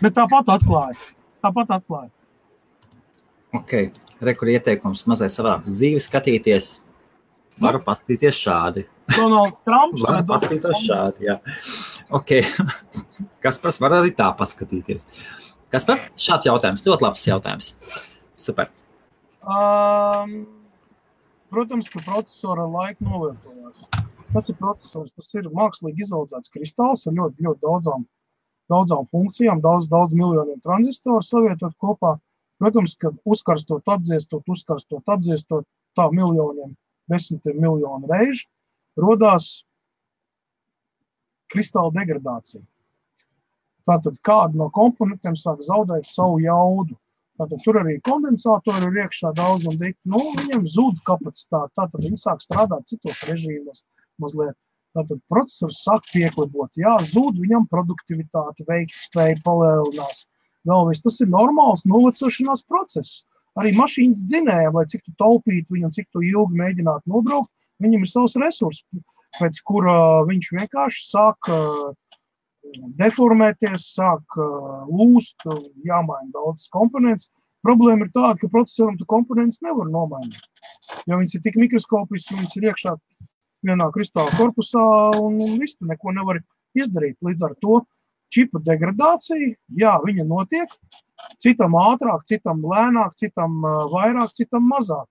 Bet 0.00 0.16
tāpat 0.18 0.52
atklāja. 0.52 0.98
Tāpat 1.40 1.72
atklāja. 1.78 2.12
Ok, 3.56 3.72
rekur 4.22 4.52
ieteikums 4.52 5.06
mazai 5.08 5.30
savādāk 5.32 5.64
dzīvi 5.70 6.04
skatīties. 6.04 6.74
Varu 7.60 7.80
paskatīties 7.84 8.36
šādi. 8.36 8.84
Donalds 9.16 9.64
Trumps. 9.66 10.04
Vai 10.06 10.22
Trumps? 10.24 10.84
šādi, 10.84 11.28
jā. 11.30 11.38
Ok, 12.16 12.34
kas 13.44 13.60
pats 13.62 13.80
var 13.82 13.98
arī 14.00 14.12
tā 14.16 14.30
paskatīties. 14.38 15.06
Kas 15.70 15.86
par 15.86 16.02
šāds 16.18 16.48
jautājums? 16.48 16.82
Ļoti 16.86 17.06
labs 17.06 17.26
jautājums. 17.28 17.74
Super. 18.34 18.70
Um, 19.40 20.40
protams, 21.52 21.88
ka 21.92 22.02
procesora 22.04 22.66
laika 22.66 23.06
novietojās. 23.06 23.84
Tas 24.34 24.50
ir 24.50 24.56
processors, 24.58 25.12
tas 25.14 25.30
ir 25.34 25.48
mākslīgi 25.54 26.04
izaudzēts 26.04 26.52
kristāls 26.54 27.06
ar 27.06 27.14
ļoti, 27.16 27.46
ļoti 27.46 27.62
daudzām, 27.64 28.04
daudzām 28.70 29.06
funkcijām, 29.10 29.62
daudz, 29.62 29.88
daudz 29.90 30.14
miljoniem 30.14 30.60
transistoru 30.62 31.22
savietot 31.26 31.74
kopā. 31.82 32.16
Protams, 32.60 32.94
ka 33.00 33.10
uzkarstot, 33.24 33.82
atdziestot, 33.88 34.44
uzkarstot, 34.52 35.02
atdziestot 35.08 35.66
tā 35.96 36.06
miljoniem, 36.14 36.74
desmitiem 37.10 37.58
miljonu 37.62 38.10
reižu, 38.10 38.46
rodās 39.02 39.50
kristāla 41.50 41.92
degradācija. 41.96 42.62
Tātad 43.88 44.18
kāda 44.26 44.58
no 44.60 44.68
komponentiem 44.74 45.36
sāk 45.38 45.62
zaudēt 45.66 46.06
savu 46.06 46.38
jaudu. 46.44 46.96
Tātad 47.40 47.62
tur 47.64 47.78
arī 47.80 47.96
kondensatori 48.04 48.90
ir 48.90 48.98
iekšā 49.06 49.32
daudz 49.38 49.64
un 49.70 49.78
dikti. 49.80 50.10
Nu, 50.12 50.20
viņiem 50.36 50.66
zūd 50.68 51.00
kapacitāte. 51.06 51.72
Tātad 51.80 52.04
viņi 52.04 52.18
sāk 52.20 52.42
strādāt 52.44 52.90
citos 52.92 53.22
režīmos 53.30 53.80
mazliet. 54.20 54.58
Tātad 54.96 55.22
procesors 55.30 55.80
sāk 55.86 56.04
pieklibot. 56.12 56.70
Jā, 56.78 56.98
zūd 57.12 57.38
viņam 57.40 57.66
produktivitāte, 57.72 58.66
veikt 58.68 58.96
spēja 58.98 59.38
palielinās. 59.46 60.26
Viss 60.68 61.04
tas 61.06 61.20
ir 61.24 61.30
normāls 61.32 61.86
novecošanās 61.88 62.66
process. 62.68 63.22
Arī 63.58 63.72
mašīnas 63.74 64.22
dzinējiem, 64.30 64.76
lai 64.78 64.84
cik 64.90 65.02
tu 65.06 65.14
taupītu 65.18 65.74
viņu 65.74 65.90
cik 65.96 66.06
tu 66.14 66.22
ilgi 66.22 66.58
mēģinātu 66.60 67.10
nobraukt, 67.10 67.50
viņam 67.82 68.04
ir 68.06 68.10
savs 68.10 68.36
resurss, 68.38 68.84
pēc 69.40 69.58
kura 69.66 69.94
viņš 70.28 70.52
vienkārši 70.54 71.02
sāk 71.08 71.50
uh, 71.50 71.90
deformēties, 73.00 73.88
sāk 73.96 74.38
uh, 74.38 74.86
lūst, 74.86 75.42
uh, 75.50 75.58
jāmaina 75.86 76.30
daudz 76.36 76.68
komponents. 76.70 77.30
Problēma 77.66 78.06
ir 78.06 78.12
tāda, 78.14 78.38
ka 78.40 78.48
procesoram 78.52 78.94
tu 78.96 79.04
komponents 79.10 79.60
nevar 79.66 79.90
nomainīt. 79.90 80.46
Jo 81.10 81.18
viņas 81.18 81.36
ir 81.36 81.42
tik 81.44 81.58
mikroskopiskas, 81.60 82.38
viņas 82.38 82.56
ir 82.56 82.70
iekšā 82.70 82.94
vienā 83.66 83.90
kristāla 83.92 84.32
korpusā 84.38 84.84
un, 85.20 85.36
un 85.44 85.58
viss 85.60 85.76
tu 85.76 85.88
neko 85.90 86.14
nevar 86.16 86.40
izdarīt. 86.78 87.18
Līdz 87.26 87.44
ar 87.50 87.56
to 87.60 87.82
čipa 88.32 88.62
degradācija, 88.66 89.54
jā, 89.82 89.94
viņa 90.06 90.26
notiek. 90.28 90.74
Citam 91.42 91.74
ātrāk, 91.76 92.24
citam 92.28 92.62
lēnāk, 92.64 93.16
citam 93.20 93.60
vairāk, 93.92 94.32
citam 94.36 94.68
mazāk. 94.70 95.06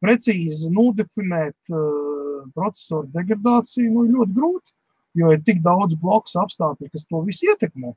Precīzi 0.00 0.70
nodefinēt 0.72 1.72
uh, 1.74 2.46
procesoru 2.56 3.10
degradāciju 3.12 3.90
nu, 3.92 4.06
ļoti 4.14 4.36
grūti 4.38 4.72
jo 5.14 5.32
ir 5.34 5.42
tik 5.46 5.62
daudz 5.64 5.96
bloku 6.00 6.32
apstākļu, 6.42 6.90
kas 6.92 7.06
to 7.08 7.22
visu 7.26 7.50
ietekmē. 7.50 7.94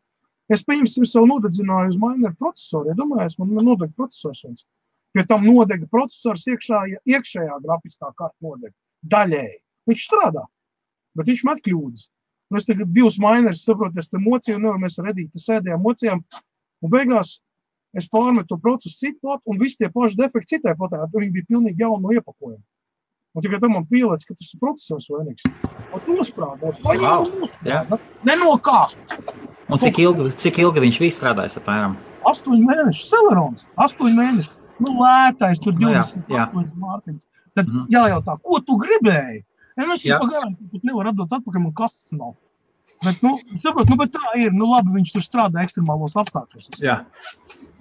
Es 0.52 0.64
pieņemsim, 0.68 1.06
sev 1.08 1.28
nodedzināju 1.30 1.94
uz 1.94 2.00
maineru 2.00 2.36
procesoru. 2.40 2.92
Ja 2.92 2.98
domāju, 2.98 3.36
man 3.40 3.68
nodega 3.70 3.94
procesors 3.96 4.44
viens. 4.44 4.66
Pie 5.14 5.24
tam 5.30 5.46
nodega 5.46 5.88
procesors 5.92 6.46
iekšā, 6.50 6.82
iekšējā 7.06 7.60
grafiskā 7.64 8.10
kārta 8.18 8.36
nodega. 8.44 8.74
Daļēji. 9.14 9.60
Viņš 9.90 10.08
strādā, 10.08 10.44
bet 11.18 11.30
viņš 11.30 11.46
met 11.48 11.62
kļūdas. 11.64 12.10
Un 12.54 12.60
es 12.60 12.68
tagad 12.70 12.92
divus 12.94 13.16
mainerus 13.18 13.64
saprotu, 13.66 13.98
es 13.98 14.12
te 14.12 14.20
mocīju, 14.22 14.60
un 14.62 14.82
mēs 14.84 15.00
ar 15.02 15.08
Edīti 15.10 15.42
sēdējām, 15.42 15.82
mocījām, 15.82 16.20
un 16.86 16.92
beigās 16.94 17.40
es 17.98 18.06
pārmetu 18.14 18.52
to 18.54 18.58
procesu 18.62 18.94
citu 19.00 19.18
platu, 19.26 19.42
un 19.50 19.58
visi 19.58 19.80
tie 19.82 19.90
paši 19.90 20.20
defekti 20.20 20.56
citai 20.60 20.76
platē, 20.78 21.00
viņi 21.16 21.32
bija 21.34 21.48
pilnīgi 21.50 21.82
jauni 21.82 22.04
no 22.06 22.14
iepakojuma. 22.14 22.62
Un 23.34 23.42
tikai 23.42 23.58
tam 23.64 23.72
man 23.74 23.88
pielādes, 23.90 24.28
ka 24.30 24.36
tas 24.38 24.52
ir 24.54 24.60
procesors 24.62 25.10
vainīgs. 25.10 25.42
Vai 26.84 26.98
Wow. 27.02 27.26
jau 27.26 27.50
Jā. 27.66 27.80
Ne 28.24 28.36
no 28.38 28.54
kā. 28.62 28.84
Un 29.70 29.78
cik 29.82 29.98
ilgi, 30.04 30.30
cik 30.38 30.60
ilgi 30.62 30.84
viņš 30.86 31.00
bija 31.02 31.16
strādājis 31.18 31.58
apmēram? 31.58 31.98
Astoņi 32.30 32.62
mēneši, 32.70 33.08
Celerons. 33.10 33.66
Astoņi 33.78 34.14
mēneši. 34.20 34.50
Nu, 34.80 34.94
lētais, 35.02 35.60
tur 35.64 35.74
Nu 35.74 35.90
jā, 35.90 36.04
28 36.06 36.78
mārciņas. 36.78 37.26
Tad 37.56 37.66
Mhm. 37.68 37.88
jājautā, 37.90 38.38
ko 38.42 38.60
tu 38.60 38.78
gribēji? 38.78 39.44
Jā. 40.08 40.20
pagaram, 40.22 40.56
tu 40.58 40.70
pat 40.74 40.88
nevar 40.90 41.12
atdot 41.12 41.38
atpakaļ, 41.40 41.64
man 41.64 41.76
kas 41.78 41.96
tas 42.00 42.18
nav. 42.18 42.36
Bet, 43.04 43.24
nu, 43.24 43.34
saprot, 43.60 43.90
nu, 43.90 43.98
bet 44.00 44.14
tā 44.16 44.36
ir. 44.40 44.54
Nu, 44.56 44.70
labi, 44.72 44.94
viņš 44.96 45.16
tur 45.16 45.24
strādā 45.26 45.64
ekstremālos 45.64 46.16
apstākļos. 46.20 46.70
Jā. 46.84 47.02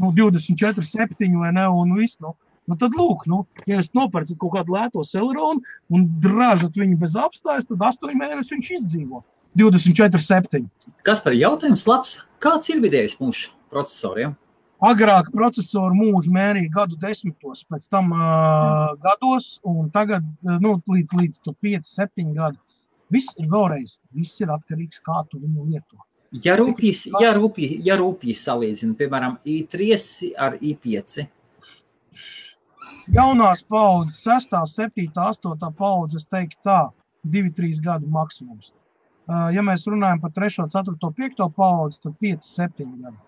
Nu, 0.00 0.10
24, 0.16 0.82
7 0.88 1.36
vai 1.38 1.52
ne, 1.54 1.66
un 1.68 1.94
viss. 1.98 2.18
Nu. 2.22 2.34
Nu, 2.70 2.78
tad, 2.78 2.94
lūk, 2.94 3.24
nu, 3.30 3.42
ja 3.66 3.80
jūs 3.80 3.90
nopērcat 3.98 4.38
kaut 4.38 4.54
kādu 4.54 4.76
lēto 4.76 5.02
celeronu 5.06 5.62
un 5.90 6.04
drāžat 6.22 6.78
viņu 6.78 6.98
bez 7.00 7.16
apstājas, 7.18 7.66
tad 7.66 7.82
8 7.82 8.14
mēnešus 8.18 8.54
viņš 8.54 8.70
izdzīvo. 8.78 9.22
24, 9.58 10.22
7. 10.22 10.68
Kas 11.04 11.20
par 11.24 11.34
jautājums 11.36 11.82
labs? 11.90 12.14
Kāds 12.42 12.70
ir 12.72 12.80
vidējais 12.84 13.18
mūžs 13.20 13.50
procesoriem? 13.72 14.36
Agrāk 14.82 15.28
procesoru 15.30 15.94
mūžu 15.94 16.32
mērīja 16.34 16.72
gadu 16.74 16.96
desmitos, 16.98 17.62
pēc 17.70 17.84
tam 17.92 18.08
uh, 18.16 18.96
gados, 19.04 19.60
un 19.62 19.92
tagad 19.94 20.26
nu, 20.42 20.72
līdz, 20.90 21.14
līdz 21.20 21.38
5, 21.46 21.86
7 21.86 22.32
gadu. 22.34 22.58
Viss 23.12 23.30
ir 23.38 23.46
vēlreiz, 23.52 24.00
viss 24.16 24.40
ir 24.42 24.50
atkarīgs 24.50 24.98
no 24.98 25.06
kā 25.06 25.22
tu 25.30 25.38
viņu 25.38 25.68
lieto. 25.68 26.02
Ja 26.42 26.56
rūpīgi, 26.58 27.12
ja 27.20 27.30
rūpīgi, 27.36 27.78
ja 27.86 27.98
rūpīgi 28.00 28.34
salīdzina, 28.40 28.96
piemēram, 28.98 29.38
i3 29.44 30.32
ar 30.40 30.56
i5. 30.58 31.26
Jaunās 33.14 33.62
paudzes, 33.68 34.22
6, 34.26 34.56
7, 34.72 35.10
8 35.14 35.74
paudzes, 35.78 36.24
es 36.24 36.30
teiktu 36.32 36.58
tā, 36.66 36.78
2, 37.36 37.52
3 37.58 37.82
gadu 37.84 38.10
maksimums. 38.10 38.72
Ja 39.54 39.62
mēs 39.62 39.86
runājam 39.86 40.24
par 40.24 40.32
3, 40.34 40.64
4, 40.72 40.96
5 41.20 41.52
paudzi, 41.54 42.00
tad 42.02 42.16
5, 42.18 42.48
7 42.48 42.96
gadi. 43.04 43.20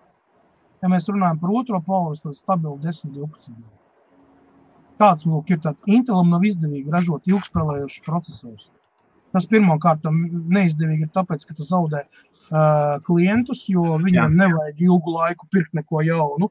Ja 0.85 0.91
mēs 0.93 1.09
runājam 1.09 1.39
par 1.41 1.53
otro 1.57 1.79
paudzi, 1.81 2.27
tad 2.27 2.37
stabili 2.37 2.77
10, 2.85 3.15
12 3.17 3.55
gadi. 3.55 3.71
Tāds 5.01 5.25
lūk, 5.25 5.49
ir 5.51 5.63
tāds 5.65 5.87
Intelam 5.89 6.29
nav 6.31 6.45
izdevīgi 6.45 6.93
ražot 6.93 7.25
ilgspēlējošus 7.31 8.03
procesorus. 8.05 8.67
Tas 9.33 9.47
pirmkārt 9.51 10.05
neizdevīgi 10.05 11.09
ir 11.09 11.15
tāpēc, 11.17 11.47
ka 11.49 11.57
tu 11.57 11.65
zaudē 11.67 12.03
uh, 12.05 13.01
klientus, 13.07 13.65
jo 13.73 13.97
viņiem 14.03 14.37
Jā. 14.37 14.43
nevajag 14.43 14.83
ilgu 14.85 15.15
laiku 15.17 15.49
pirkt 15.51 15.73
neko 15.75 16.05
jaunu. 16.05 16.51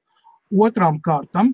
Otrām 0.65 0.97
kārtām 1.05 1.53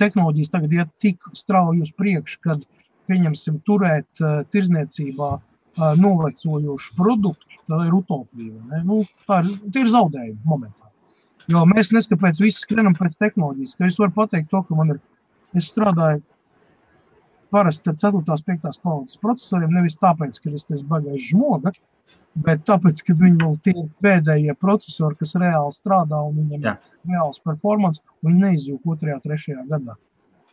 tehnoloģijas 0.00 0.54
tagad 0.56 0.72
iet 0.72 0.96
tik 1.04 1.28
strauji 1.36 1.84
uz 1.84 1.92
priekšu, 2.00 2.40
kad 2.48 2.64
pieņemsim 3.12 3.60
turēt 3.68 4.24
uh, 4.24 4.40
tirzniecībā 4.56 5.30
uh, 5.36 5.86
novecojošu 6.00 6.96
produktu, 6.96 7.60
tā 7.68 7.84
ir 7.84 8.00
utopija. 8.00 8.80
Nu, 8.88 9.02
tā 9.28 9.44
ir, 9.44 9.52
ir 9.84 9.92
zaudējumi 9.92 10.40
momentā. 10.48 10.88
Jo 11.52 11.64
mēs 11.68 11.90
neskapēc 11.92 12.38
visi 12.40 12.62
skrienam 12.62 12.94
pēc 12.96 13.18
tehnoloģijas. 13.20 13.76
Es 13.84 13.98
varu 14.00 14.14
pateikt 14.16 14.48
to, 14.52 14.62
ka 14.64 14.78
man 14.78 14.94
ir, 14.94 15.00
es 15.58 15.68
strādāju 15.72 16.22
parasti 17.54 17.90
ar 17.92 17.98
4. 18.00 18.22
un 18.22 18.44
5. 18.46 18.78
paudzes 18.82 19.20
procesoriem, 19.22 19.74
nevis 19.76 19.98
tāpēc, 20.00 20.40
ka 20.40 20.50
es 20.50 20.64
esmu 20.64 20.88
baigājis 20.94 21.28
žmoga, 21.28 21.72
bet 22.46 22.64
tāpēc, 22.70 23.02
ka 23.06 23.14
viņi 23.20 23.38
vēl 23.42 23.58
tie 23.66 23.74
pēdējie 24.06 24.56
procesori, 24.64 25.18
kas 25.20 25.36
reāli 25.42 25.76
strādā 25.76 26.22
un 26.30 26.40
viņiem 26.40 26.64
Jā. 26.66 26.74
ir 26.80 27.12
reāls 27.12 27.42
performance, 27.44 28.02
un 28.22 28.32
viņi 28.32 28.44
neizjūg 28.46 28.88
2. 28.88 29.14
un 29.14 29.22
3. 29.28 29.56
gadā. 29.70 29.98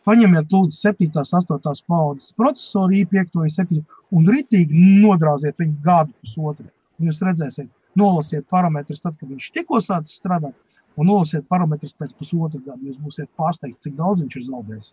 Paņemiet, 0.06 0.50
lūdzu, 0.50 0.76
7, 0.76 1.10
8 1.22 1.82
paudzes 1.88 2.36
procesoru, 2.38 3.00
i5, 3.00 3.40
i7 3.48 3.80
un 4.18 4.30
rītīgi 4.34 4.86
nodrāziet 5.02 5.58
viņu 5.62 5.76
gadu, 5.86 6.14
pusotru. 6.20 6.68
Jūs 7.02 7.22
redzēsiet, 7.26 7.70
nolasiet 7.98 8.46
parametrus, 8.50 9.02
tad, 9.02 9.16
kad 9.18 9.30
viņš 9.30 9.50
tikko 9.56 9.80
sācis 9.82 10.18
strādāt, 10.20 10.54
un 10.96 11.08
nolasiet 11.08 11.46
parametrus 11.50 11.94
pēc 11.98 12.12
pusotra 12.18 12.60
gada. 12.60 12.80
Jūs 12.84 13.00
būsiet 13.00 13.30
pārsteigti, 13.38 13.80
cik 13.88 13.96
daudz 13.98 14.22
viņš 14.22 14.38
ir 14.38 14.46
zaudējis. 14.48 14.92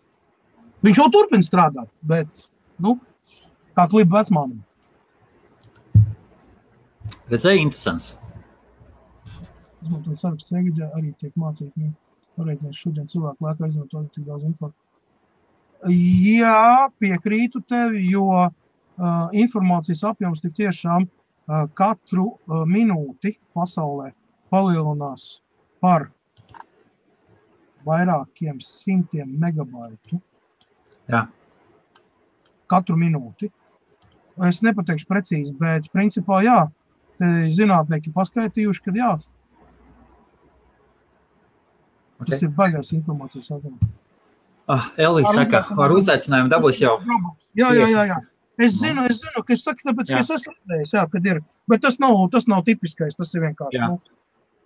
Viņš 0.86 1.00
jau 1.02 1.08
turpina 1.12 1.44
strādāt, 1.44 1.90
bet, 2.08 2.44
nu, 2.80 2.96
kā 3.76 3.86
klipa 3.90 4.20
vecmāmiņa. 4.20 4.64
Redzēju, 7.30 7.64
interesants. 7.66 8.14
Izmantojot 9.80 10.20
sarakstu 10.20 10.56
Egidā, 10.60 10.90
arī 10.96 11.12
tiek 11.20 11.34
mācīti. 11.40 11.90
Pareizināt 12.38 12.78
šodien 12.78 13.08
cilvēku 13.10 13.44
laikā 13.44 13.68
izmantot 13.68 14.08
tik 14.14 14.24
daudz 14.28 14.46
informācijas. 14.48 14.86
Jā, 15.90 16.88
piekrītu 17.00 17.62
tev, 17.68 17.94
jo 17.96 18.26
uh, 18.40 18.50
informācijas 19.32 20.02
apjoms 20.10 20.42
tik 20.44 20.52
tiešām 20.58 21.06
uh, 21.06 21.64
katru 21.76 22.26
uh, 22.34 22.64
minūti 22.68 23.32
pasaulē 23.56 24.10
palielinās 24.52 25.40
par 25.80 26.08
vairākiem 27.86 28.60
simtiem 28.64 29.30
megabaitu. 29.40 30.20
Jā. 31.10 31.24
Katru 32.70 32.96
minūti. 33.00 33.50
Es 34.46 34.62
nepateikšu 34.64 35.08
precīzi, 35.08 35.54
bet 35.58 35.88
principā 35.92 36.40
jā, 36.44 36.60
zinātnieki 37.20 38.12
paskaitījuši, 38.14 38.82
ka 38.84 38.94
jā. 38.96 39.14
Okay. 42.20 42.34
Tas 42.34 42.44
ir 42.44 42.52
baigās 42.56 42.92
informācijas 42.96 43.50
apjoms. 43.56 43.88
Ah, 44.70 44.90
Elīze 45.00 45.32
saka, 45.34 45.64
ar 45.82 45.92
uzaicinājumu 45.96 46.52
dabūs 46.52 46.78
jau. 46.82 46.98
Jā, 47.58 47.72
jā, 47.74 47.88
jā. 47.90 48.04
jā. 48.12 48.20
Es 48.60 48.76
zinu, 48.76 49.06
es 49.08 49.22
zinu, 49.22 49.42
ka 49.46 49.54
es 49.56 49.64
saku, 49.64 49.82
tāpēc, 49.88 50.12
jā. 50.12 50.20
ka 50.20 50.26
es 50.26 50.30
esmu 50.36 50.52
redzējis, 50.52 50.92
jā, 50.94 51.04
kad 51.10 51.26
ir. 51.26 51.40
Bet 51.70 51.82
tas 51.82 51.96
nav, 52.02 52.18
tas 52.32 52.46
nav 52.50 52.60
tipiskais, 52.66 53.16
tas 53.16 53.32
ir 53.34 53.46
vienkārši. 53.46 53.80
Jā. 53.80 53.88
Nu, 53.88 54.19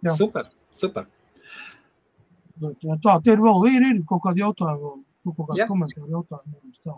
jā. 0.05 0.15
Super, 0.19 0.51
super. 0.79 1.09
Bet, 2.61 2.85
tā, 3.03 3.17
tie 3.25 3.35
ir 3.35 3.43
vēl, 3.43 3.67
ir, 3.73 3.89
ir 3.91 4.05
kaut 4.09 4.23
kādi 4.27 4.45
jautājumi, 4.45 5.03
kaut 5.27 5.49
kāds 5.49 5.59
jā. 5.59 5.67
komentāri 5.71 6.15
jautājumi. 6.15 6.75
Tā. 6.85 6.95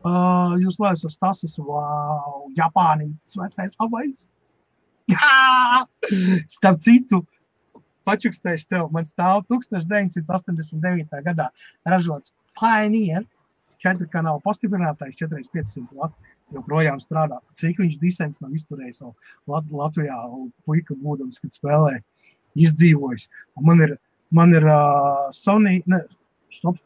Uh, 0.00 0.54
jūs 0.60 0.78
laisat 0.80 1.12
stāstas, 1.12 1.58
wow, 1.60 2.46
Japānītis, 2.56 3.36
vecais 3.36 3.76
labais. 3.80 4.28
Jā! 5.12 5.84
Starp 6.48 6.80
citu, 6.80 7.20
pačukstējuši 8.08 8.68
tev. 8.70 8.88
Man 8.94 9.08
stāv 9.08 9.44
1989. 9.50 11.20
gadā 11.26 11.50
ražots 11.88 12.32
Pioneer, 12.58 13.26
četru 13.80 14.08
kanālu 14.12 14.42
pastiprinātājs, 14.44 15.18
4500 15.20 16.00
vatu. 16.00 16.30
Joprojām 16.54 17.00
strādā. 17.02 17.38
Cik 17.58 17.80
viņš 17.82 17.96
disens 18.00 18.40
nav 18.42 18.54
izturējis 18.56 19.02
Lat 19.50 19.66
Latvijā, 19.70 20.18
puika 20.66 20.96
būdams, 20.98 21.38
kad 21.42 21.54
spēlē, 21.54 22.00
izdzīvojis. 22.58 23.28
Un 23.58 23.68
man 23.68 23.84
ir, 23.86 23.96
man 24.34 24.54
ir 24.56 24.66
uh, 24.66 25.28
Sony, 25.34 25.80
ne, 25.90 26.02
stop. 26.52 26.80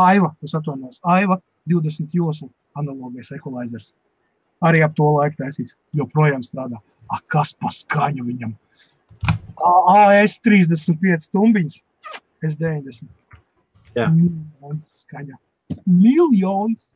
Aiva, 0.00 0.32
es 0.40 0.54
atvainojos, 0.56 1.02
Aiva 1.04 1.36
20 1.68 2.16
joslu 2.16 2.48
analogais 2.80 3.28
equalizers. 3.36 3.92
Arī 4.64 4.80
ap 4.86 4.94
to 4.96 5.08
laiku 5.18 5.42
taisīs, 5.42 5.74
joprojām 5.98 6.44
strādā. 6.46 6.78
A, 7.12 7.18
kas 7.32 7.52
pa 7.58 7.72
skaņu 7.74 8.24
viņam? 8.24 8.54
AS 9.92 10.38
35 10.40 11.28
stundiņas, 11.28 11.80
S90. 12.42 13.10
Jā. 13.98 14.08
Miljons 14.08 15.02
skaņa. 15.04 15.36
Miljons! 15.86 16.88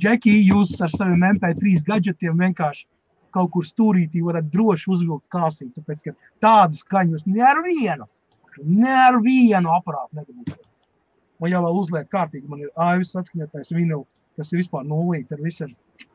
Džeki, 0.00 0.32
jūs 0.48 0.72
ar 0.84 0.92
saviem 0.94 1.26
MP3 1.34 1.82
gadgetiem 1.86 2.40
vienkārši 2.40 2.86
kaut 3.34 3.52
kur 3.54 3.66
stūrītī 3.66 4.22
varat 4.26 4.48
droši 4.50 4.90
uzvilkt 4.94 5.28
kāsī, 5.32 5.68
tāpēc, 5.76 6.06
ka 6.06 6.14
tādu 6.42 6.80
skaņu 6.80 7.14
jūs 7.14 7.26
ne 7.28 7.44
ar 7.46 7.60
vienu, 7.66 8.08
ne 8.64 8.94
ar 9.04 9.20
vienu 9.22 9.74
aparātu 9.76 10.18
nedabūsiet. 10.18 10.66
Man 11.40 11.52
jau 11.52 11.60
vēl 11.64 11.78
uzliek 11.82 12.08
kārtīgi, 12.12 12.48
man 12.50 12.64
ir 12.64 12.72
AIVs 12.88 13.14
atskaņotais 13.20 13.70
vinil, 13.76 14.02
kas 14.36 14.50
ir 14.52 14.60
vispār 14.60 14.88
nulīt 14.88 15.30
ar 15.32 15.44
visu 15.44 15.70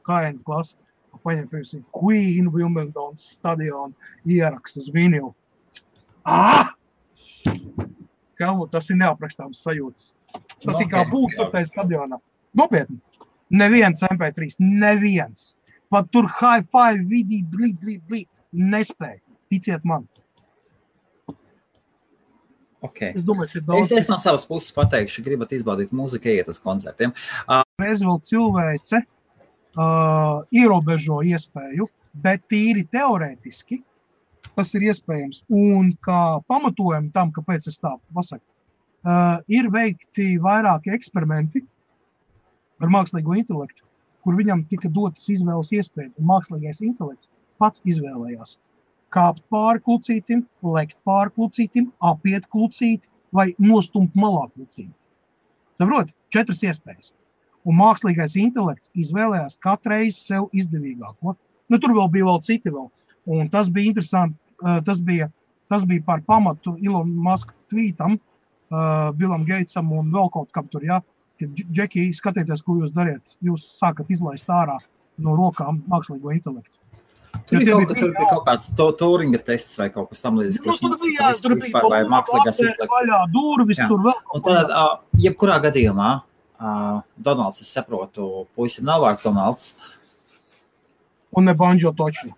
kājienu 0.08 0.44
klasi. 0.46 0.78
Paņem, 1.24 1.46
piemēram, 1.48 1.84
Queen 1.96 2.50
Wimbledon 2.52 3.14
stadionu 3.16 3.96
ierakstu 4.28 4.82
uz 4.84 4.90
vinilu 4.92 5.32
Ah! 6.26 6.74
Helmut, 8.40 8.72
tas 8.74 8.90
ir 8.90 8.98
neaprakstāms 9.00 9.62
sajūts. 9.64 10.10
Tas 10.34 10.74
okay. 10.74 10.84
ir 10.84 10.90
kā 10.92 11.04
būt 11.08 11.36
tur 11.38 11.52
tajā 11.54 11.70
stadionā. 11.70 12.18
Nopietni. 12.58 12.98
Neviens 13.50 14.02
MP3, 14.08 14.58
neviens. 14.60 15.54
Pat 15.94 16.08
tur 16.12 16.28
hi-fi 16.40 17.02
vidī, 17.06 17.44
blīt, 17.46 17.78
blīt, 17.82 18.02
blīt. 18.10 18.30
Nespēja. 18.56 19.22
Ticiet 19.52 19.84
man. 19.86 20.08
Okay. 22.86 23.14
Es 23.18 23.26
domāju, 23.26 23.60
ka 23.60 23.66
daudz... 23.66 23.92
es, 23.92 24.04
es 24.04 24.10
no 24.12 24.18
savas 24.22 24.46
puses 24.50 24.74
pateikšu, 24.76 25.24
gribat 25.26 25.54
izbaudīt 25.56 25.94
mūziku, 25.96 26.30
ejiet 26.34 26.50
uz 26.52 26.60
koncertiem. 26.62 27.14
Uh, 27.46 27.64
Reiz 27.82 28.04
vēl 28.06 28.20
cilvēce 28.28 29.02
uh, 29.02 30.44
ierobežo 30.54 31.22
iespēju, 31.26 31.88
bet 32.26 32.46
tīri 32.52 32.86
teorētiski 32.94 33.82
tas 34.56 34.74
ir 34.78 34.90
iespējams. 34.92 35.42
Un 35.52 35.94
kā 36.06 36.40
pamatojumu 36.50 37.12
tam, 37.16 37.32
kāpēc 37.36 37.66
es 37.72 37.80
tā 37.82 37.96
pasaku, 38.16 38.46
uh, 39.08 39.40
ir 39.52 39.72
veikti 39.74 40.36
vairāki 40.42 40.94
eksperimenti 40.96 41.66
ar 42.82 42.92
mākslīgo 42.92 43.36
intelektu, 43.40 43.84
kur 44.26 44.38
viņam 44.38 44.66
tika 44.72 44.90
dotas 44.92 45.28
izvēles 45.32 45.72
iespējas. 45.78 46.14
Mākslīgais 46.32 46.82
intelekts 46.86 47.30
pats 47.62 47.84
izvēlējās 47.88 48.58
kāpt 49.16 49.44
pāri 49.54 49.82
klucītim, 49.86 50.44
lekt 50.76 50.98
pāri 51.08 51.32
klucītim, 51.36 51.92
apiet 52.04 52.48
klucīti 52.52 53.08
vai 53.36 53.52
nostumt 53.60 54.16
malā 54.20 54.50
klucīti. 54.54 54.94
Saprotiet, 55.80 56.16
četras 56.32 56.64
iespējas. 56.64 57.14
Un 57.66 57.80
mākslīgais 57.80 58.36
intelekts 58.40 58.92
izvēlējās 58.94 59.58
katru 59.64 59.96
reizi 59.96 60.20
sev 60.20 60.50
izdevīgāko. 60.54 61.36
Nu, 61.70 61.80
tur 61.82 61.96
vēl 61.98 62.12
bija 62.14 62.28
vēl 62.28 62.42
citi. 62.46 62.74
Vēl. 62.74 62.92
Un 63.26 63.50
tas 63.50 63.72
bija 63.74 63.90
interesanti 63.90 64.38
tas 64.86 65.02
bija, 65.02 65.30
tas 65.70 65.86
bija 65.86 66.04
par 66.06 66.22
pamatu 66.28 66.76
Ilona 66.82 67.22
Maska 67.28 67.54
tvītam, 67.72 68.18
uh, 68.70 69.12
Bilam 69.18 69.46
Geitsam 69.46 69.92
un 69.92 70.12
vēl 70.14 70.30
kaut 70.34 70.52
kam 70.52 70.68
tur. 70.68 70.84
Ja? 70.86 71.02
Džeki, 71.42 72.08
skatieties, 72.16 72.62
ko 72.64 72.78
jūs 72.80 72.94
dariet. 72.96 73.36
Jūs 73.44 73.66
sākat 73.80 74.12
izlaist 74.14 74.50
ārā 74.52 74.78
no 75.22 75.36
rokām 75.36 75.82
mākslīgo 75.92 76.32
intelektu. 76.36 76.72
Tur 77.46 77.60
bija 77.60 77.76
kaut, 77.76 77.92
tur 77.98 78.14
bija 78.16 78.28
kaut 78.30 78.46
kāds 78.48 78.70
to, 78.78 78.86
Turinga 79.00 79.40
tests 79.44 79.76
vai 79.80 79.90
kaut 79.94 80.08
kas 80.14 80.24
tamlīdzīgs, 80.24 80.62
kurš 80.64 80.80
Nu, 80.82 80.94
tur 80.94 81.04
bija, 81.04 81.28
jā, 81.34 81.52
vispār 81.60 81.88
vai 81.92 82.00
mākslīgās 82.08 82.62
intelekts. 82.64 82.94
vaļā 82.94 83.20
durvis, 83.34 83.82
Jā. 83.82 83.90
tur 83.92 84.06
vēl 84.06 84.22
Un 84.38 84.46
tad, 84.46 84.72
uh, 84.72 84.96
jebkurā 85.20 85.60
gadījumā, 85.68 86.10
uh, 86.24 87.02
Donalds, 87.28 87.62
es 87.62 87.74
saprotu, 87.76 88.48
puisim 88.56 88.88
nav 88.88 89.04
vārds 89.04 89.28
Donalds. 89.28 89.76
un 91.36 91.44
ne 91.44 91.54
banjo 91.54 91.92
toču. 91.92 92.32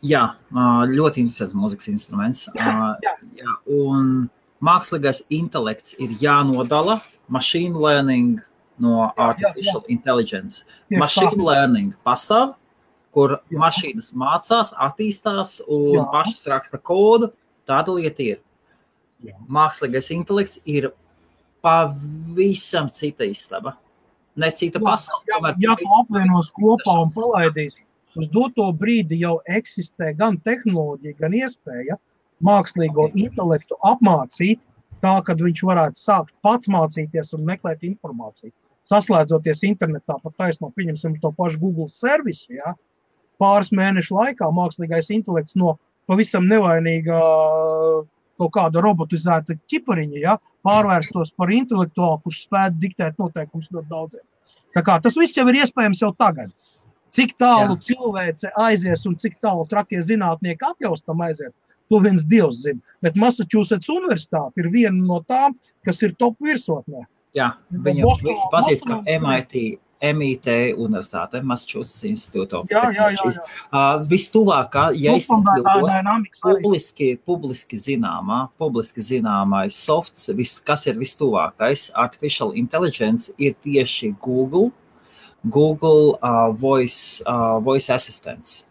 Jā, 0.00 0.22
uh, 0.48 0.82
ļoti 0.88 1.20
interesants 1.20 1.52
mūzikas 1.54 1.92
instruments. 1.92 2.48
Uh, 2.56 2.96
jā, 3.36 3.56
un 3.68 4.30
mākslīgais 4.64 5.22
intelekts 5.32 5.96
ir 5.98 6.12
jānodala 6.20 7.00
machine 7.28 7.74
learning 7.74 8.40
no 8.80 9.10
artificial 9.16 9.84
intelligence. 9.88 10.64
Tieši 10.88 10.96
tā. 10.96 11.00
Machine 11.00 11.44
learning 11.44 11.92
pastāv, 12.06 12.54
kur 13.12 13.38
Jā. 13.50 13.58
mašīnas 13.64 14.12
mācās, 14.16 14.72
attīstās 14.76 15.58
un 15.68 15.98
Jā. 15.98 16.06
pašas 16.12 16.46
raksta 16.52 16.78
kodu. 16.78 17.32
Tāda 17.68 17.94
lieta 17.94 18.24
ir. 18.24 18.40
Jā. 19.24 19.36
Mākslīgais 19.48 20.10
intelekts 20.14 20.60
ir 20.64 20.90
pavisam 21.62 22.88
cita 22.92 23.24
istaba. 23.28 23.76
Ne 24.36 24.50
cita 24.56 24.80
Jā, 24.80 24.84
pasaule. 24.86 25.24
Ja, 25.28 25.54
ja 25.58 25.76
tu 25.76 25.88
apvienos 26.00 26.52
kopā 26.56 27.02
un 27.02 27.10
šansa. 27.10 27.20
palaidīsi, 27.20 27.82
uz 28.16 28.28
doto 28.32 28.70
brīdi 28.72 29.20
jau 29.20 29.40
eksistē 29.48 30.14
gan 30.16 30.38
tehnoloģija, 30.40 31.18
gan 31.20 31.36
iespēja 31.36 31.98
mākslīgo 32.44 33.10
intelektu 33.14 33.78
apmācīt, 33.86 34.62
tā 35.04 35.14
ka 35.24 35.36
viņš 35.38 35.62
varētu 35.64 36.00
sākt 36.00 36.34
pats 36.44 36.68
mācīties 36.72 37.34
un 37.36 37.46
meklēt 37.48 37.84
informāciju. 37.88 38.52
Saslēdzoties 38.90 39.62
internetā, 39.68 40.16
pat 40.22 40.36
taisno, 40.40 40.70
pieņemsim 40.76 41.18
to 41.22 41.32
pašu 41.36 41.60
Google 41.62 41.88
servisu, 41.92 42.56
ja, 42.56 42.74
pāris 43.40 43.72
mēnešu 43.76 44.16
laikā 44.16 44.48
mākslīgais 44.56 45.12
intelekts 45.14 45.56
no 45.56 45.76
pavisam 46.10 46.48
nevainīga 46.50 47.20
kaut 48.40 48.52
kāda 48.56 48.80
robotizēta 48.84 49.56
ķipariņa, 49.68 50.18
ja, 50.20 50.36
pārvērstos 50.64 51.34
par 51.36 51.52
intelektuālu, 51.52 52.22
kurš 52.24 52.44
spētu 52.46 52.80
diktēt 52.82 53.20
noteikumus 53.20 53.68
ļoti 53.74 53.90
daudziem. 53.90 54.24
Tā 54.74 54.82
kā, 54.86 54.96
tas 55.04 55.18
viss 55.20 55.36
jau 55.36 55.46
ir 55.50 55.60
iespējams 55.60 56.00
jau 56.00 56.12
tagad. 56.16 56.52
Cik 57.16 57.34
tālu 57.42 57.74
Jā. 57.74 57.82
cilvēce 57.88 58.52
aizies 58.64 59.02
un 59.10 59.16
cik 59.18 59.40
tālu 59.42 59.66
trakie 59.70 59.98
zinātnieki 60.06 60.66
atļaus 60.68 61.02
tam 61.02 61.24
aiziet, 61.26 61.52
to 61.90 62.00
viens 62.00 62.24
dievs 62.24 62.62
zina. 62.64 62.80
Bet 63.02 63.16
Massachusetts 63.16 63.88
Universitāte 63.90 64.62
ir 64.62 64.70
viena 64.70 64.96
no 64.96 65.20
tām, 65.28 65.54
kas 65.84 66.00
ir 66.06 66.14
top 66.18 66.36
virsotnē. 66.40 67.04
Jā, 67.36 67.52
Bostonas- 67.70 68.22
visi 68.22 68.50
pazīst 68.52 68.82
Bostonas- 68.86 69.06
MIT, 69.20 69.78
MIT 70.02 70.46
universitāte, 70.80 71.42
Massachusetts 71.44 72.04
Institute 72.04 72.54
of 72.56 72.66
Jā, 72.70 72.80
jā, 72.80 72.90
jā. 72.90 73.08
Technologies. 73.10 73.38
Uh, 73.70 74.04
Vistuvākā, 74.08 74.84
ja 74.96 75.12
es 75.14 75.28
kļūdos, 75.28 75.90
Dynamics 75.92 76.40
arī. 76.42 76.62
publiski, 76.62 77.18
publiski 77.28 77.76
zināmā, 77.76 78.48
publiski 78.58 79.00
zināmais 79.04 79.72
softs, 79.76 80.28
vis, 80.34 80.58
kas 80.60 80.86
ir 80.86 80.94
vistuvākais 80.94 81.90
artificial 81.94 82.52
intelligence, 82.52 83.30
ir 83.38 83.54
tieši 83.62 84.16
Google, 84.22 84.72
Google 85.48 86.18
uh, 86.22 86.50
voice, 86.52 87.22
uh, 87.26 87.58
voice 87.60 87.90
assistants. 87.90 88.64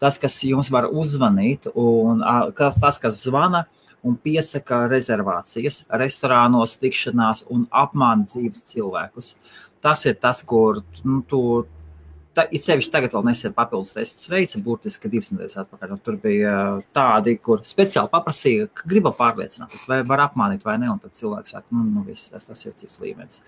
Tas, 0.00 0.16
kas 0.20 0.38
jums 0.48 0.70
var 0.72 0.88
uzzvanīt, 0.88 1.68
un 1.76 2.22
tas, 2.56 2.98
kas 3.02 3.20
zvana 3.26 3.66
un 4.06 4.14
piesaka 4.16 4.86
rezervācijas 4.88 5.82
restorānos, 6.00 6.78
tikšanās 6.80 7.44
un 7.52 7.66
apmāna 7.68 8.24
dzīves 8.24 8.64
cilvēkus. 8.72 9.34
Tas 9.84 10.06
ir 10.08 10.16
tas, 10.20 10.40
kur 10.44 10.80
nu, 11.04 11.20
tu 11.28 11.42
tā, 12.36 12.46
it 12.54 12.66
sevišķi 12.66 12.92
tagad 12.92 13.14
vēl 13.16 13.26
nesen 13.28 13.54
papildus 13.56 13.92
testus 13.96 14.30
veica, 14.32 14.60
burtiski 14.64 15.10
divas 15.12 15.30
nedēļas 15.32 15.58
atpakaļ. 15.64 15.94
Tur 16.04 16.16
bija 16.22 16.54
tādi, 16.96 17.36
kur 17.42 17.62
speciāli 17.66 18.12
paprasīja, 18.12 18.70
ka 18.76 18.88
griba 18.90 19.12
pārliecināties, 19.16 19.86
vai 19.90 20.00
var 20.08 20.24
apmānīt 20.28 20.64
vai 20.66 20.78
ne, 20.80 20.90
un 20.92 21.00
tad 21.02 21.16
cilvēks 21.18 21.56
saka, 21.56 21.66
nu, 21.74 21.84
nu 21.98 22.04
viss, 22.06 22.32
tas, 22.32 22.48
tas 22.48 22.64
ir 22.66 22.76
cits 22.78 23.00
līmenis. 23.02 23.42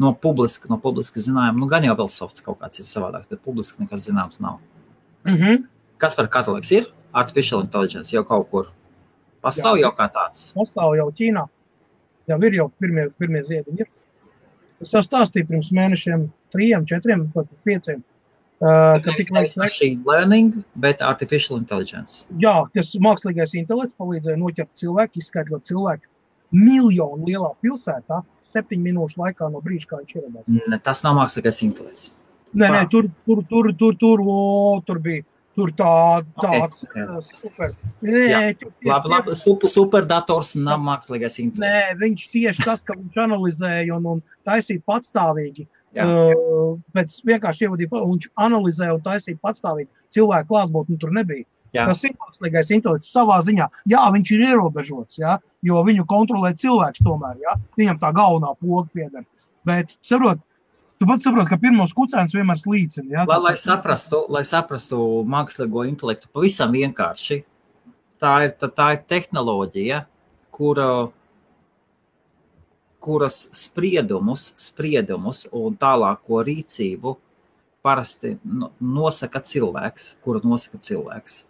No 0.00 0.14
publiska, 0.18 0.68
no 0.72 0.80
publiska 0.82 1.22
zinājuma, 1.22 1.60
nu, 1.60 1.70
gan 1.70 1.84
jau 1.86 1.94
vēl 2.00 2.10
softs 2.10 2.42
kaut 2.44 2.58
kāds 2.62 2.82
ir 2.82 2.88
savādāk, 2.88 3.28
bet 3.30 3.44
publiski 3.44 3.84
nekas 3.84 4.08
zināms 4.08 4.40
nav. 4.42 4.58
Mm 5.24 5.36
-hmm. 5.36 5.62
Kas 5.98 6.14
par 6.18 6.28
katoliks 6.28 6.70
ir? 6.72 6.86
Artificial 7.14 7.62
intelligence 7.62 8.10
jau 8.14 8.24
kaut 8.26 8.48
kur 8.50 8.70
pastāv 9.44 9.76
Jā. 9.78 9.84
jau 9.86 9.92
kā 9.94 10.08
tāds. 10.12 10.48
Pastāv 10.56 10.96
jau 10.98 11.10
Ķīnā. 11.14 11.44
Jau 12.28 12.38
ir 12.42 12.56
jau 12.56 12.70
pirmie, 12.80 13.10
pirmie 13.20 13.42
ziediņi. 13.44 13.80
ir. 13.80 13.86
Es 14.82 14.92
jau 14.92 15.00
stāstīju 15.04 15.46
pirms 15.48 15.70
mēnešiem, 15.72 16.28
trim, 16.52 16.84
četriem, 16.86 17.28
pieciem. 17.64 18.02
Uh, 18.64 18.96
ka 19.02 19.10
Nevis- 19.10 19.16
tik 19.16 19.30
nevis 19.32 19.54
vajag 19.56 19.58
machine 19.58 20.02
learning, 20.06 20.64
bet 20.76 21.02
artificial 21.02 21.58
intelligence. 21.58 22.26
Jā, 22.38 22.64
kas 22.74 22.94
mākslīgais 22.96 23.52
intelekts 23.58 23.94
palīdzēja 23.98 24.38
noķert 24.40 24.70
cilvēku, 24.78 25.20
izskaidrot 25.20 25.64
cilvēku 25.68 26.08
miljonu 26.54 27.26
lielā 27.26 27.50
pilsētā, 27.62 28.22
septiņu 28.40 28.82
minūšu 28.86 29.18
laikā 29.18 29.50
no 29.52 29.60
brīža, 29.60 29.86
kā 29.90 29.98
viņš 30.00 30.14
ieradās. 30.16 30.48
Ne, 30.48 30.78
Tas 30.78 31.02
nav 31.02 31.16
mākslīgais 31.18 31.62
intelekts. 31.66 32.12
Nē, 32.54 32.68
nē, 32.70 32.82
tur, 32.90 33.08
tur, 33.26 33.42
tur, 33.50 33.72
tur, 33.74 33.96
tur, 33.98 34.20
o, 34.22 34.80
tur 34.86 34.98
bija. 35.02 35.24
Tur 35.54 35.70
tā, 35.78 35.94
tāds 36.42 36.82
Ok, 36.82 36.96
ok. 36.96 36.96
okay. 36.98 37.38
super. 37.38 37.74
Nē, 38.02 38.40
tur 38.58 38.72
Labi, 38.88 39.10
labi, 39.12 39.36
super, 39.38 39.70
superdators 39.70 40.54
nav 40.58 40.82
mākslīgais 40.82 41.38
intelekts. 41.44 41.62
Nē, 41.62 41.94
viņš 42.00 42.26
tieši 42.32 42.66
tas, 42.66 42.82
ka 42.82 42.96
viņš 42.98 43.20
analizēja 43.28 43.94
un, 43.94 44.08
un 44.16 44.22
taisīja 44.48 44.82
patstāvīgi. 44.90 45.68
Jā. 45.94 46.08
Uh, 46.10 46.72
pēc 46.96 47.20
vienkārši 47.28 47.68
ievadīja, 47.68 48.02
viņš 48.02 48.30
analizēja 48.42 48.96
un 48.96 49.04
taisīja 49.04 49.38
patstāvīgi. 49.46 49.92
Cilvēku 50.16 50.50
klātbūtni 50.50 50.98
tur 50.98 51.14
nebija. 51.14 51.46
Jā. 51.74 51.88
Tas 51.90 52.02
ir 52.06 52.14
mākslīgais 52.22 52.70
intelekts 52.74 53.10
savā 53.14 53.40
ziņā. 53.42 53.66
Jā, 53.90 54.02
viņš 54.14 54.32
ir 54.36 54.44
ierobežots, 54.48 55.18
jā, 55.18 55.38
jo 55.66 55.80
viņu 55.86 56.06
kontrolē 56.10 56.52
cilvēks 56.58 57.02
tomēr. 57.02 57.38
Jā, 57.42 57.56
viņam 57.78 57.98
tā 58.02 58.12
galvenā 58.14 58.52
poga 58.60 58.86
pieder. 58.94 59.24
Bet, 59.66 59.96
saprot, 60.06 60.42
tu 61.04 61.10
pats 61.10 61.26
saproti, 61.26 61.50
ka 61.52 61.58
pirmos 61.60 61.92
kucēns 61.96 62.32
vienmēr 62.34 62.58
slīcina. 62.60 63.10
Jā, 63.12 63.24
Lai, 63.28 63.40
lai, 63.44 63.54
saprastu, 63.60 64.24
lai 64.32 64.40
saprastu 64.48 64.98
mākslīgo 65.28 65.84
intelektu 65.88 66.30
pavisam 66.32 66.72
vienkārši, 66.72 67.42
tā 68.22 68.32
ir, 68.46 68.54
tā, 68.56 68.70
tā 68.72 68.86
ir 68.96 69.02
tehnoloģija, 69.12 70.04
kura, 70.54 70.88
kuras 73.04 73.42
spriedumus, 73.52 74.52
spriedumus 74.60 75.44
un 75.52 75.76
tālāko 75.76 76.40
rīcību 76.46 77.16
parasti 77.84 78.38
no- 78.48 78.72
nosaka 78.80 79.42
cilvēks, 79.44 80.14
kuru 80.24 80.40
nosaka 80.44 80.80
cilvēks. 80.80 81.42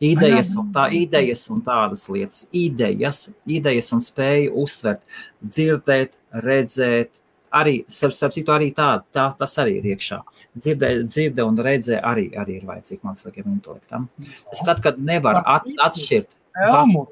Idejas 0.00 0.52
un, 0.56 0.68
tā, 0.72 0.86
idejas 0.96 1.46
un 1.52 1.60
tādas 1.64 2.06
lietas, 2.08 2.46
idejas, 2.56 3.26
idejas 3.44 3.90
un 3.92 4.00
spēju 4.04 4.54
uztvert, 4.62 5.00
dzirdēt, 5.44 6.16
redzēt, 6.44 7.20
arī, 7.56 7.76
starp, 7.90 8.14
starp 8.16 8.34
citu, 8.34 8.52
arī 8.54 8.70
tā, 8.76 8.88
tā, 9.14 9.26
tas 9.38 9.56
arī 9.62 9.78
ir 9.80 9.88
iekšā. 9.94 10.20
Dzirdē, 10.58 10.90
dzirde 11.06 11.46
un 11.46 11.58
redzē 11.64 12.00
arī, 12.06 12.28
arī 12.38 12.58
ir 12.60 12.68
vajadzīga 12.68 13.08
mākslīgiem 13.10 13.48
intelektam. 13.54 14.08
Tas 14.50 14.62
tad, 14.66 14.82
kad 14.84 15.00
nevar 15.10 15.42
at, 15.44 15.66
atšķirt, 15.88 16.36
Elmu. 16.68 17.06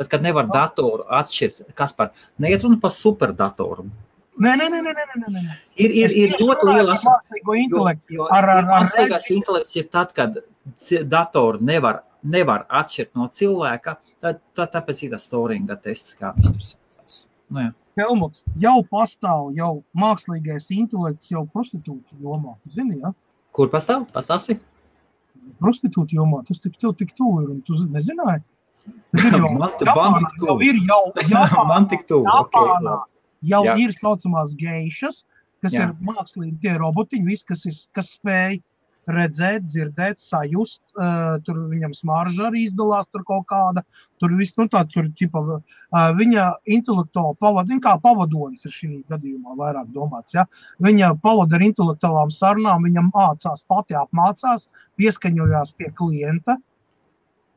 tad, 0.00 0.08
kad 0.12 0.24
nevar 0.24 0.48
datoru 0.52 1.06
atšķirt, 1.20 1.66
kas 1.78 1.96
par, 1.98 2.12
neiet 2.42 2.64
runa 2.64 2.80
par 2.82 2.94
superdatoru. 2.94 3.88
Nē, 4.42 4.54
nē, 4.56 4.68
nē, 4.72 4.80
nē, 4.80 4.92
nē, 4.96 5.28
nē. 5.28 5.56
Ir, 5.76 5.92
ir, 6.02 6.14
ir 6.16 6.38
ļoti 6.40 6.70
liela 6.70 6.96
ar 8.32 8.48
mākslīgais 8.70 9.28
intelekts 9.34 9.76
ir 9.76 9.90
tad, 9.92 10.14
kad 10.16 10.40
datoru 11.10 11.60
nevar, 11.60 12.00
nevar 12.24 12.64
atšķirt 12.80 13.12
no 13.18 13.28
cilvēka, 13.28 13.98
tad, 14.24 14.40
tad 14.56 14.72
tāpēc 14.72 15.04
ir 15.04 15.12
tas 15.16 15.28
Turinga 15.28 15.76
tests, 15.76 16.16
kā 16.16 16.32
viņš 16.36 16.48
tur 16.48 16.64
saucās. 16.64 16.91
Jā. 17.52 17.72
Helmut, 18.00 18.38
jau 18.56 18.78
pastāv 18.88 19.50
jau 19.56 19.82
mākslīgais 19.98 20.70
intelekts 20.72 21.28
jau 21.30 21.42
prostitūtu 21.52 22.16
jomā. 22.24 22.54
Zini, 22.72 23.00
ja? 23.02 23.10
Kur 23.52 23.68
pastāv? 23.68 24.06
Pastāsti? 24.14 24.56
Prostitūtu 25.60 26.16
jomā 26.16 26.40
tas 26.48 26.60
tik 26.62 26.78
tuvu, 26.80 26.94
tik 27.02 27.12
tuvu 27.18 27.42
ir. 27.42 27.50
un 27.56 27.60
Tu 27.66 27.76
zi- 27.76 27.88
nezināji? 27.92 28.42
Man 29.60 29.70
te 29.78 29.86
man 29.86 30.16
tik 30.22 30.32
tuvu. 30.40 30.56
ir 30.66 30.78
jau 30.88 31.02
Japānā, 31.30 31.66
Man 31.68 31.88
tik 31.90 32.06
tuvu. 32.08 32.24
Okay, 32.26 32.62
Japānā 32.64 32.80
labi. 32.88 33.10
jau 33.52 33.62
Jā. 33.68 33.76
ir 33.84 33.92
saucamās 34.00 34.54
geišas, 34.58 35.24
kas 35.62 35.76
Jā. 35.76 35.84
ir 35.90 35.92
mākslīgi 36.08 36.56
tie 36.64 36.72
robotiņi, 36.80 37.26
viss, 37.28 37.44
kas, 37.46 37.66
ir, 37.70 37.76
kas 37.94 38.14
spēj 38.16 38.60
redzēt, 39.10 39.64
dzirdēt, 39.66 40.20
sajust. 40.22 40.82
Uh, 40.94 41.38
tur 41.46 41.58
viņam 41.70 41.94
smarža 41.96 42.48
arī 42.48 42.66
izdalās, 42.68 43.08
tur 43.10 43.24
kaut 43.26 43.46
kāda. 43.50 43.82
Tur 44.22 44.34
viss, 44.38 44.54
nu 44.60 44.68
tā, 44.70 44.84
tur 44.92 45.08
ķipa, 45.18 45.42
uh, 45.56 46.00
viņa 46.18 46.46
intelektuāla 46.76 47.34
pavadīja, 47.42 47.82
kā 47.86 47.96
pavadonis 48.02 48.66
ir 48.68 48.74
šī 48.74 48.90
gadījumā 49.10 49.56
vairāk 49.58 49.90
domāts. 49.94 50.36
Ja? 50.36 50.46
Viņa 50.84 51.14
pavada 51.24 51.58
ar 51.58 51.66
intelektuālām 51.66 52.32
sarunām, 52.34 52.86
viņa 52.86 53.06
mācās, 53.10 53.64
pati 53.68 53.98
apmācās, 53.98 54.68
pieskaņojās 55.00 55.74
pie 55.78 55.90
klienta. 55.98 56.58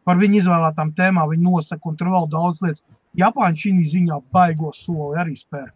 Par 0.06 0.20
viņu 0.22 0.44
izvēlētām 0.44 0.92
tēmām 0.98 1.32
viņa 1.32 1.48
nosaka, 1.48 1.90
un 1.90 1.96
tur 1.98 2.12
vēl 2.14 2.30
daudz 2.30 2.62
lietas. 2.62 2.84
Japāņi 3.18 3.62
šī 3.62 3.72
ziņā 3.96 4.20
baigo 4.36 4.70
soli 4.76 5.18
arī 5.22 5.34
spēr. 5.40 5.72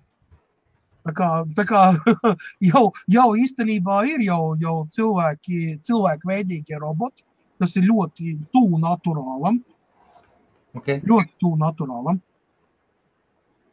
Tā 1.07 1.15
kā, 1.15 1.29
tā 1.55 1.65
kā 1.69 1.81
jau, 2.71 2.83
jau 3.07 3.27
īstenībā 3.39 4.01
ir 4.11 4.23
jau, 4.25 4.55
jau 4.59 4.77
cilvēki, 4.91 5.79
cilvēku 5.87 6.31
veidīgie 6.31 6.79
roboti. 6.81 7.23
Tas 7.59 7.75
ir 7.75 7.87
ļoti 7.89 8.37
tuvu 8.55 8.79
naturālam. 8.79 9.59
Okay. 10.77 11.01
Ļoti 11.03 11.33
tuvu 11.41 11.59
naturālam. 11.59 12.19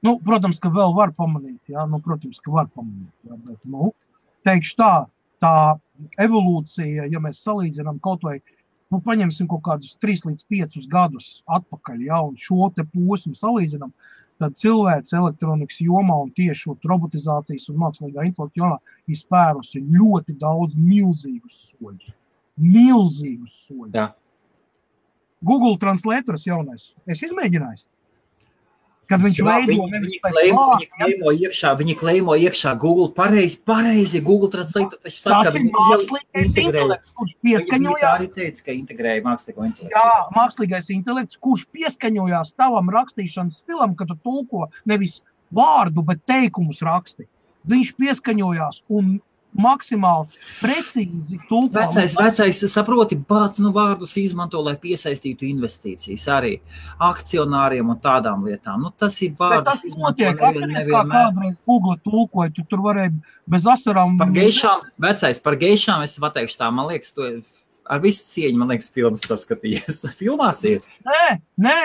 Nu, 0.06 0.16
protams, 0.22 0.58
ka 0.62 0.70
vēl 0.70 0.92
var 0.94 1.12
pamanīt, 1.16 1.72
jā, 1.72 1.82
nu, 1.90 1.98
protams, 2.04 2.38
ka 2.42 2.52
var 2.54 2.68
pamanīt, 2.74 3.12
jā, 3.26 3.38
bet, 3.46 3.58
nu, 3.66 3.90
teikšu 4.46 4.76
tā, 4.78 4.90
tā 5.42 5.54
evolūcija, 6.22 7.08
ja 7.10 7.22
mēs 7.22 7.40
salīdzinām 7.42 7.98
kaut 8.04 8.22
vai, 8.26 8.36
nu, 8.92 9.00
paņemsim 9.02 9.48
kaut 9.50 9.64
kādus 9.66 9.96
3 10.04 10.28
līdz 10.28 10.46
5 10.52 10.86
gadus 10.92 11.30
atpakaļ, 11.58 12.04
jā, 12.06 12.20
un 12.28 12.36
šo 12.38 12.70
te 12.76 12.84
posmu 12.92 13.34
salīdzinām, 13.38 13.94
tad 14.42 14.56
cilvēks 14.60 15.14
elektronikas 15.16 15.80
jomā 15.84 16.18
un 16.26 16.30
tieši 16.36 16.74
robotizācijas 16.84 17.68
un 17.72 17.80
mākslīgā 17.82 18.26
intelekta 18.28 18.62
jomā 18.62 18.78
ir 19.08 19.18
spērusi 19.18 19.82
ļoti 19.96 20.36
daudz 20.40 20.76
milzīgus 20.76 21.60
soļus. 21.70 22.14
Milzīgus 22.60 23.58
soļus. 23.66 23.96
Jā. 23.96 24.10
Google 25.46 25.76
Translators 25.80 26.46
jaunais. 26.48 26.90
Es 27.06 27.22
izmēģināju. 27.26 27.84
Kad 29.06 29.22
viņš 29.22 29.36
Jā, 29.38 29.44
veido 29.46 29.84
viņi, 29.86 29.98
viņi, 30.02 30.18
kleimo, 30.24 30.62
viņi 30.72 30.86
kleimo 30.96 31.32
iekšā, 31.46 31.70
viņi 31.78 31.94
kleimo 32.00 32.34
iekšā 32.42 32.72
Google 32.82 33.06
pareizi, 33.14 33.60
pareizi 33.70 34.18
Google 34.24 34.50
Translate. 34.50 34.98
Taču 35.04 35.20
saka, 35.22 35.44
Tas 35.46 35.54
ir 35.54 35.60
viņi 35.60 35.74
mākslīgais 35.76 36.56
intelekts, 36.64 37.12
kurš 37.14 37.34
Viņi 37.36 37.38
tā 37.38 37.46
pieskaņojās. 37.46 38.08
arī 38.16 38.26
teica, 38.34 38.64
ka 38.66 38.74
integrēja 38.74 39.22
mākslīgo 39.28 39.68
intelektu. 39.68 39.92
Jā, 39.94 40.16
mākslīgais 40.34 40.90
intelekts, 40.96 41.38
kurš 41.46 41.66
pieskaņojās 41.76 42.52
tavam 42.58 42.90
rakstīšanas 42.96 43.60
stilam, 43.62 43.94
kad 43.94 44.10
tu 44.10 44.18
tulko 44.26 44.66
nevis 44.90 45.20
vārdu, 45.54 46.02
bet 46.02 46.24
teikumus 46.26 46.82
raksti. 46.82 47.28
Viņš 47.70 47.94
pieskaņojās 48.02 48.82
un 48.90 49.20
maksimāli 49.60 50.42
precīzi 50.62 51.38
tulko. 51.48 51.76
Vecais, 51.76 52.16
vecais, 52.18 52.62
saproti, 52.72 53.18
bāc 53.18 53.60
nu 53.62 53.72
vārdus 53.76 54.16
izmanto, 54.20 54.60
lai 54.64 54.74
piesaistītu 54.80 55.48
investīcijas 55.48 56.26
arī 56.34 56.56
akcionāriem 57.06 57.94
un 57.94 58.00
tādām 58.02 58.46
lietām. 58.48 58.82
Nu, 58.86 58.92
tas 58.96 59.20
ir 59.22 59.36
tas 59.38 59.84
izmanto 59.86 60.16
notiek. 60.16 60.40
Atceries, 60.40 60.88
kā 60.90 61.02
kādreiz 61.10 61.60
Google 61.66 61.96
tulkoja, 62.04 62.52
tu 62.54 62.64
tur 62.70 62.82
varēja 62.84 63.12
bez 63.50 63.68
asarām. 63.70 64.16
Par 64.20 64.32
geišām, 64.34 64.88
vecais, 65.02 65.42
par 65.42 65.58
geišām 65.60 66.04
es 66.06 66.16
pateikšu 66.22 66.60
tā, 66.60 66.70
man 66.74 66.90
liekas, 66.90 67.14
to 67.16 67.28
ar 67.86 68.02
visu 68.02 68.26
cieņu, 68.32 68.58
man 68.60 68.72
liekas, 68.72 68.90
filmas 68.94 69.26
saskatījies. 69.28 70.04
Filmās 70.20 70.62
ir. 70.68 70.84
Nē, 71.06 71.38
nē, 71.66 71.78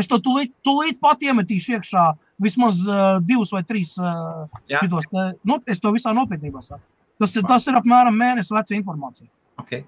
es 0.00 0.10
to 0.10 0.20
tūlīt, 0.22 0.54
tūlīt 0.66 1.00
pat 1.02 1.22
iemetīšu 1.24 1.78
iekšā 1.78 2.06
vismaz 2.42 2.82
uh, 2.86 3.18
divus 3.24 3.52
vai 3.54 3.64
trīs 3.66 3.96
uh, 4.00 4.46
šitos. 4.68 5.10
Nu, 5.44 5.60
es 5.66 5.82
to 5.82 5.94
visā 5.96 6.14
nopietnībā 6.16 6.64
saku. 6.64 6.84
Tas 7.20 7.34
ir, 7.36 7.44
tas 7.48 7.66
ir 7.68 7.76
apmēram 7.78 8.16
mēnesis 8.16 8.50
veca 8.56 8.74
informācija. 8.78 9.28
Okay. 9.60 9.84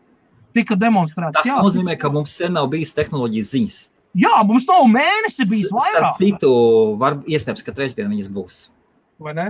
Tika 0.53 0.77
demonstrēts. 0.77 1.33
Tas 1.39 1.49
jā, 1.49 1.57
nozīmē, 1.65 1.97
ka 1.99 2.11
mums 2.13 2.35
sen 2.37 2.53
nav 2.53 2.69
bijis 2.73 2.93
tehnoloģijas 2.93 3.51
ziņas. 3.55 3.79
jā, 4.21 4.35
mums 4.45 4.67
nav 4.69 4.85
mēnesi 4.93 5.47
bijis 5.49 5.71
Starp 5.73 5.81
vairāk. 5.81 6.19
citu, 6.21 6.53
var, 7.01 7.17
iespējams, 7.25 7.65
ka 7.65 7.73
trešdien 7.73 8.13
viņas 8.13 8.29
būs. 8.37 8.61
Vai 9.23 9.35
ne? 9.41 9.49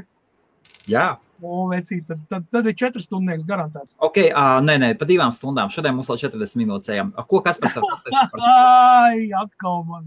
Jā, 0.87 1.19
O, 1.43 1.65
vecīt, 1.67 2.05
tad, 2.07 2.21
tad, 2.31 2.45
tad 2.55 2.67
ir 2.71 2.75
četras 2.79 3.09
stundas 3.09 3.43
garantēts. 3.43 3.97
ok, 3.99 4.19
uh, 4.31 4.61
nē, 4.63 4.77
nē, 4.79 4.91
pa 4.95 5.09
divām 5.11 5.33
stundām. 5.35 5.73
Šodien 5.75 5.97
mums 5.97 6.07
vēl 6.07 6.21
40 6.23 6.61
minūtes 6.61 6.93
ejam. 6.95 7.11
A, 7.19 7.25
Ko 7.27 7.41
kas 7.43 7.59
par 7.59 7.73
savu 7.73 7.89
Ai, 8.47 9.27
atkal 9.35 9.83
man. 9.89 10.05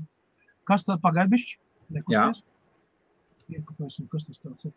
Kas 0.64 0.88
tad 0.88 1.02
pagaidišķi? 1.04 1.58
Jā. 2.08 2.30
Iekopēsim, 3.52 4.08
kas 4.08 4.30
tas 4.30 4.40
tāds 4.40 4.64
ir. 4.64 4.72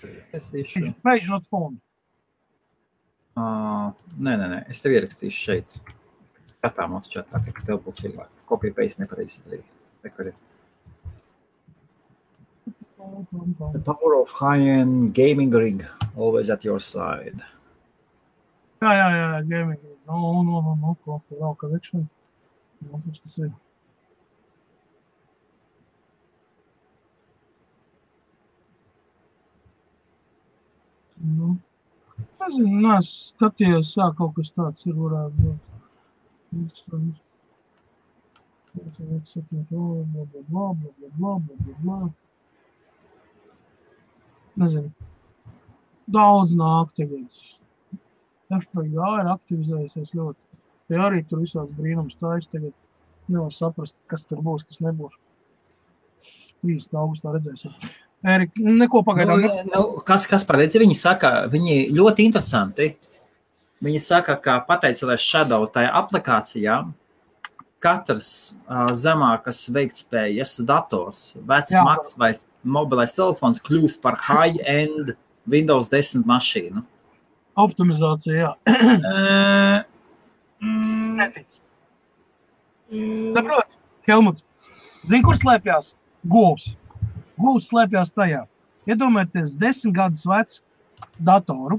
Tad, 0.00 0.12
ko 0.32 0.38
tu- 0.40 0.62
ko 0.62 0.86
tu- 0.92 0.94
Page 1.02 1.28
not 1.28 1.46
phone. 1.46 1.80
Uh, 3.36 3.92
nē, 4.20 4.36
nē, 4.36 4.46
nē, 4.52 4.70
es 4.70 4.80
tev 4.80 4.92
ierakstīšu 4.92 5.40
šeit. 5.46 5.78
Katā 6.62 6.88
mums 6.88 7.08
čatā, 7.08 7.40
ka 7.44 7.62
tev 7.66 7.80
būs 7.84 8.02
vieglāk. 8.04 8.28
Kopija 8.46 8.74
pēc 8.76 8.98
nepareizi 9.00 9.40
darīt. 9.46 9.64
Re, 10.04 10.10
kur 10.10 10.26
ir. 10.26 10.34
The 13.72 13.80
power 13.84 14.14
of 14.20 14.30
high-end 14.30 15.12
gaming 15.14 15.50
rig 15.50 15.84
always 16.16 16.50
at 16.50 16.64
your 16.64 16.78
side. 16.78 17.42
Jā, 18.82 18.92
jā, 18.98 19.08
jā, 19.16 19.48
gaming. 19.48 19.78
No, 20.06 20.42
no, 20.42 20.60
no, 20.60 20.74
no, 20.74 20.96
ko, 21.04 21.20
vēl 21.30 21.56
connection. 21.58 22.08
Mums 22.90 23.18
tas 23.22 23.38
ir. 23.38 23.50
Nu, 31.22 31.56
nezinu, 32.40 32.80
nē, 32.84 32.96
es 32.98 33.10
skatījos, 33.32 33.92
jā, 33.98 34.08
kaut 34.18 34.34
kas 34.38 34.50
tāds 34.56 34.88
ir 34.88 34.96
varētu 34.98 35.44
būt. 35.44 35.76
Interesants. 36.60 37.20
Nezinu. 44.62 44.90
Daudz 46.12 46.56
nāk 46.58 46.90
tagad. 46.98 47.42
FPGA 48.52 49.10
ir 49.22 49.30
aktivizējusies 49.32 50.14
ļoti. 50.18 50.40
Te 50.88 50.98
arī 51.00 51.22
tur 51.28 51.44
visāds 51.44 51.76
brīnums 51.76 52.18
tājas 52.20 52.50
tagad. 52.52 52.74
Nevar 53.28 53.52
saprast, 53.54 54.00
kas 54.12 54.26
tur 54.28 54.42
būs, 54.44 54.64
kas 54.68 54.82
nebūs. 54.84 55.14
3. 56.62 56.78
augustā 57.04 57.32
redzēsim. 57.36 57.76
Neko 58.22 59.02
pagaidām. 59.06 59.40
Nu, 59.42 59.48
Ne... 59.50 59.64
nu, 59.72 59.84
kas, 60.06 60.26
kas 60.30 60.44
paredz? 60.46 60.76
Viņi 60.78 60.94
saka, 60.98 61.32
viņi 61.50 61.88
ļoti 61.96 62.26
interesanti. 62.28 62.92
Viņi 63.82 63.98
saka, 63.98 64.36
ka 64.38 64.60
pateicoties 64.68 65.24
Shadow 65.26 65.66
tai 65.66 65.88
aplikācijā, 65.90 66.76
katrs 67.82 68.28
uh, 68.70 68.92
zemākas 68.94 69.64
veiktspējas 69.74 70.60
dators, 70.68 71.32
vecs 71.50 71.74
maks 71.74 72.14
vai 72.20 72.30
mobilais 72.62 73.10
telefons 73.16 73.58
kļūst 73.66 73.98
par 74.04 74.20
high-end 74.28 75.16
Windows 75.50 75.90
10 75.90 76.22
mašīnu. 76.30 76.84
Optimizācija, 77.58 78.46
jā. 78.46 78.52
Mm, 80.62 81.16
Netic. 81.18 81.56
Saprot, 83.34 83.72
Helmut, 84.06 84.44
zini, 85.10 85.24
kur 85.26 85.34
slēpjas 85.34 85.96
govs? 86.30 86.68
Govs 87.42 87.68
slēpjas 87.70 88.12
tajā. 88.16 88.44
Iedomājieties, 88.90 89.56
desmit 89.58 89.94
gadus 89.96 90.26
vecu 90.26 90.62
datoru, 91.26 91.78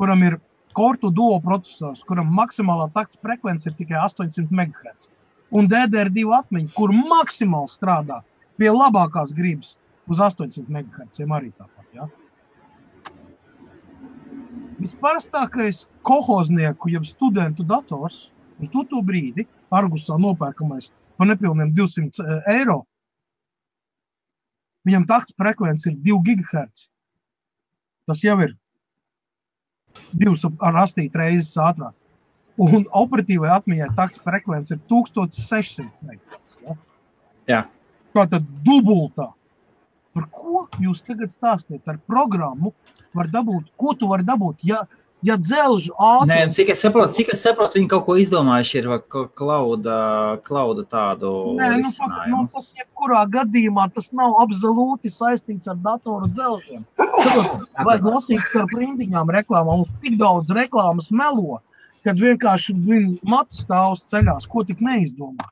kuram 0.00 0.24
ir 0.26 0.38
kortu 0.76 1.10
duo 1.12 1.38
processors, 1.44 2.02
kuram 2.08 2.32
maksimālā 2.36 2.88
takts 2.94 3.20
frekvence 3.22 3.68
ir 3.68 3.76
tikai 3.78 3.98
800 4.00 4.48
MHz. 4.52 5.08
Un 5.52 5.68
DDR2 5.68 6.24
atmiņa, 6.38 6.72
kur 6.76 6.94
maksimāli 6.96 7.72
strādā 7.72 8.22
pie 8.60 8.72
labākās 8.72 9.34
gribas 9.36 9.76
uz 10.08 10.20
800 10.20 10.68
MHz 10.68 11.24
arī 11.28 11.52
tāpat. 11.52 11.86
Ja? 11.96 12.08
Visparastākais 14.82 15.84
kohoznieku, 16.02 16.90
jeb 16.90 17.04
studentu 17.06 17.64
dators 17.68 18.30
uz 18.58 18.70
to, 18.72 19.02
brīdi, 19.04 19.46
Argusā 19.72 20.18
nopērkamais 20.20 20.90
par 21.16 21.28
nepilniem 21.30 21.70
200 21.76 22.42
eiro. 22.52 22.82
Viņam 24.88 25.06
takts 25.06 25.34
frekvence 25.38 25.90
ir 25.90 25.98
2 26.02 26.18
GHz. 26.26 26.86
Tas 28.10 28.22
jau 28.24 28.36
ir 28.42 28.56
2,8 30.18 31.18
reizes 31.20 31.54
ātrāk. 31.60 31.94
Un 32.62 32.84
operatīvai 32.98 33.52
atmiņai 33.54 33.92
takts 33.96 34.20
frekvence 34.24 34.74
ir 34.74 34.80
1600 34.90 35.86
MHz. 36.04 36.58
Ja? 36.66 36.76
Jā. 37.48 37.60
Tā 38.12 38.26
tad 38.28 38.48
dubultā. 38.66 39.30
Par 40.12 40.26
ko 40.28 40.66
jūs 40.82 41.00
tagad 41.06 41.32
stāstāt? 41.32 41.80
Ar 41.88 41.96
programmu 42.04 42.74
var 43.16 43.30
dabūt, 43.32 43.70
ko 43.80 43.94
tu 43.96 44.10
vari 44.10 44.26
dabūt? 44.28 44.60
Ja, 44.68 44.82
ja 45.26 45.36
dzelžu 45.38 45.92
Nē, 45.94 46.36
ātrums 46.36 46.58
cik 46.58 46.72
es 46.74 46.82
saprotu, 46.84 47.14
cik 47.18 47.32
es 47.34 47.42
saprotu, 47.44 47.78
viņi 47.78 47.88
kaut 47.90 48.04
ko 48.06 48.16
izdomājuši 48.20 48.78
ir 48.80 48.88
klauda, 49.38 49.96
klauda 50.46 50.84
tādu 50.88 51.32
Nē, 51.58 51.68
nu, 51.82 51.92
fakt, 51.94 52.20
nu, 52.32 52.42
tas 52.52 52.70
jebkurā 52.78 53.22
gadījumā 53.32 53.88
tas 53.94 54.10
nav 54.16 54.36
absolūti 54.42 55.12
saistīts 55.12 55.70
ar 55.70 55.78
datoru 55.82 56.30
dzelžiem. 56.32 56.84
Vajag 56.98 58.08
lasīt 58.08 58.48
par 58.52 58.66
rindiņām 58.74 59.32
reklāmām. 59.38 59.82
Mums 59.82 59.94
tik 60.02 60.18
daudz 60.20 60.52
reklāmas 60.54 61.10
melo, 61.14 61.60
kad 62.06 62.18
vienkārši 62.18 62.74
matu 63.22 63.56
stāvs 63.56 64.04
ceļās, 64.10 64.48
ko 64.50 64.66
tik 64.68 64.82
neizdomā. 64.82 65.48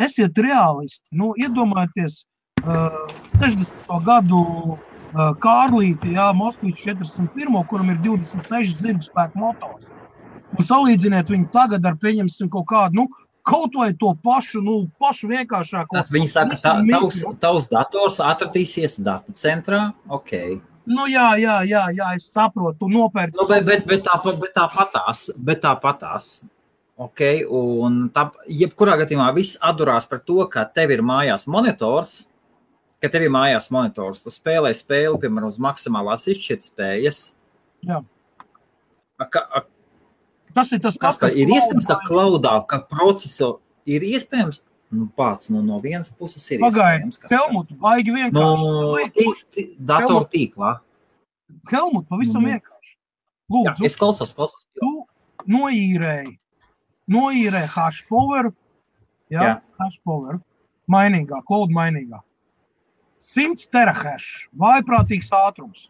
Esiet 0.00 0.38
realisti. 0.38 1.06
Nu, 1.14 1.32
iedomājieties, 1.38 2.24
uh, 2.64 3.04
60. 3.42 3.76
gadu 4.06 4.40
Kārlīti, 5.14 6.14
Jā, 6.16 6.30
Moskvas 6.34 6.80
401, 6.82 7.58
kuram 7.70 7.92
ir 7.92 8.00
26 8.02 8.80
zirga 8.82 9.06
spēku 9.06 9.38
motors. 9.38 9.86
Un 10.54 10.66
salīdziniet 10.66 11.30
viņu 11.30 11.50
tagad 11.54 11.86
ar, 11.86 11.96
pieņemsim, 12.02 12.50
kaut 12.50 12.66
kādu, 12.70 13.02
nu, 13.02 13.06
kaut 13.46 13.74
vai 13.78 13.92
to 13.98 14.12
pašu, 14.24 14.62
nu, 14.64 14.76
pašu 15.02 15.30
vienkāršāko. 15.30 15.94
Tas 15.96 16.12
viņi 16.14 16.30
saka, 16.32 16.58
ka 16.62 16.76
Visam 16.80 16.90
tavs, 16.90 17.20
tavs 17.42 17.68
dators 17.72 18.20
atradīsies 18.22 18.98
datu 19.04 19.34
centrā. 19.38 19.88
Okay. 20.18 20.58
Nu, 20.90 21.06
jā, 21.08 21.30
jā, 21.40 21.60
jā, 21.68 21.86
jā, 21.96 22.10
es 22.18 22.28
saprotu, 22.32 22.82
tu 22.82 22.90
nopērci. 22.92 23.38
Nu, 23.40 23.48
bet, 23.48 23.64
bet, 23.68 23.86
bet, 23.88 24.04
tāpat, 24.08 24.38
bet 24.42 24.54
tāpatās, 24.56 25.28
bet 25.36 25.62
tāpatās. 25.64 26.34
Okay, 26.94 27.42
un 27.42 28.04
tā, 28.14 28.28
jebkurā 28.46 28.94
gadījumā 29.00 29.32
viss 29.34 29.58
atdurās 29.58 30.06
par 30.06 30.20
to, 30.22 30.44
ka 30.50 30.62
tev 30.70 30.92
ir 30.94 31.02
mājās 31.02 31.48
monitors, 31.50 32.28
ka 33.04 33.10
tev 33.12 33.26
ir 33.28 33.32
mājās 33.34 33.68
monitors. 33.74 34.22
Tu 34.24 34.32
spēlē 34.34 34.72
spēli, 34.76 35.20
piemēram, 35.22 35.50
uz 35.52 35.60
maksimālās 35.62 36.24
izšķirtspējas. 36.32 37.20
Jā. 37.84 38.00
A, 39.20 39.26
ka, 39.30 39.44
a, 39.60 39.64
Tas 40.54 40.70
ir 40.72 40.78
tas 40.84 40.94
ka 41.00 41.10
kas 41.18 41.34
ir 41.34 41.50
iespējams, 41.50 41.86
ka 41.88 41.96
klaudā, 42.06 42.52
ka 42.70 42.78
procesors 42.86 43.58
ir 43.90 44.04
iespējams, 44.06 44.60
nu, 44.94 45.08
pats 45.18 45.48
nu, 45.50 45.62
no 45.66 45.80
vienas 45.82 46.12
puses 46.14 46.44
ir 46.54 46.60
Pagaidi, 46.62 47.08
iespējams. 47.08 47.18
Kaspar. 47.24 47.38
Helmut, 47.40 47.72
baigi 47.82 48.12
No 48.14 48.20
vienkārši. 48.20 49.10
tī- 49.16 49.34
tī- 49.56 49.64
datortīklā. 49.90 50.70
Helmut, 51.72 52.06
pavisam 52.08 52.42
Mhm. 52.42 52.52
vienkārši. 52.52 52.92
Jā, 52.94 53.74
Lūdzu, 53.74 53.84
es 53.84 53.96
klausos, 53.98 54.34
klausos. 54.34 54.68
tu 54.78 54.92
noīrēji, 55.50 56.38
noīrēji 57.10 57.68
hashpower, 57.74 58.52
jā, 59.30 59.40
Jā. 59.42 59.42
jā. 59.42 59.60
hashpower, 59.80 60.38
mainīgā, 60.88 61.42
cloud 61.48 61.70
mainīgā. 61.70 62.22
100 63.24 63.68
terahash, 63.72 64.48
vājprātīgs 64.60 65.30
ātrums. 65.34 65.88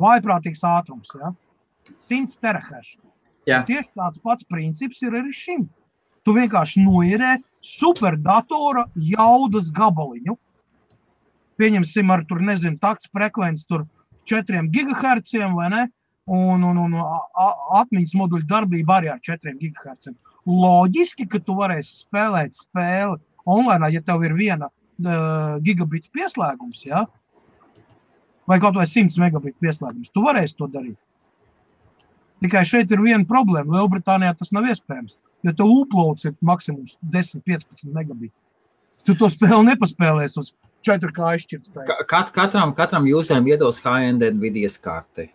Vājprātīgs 0.00 0.64
ātrums, 0.66 1.12
jā. 1.14 1.30
100 2.08 2.40
terahash. 2.42 2.96
Jā. 3.48 3.62
Tieši 3.66 3.90
tāds 3.98 4.20
pats 4.22 4.46
princips 4.50 5.02
ir 5.02 5.14
arī 5.18 5.32
šim. 5.34 5.66
Tu 6.22 6.34
vienkārši 6.36 6.82
noīrē 6.84 7.36
superdatora 7.66 8.84
jaudas 8.94 9.70
gabaliņu. 9.74 10.36
Pieņemsim 11.58 12.12
ar, 12.14 12.22
tur 12.26 12.42
nezinu, 12.42 12.78
takts 12.82 13.10
frekvenci, 13.10 13.66
tur 13.70 13.86
4 14.30 14.62
GHz 14.74 15.42
vai 15.56 15.70
ne? 15.72 15.82
Un, 16.32 16.62
un, 16.62 16.78
un 16.78 16.92
atmiņas 17.80 18.14
moduļu 18.14 18.46
darbība 18.46 19.00
arī 19.00 19.10
ar 19.10 19.18
4 19.26 19.56
GHz. 19.58 20.14
Loģiski, 20.46 21.26
ka 21.30 21.42
tu 21.42 21.56
varēsi 21.58 22.04
spēlēt 22.04 22.54
spēli 22.54 23.18
online, 23.42 23.90
ja 23.90 24.02
tev 24.06 24.22
ir 24.26 24.36
viena 24.38 24.70
uh, 25.06 25.56
gigabita 25.64 26.08
pieslēgums, 26.14 26.84
ja? 26.88 27.06
vai 28.50 28.58
kaut 28.60 28.74
vai 28.74 28.84
100 28.90 29.20
megabita 29.22 29.56
pieslēgums. 29.62 30.10
Tu 30.12 30.22
varēsi 30.24 30.56
to 30.58 30.66
darīt. 30.68 30.98
Tikai 32.42 32.64
šeit 32.66 32.90
ir 32.90 32.98
viena 33.04 33.22
problēma. 33.28 33.76
Lielbritānijā 33.78 34.32
tas 34.40 34.50
nav 34.52 34.66
iespējams. 34.72 35.14
Jo 35.46 35.52
tev 35.58 35.70
uploads 35.70 36.26
ir 36.26 36.34
maksimums 36.42 36.96
10-15 37.14 37.86
megabiti. 37.94 38.34
Tu 39.06 39.14
to 39.18 39.28
spēli 39.30 39.62
nepaspēlēsi 39.70 40.38
uz 40.42 40.50
4K 40.86 41.30
izšķirtspēju. 41.38 41.86
Ka- 41.86 42.06
Kat, 42.10 42.32
katram, 42.34 42.74
katram 42.74 43.06
jūsiem 43.06 43.46
iedos 43.50 43.78
HND 43.82 44.32
Nvidias 44.34 44.76
karti. 44.82 45.28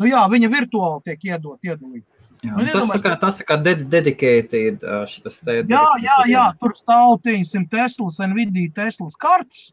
Nu, 0.00 0.06
jā, 0.08 0.20
viņa 0.32 0.48
virtuāli 0.52 1.02
tiek 1.08 1.24
iedot, 1.32 1.58
iedalīt. 1.64 2.04
Jā, 2.42 2.56
Nu, 2.58 2.64
tas 2.74 2.88
tā 2.88 2.98
iedomājies, 2.98 3.02
kā, 3.04 3.12
tas 3.22 3.36
tā 3.38 3.44
kā 3.46 3.56
ded 3.62 3.84
dedicated, 3.90 4.82
ā, 4.82 5.02
šitas 5.06 5.38
te 5.46 5.60
Jā, 5.70 5.84
jā, 6.02 6.16
jā, 6.26 6.46
tur 6.58 6.74
stāv 6.74 7.20
300 7.22 7.68
Teslas, 7.70 8.18
Nvidia 8.18 8.72
Teslas 8.74 9.14
kartes. 9.14 9.68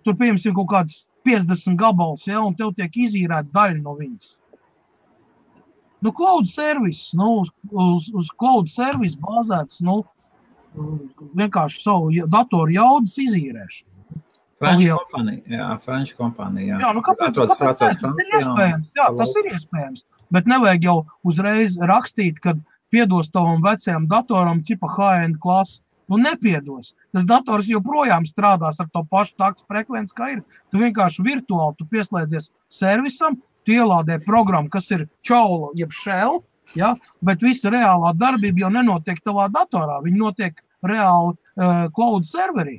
Tur, 0.00 0.16
piemēram, 0.16 0.56
kaut 0.56 0.70
kāds 0.70 0.98
50 1.28 1.76
gabals, 1.76 2.24
ja, 2.28 2.40
un 2.40 2.56
tev 2.56 2.72
tiek 2.78 2.96
izīrēta 3.04 3.52
daļa 3.52 3.82
no 3.82 3.96
viņas. 3.98 4.32
Nu, 6.06 6.12
cloud 6.16 6.48
service, 6.48 7.10
nu, 7.18 7.42
uz, 7.42 7.52
uz, 7.68 8.08
uz 8.14 8.32
cloud 8.38 8.70
service 8.70 9.18
bāzēts, 9.20 9.82
nu, 9.84 10.00
vienkārši 11.36 11.82
savu 11.82 12.26
datoru 12.32 12.72
jaudas 12.76 13.16
izīrēšanu. 13.20 13.92
Franču 14.56 14.94
kompānija, 14.96 15.42
jā, 15.52 15.64
Franču 15.84 16.16
kompānija, 16.16 16.70
jā. 16.70 16.76
Jā, 16.86 16.92
nu 16.96 17.02
kāpēc, 17.04 17.34
Atrodas 17.34 17.58
kāpēc 17.60 17.98
Francijas 18.00 18.00
ne? 18.00 18.12
Tas 18.16 18.28
ir 18.28 18.32
Francijā. 18.32 18.40
iespējams. 18.40 18.86
Jā, 18.96 19.08
tas 19.18 19.34
ir 19.36 19.50
iespējams. 19.52 20.04
Bet 20.34 20.48
nevajag 20.50 20.86
jau 20.88 20.96
uzreiz 21.26 21.76
rakstīt, 21.78 22.40
ka 22.42 22.56
piedos 22.90 23.30
tavam 23.34 23.62
vecajam 23.64 24.06
datoram, 24.10 24.62
tipa 24.66 24.90
HN 24.90 25.36
klasi. 25.42 25.82
Nu, 26.06 26.20
nepiedos. 26.22 26.92
Tas 27.10 27.24
dators 27.26 27.66
joprojām 27.66 28.28
strādās 28.28 28.78
ar 28.78 28.86
to 28.94 29.02
pašu 29.10 29.34
taktu 29.42 29.64
frekvenci, 29.66 30.14
kā 30.14 30.28
ir. 30.36 30.42
Tu 30.70 30.78
vienkārši 30.78 31.24
virtuāli 31.26 31.74
tu 31.80 31.86
pieslēdzies 31.90 32.52
servisam, 32.70 33.40
tu 33.66 33.74
ielādē 33.74 34.20
programmu, 34.22 34.70
kas 34.70 34.86
ir 34.94 35.08
čaula, 35.26 35.72
jeb 35.74 35.90
shell, 35.90 36.44
ja? 36.78 36.94
bet 37.26 37.42
visa 37.42 37.72
reālā 37.74 38.14
darbība 38.14 38.66
jau 38.66 38.70
nenotiek 38.78 39.18
tavā 39.24 39.48
datorā. 39.50 39.98
Viņa 40.04 40.20
notiek 40.20 40.62
reāli 40.86 41.34
uh, 41.34 41.88
cloud 41.96 42.28
serverī. 42.28 42.78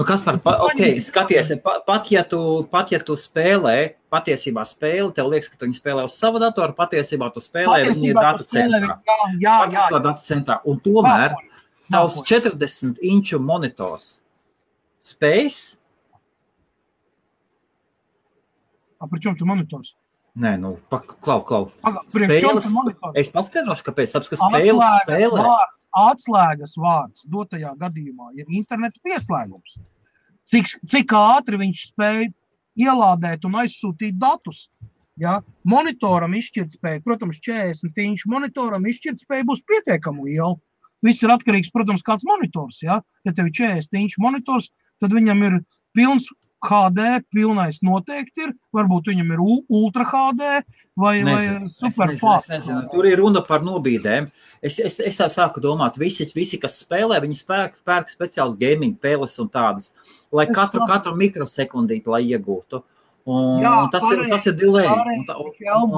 Nu, 0.00 0.04
kas 0.08 0.22
par, 0.24 0.38
pa, 0.40 0.54
ok, 0.64 0.78
skaties, 1.04 1.50
pa- 1.60 1.82
pat 1.84 2.06
ja, 2.08 2.22
tu, 2.24 2.38
pat 2.72 2.88
ja 2.88 2.96
tu 3.04 3.12
spēlē, 3.20 3.98
patiesībā 4.08 4.62
spēli, 4.64 5.12
tev 5.12 5.26
liekas, 5.28 5.50
ka 5.52 5.58
tu 5.60 5.68
spēlē 5.76 6.06
uz 6.08 6.14
savu 6.16 6.40
datoru, 6.40 6.72
patiesībā 6.78 7.28
tu 7.34 7.42
spēlē 7.44 7.82
Patiesībā 7.84 8.22
datu 8.24 8.46
centrā. 8.48 8.96
Jā, 8.96 9.18
jā, 9.18 9.34
jā. 9.44 9.56
Patiesībā 9.66 10.00
datu 10.06 10.24
centrā. 10.24 10.56
Un 10.64 10.80
tomēr 10.80 11.36
tavs 11.92 12.16
Nākošais. 12.16 12.56
40 12.56 13.04
inču 13.12 13.42
monitors 13.44 14.22
spējas, 15.04 15.60
tu 19.36 19.52
monitors? 19.52 19.92
Nē, 20.38 20.54
nu, 20.60 20.74
klau, 20.90 21.40
klau, 21.46 21.62
spēles. 22.12 22.68
Es 23.18 23.32
paskaidrošu, 23.34 23.86
kāpēc. 23.86 24.12
Tāpēc, 24.14 24.30
ka 24.32 24.38
spēles 24.40 24.84
Atslēgas 24.84 25.06
spēlē. 25.06 25.46
vārds, 25.46 25.88
atslēgas 26.02 26.76
vārds 26.80 27.26
dotajā 27.30 27.72
gadījumā 27.80 28.30
ir 28.38 28.46
interneta 28.48 29.00
pieslēgums. 29.06 29.78
Cik, 30.50 30.72
cik 30.90 31.12
ātri 31.14 31.60
viņš 31.60 31.84
spēja 31.92 32.30
ielādēt 32.80 33.46
un 33.46 33.58
aizsūtīt 33.62 34.18
datus. 34.18 34.68
Ja? 35.20 35.38
Monitoram 35.68 36.34
izšķirtspēja, 36.38 37.02
protams, 37.04 37.38
40 37.44 38.02
inču 38.06 38.30
monitoram 38.32 38.86
izšķirtspēja 38.88 39.46
būs 39.48 39.62
pietiekami 39.68 40.30
liela. 40.30 40.56
Viss 41.04 41.24
ir 41.24 41.32
atkarīgs, 41.32 41.72
protams, 41.72 42.04
kāds 42.04 42.26
monitors. 42.28 42.80
Ja, 42.84 43.00
ja 43.24 43.32
tev 43.36 43.48
ir 43.48 43.54
40 43.56 44.00
inču 44.00 44.20
monitors, 44.24 44.68
tad 45.00 45.14
viņam 45.16 45.46
ir 45.46 45.60
pilns 45.96 46.28
HD, 46.64 47.06
pilnais 47.32 47.80
noteikti 47.86 48.46
ir. 48.46 48.54
Varbūt 48.76 49.10
viņam 49.10 49.32
ir 49.34 49.40
Ultra 49.42 50.04
HD 50.04 50.60
vai, 51.00 51.14
Nezinu, 51.24 51.66
vai 51.66 51.90
Super 51.90 52.12
Fast. 52.20 52.52
Tur 52.92 53.08
ir 53.08 53.18
runa 53.22 53.42
par 53.46 53.64
nobīdēm. 53.64 54.28
Es, 54.62 54.78
es, 54.78 54.98
es 55.00 55.18
tā 55.20 55.30
sāku 55.32 55.62
domāt, 55.64 55.96
visi, 56.00 56.28
visi 56.36 56.60
kas 56.60 56.78
spēlē, 56.84 57.20
viņi 57.24 57.38
spēk, 57.40 57.80
pērk 57.88 58.12
speciāls 58.12 58.58
gaming 58.60 58.98
pēles 59.00 59.38
un 59.40 59.48
tādas, 59.48 59.92
lai 60.32 60.46
Es 60.48 60.54
katru, 60.54 60.82
saprotu. 60.82 60.92
katru 60.92 61.16
mikrosekundīti 61.22 62.12
lai 62.12 62.22
iegūtu. 62.28 62.82
Un, 63.30 63.60
Jā, 63.62 63.70
un 63.84 63.90
tas, 63.92 64.02
ir, 64.10 64.16
pareizi, 64.16 64.30
tas 64.32 64.46
ir 64.50 64.54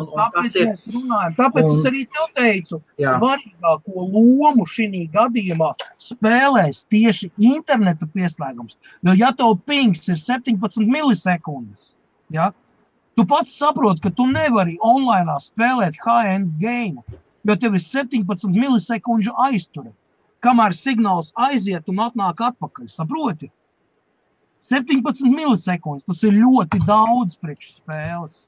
un 0.03 0.09
Tāpēc 0.19 0.57
ir. 0.61 0.73
Tāpēc 1.39 1.69
un- 1.71 1.77
es 1.79 1.85
arī 1.89 2.03
tev 2.17 2.27
teicu, 2.37 2.81
Jā. 3.01 3.15
svarīgāko 3.17 4.05
lomu 4.17 4.67
šī 4.69 5.05
gadījumā 5.15 5.71
spēlēs 6.09 6.83
tieši 6.93 7.31
interneta 7.39 8.09
pieslēgums. 8.17 8.77
Jo, 9.03 9.15
ja 9.17 9.31
tev 9.39 9.55
pings 9.65 10.05
ir 10.13 10.17
17 10.21 10.85
milisekundes, 10.91 11.93
ja, 12.31 12.51
tu 13.17 13.25
pats 13.25 13.57
saproti, 13.59 14.03
ka 14.03 14.11
tu 14.11 14.27
nevari 14.27 14.77
online 14.83 15.39
spēlēt 15.41 15.97
high-end 16.05 16.59
game, 16.61 17.01
jo 17.45 17.57
tev 17.57 17.75
ir 17.75 17.81
17 17.81 18.53
milisekundžu 18.53 19.33
aizture, 19.49 19.93
kamēr 20.43 20.75
signāls 20.77 21.33
aiziet 21.39 21.89
un 21.89 21.97
atnāk 21.97 22.45
atpakaļ. 22.51 22.91
Saproti? 22.91 23.51
17 24.69 25.27
milisekundes. 25.31 26.07
Tas 26.07 26.23
ir 26.27 26.37
ļoti 26.39 26.81
daudz 26.87 27.39
priekš 27.41 27.75
spēles. 27.81 28.47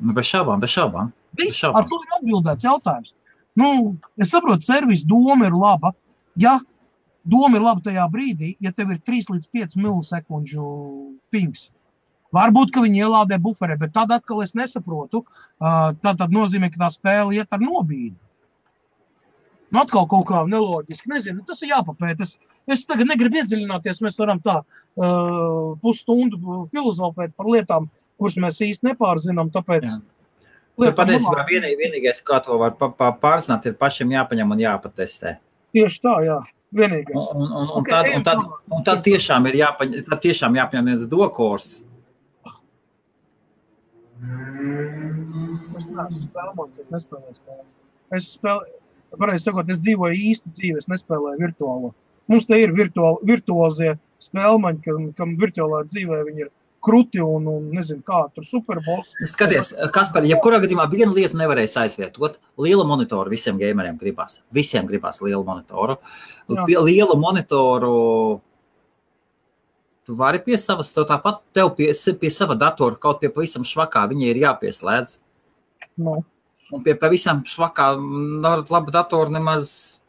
Nu, 0.00 0.14
bez 0.16 0.26
šaubām, 0.30 0.62
bez 0.62 0.72
šaubām. 0.74 1.12
Viss, 1.38 1.58
Šaubām. 1.58 1.82
ar 1.82 1.88
to 1.90 1.98
ir 2.02 2.16
atbildēts 2.18 2.66
jautājums. 2.66 3.14
Nu, 3.58 3.96
es 4.18 4.32
saprotu, 4.34 4.66
servis 4.66 5.04
doma 5.06 5.46
ir 5.50 5.54
laba. 5.54 5.92
Ja 6.38 6.58
doma 7.24 7.58
ir 7.58 7.64
laba 7.64 7.82
tajā 7.84 8.04
brīdī, 8.10 8.54
ja 8.62 8.72
tev 8.74 8.92
ir 8.94 9.00
3 9.06 9.30
līdz 9.32 9.48
5 9.54 9.78
milisekundžu 9.80 10.66
pings. 11.34 11.68
Varbūt, 12.34 12.72
ka 12.74 12.82
viņi 12.82 13.04
ielādē 13.04 13.38
buferē, 13.38 13.76
bet 13.78 13.92
tad 13.94 14.10
atkal 14.10 14.42
es 14.42 14.56
nesaprotu. 14.58 15.22
Uh, 15.22 15.94
tad, 16.02 16.18
tad 16.18 16.34
nozīmē, 16.34 16.72
ka 16.74 16.82
tā 16.82 16.90
spēle 16.90 17.36
iet 17.36 17.52
ar 17.54 17.62
nobīdi. 17.62 18.16
Nu, 19.74 19.80
atkal 19.82 20.06
kaut 20.06 20.26
kā 20.28 20.44
neloģiski. 20.46 21.10
Nezinu, 21.10 21.42
tas 21.48 21.60
ir 21.66 21.72
jāpapēta. 21.72 22.22
Es, 22.22 22.36
es 22.70 22.84
tagad 22.86 23.08
negribu 23.10 23.40
iedziļināties. 23.40 23.98
Mēs 24.06 24.20
varam 24.22 24.38
tā 24.44 24.60
uh, 24.62 25.72
pusstundu 25.82 26.66
filozofēt 26.70 27.34
par 27.34 27.48
lietām, 27.50 27.88
kuras 28.20 28.36
mēs 28.38 28.60
īsti 28.62 28.92
nepārzinām. 28.92 29.50
Tāpēc 29.54 29.88
Jā. 29.90 29.96
Liekam 30.78 30.96
patiesībā 31.02 31.36
malā. 31.40 31.46
vienī- 31.50 31.74
vienīgais, 31.78 32.22
kā 32.26 32.38
to 32.42 32.56
var 32.58 32.72
pa, 32.78 32.88
pa, 32.94 33.10
pārzināt, 33.18 33.66
ir 33.70 33.74
pašam 33.78 34.10
jāpaņem 34.14 34.54
un 34.56 34.62
jāpatestē. 34.62 35.36
Tieši 35.74 36.00
tā, 36.06 36.14
jā. 36.26 36.38
Vienīgais. 36.74 37.28
Un, 37.34 37.42
un, 37.42 37.50
un, 37.50 37.68
un, 37.68 37.74
Ok, 37.82 37.90
tad, 37.90 38.08
un, 38.14 38.22
tad, 38.26 38.40
un 38.78 38.86
tad 38.86 39.02
tiešām 39.06 39.46
ir 39.50 39.58
jāpaņem, 39.60 40.06
tad 40.08 40.22
tiešām 40.24 40.56
jāpaņem 40.58 40.88
viens 40.90 41.04
dokors. 41.10 41.68
Es 45.78 45.86
neesmu 45.90 46.22
spēlējis, 46.24 46.80
es 46.84 46.90
nespēlēju 46.94 47.36
spēles. 47.38 47.74
Es, 48.18 48.28
spēlē, 48.36 48.66
pareizi 49.20 49.48
sakot, 49.48 49.70
es 49.70 49.80
dzīvoju 49.84 50.18
īstu 50.30 50.52
dzīvi, 50.54 50.80
es 50.82 50.90
nespēlēju 50.90 51.40
virtuālo. 51.40 51.94
Mums 52.30 52.46
te 52.48 52.58
ir 52.60 52.72
virtuāli, 52.72 53.20
virtuozie 53.28 53.96
spēlmaņi, 54.22 54.84
kam, 54.84 55.08
kam 55.18 55.34
virtuālā 55.40 55.82
dzīvē 55.90 56.20
viņi 56.28 56.46
ir 56.46 56.52
kruti 56.84 57.20
un, 57.24 57.46
un 57.48 57.68
nezinu, 57.72 58.02
kā 58.04 58.26
tur 58.34 58.44
superboss. 58.44 59.14
Skaties, 59.28 59.72
kas 59.92 60.10
par 60.12 60.26
jebkurā 60.28 60.60
gadījumā 60.64 60.84
vienu 60.92 61.14
lietu 61.16 61.38
nevarēs 61.40 61.78
aizvietot. 61.80 62.36
Liela 62.60 62.84
monitora 62.88 63.32
visiem 63.32 63.60
gameriem 63.60 63.96
gribās. 64.00 64.42
Visiem 64.52 64.88
gribās 64.88 65.22
lielu 65.24 65.40
monitoru. 65.46 65.96
Jā. 66.52 66.66
Lielu 66.84 67.16
monitoru 67.20 67.94
tu 70.04 70.16
vari 70.18 70.42
pie 70.44 70.58
savas, 70.60 70.92
tev 70.92 71.08
tāpat 71.08 71.40
tev 71.56 71.72
pie, 71.78 71.88
pie 72.20 72.30
sava 72.32 72.56
datora 72.60 73.00
kaut 73.00 73.22
pie 73.22 73.32
pavisam 73.32 73.64
švakā, 73.64 74.04
viņai 74.10 74.30
ir 74.34 74.42
jāpieslēdz. 74.44 75.18
Nu, 76.04 76.18
Un 76.74 76.82
pie 76.82 76.96
pavisam 76.98 77.44
švakā, 77.46 77.92
laba 78.42 78.94
datora 78.94 79.30
nemaz. 79.30 80.00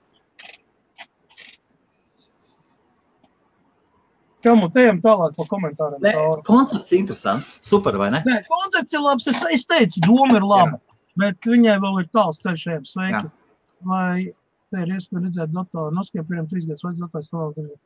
kam 4.46 4.62
un 4.66 4.72
tejam 4.74 5.00
tālāk 5.04 5.36
pa 5.38 5.46
komentāriem 5.50 6.04
cauri. 6.06 6.44
koncepts 6.46 6.94
interesants, 6.98 7.56
super, 7.66 7.98
vai 8.02 8.12
ne? 8.14 8.22
Nē, 8.28 8.42
koncepts 8.50 8.94
ir 8.94 9.02
labs, 9.02 9.28
es, 9.32 9.42
es 9.58 9.66
teicu, 9.70 10.04
doma 10.06 10.38
ir 10.40 10.46
laba, 10.46 10.80
bet 11.22 11.50
viņai 11.50 11.78
vēl 11.84 12.02
ir 12.04 12.10
tāls 12.14 12.42
ceļš 12.44 12.68
ejams. 12.74 12.94
Sveiki. 12.94 13.24
Jā. 13.26 13.64
Vai 13.86 14.28
te 14.74 14.84
ir 14.84 14.94
iespēja 14.96 15.24
redzēt 15.24 15.54
datoru? 15.56 15.94
Noskatījumā 15.96 16.30
pirmiem 16.30 16.50
trīs 16.52 16.70
gadus 16.70 16.86
vajag 16.86 17.02
dators 17.06 17.32
savā 17.34 17.50
gadījumā. 17.56 17.82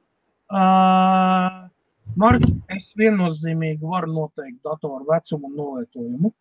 Uh, 0.50 1.58
Mark, 2.20 2.46
es 2.74 2.92
viennozīmīgi 3.00 3.86
varu 3.86 4.12
noteikt 4.16 4.64
datoru 4.66 5.06
vecumu 5.08 5.52
un 5.52 5.58
nolietojumu, 5.60 6.34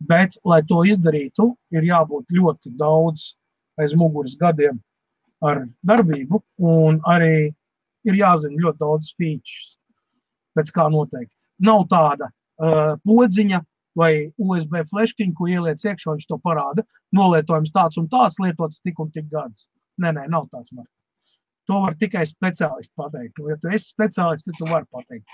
bet, 0.00 0.36
lai 0.44 0.60
to 0.68 0.82
izdarītu, 0.86 1.52
ir 1.74 1.86
jābūt 1.88 2.34
ļoti 2.34 2.74
daudz 2.78 3.32
aiz 3.78 3.94
muguras 3.98 4.36
gadiem 4.38 4.78
ar 5.44 5.64
darbību, 5.86 6.42
un 6.58 7.00
arī 7.06 7.50
ir 8.08 8.18
jāzina 8.18 8.58
ļoti 8.64 8.82
daudz 8.82 9.12
features, 9.18 9.76
pēc 10.58 10.72
kā 10.74 10.88
noteikti. 10.90 11.48
Nav 11.62 11.86
tāda 11.92 12.30
uh, 12.30 12.94
podziņa 13.06 13.62
vai 13.98 14.12
USB 14.38 14.82
flashkiņa, 14.90 15.34
ko 15.38 15.48
ieliec 15.50 15.82
iekšā, 15.84 16.14
viņš 16.14 16.28
to 16.30 16.38
parāda. 16.42 16.84
Nolietojums 17.14 17.74
tāds 17.74 17.98
un 17.98 18.06
tāds, 18.10 18.38
lietots 18.42 18.82
tik 18.84 18.98
un 19.02 19.10
tik 19.14 19.26
gadus. 19.32 19.68
Nē, 19.98 20.14
nē, 20.14 20.28
nav 20.30 20.46
tāds. 20.52 20.70
Marta. 20.72 20.97
To 21.68 21.82
var 21.84 21.94
tikai 22.00 22.24
speciālists 22.24 22.94
pateikt. 22.96 23.40
Ja 23.44 23.56
tu 23.60 23.68
esi 23.68 23.90
speciālists, 23.92 24.46
tad 24.48 24.56
tu 24.56 24.68
vari 24.70 24.88
pateikt. 24.94 25.26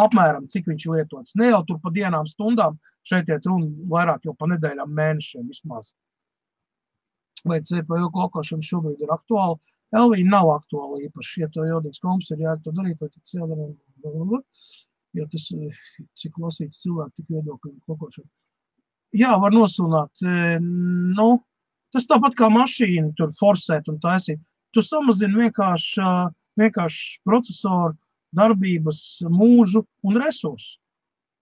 Apmēram, 0.00 0.46
cik 0.50 0.70
viņš 0.70 0.86
lietots. 0.90 1.34
Ne 1.36 1.50
jau 1.50 1.60
tur 1.68 1.78
pa 1.82 1.92
dienām, 1.94 2.26
stundām, 2.26 2.78
šeit 3.06 3.28
ir 3.28 3.42
runa 3.44 3.68
vairāk 3.92 4.24
jau 4.24 4.32
pa 4.38 4.48
nedēļām, 4.50 4.94
mēnešiem 4.96 5.44
vismaz. 5.52 5.92
Vai 7.44 7.60
CPU 7.60 8.08
klokošana 8.14 8.64
šobrīd 8.64 9.04
ir 9.04 9.12
aktuāla? 9.12 9.58
LV 9.94 10.24
nav 10.26 10.48
aktuāla 10.54 11.02
īpaši. 11.04 11.42
Ja 11.44 11.50
tev 11.52 11.68
jodīgs 11.68 12.00
komps 12.02 12.32
ir 12.32 12.40
jādara 12.46 12.64
to 12.64 12.72
darīt, 12.78 12.96
vai 13.02 13.10
cits 13.12 13.36
jādara. 13.36 13.68
Jo 15.14 15.26
tas, 15.30 15.44
cik 16.18 16.40
lasīts 16.42 16.80
cilvēku, 16.82 17.12
tik 17.20 17.28
viedokļu 17.30 17.76
klokošana. 17.84 18.26
Jā, 19.14 19.36
var 19.38 19.52
nosunāt. 19.54 20.10
eh, 20.26 20.56
Nu, 20.58 21.28
tas 21.92 22.08
tāpat 22.10 22.34
kā 22.34 22.48
mašīna, 22.50 23.12
tur 23.14 23.30
forsēt 23.36 23.92
un 23.92 24.00
taisīt. 24.00 24.40
Tu 24.74 24.82
samazini 24.82 25.44
vienkārši, 25.44 26.06
vienkārši 26.58 27.20
procesoru 27.26 27.94
darbības 28.34 29.00
mūžu 29.30 29.84
un 30.02 30.18
resursu. 30.18 30.80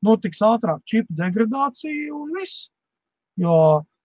Notiks 0.05 0.43
ātrāk 0.45 0.83
čipu 0.85 1.15
degradācija 1.17 2.13
un 2.13 2.35
viss. 2.37 2.67
Jo 3.41 3.55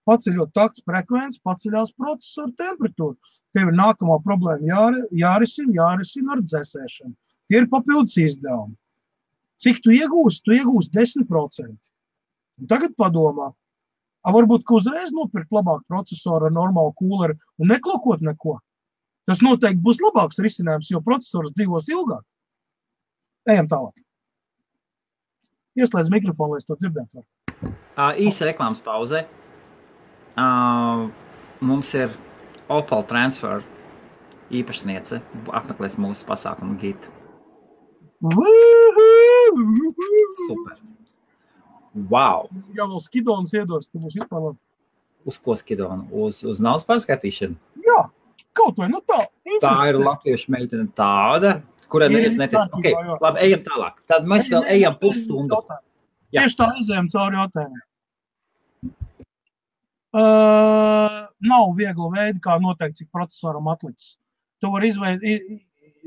paceļot 0.08 0.54
takts 0.56 0.84
frekvenci, 0.88 1.42
paceļās 1.44 1.92
procesora 1.98 2.54
temperatūra. 2.62 3.16
Tev 3.56 3.70
ir 3.72 3.76
nākamā 3.76 4.18
problēma 4.24 4.64
jāri, 4.70 5.02
jārisina, 5.20 5.74
jārisina 5.76 6.36
ar 6.36 6.44
dzēsēšanu. 6.46 7.14
Tie 7.48 7.60
ir 7.60 7.68
papildus 7.72 8.16
izdevumi. 8.22 8.76
Cik 9.58 9.82
tu 9.84 9.92
iegūsi? 9.92 10.40
Tu 10.46 10.56
iegūsi 10.56 10.92
10%. 10.94 11.90
Un 12.58 12.70
tagad 12.70 12.94
padomā, 12.98 13.50
a 14.24 14.32
varbūt, 14.34 14.64
ka 14.66 14.78
uzreiz 14.78 15.12
nopirkt 15.14 15.52
labāku 15.54 15.84
procesoru 15.90 16.48
ar 16.48 16.54
normālu 16.54 16.94
kūleri 17.00 17.36
un 17.58 17.72
neklokot 17.74 18.24
neko. 18.24 18.58
Tas 19.28 19.42
noteikti 19.44 19.84
būs 19.84 20.00
labāks 20.00 20.40
risinājums, 20.40 20.88
jo 20.88 21.02
procesors 21.04 21.52
dzīvos 21.52 21.90
ilgāk. 21.92 22.24
Ejam 23.52 23.68
tālāk. 23.68 24.00
Ieslēdz 25.78 26.08
mikrofonu, 26.12 26.56
lai 26.56 26.62
es 26.62 26.68
to 26.68 26.76
dzirdētu. 26.80 27.22
Uh, 27.60 28.14
īsa 28.16 28.48
reklāmas 28.48 28.80
pauze. 28.84 29.26
Uh, 30.38 31.08
mums 31.60 31.92
ir 31.98 32.14
Opel 32.72 33.04
transfer 33.08 33.62
īpašniece. 34.54 35.20
Apmeklēs 35.52 35.98
mūsu 36.00 36.26
pasākumu 36.28 36.78
gidu. 36.80 37.12
Super. 40.46 40.80
Wow! 42.08 42.48
Ja 42.76 42.86
vēl 42.88 43.00
skidons 43.04 43.54
iedos, 43.56 43.88
tad 43.92 44.02
būs 44.04 44.16
vispār 44.18 44.48
labi. 44.48 44.60
Uz 45.28 45.38
ko 45.42 45.56
skidonu? 45.58 46.06
Uz, 46.14 46.40
uz 46.46 46.60
naudas 46.64 46.86
pārskaitīšanu. 46.88 47.56
Jā, 47.84 48.02
kaut 48.58 48.78
vai 48.80 48.90
nu 48.92 49.00
tā. 49.06 49.20
Tā 49.62 49.74
ir 49.90 50.00
latviešu 50.02 50.52
meitene 50.54 50.88
tāda, 50.98 51.58
kurai 51.90 52.10
neviens 52.12 52.38
kārtībā, 52.38 52.78
Okay, 52.78 53.18
labi, 53.22 53.44
ejam 53.46 53.62
tālāk. 53.66 54.00
Tad 54.10 54.26
mēs 54.28 54.50
vēl 54.52 54.66
ejam 54.76 54.98
pusstundu. 55.00 55.62
Jā. 56.28 56.44
Tieši 56.44 56.58
tā 56.58 56.72
aizējām 56.76 57.08
cauri 57.12 57.40
jautājumiem. 57.40 57.84
Uh, 60.08 61.28
nav 61.44 61.74
viegli 61.76 62.10
veidi, 62.14 62.40
kā 62.44 62.56
noteikt, 62.60 62.96
cik 63.00 63.10
procesoram 63.12 63.68
atlicis. 63.68 64.16
Tu 64.58 64.70
vari 64.72 64.88
izveid, 64.88 65.24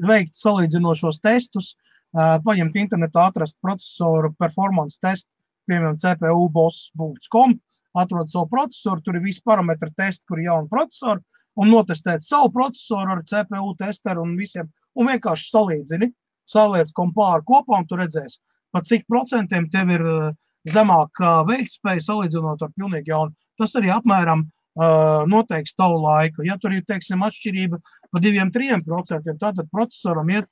veikt 0.09 0.33
salīdzinošos 0.39 1.21
testus, 1.21 1.75
uh, 2.17 2.39
paņemt 2.45 2.79
internetā, 2.81 3.27
atrast 3.29 3.59
procesoru 3.61 4.33
performance 4.41 4.97
testu, 5.01 5.29
piemēram, 5.69 5.99
CPU 6.01 6.47
boss.com, 6.53 7.53
atrod 8.01 8.31
savu 8.31 8.49
procesoru, 8.51 9.03
tur 9.05 9.19
ir 9.19 9.25
visi 9.25 9.43
parametri 9.45 9.93
testi, 9.93 10.25
kur 10.27 10.41
ir 10.41 10.49
jauni 10.49 10.71
procesori, 10.71 11.21
un 11.59 11.71
notestēt 11.73 12.23
savu 12.25 12.51
procesoru 12.53 13.17
ar 13.17 13.25
CPU 13.27 13.73
testeru 13.79 14.23
un 14.25 14.37
visiem, 14.39 14.69
un 14.95 15.11
vienkārši 15.11 15.49
salīdzini, 15.51 16.11
saliec 16.49 16.91
kompāru 16.95 17.45
kopā, 17.47 17.81
un 17.81 17.87
tu 17.87 17.99
redzēsi, 17.99 18.39
pa 18.71 18.81
cik 18.87 19.05
procentiem 19.09 19.67
tev 19.71 19.91
ir 19.91 20.07
uh, 20.07 20.31
zemāka 20.69 21.41
veiktspēja 21.49 22.05
salīdzinot 22.07 22.63
ar 22.63 22.73
pilnīgi 22.77 23.11
jaunu. 23.11 23.35
Tas 23.59 23.75
arī 23.79 23.91
apmēram 23.93 24.45
uh, 24.45 25.23
noteiks 25.27 25.75
tavu 25.75 25.99
laiku. 26.05 26.45
Ja 26.47 26.57
tur 26.61 26.75
ir, 26.75 26.85
teiksim, 26.87 27.23
atšķirība 27.27 27.81
pa 28.11 28.23
2-3%, 28.23 29.37
tad 29.41 29.63
procesoram 29.71 30.31
iet 30.31 30.49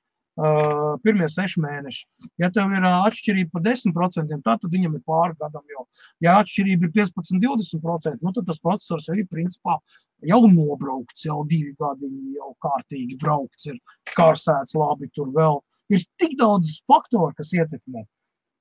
pirmie 1.04 1.28
seši 1.32 1.62
mēneši. 1.64 2.06
Ja 2.40 2.50
tev 2.54 2.72
ir 2.76 2.86
atšķirība 2.88 3.52
pa 3.56 3.64
10%, 3.66 4.38
tad 4.46 4.68
viņam 4.72 4.96
ir 4.96 5.04
pāri 5.08 5.36
gadam 5.42 5.66
jau. 5.74 5.86
Ja 6.24 6.38
atšķirība 6.40 6.88
ir 6.88 6.94
15-20%, 6.96 8.22
nu, 8.24 8.34
tad 8.36 8.48
tas 8.48 8.62
procesors 8.64 9.10
jau 9.10 9.18
ir 9.20 9.28
principā 9.32 9.80
jau 10.28 10.42
nobraukts, 10.52 11.26
jau 11.26 11.42
divi 11.48 11.74
gadi 11.80 12.10
jau 12.36 12.54
kārtīgi 12.64 13.18
braukts, 13.22 13.68
ir 13.72 13.80
kārsēts 14.16 14.76
labi 14.80 15.10
tur 15.16 15.32
vēl. 15.36 15.60
Ir 15.92 16.06
tik 16.22 16.38
daudz 16.40 16.80
faktoru, 16.88 17.34
kas 17.38 17.54
ietekmē. 17.56 18.06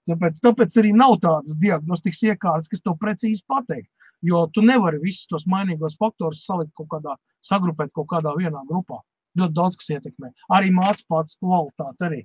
Tāpēc, 0.09 0.39
tāpēc 0.41 0.77
arī 0.81 0.95
nav 0.97 1.19
tādas 1.21 1.59
diagnostikas 1.61 2.23
iekārtas, 2.31 2.71
kas 2.73 2.81
to 2.81 2.95
precīzi 2.97 3.45
pateiks. 3.51 3.91
Jo 4.25 4.47
tu 4.55 4.65
nevari 4.65 4.99
visus 5.03 5.29
tos 5.31 5.45
mainīgos 5.47 5.99
faktorus 6.01 6.47
salikt 6.49 6.73
kaut 6.79 6.89
kādā, 6.95 7.15
sagrupēt 7.45 7.93
kaut 7.95 8.09
kādā 8.11 8.33
vienā 8.39 8.65
grupā. 8.71 9.03
Ļoti 9.39 9.57
daudz 9.59 9.79
kas 9.79 9.93
ietekmē. 9.97 10.33
Arī 10.57 10.73
mācības 10.75 11.07
pats 11.13 11.39
kvalitāte 11.43 12.09
arī. 12.09 12.21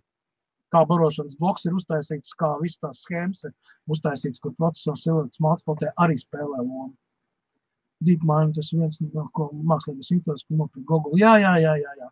Kā 0.73 0.81
barošanas 0.89 1.37
bloks 1.37 1.67
ir 1.67 1.75
uztaisīts, 1.77 2.33
kā 2.39 2.55
visas 2.61 2.81
tās 2.81 3.03
schēmas 3.05 3.43
ir 3.45 3.53
uztaisīts, 3.93 4.41
kur 4.41 4.55
procesors 4.57 5.05
ielikts 5.09 5.41
mācības 5.43 5.67
platē, 5.67 5.91
arī 6.05 6.17
spēlē 6.17 6.63
lomu. 6.63 6.93
DeepMind 8.03 8.57
tas 8.57 8.71
viens 8.73 8.99
no 9.03 9.27
mākslīgas 9.71 10.11
intelekts, 10.15 10.47
ko 10.47 10.59
nopirkt 10.59 10.87
Google. 10.89 11.13
Jā, 11.19 11.35
jā, 11.43 11.53
jā, 11.61 11.75
jā. 11.83 11.93
jā. 12.01 12.09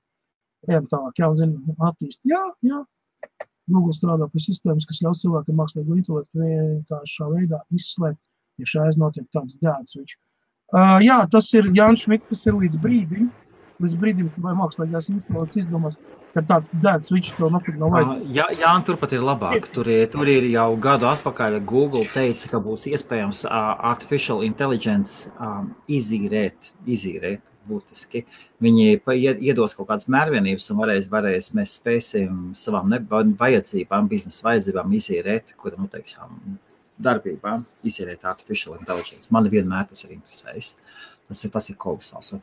Ejam 0.69 0.85
tālāk, 0.91 1.17
jā, 1.17 1.29
un 1.31 1.39
zinu, 1.39 1.75
attīst. 1.87 2.21
Jā, 2.29 2.41
jā. 2.67 2.83
Google 3.71 3.93
strādā 3.95 4.27
pie 4.31 4.41
sistēmas, 4.43 4.85
kas 4.89 5.01
ļaus 5.05 5.21
cilvēkam 5.23 5.57
mākslīgo 5.57 5.97
intelektu 5.97 6.41
vienkāršā 6.43 7.29
veidā 7.31 7.61
izslēgt, 7.77 8.19
ja 8.61 8.69
šais 8.69 8.99
notiek 9.01 9.27
tāds 9.35 9.57
dēts. 9.63 9.97
Viņš. 9.97 10.17
Uh, 10.71 10.97
jā, 11.03 11.17
tas 11.33 11.49
ir 11.57 11.69
Jānis 11.77 12.05
Šmits, 12.05 12.29
tas 12.29 12.45
ir 12.49 12.57
līdz 12.59 12.79
brīdim, 12.83 13.29
līdz 13.83 13.97
brīdim, 14.01 14.31
kad 14.33 14.45
vai 14.45 14.53
mākslīgās 14.59 15.09
intelekts 15.11 15.59
izdomās, 15.61 15.97
ka 16.35 16.43
tāds 16.47 16.71
dēts 16.83 17.11
viņš 17.13 17.31
to 17.37 17.49
nopirkt 17.53 17.79
nav 17.81 17.93
vajadzīgs. 17.95 18.33
Jā, 18.35 18.47
jā, 18.59 18.73
turpat 18.87 19.15
ir 19.17 19.25
labāk. 19.25 19.67
Tur 19.73 19.89
ir, 19.91 20.05
tur 20.13 20.31
ir 20.31 20.47
jau 20.51 20.67
gadu 20.81 21.09
atpakaļ 21.11 21.59
Google 21.67 22.05
teica, 22.13 22.53
ka 22.53 22.61
būs 22.63 22.87
iespējams 22.91 23.45
uh, 23.47 23.73
artificial 23.91 24.43
intelligence 24.47 25.31
um, 25.37 25.73
izīrēt, 25.91 26.71
izīrēt 26.85 27.51
būtiski. 27.69 28.23
Viņi 28.61 29.01
iedos 29.37 29.75
kaut 29.77 29.89
kādas 29.91 30.09
mērvienības 30.11 30.71
un 30.73 30.81
varēs, 30.81 31.07
varēs 31.11 31.51
mēs 31.57 31.77
spēsim 31.79 32.51
savām 32.57 32.93
vajadzībām, 33.39 34.09
biznesa 34.11 34.49
vajadzībām 34.49 34.97
izīrēt, 34.97 35.55
ko 35.57 35.73
tam 35.73 35.89
teiksim, 35.91 36.59
darbībām, 37.01 37.63
izīrēt 37.87 38.25
artificial 38.29 38.77
intelligence. 38.77 39.29
Man 39.33 39.49
vienmēr 39.51 39.89
tas 39.89 40.05
ir 40.05 40.15
interesējis. 40.17 40.75
Tas 41.31 41.45
ir, 41.47 41.51
tas 41.53 41.69
ir 41.71 41.77
kolosāls. 41.79 42.33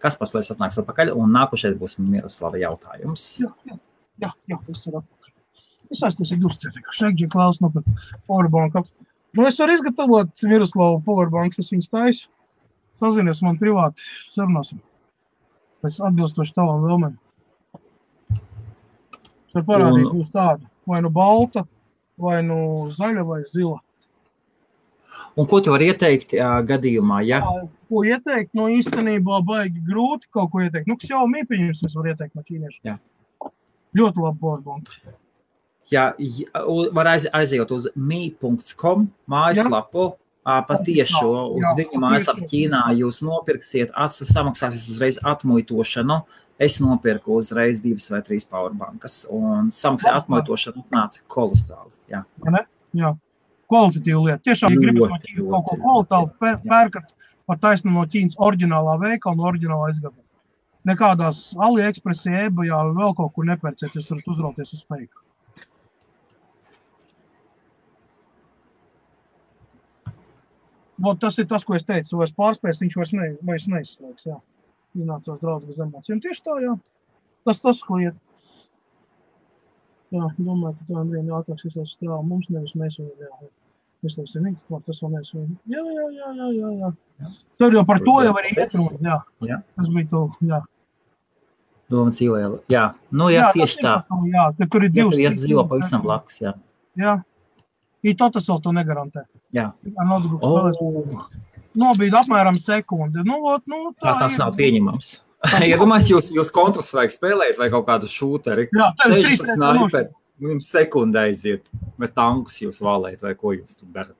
Kas 0.00 0.16
paslēdz 0.16 0.54
atnāks 0.54 0.78
atpakaļ, 0.80 1.10
un 1.20 1.34
nākošais 1.36 1.74
būs 1.76 1.98
Miroslava 2.00 2.56
jautājums. 2.62 3.24
Jā, 3.42 3.50
jā, 3.68 3.76
jā, 4.24 4.30
jā 4.48 4.58
tas 4.64 4.86
ir 4.88 4.96
atpakaļ. 5.02 5.34
Es 5.92 6.04
esmu 6.08 6.24
tas 6.24 6.40
duscēs, 6.44 6.78
ka 6.86 6.94
šeit 6.96 7.20
klaus 7.32 7.60
no 7.60 7.68
Powerbanka. 7.74 8.86
Nu, 9.36 9.44
es 9.44 9.60
varu 9.60 9.76
izgatavot 9.76 10.46
Miroslavu 10.48 11.02
Powerbanks, 11.04 11.60
es 11.60 11.68
viņus 11.74 11.92
taisu. 11.92 12.30
Sazinies 12.98 13.44
man 13.44 13.60
privāti, 13.60 14.08
sarunāsim. 14.32 14.80
Pēc 15.84 16.00
atbilstoši 16.08 16.56
tavam 16.56 16.86
vēlmēm. 16.88 17.18
Tur 19.52 19.68
parādīt 19.68 20.08
būs 20.08 20.32
tāda, 20.32 20.64
vai 20.88 21.02
nu 21.04 21.12
balta, 21.12 21.66
vai 22.16 22.40
nu 22.48 22.88
zaļa, 22.96 23.28
vai 23.28 23.42
zila. 23.52 23.78
Un 25.38 25.46
ko 25.46 25.60
tu 25.62 25.70
vari 25.70 25.92
ieteikt 25.92 26.34
jā, 26.34 26.48
gadījumā? 26.66 27.20
Ja? 27.26 27.38
Jā, 27.38 27.66
ko 27.90 28.02
ieteikt? 28.06 28.50
No 28.58 28.66
īstenībā 28.74 29.38
baigi 29.46 29.78
grūti 29.86 30.26
kaut 30.34 30.50
ko 30.50 30.64
ieteikt. 30.64 30.88
Nu, 30.90 30.96
kas 30.98 31.12
jau 31.12 31.22
mīpiņums 31.30 31.84
es 31.86 31.94
varu 31.94 32.10
ieteikt 32.10 32.34
no 32.34 32.42
ķīniešu. 32.42 32.80
Jā. 32.88 32.96
Ļoti 33.98 34.24
labi 34.24 34.42
powerbank. 34.42 34.90
Ja, 35.92 36.10
var 36.92 37.12
aiz, 37.14 37.24
aiziet 37.32 37.70
uz 37.72 37.86
mi.com 37.96 39.06
mājaslapu, 39.30 40.10
patieši 40.44 41.22
uz 41.22 41.64
Jā, 41.64 41.72
viņu 41.78 42.02
mājaslapu. 42.02 42.44
Ķīnā 42.50 42.82
jūs 42.98 43.22
nopirksiet, 43.24 43.94
samaksāsiet 44.18 44.90
uzreiz 44.90 45.20
atmuitošanu. 45.22 46.18
Es 46.58 46.80
nopirku 46.82 47.38
uzreiz 47.38 47.78
divas 47.78 48.10
vai 48.10 48.18
trīs 48.26 48.42
powerbankas, 48.50 49.20
un 49.30 49.70
samaksāju 49.70 50.10
Labi. 50.10 50.24
atmuitošanu 50.24 50.82
nāca 50.90 51.22
kolosāli. 51.30 51.92
Jā. 52.10 52.24
Jā, 52.98 53.12
kvalitatīva 53.68 54.24
lieta. 54.24 54.42
Tiešām, 54.48 54.74
ja 54.74 54.82
gribat 54.82 55.12
no 55.12 55.20
Ķīnas 55.24 55.68
kaut 55.68 56.10
ko 56.10 56.22
pē- 56.42 56.58
pērkat 56.64 57.14
par 57.48 57.60
taisnu 57.62 57.94
no 57.94 58.04
Ķīnas 58.08 58.38
oriģinālā 58.48 58.98
veikala, 59.04 59.38
no 59.38 59.48
oriģinālā 59.52 59.92
izgabala. 59.94 60.24
Nekādās 60.88 61.40
AliExpressī, 61.60 62.34
eBayā 62.48 62.76
vai 62.88 62.94
vēl 63.02 63.16
kaut 63.18 63.34
kur 63.36 63.48
nepērciet, 63.48 63.96
jūs 63.96 64.12
varat 64.12 64.30
uzrauties 64.34 64.76
uz 64.76 64.84
fake. 64.88 65.24
Vot 70.98 71.20
tas 71.22 71.36
ir 71.38 71.46
tas, 71.50 71.64
ko 71.64 71.76
es 71.78 71.86
teicu. 71.86 72.16
Vairs 72.18 72.34
pārspēs, 72.34 72.80
viņš 72.82 72.96
vairs, 72.98 73.12
ne, 73.14 73.28
vairs 73.46 73.68
neizslēgs. 73.70 74.24
Jā. 74.26 74.38
Iznācās 74.98 75.42
draudz 75.42 75.68
bez 75.68 75.78
emocijām. 75.84 76.22
Tieši 76.24 76.42
tā, 76.46 76.56
jā. 76.64 76.72
Tas 77.46 77.62
tas, 77.62 77.82
ko 77.86 78.00
iet. 78.02 78.16
Jā, 80.14 80.24
domāju, 80.40 80.74
ka 80.80 80.88
tā 80.88 80.98
Andrija 81.02 81.38
ātrāk 81.38 81.62
izlaiž 81.68 81.92
strāvu. 81.94 82.24
Mums 82.26 82.48
nevis 82.50 82.74
mēs 82.80 82.98
viņu 82.98 83.14
Mēs 84.04 84.14
tam 84.14 84.26
sirdīgs, 84.30 84.62
man 84.70 84.82
tas 84.86 85.00
vēl 85.02 85.14
neesmu. 85.16 85.44
Jā, 85.66 85.80
jā, 85.82 86.08
jā, 86.14 86.28
jā, 86.38 86.48
jā, 86.54 86.68
jā. 86.78 86.90
jā. 87.24 87.30
Tur 87.58 87.74
jau 87.74 87.82
par 87.88 87.98
Tur 87.98 88.06
to 88.06 88.26
jau 88.28 88.34
arī 88.38 88.52
ietrūna, 88.54 88.98
jā. 89.02 89.16
jā. 89.48 89.58
Tas 89.74 89.88
bija 89.94 90.10
to, 90.12 90.20
jā. 90.46 90.60
Doma 91.90 92.12
dzīvo, 92.14 92.38
jā. 92.70 92.84
Nu, 93.10 93.30
jā, 93.32 93.40
jā 93.40 93.48
tieši 93.56 93.82
tā. 93.82 93.94
tā. 94.06 94.20
Jā, 94.30 94.44
tur 94.68 94.86
ir 94.86 94.92
divas. 94.94 95.18
Jā, 95.18 95.32
tur 95.34 95.42
dzīvo 95.42 95.64
pavisam 95.72 96.04
blakus, 96.04 96.38
jā. 96.44 96.54
Jā. 97.00 97.16
I 98.06 98.14
to 98.14 98.28
tas 98.36 98.46
vēl 98.46 98.60
to 98.62 98.74
negarantē. 98.76 99.24
Jā. 99.56 99.70
Ar 99.74 100.06
nodruku 100.06 100.38
oh. 100.46 101.26
Nobīd 101.78 102.14
apmēram 102.18 102.58
sekundi. 102.62 103.22
Nu, 103.26 103.40
ot, 103.50 103.64
nu, 103.70 103.90
tā, 103.96 104.12
tā 104.12 104.14
tas 104.22 104.38
ir. 104.38 104.42
nav 104.44 104.54
pieņemams. 104.58 105.10
Iedomājieties, 105.68 106.10
jūs, 106.10 106.30
jūs 106.34 106.54
kontrastraiku 106.54 107.14
spēlējat 107.14 107.58
vai 107.60 107.68
kaut 107.74 107.86
kādu 107.86 108.10
šūteri. 108.10 108.68
Jā, 108.74 108.88
tas 108.98 109.14
ir 109.14 109.28
13 109.42 110.08
nu, 110.38 110.52
jums 110.54 110.70
sekundē 110.72 111.28
aiziet, 111.28 111.68
bet 112.00 112.14
tankus 112.16 112.60
jūs 112.62 112.80
valēt 112.84 113.22
vai 113.24 113.34
ko 113.38 113.54
jūs 113.56 113.76
tur 113.78 113.90
darat? 113.94 114.16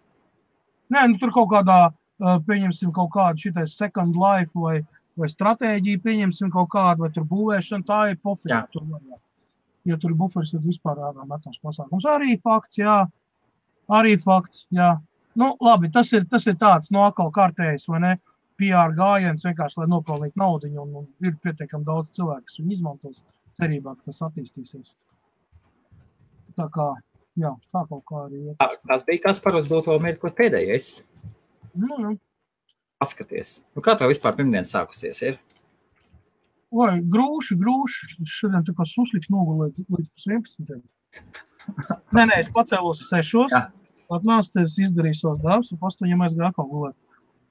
Nē, 0.92 1.04
nu, 1.12 1.18
tur 1.20 1.32
kaut 1.34 1.50
kādā, 1.52 1.78
pieņemsim, 2.18 2.92
kaut 2.96 3.12
kādu 3.14 3.44
šitais 3.46 3.76
second 3.78 4.16
life 4.18 4.52
vai, 4.56 4.80
vai 5.18 5.28
stratēģiju, 5.30 6.02
pieņemsim 6.04 6.52
kaut 6.54 6.70
kādu, 6.74 7.04
vai 7.06 7.12
tur 7.14 7.26
būvēšana, 7.28 7.86
tā 7.88 8.00
ir 8.12 8.20
pofīga. 8.24 8.64
Tur, 8.72 8.86
ja 9.88 9.98
tur 10.00 10.14
ir 10.14 10.18
buferis, 10.20 10.54
tad 10.54 10.64
vispār 10.66 11.00
ārā 11.10 11.26
metams 11.28 11.60
pasākums. 11.64 12.08
Arī 12.08 12.38
fakts, 12.44 12.80
jā. 12.80 13.02
Arī 13.98 14.16
fakts, 14.20 14.66
jā. 14.74 14.96
Nu, 15.38 15.52
labi, 15.62 15.90
tas 15.94 16.10
ir, 16.16 16.24
tas 16.30 16.48
ir 16.50 16.56
tāds, 16.58 16.90
nu, 16.94 17.04
atkal 17.04 17.30
kārtējs, 17.34 17.86
vai 17.92 18.02
ne? 18.04 18.16
PR 18.58 18.90
gājiens 18.96 19.44
vienkārši, 19.46 19.78
lai 19.78 19.86
nopelnītu 19.92 20.40
naudu, 20.40 20.70
un, 20.82 20.96
un 20.98 21.28
ir 21.28 21.36
pietiekami 21.44 21.86
daudz 21.86 22.10
cilvēku, 22.16 22.48
kas 22.48 22.58
viņu 22.58 22.74
izmantos 22.74 23.20
cerībā, 23.54 23.94
ka 23.94 24.08
tas 24.08 24.18
attīstīsies. 24.26 24.96
Tā 26.58 26.66
kā, 26.74 26.88
jā, 27.38 27.52
tā 27.74 27.82
kaut 27.88 28.02
kā 28.08 28.24
arī 28.26 28.40
iet. 28.48 28.56
Tā- 28.58 28.74
Tas 28.90 29.04
bija 29.06 29.22
kas 29.28 29.40
par 29.44 29.54
uz 29.58 29.68
doto 29.70 29.94
mirkli 30.02 30.30
pēdējais. 30.34 31.04
Nu, 31.78 31.98
nu. 32.02 32.16
Atskaties, 33.00 33.60
nu, 33.76 33.82
kā 33.82 33.94
tev 33.98 34.10
vispār 34.10 34.34
pirmdiena 34.34 34.66
sākusies? 34.66 35.20
Ir? 35.22 35.36
Oi, 36.74 36.98
grūši, 37.14 37.56
grūši. 37.60 38.08
Šodien 38.26 38.64
tā 38.66 38.74
kā 38.76 38.84
susliks 38.84 39.30
nogulēt 39.32 39.78
līdz 39.86 40.08
pus 40.10 40.26
11. 40.26 40.82
Nē, 42.16 42.24
nē, 42.28 42.38
es 42.42 42.48
pacēlos 42.52 43.04
6. 43.08 43.52
Jā. 43.54 43.62
Atnācu, 44.10 44.62
es 44.64 44.74
izdarīju 44.80 45.16
savus 45.18 45.40
darbus, 45.44 45.70
un 45.72 45.78
pēc 45.82 45.98
tam 46.00 46.22
es 46.24 46.34
gāju 46.34 46.48
atkal 46.48 46.68
gulēt. 46.70 46.96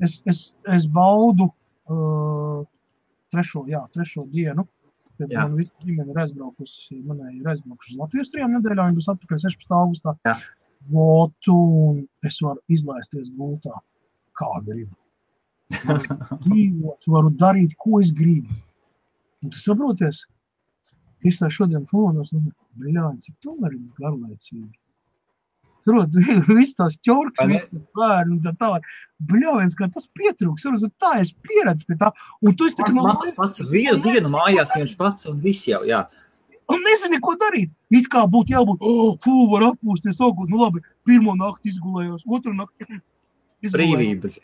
Es, 0.02 0.20
es, 0.30 0.40
es 0.74 0.86
baudu 0.90 1.48
uh, 1.90 2.64
trešo, 3.34 3.64
jā, 3.70 3.84
trešo 3.94 4.26
dienu. 4.34 4.66
Jā. 5.20 5.44
man 5.48 5.58
visa 5.58 5.74
ģimene 5.84 6.14
ir 6.14 6.22
aizbraukusi, 6.22 7.00
manai 7.08 7.34
ir 7.40 7.50
aizbraukusi 7.50 7.96
uz 7.96 8.02
Latvijas 8.04 8.32
trijām 8.34 8.54
nedēļām, 8.58 8.92
viņa 8.92 8.98
būs 9.00 9.10
atpakaļ 9.14 9.42
16. 9.44 9.76
augustā. 9.80 10.14
Jā. 10.28 10.36
Vot, 10.94 11.50
un 11.52 12.04
es 12.28 12.38
varu 12.46 12.62
izlaisties 12.72 13.32
gultā, 13.36 13.74
kā 14.38 14.50
gribu. 14.68 14.94
Dzīvot, 16.46 17.10
varu 17.12 17.34
darīt, 17.42 17.74
ko 17.82 18.02
es 18.04 18.14
gribu. 18.16 18.54
Un 19.44 19.54
tu 19.54 19.62
saproties, 19.62 20.24
ka 21.22 21.32
es 21.32 21.42
tā 21.42 21.50
šodien 21.54 21.86
fonos, 21.90 22.32
nu, 22.36 22.46
cik 23.24 23.36
tomēr 23.44 23.74
ir 23.74 23.82
garlaicīgi. 23.98 24.70
Saprot, 25.88 26.16
viss 26.60 26.76
tās 26.76 26.98
ķorks, 27.08 27.46
viss 27.48 27.68
tas 27.70 27.84
bērni 27.96 28.36
un 28.36 28.42
tā 28.44 28.52
tālāk. 28.60 28.88
Bļāviens, 29.30 29.76
kā 29.80 29.88
tas 29.94 30.10
pietrūks, 30.20 30.66
saprot, 30.66 30.94
tā 31.00 31.14
es 31.22 31.32
pieredzu 31.48 31.88
pie 31.88 31.96
tā. 32.02 32.12
Un 32.44 32.58
tu 32.60 32.68
esi 32.68 32.76
tik 32.80 32.92
Man 32.96 33.14
pats, 33.14 33.36
pats 33.38 33.64
vienu 33.72 34.02
dienu 34.04 34.34
mājās 34.34 34.76
viens 34.76 34.96
pats 35.00 35.30
un 35.32 35.40
viss 35.44 35.70
jau, 35.70 35.86
jā. 35.88 36.04
Un 36.68 36.84
nezini, 36.84 37.22
ko 37.24 37.38
darīt. 37.40 37.72
It 37.96 38.10
kā 38.12 38.26
būtu 38.28 38.52
jābūt, 38.52 38.84
oh, 38.84 39.16
fū, 39.24 39.36
var 39.54 39.70
atpūsties, 39.70 40.20
augūt. 40.20 40.52
Nu 40.52 40.60
labi, 40.66 40.84
pirmo 41.08 41.38
nakti 41.40 41.72
izgulējos, 41.72 42.28
otru 42.28 42.52
nakti 42.58 42.84
izgulējos. 43.64 43.78
Brīvības. 43.78 44.40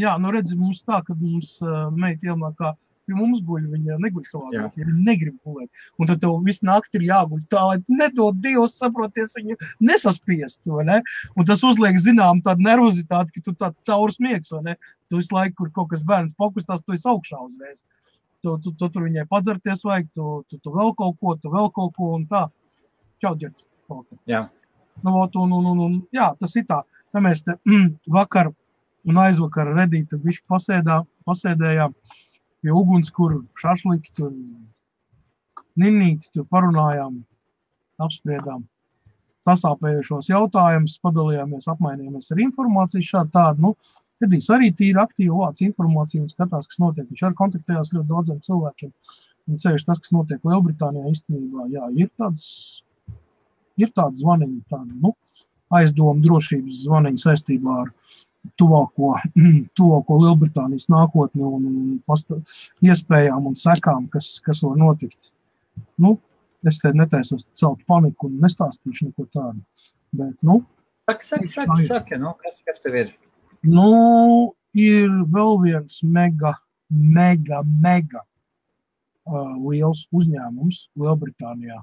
Jā, 0.00 0.14
nu 0.20 0.32
redzi, 0.32 0.56
mums 0.56 0.80
tā, 0.88 1.02
ka 1.04 1.16
mums 1.16 1.58
uh, 1.64 1.90
meita 1.92 2.30
ielnāk 2.30 2.56
kā 2.56 2.72
pie 3.08 3.16
mums 3.16 3.40
guļ, 3.44 3.66
viņa 3.72 3.98
neguļ 4.04 4.26
savā 4.28 4.52
Jā. 4.52 4.66
gultā, 4.66 4.84
viņa 4.84 5.04
negrib 5.08 5.36
gulēt. 5.46 5.84
Un 5.98 6.10
tad 6.10 6.20
tev 6.22 6.36
visu 6.46 6.66
nakti 6.68 7.00
ir 7.00 7.06
jāguļ 7.08 7.44
tā, 7.52 7.64
lai 7.70 7.78
nedod 7.88 8.38
Dievs 8.44 8.76
saproties 8.78 9.32
viņu 9.38 9.56
nesaspiest, 9.88 10.68
ne? 10.88 11.00
Un 11.34 11.48
tas 11.48 11.64
uzliek 11.66 11.96
zinām 12.02 12.42
tādu 12.44 12.66
nervozitāti, 12.68 13.34
ka 13.38 13.46
tu 13.48 13.56
tā 13.58 13.72
caur 13.88 14.12
smiegs, 14.14 14.52
vai 14.54 14.62
ne? 14.70 14.76
Tu 15.08 15.22
visu 15.22 15.34
laiku, 15.34 15.62
kur 15.62 15.72
kaut 15.80 15.94
kas 15.94 16.04
bērns 16.06 16.36
pokustās, 16.38 16.84
tu 16.84 16.96
esi 16.96 17.08
augšā 17.08 17.40
uzreiz. 17.40 17.80
Tu, 18.44 18.54
tu, 18.62 18.70
tu 18.78 18.86
tur 18.92 19.08
viņai 19.08 19.24
padzerties 19.30 19.82
vajag, 19.86 20.12
tu, 20.14 20.36
tu, 20.46 20.60
tu 20.62 20.74
vēl 20.74 20.92
kaut 20.98 21.16
ko, 21.18 21.34
tu 21.40 21.50
vēl 21.50 21.72
kaut 21.74 21.96
ko 21.96 22.12
un 22.14 22.28
tā. 22.30 22.44
Čau, 23.24 23.34
ģert. 23.34 23.64
Jā. 24.30 24.44
Nu, 25.02 25.14
ot, 25.22 25.34
un, 25.40 25.52
un, 25.56 25.66
un, 25.72 25.80
un, 25.82 25.98
jā, 26.14 26.28
tas 26.38 26.54
ir 26.58 26.66
tā. 26.68 26.82
Ja 27.14 27.22
mēs 27.24 27.42
te 27.46 27.56
mm, 27.66 27.96
vakar 28.14 28.52
un 29.08 29.20
aizvakar 29.22 29.70
redītu, 29.76 30.18
viņš 30.22 30.42
pasēdā, 30.50 31.00
pasēdējām 31.28 31.94
pie 32.62 32.74
uguns, 32.74 33.12
kur 33.14 33.38
šašliki 33.60 34.14
tur 34.18 34.32
ninīti, 35.78 36.30
tur 36.34 36.46
parunājām, 36.50 37.22
apspriedām 38.02 38.66
sasāpējušos 39.46 40.28
jautājumus, 40.30 40.98
padalījāmies, 41.04 41.70
apmainījāmies 41.70 42.32
ar 42.34 42.42
informāciju 42.44 43.06
šādu 43.06 43.34
tādu, 43.36 43.66
nu, 43.68 43.74
Edijs 44.24 44.48
arī 44.50 44.72
tīri 44.74 44.98
aktīvi 44.98 45.30
vāc 45.30 45.60
informāciju 45.62 46.24
un 46.24 46.30
skatās, 46.32 46.66
kas 46.66 46.80
notiek. 46.82 47.06
Viņš 47.06 47.20
arī 47.22 47.36
kontaktējās 47.38 47.92
ļoti 47.94 48.08
daudziem 48.08 48.40
cilvēkiem. 48.42 48.90
Un 49.48 49.60
ceļš 49.62 49.84
tas, 49.86 50.00
kas 50.02 50.10
notiek 50.10 50.42
Lielbritānijā, 50.42 51.04
īstenībā, 51.12 51.68
jā, 51.70 51.86
ir 52.02 52.10
tāds, 52.18 52.48
ir 53.78 53.92
tāds 53.94 54.18
zvaniņi, 54.24 54.58
tādi, 54.72 54.96
nu, 55.04 55.14
aizdomu 55.78 56.24
drošības 56.24 56.82
zvaniņi 56.88 57.22
saistībā 57.22 57.76
ar 57.84 57.92
tuvāko, 58.60 59.14
tuvāko 59.78 60.20
Lielbritānijas 60.22 60.88
nākotni 60.92 61.44
un, 61.44 61.68
un 61.68 62.00
pasta, 62.06 62.40
iespējām 62.84 63.50
un 63.50 63.58
sekām, 63.58 64.08
kas, 64.12 64.36
kas 64.44 64.62
var 64.66 64.78
notikt. 64.80 65.32
Nu, 66.02 66.16
es 66.66 66.80
te 66.82 66.90
netaisos 66.94 67.46
celt 67.58 67.84
paniku 67.90 68.30
un 68.30 68.40
nestāstīšu 68.42 69.10
neko 69.10 69.28
tādu. 69.34 69.62
Bet, 70.18 70.34
nu, 70.42 70.62
Saki, 71.08 71.24
saki, 71.24 71.48
saki, 71.48 71.84
saki 71.84 72.16
nu, 72.20 72.34
kas, 72.42 72.58
kas 72.66 72.82
tev 72.84 72.96
ir? 73.00 73.12
Nu, 73.64 74.52
ir 74.76 75.08
vēl 75.32 75.54
viens 75.62 76.02
mega, 76.04 76.50
mega, 76.92 77.62
mega 77.64 78.20
uh, 78.20 79.54
liels 79.70 80.02
uzņēmums 80.12 80.82
Lielbritānijā 81.00 81.78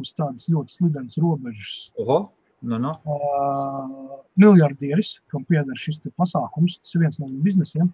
uz 0.00 0.14
tādas 0.16 0.48
ļoti 0.48 0.78
slidenas 0.78 1.18
robežas. 1.20 1.74
Oho, 2.00 2.18
nu, 2.64 2.78
nu. 2.80 2.94
Uh, 3.04 4.18
miljardieris, 4.40 5.18
kam 5.32 5.44
pieder 5.48 5.78
šis 5.78 6.00
pasākums, 6.18 6.78
tas 6.80 6.94
ir 6.96 7.04
viens 7.04 7.20
no 7.20 7.28
viņu 7.28 7.44
biznesiem. 7.44 7.92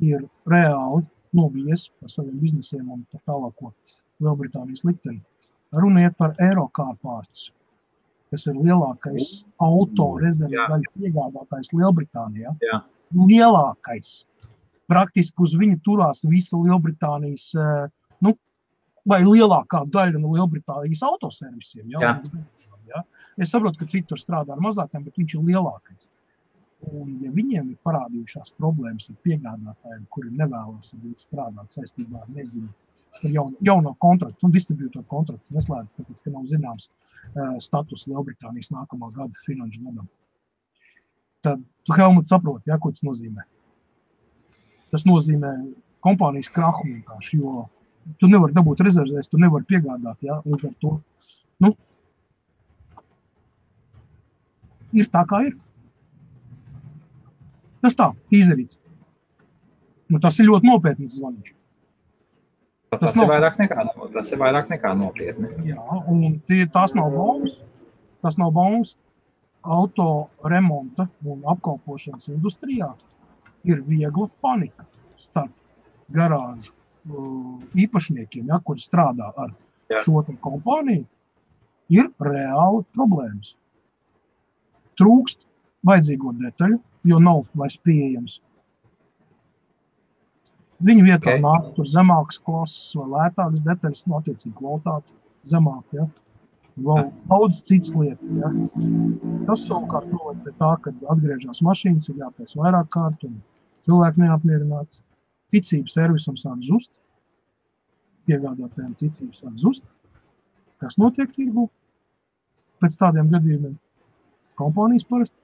ir 0.00 0.22
reāli 0.48 1.02
nobijies 1.36 1.90
par 2.00 2.10
saviem 2.10 2.38
biznesiem 2.40 2.86
un 2.90 3.02
par 3.12 3.20
tālāko 3.28 3.72
Lielbritānijas 4.22 4.84
likteni. 4.88 5.20
Runa 5.72 6.06
iet 6.06 6.16
par 6.16 6.32
Eirokārpārts, 6.40 7.50
kas 8.32 8.46
ir 8.48 8.56
lielākais 8.56 9.42
auto 9.60 10.08
rezerves 10.22 10.68
daļu 10.70 10.92
piegādātājs 10.96 11.72
Lielbritānijā. 11.76 12.54
Jā. 12.64 12.80
Lielākais. 13.16 14.22
Praktiski 14.88 15.44
uz 15.44 15.54
viņu 15.56 15.78
turās 15.84 16.24
visa 16.28 16.56
Lielbritānijas, 16.60 17.50
eh, 17.56 17.86
nu, 18.24 18.34
vai 19.08 19.22
lielākā 19.24 19.84
daļa 19.92 20.20
no 20.20 20.32
Lielbritānijas 20.36 21.04
autoservisiem. 21.08 21.88
Ja? 21.92 22.18
Ja? 22.90 23.04
Es 23.38 23.52
saprotu, 23.54 23.80
ka 23.82 23.90
citur 23.90 24.20
strādā 24.20 24.56
ar 24.56 24.62
mazākiem, 24.64 25.04
bet 25.06 25.18
viņš 25.20 25.36
ir 25.36 25.48
lielākais. 25.50 26.10
Un, 26.90 27.18
ja 27.22 27.30
viņiem 27.30 27.68
ir 27.70 27.82
parādījušās 27.86 28.54
problēmas 28.58 29.10
ar 29.12 29.18
piegādātājiem, 29.26 30.06
kuri 30.10 30.32
nevēlas 30.38 30.94
ar 30.96 31.12
strādāt 31.20 31.70
saistībā 31.70 32.24
ar 32.24 32.32
nezinu, 32.34 32.72
jauno, 33.22 33.54
jauno 33.60 33.92
kontraktu, 34.02 34.46
un 34.46 34.54
distribūtoru 34.54 35.06
kontrakts 35.10 35.52
neslēdz, 35.54 35.94
tāpēc, 35.98 36.24
ka 36.24 36.32
nav 36.34 36.48
zināms 36.50 36.88
uh, 36.88 37.54
status 37.62 38.08
Lielbritānijas 38.10 38.72
nākamā 38.74 39.12
gada 39.14 39.44
finanšu 39.46 39.84
gadam. 39.84 40.08
Tad 41.42 41.62
tu 41.86 41.94
Helmut 41.98 42.30
saproti, 42.30 42.70
ja, 42.70 42.78
ko 42.82 42.90
tas 42.94 43.04
nozīmē. 43.06 43.46
Tas 44.94 45.06
nozīmē 45.08 45.54
kompānijas 46.04 46.50
krahu 46.52 46.84
vienkārši, 46.88 47.38
jo 47.42 47.66
tu 48.18 48.28
nevari 48.30 48.54
dabūt 48.56 48.82
rezervēs, 48.82 49.30
tu 49.30 49.40
nevari 49.40 49.66
piegādāt, 49.70 50.26
ja, 50.26 50.40
līdz 50.46 50.68
ar 50.68 50.76
to, 50.82 50.92
nu, 51.62 51.72
ir 54.92 55.08
tā, 55.12 55.24
kā 55.28 55.42
ir. 55.48 55.56
Tas 57.82 57.96
tā, 57.98 58.12
izdarīts. 58.30 58.78
Nu, 60.12 60.20
tas 60.22 60.38
ir 60.38 60.46
ļoti 60.50 60.68
nopietns 60.68 61.16
zvaniņš. 61.18 61.52
Tas, 62.92 63.00
Tas 63.00 63.14
ir 63.16 63.22
nav- 63.22 63.30
vairāk 63.32 63.56
nekā, 63.56 63.84
tas 64.12 64.32
ir 64.32 64.38
vairāk 64.38 64.68
nekā 64.68 64.90
nopietni. 65.00 65.48
Jā, 65.70 65.80
un 66.12 66.40
tie, 66.46 66.66
tās 66.66 66.94
nav 66.94 67.10
bombas. 67.14 67.56
Tas 68.22 68.36
nav 68.38 68.52
bombas. 68.52 68.94
Auto 69.62 70.28
remonta 70.44 71.08
un 71.24 71.42
apkalpošanas 71.46 72.28
industrijā 72.28 72.92
ir 73.64 73.80
viegla 73.86 74.28
panika 74.42 74.84
starp 75.16 75.52
garāžu 76.10 76.72
uh, 77.08 77.62
īpašniekiem, 77.74 78.48
ja, 78.50 78.58
kuri 78.58 78.82
strādā 78.82 79.30
ar 79.38 79.54
Jā. 79.88 80.02
šo 80.04 80.22
kompāniju. 80.42 81.06
Ir 81.88 82.10
reāli 82.20 82.84
problēmas. 82.94 83.54
Trūkst 85.02 85.42
vajadzīgo 85.86 86.32
detaļu, 86.40 86.78
jo 87.10 87.20
nav 87.22 87.44
vairs 87.58 87.78
pieejams. 87.86 88.38
Viņa 90.82 91.04
vietā 91.06 91.30
Ok. 91.30 91.38
okay. 91.38 91.42
nāk 91.42 91.66
tur 91.76 91.86
zemākas 91.86 92.40
klases 92.42 92.94
vai 92.98 93.06
lētākas 93.14 93.62
detaļas, 93.66 94.04
no 94.06 94.18
attiecīgi 94.18 94.54
kvalitāte 94.58 95.14
zemāk. 95.52 95.84
Ja? 95.94 96.06
Vēl 96.88 97.10
daudz 97.30 97.60
citas 97.68 97.92
lietas. 97.94 98.32
Ja? 98.40 98.50
Tas 99.46 99.66
savukārt 99.68 100.08
noved 100.10 100.42
pie 100.46 100.54
tā, 100.58 100.72
ka 100.82 100.94
atgriežas 101.14 101.62
mašīnas, 101.62 102.08
ir 102.10 102.24
jāpēc 102.24 102.56
vairāk 102.58 102.90
kārt, 102.96 103.22
un 103.28 103.38
cilvēki 103.86 104.24
neapmierināti. 104.24 105.02
Ticība 105.52 105.92
servisam 105.92 106.38
sāk 106.40 106.62
zust, 106.64 106.90
piegādātājiem 108.26 108.96
ticība 108.98 109.36
sāk 109.36 109.54
zust. 109.60 109.84
Kas 110.82 110.98
notiek 110.98 111.30
tirgu? 111.34 111.68
Pēc 112.82 112.96
tādiem 112.98 113.28
gadījumiem 113.30 113.76
kompānijas 114.62 115.06
parasti. 115.10 115.36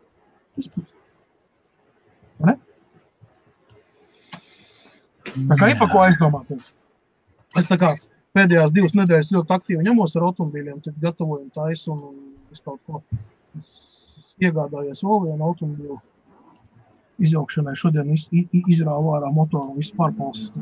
Vai 2.39 2.55
ne? 2.55 2.59
Tā 5.49 5.59
kā 5.59 5.70
ir 5.70 5.78
par 5.78 5.90
ko 5.93 6.03
aizdomāties. 6.07 6.73
Es 7.59 7.69
tā 7.70 7.78
kā 7.81 7.93
pēdējās 8.36 8.74
divas 8.74 8.95
nedēļas 8.99 9.32
ļoti 9.35 9.55
aktīvi 9.57 9.86
ņemos 9.86 10.16
ar 10.16 10.28
automobīļiem, 10.31 10.81
tad 10.85 10.99
gatavojam 11.03 11.49
taisu 11.55 11.93
un, 11.95 12.03
un 12.11 12.16
visu 12.51 12.65
kaut 12.65 12.81
ko. 12.86 13.03
Es 13.59 13.73
iegādājos 14.43 15.03
vēl 15.05 15.24
vienu 15.27 15.49
automobīlu 15.49 15.99
izjaukšanai. 17.24 17.74
Šodien 17.78 18.12
iz, 18.15 18.28
izrāvu 18.32 19.15
ārā 19.16 19.31
motoru 19.35 19.73
un 19.73 19.81
visu 19.81 19.97
pārpalsas. 19.99 20.53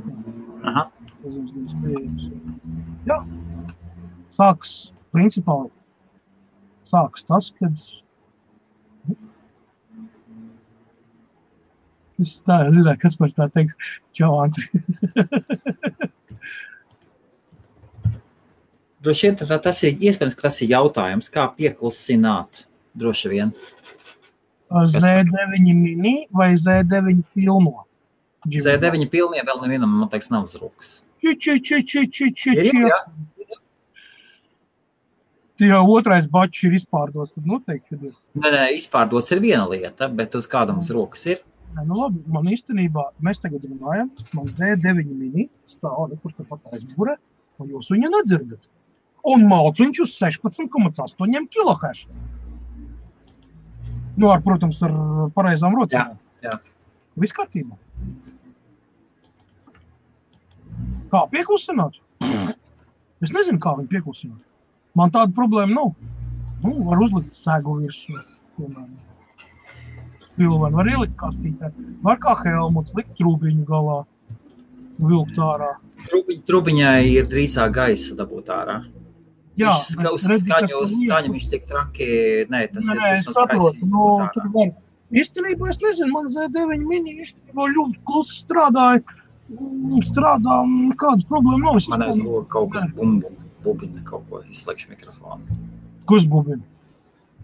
Aha. 0.67 0.87
Jā, 3.07 3.19
sāks, 4.37 4.75
principā, 5.15 5.57
sāks 6.87 7.27
tas, 7.27 7.51
kad 7.59 7.75
Es 12.23 12.39
tā 12.49 12.63
zināju, 12.73 12.99
kas 13.03 13.17
par 13.21 13.33
tā 13.37 13.47
teiks. 13.53 13.75
Čau, 14.17 14.33
Antri. 14.41 14.67
Droši 19.07 19.29
vien 19.29 19.37
tā, 19.39 19.59
tas 19.63 19.83
ir 19.87 20.01
iespējams, 20.03 20.35
ka 20.35 20.49
tas 20.49 20.57
ir 20.65 20.73
jautājums, 20.73 21.29
kā 21.31 21.45
pieklusināt. 21.55 22.65
Droši 22.97 23.29
vien. 23.31 23.53
Z9 24.73 25.61
mini 25.77 26.15
vai 26.35 26.55
Z9 26.59 27.21
pilno? 27.37 27.85
Z9 28.51 29.07
pilnie 29.13 29.45
vēl 29.47 29.61
nevienam, 29.63 29.93
man 29.93 30.09
liekas, 30.11 30.31
nav 30.33 30.49
uz 30.49 30.57
rokas. 30.59 30.91
Či, 31.23 31.37
či, 31.39 31.59
či, 31.61 31.83
či, 31.85 32.07
či, 32.11 32.31
či, 32.35 32.51
Ir, 32.57 32.71
či. 32.71 32.83
jā. 32.89 33.01
Jau 35.67 35.85
otrais 35.95 36.27
bačs 36.29 36.67
ir 36.69 36.75
izpārdots, 36.77 37.33
tad 37.37 37.47
noteikti, 37.49 37.95
kad 37.95 38.03
ir. 38.11 38.17
Nē, 38.37 38.51
nē, 38.53 38.65
izpārdots 38.77 39.31
ir 39.33 39.41
viena 39.41 39.65
lieta, 39.71 40.09
bet 40.13 40.35
uz 40.37 40.49
kādam 40.51 40.83
uz 40.83 40.91
rokas 40.93 41.23
ir. 41.31 41.41
Nē, 41.77 41.83
nu 41.85 41.99
labi, 41.99 42.23
man 42.33 42.47
īstenībā, 42.49 43.03
mēs 43.27 43.43
tagad 43.43 43.67
runājam, 43.69 44.09
man 44.33 44.47
Z9 44.49 45.03
mini 45.11 45.45
stāv 45.69 46.07
nekur 46.09 46.33
tepat 46.39 46.73
aizmugurē, 46.73 47.17
un 47.61 47.73
jūs 47.75 47.91
viņu 47.93 48.09
nedzirdat. 48.15 48.71
Un 49.29 49.45
malciņš 49.51 50.01
uz 50.05 50.15
16,8 50.23 51.51
kHz. 51.53 52.07
Nu, 54.17 54.31
ar, 54.33 54.41
protams, 54.41 54.81
ar 54.87 54.95
pareizām 55.37 55.77
rocēm. 55.77 56.15
Jā, 56.41 56.55
jā. 56.55 56.57
Viss 57.21 57.37
kārtībā. 57.37 57.77
Kā 61.13 61.27
pieklusināt? 61.35 62.01
Es 63.25 63.35
nezinu, 63.37 63.61
kā 63.61 63.75
viņu 63.77 63.93
pieklusināt. 63.93 64.41
Man 64.97 65.13
tāda 65.13 65.37
problēma 65.37 65.77
nav. 65.77 65.93
Nu, 66.65 66.73
var 66.89 67.05
uzlikt 67.05 67.37
sēgu 67.37 67.77
virsū. 67.83 68.17
piemēram. 68.57 68.97
Pilvenu 70.37 70.77
var 70.77 70.91
ielikt 70.93 71.17
kastītē. 71.21 71.71
Var 72.05 72.19
kā 72.23 72.35
helmuts 72.45 72.95
likt 72.97 73.15
trūbiņu 73.21 73.65
galā. 73.69 74.03
Vilkt 74.97 75.37
ārā. 75.45 75.75
Trubiņ, 76.09 76.39
trubiņai 76.49 77.01
ir 77.13 77.27
drīzāk 77.29 77.73
gaisa 77.77 78.17
dabūt 78.17 78.49
ārā. 78.53 78.79
Jā, 79.57 79.73
Viņš 79.73 79.91
skaņu, 80.37 80.81
skaņu 80.93 81.33
viņš 81.35 81.47
tik 81.53 81.67
traki. 81.69 82.09
Nē, 82.53 82.63
tas 82.73 82.89
Nē, 82.89 82.97
ir 82.97 83.15
vismaz 83.17 83.39
gaisa 83.53 83.73
izdabūt 83.77 84.35
tur 84.37 84.49
var. 84.57 84.73
Īstenībā 85.17 85.69
es 85.71 85.79
nezinu, 85.81 86.11
man 86.13 86.27
Z9 86.33 86.81
mini 86.89 87.15
īstenībā 87.23 87.69
ļoti 87.73 88.01
klusi 88.09 88.41
strādāja. 88.43 89.05
Mm, 89.47 90.01
Strādā, 90.03 90.57
un 90.67 90.91
kādas 90.99 91.23
problēmas 91.31 91.87
nav. 91.87 91.99
Man 92.01 92.03
aiz 92.09 92.17
vispār- 92.17 92.25
loga 92.27 92.49
kaut 92.51 92.73
kas 92.73 92.89
bumbu, 92.97 93.31
bubina 93.63 94.03
kaut 94.05 94.25
ko, 94.29 94.41
izslēgšu 94.51 94.89
mikrofonu. 94.91 95.59
Kas 96.11 96.25
bubina? 96.27 96.63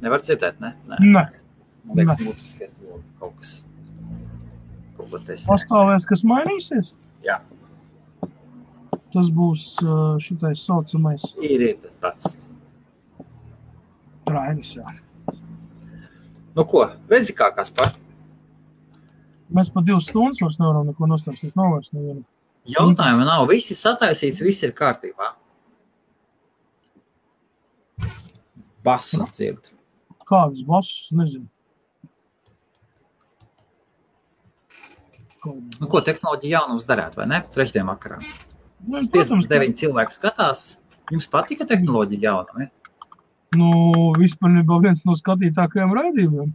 Nevar 0.03 0.19
dzirdēt, 0.25 0.59
ne? 0.59 0.73
Nē. 0.89 0.99
Nē, 0.99 1.23
Man 1.85 1.99
liekas, 1.99 2.21
mutiskais 2.27 2.75
loga 2.83 3.03
kaut 3.21 3.35
kas. 3.41 3.53
Kaut 4.97 5.09
ko 5.11 5.19
testē. 5.27 5.49
pastāvēs, 5.51 6.07
kas 6.09 6.23
mainīsies. 6.29 6.93
Jā. 7.27 7.41
Tas 9.13 9.29
būs 9.35 9.65
uh, 9.85 10.15
šitais 10.23 10.63
saucamais 10.65 11.25
Ir, 11.45 11.61
ir 11.67 11.75
tas 11.83 11.97
pats. 12.01 12.37
trainis. 14.29 14.71
Jā. 14.79 14.89
Nu 16.57 16.65
ko, 16.69 16.87
redzi 17.11 17.35
kā 17.37 17.51
kas 17.57 17.71
par? 17.75 17.93
Mēs 19.53 19.69
pat 19.73 19.85
divas 19.85 20.07
stundas 20.09 20.41
vairs 20.41 20.57
nevaram 20.61 20.87
neko 20.89 21.09
nostāstīt. 21.11 21.53
Nav 21.59 21.75
vairs 21.75 21.91
neviena. 21.93 22.23
Jautājumu 22.73 23.25
nav, 23.27 23.45
viss 23.51 23.73
ir 23.75 23.77
sataisīts, 23.81 24.41
viss 24.47 24.63
ir 24.65 24.73
kārtībā. 24.79 25.33
Basas 28.85 29.29
dzird. 29.35 29.73
Kādas 30.27 30.63
basus, 30.67 31.11
nezinu. 31.15 31.47
Nu, 35.43 35.89
ko 35.91 36.01
tehnoloģija 36.05 36.61
jaunums 36.61 36.87
darētu, 36.87 37.19
vai 37.23 37.29
ne? 37.33 37.41
Trešdien 37.55 37.89
vakarā. 37.89 38.21
Nu, 38.83 39.01
protams, 39.11 39.47
59 39.47 39.79
cilvēki 39.81 40.17
skatās. 40.19 40.65
Jums 41.11 41.27
patika 41.31 41.67
tehnoloģija 41.69 42.29
jaunumi? 42.29 42.69
Nu, 43.59 43.71
vispār 44.17 44.63
viens 44.85 45.03
no 45.09 45.17
skatītākajiem 45.19 45.95
raidījumiem. 45.99 46.53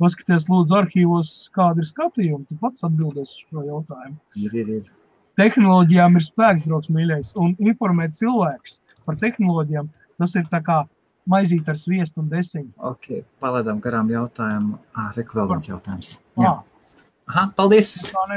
Paskaties, 0.00 0.46
lūdzu, 0.48 0.78
arhīvos, 0.78 1.30
kāda 1.52 1.82
ir 1.82 1.88
skatījuma. 1.90 2.46
Tu 2.48 2.56
pats 2.62 2.86
atbildēsi 2.88 3.44
šo 3.44 3.66
jautājumu. 3.66 4.16
Ir, 4.40 4.54
ir, 4.56 4.70
ir. 4.78 4.86
Tehnoloģijām 5.36 6.16
ir 6.16 6.24
spēks, 6.24 6.64
draugs, 6.64 6.88
mīļais, 6.92 7.34
un 7.40 7.52
informēt 7.60 8.16
cilvēkus 8.16 8.78
par 9.04 9.20
tehnoloģijām. 9.20 9.92
Tas 10.20 10.34
ir 10.40 10.48
tā 10.52 10.62
kā 10.64 10.80
maizīt 11.30 11.68
ar 11.68 11.76
sviestu 11.76 12.24
un 12.24 12.32
desiņu. 12.32 12.72
Ok, 12.90 13.20
palaidām 13.44 13.84
garām 13.84 14.08
jautājumu. 14.12 14.80
Ah, 14.96 15.12
reku 15.16 15.36
vēl 15.38 15.52
viens 15.52 15.68
jautājums. 15.68 16.16
Jā. 16.40 16.56
Aha, 17.30 17.44
paldies! 17.54 17.88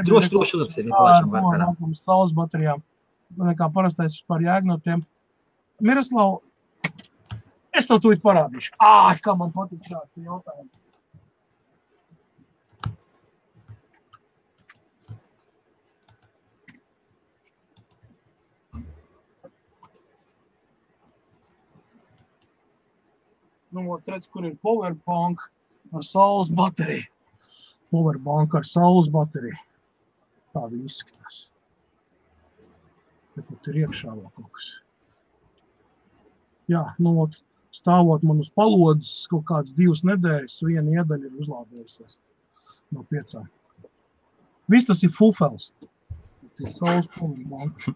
Droši, 0.05 0.29
droši 0.29 0.57
Tā 0.61 0.81
ir 0.83 0.89
palaišam 0.93 1.31
vakarā. 1.33 1.67
saules 1.97 2.33
baterijām. 2.37 2.83
Nekā 3.41 3.65
parastais 3.73 4.13
vispār 4.19 4.43
jēga 4.45 4.69
no 4.69 4.75
tiem. 4.85 5.01
Miroslav, 5.81 6.35
es 7.73 7.89
to 7.89 7.97
tūlīt 8.03 8.21
parādīšu. 8.21 8.75
Ā, 8.77 9.15
kā 9.25 9.33
man 9.39 9.49
patīk 9.55 9.81
šādi 9.89 10.27
jautājumi. 10.27 10.69
Nu, 23.73 23.97
redz, 24.05 24.29
kur 24.29 24.45
ir 24.45 24.53
powerbank 24.61 25.41
ar 25.97 26.05
saules 26.05 26.53
bateriju. 26.53 27.09
Powerbank 27.93 28.55
ar 28.57 28.65
saules 28.67 29.09
bateriju. 29.13 29.57
Tāda 30.53 30.77
izskatās. 30.81 31.47
Te 33.33 33.41
pat 33.45 33.69
ir 33.71 33.83
iekšā 33.83 34.11
vēl 34.13 34.29
kaut 34.35 34.51
kas. 34.57 34.69
Jā, 36.71 36.83
nu, 37.01 37.15
ot, 37.23 37.39
stāvot 37.75 38.23
man 38.27 38.41
uz 38.43 38.51
palodzes 38.53 39.25
kaut 39.31 39.47
kādas 39.49 39.73
divas 39.77 40.03
nedēļas, 40.07 40.59
viena 40.65 40.99
iedaļa 40.99 41.29
ir 41.29 41.41
uzlādējusies 41.43 42.17
no 42.93 43.05
piecām. 43.09 43.49
Viss 44.71 44.87
tas 44.89 45.01
ir 45.03 45.11
fufels. 45.13 45.71
Tas 46.53 46.67
ir 46.67 46.75
saules 46.77 47.09
powerbank. 47.17 47.89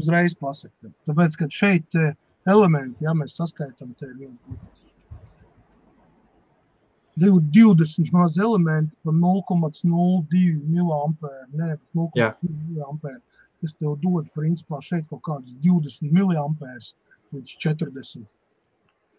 Uzreiz 0.00 0.36
pasaka. 0.40 0.92
Tāpēc, 1.08 1.36
kad 1.40 1.52
šeit 1.52 1.96
eh, 2.00 2.14
elementi, 2.48 3.04
ja 3.04 3.12
mēs 3.16 3.36
saskaitām, 3.40 3.92
te 3.98 4.08
ir 4.08 4.14
viens, 4.20 4.40
div- 4.46 4.81
20 7.20 8.12
maz 8.12 8.38
elementi 8.38 8.96
par 9.04 9.12
0,02 9.12 10.52
mAh. 10.72 11.32
Nē, 11.52 11.76
0,2 11.94 12.76
mAh. 12.76 13.18
Tas 13.62 13.74
tev 13.78 13.98
dod, 14.02 14.26
principā, 14.34 14.80
šeit 14.82 15.06
kaut 15.10 15.22
kādus 15.28 15.54
20 15.62 16.10
mAh 16.10 16.92
līdz 17.32 17.56
40. 17.64 18.24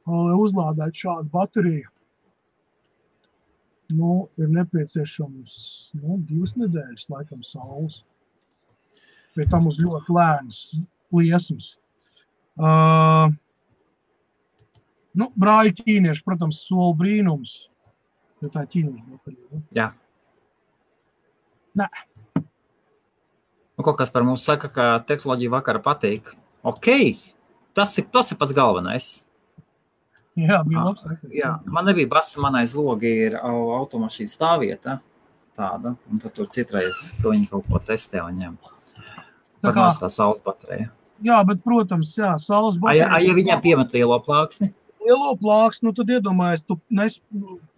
Lai 0.09 0.35
uzlādētu 0.35 1.05
šādu 1.05 1.29
bateriju, 1.31 1.89
nu, 3.93 4.27
ir 4.41 4.49
nepieciešams 4.51 5.53
nu, 6.01 6.17
divas 6.27 6.57
nedēļas, 6.59 7.07
laikam, 7.13 7.43
saules. 7.45 8.01
Pie 9.33 9.47
tam 9.49 9.69
uz 9.69 9.79
ļoti 9.81 10.13
lēnas 10.13 10.59
liesmas. 11.13 11.73
Uh, 12.53 13.31
nu, 15.17 15.29
brāļi 15.39 15.73
ķīnieši, 15.79 16.25
protams, 16.25 16.61
soli 16.67 16.97
brīnums. 16.99 17.55
Jo 18.43 18.49
tā 18.51 18.65
ir 18.65 18.71
ķīniešu 18.73 19.05
baterija. 19.13 19.45
Nu? 19.53 19.61
Jā. 19.77 19.89
Nē. 21.79 21.87
Nu, 23.73 23.83
kaut 23.87 23.97
kas 23.97 24.11
par 24.13 24.25
mums 24.27 24.43
saka, 24.45 24.69
ka 24.69 24.87
tehnoloģija 25.09 25.53
vakara 25.55 25.81
patīk. 25.83 26.33
Ok, 26.63 26.89
tas 27.75 27.95
ir, 27.97 28.05
tas 28.13 28.29
ir 28.31 28.37
pats 28.41 28.53
galvenais. 28.55 29.07
Jā, 30.37 30.59
bija 30.65 30.81
Ah, 30.81 30.85
labs. 30.89 31.03
Jā, 31.33 31.49
man 31.69 31.85
nebija 31.85 32.09
basa, 32.09 32.41
manai 32.41 32.65
logi 32.73 33.09
ir 33.27 33.35
au- 33.37 33.71
automašīnas 33.79 34.35
stāvvieta. 34.37 34.99
Tāda, 35.57 35.95
un 36.09 36.19
tad 36.19 36.33
tur 36.33 36.47
citreiz 36.49 37.21
to 37.21 37.29
viņi 37.29 37.49
kaut 37.49 37.67
ko 37.69 37.77
testē 37.79 38.23
un 38.25 38.39
ņem. 38.41 38.55
Tā 39.61 39.71
kā, 39.73 39.87
tā 40.01 40.09
saules 40.09 40.41
baterija. 40.41 40.89
jā, 41.23 41.37
bet, 41.47 41.61
protams, 41.63 42.15
jā, 42.17 42.31
saules 42.41 42.77
Ai, 42.83 42.97
ja, 42.97 43.07
baterija. 43.07 43.27
ja 43.29 43.33
viņam 43.37 43.61
piemet 43.61 43.93
lielo 43.93 44.17
plāksni, 44.25 44.73
lielo 45.05 45.33
plāksni, 45.41 45.87
nu 45.89 45.93
tad 45.97 46.09
iedomājies, 46.15 46.63
tu 46.67 46.77
nes 46.89 47.19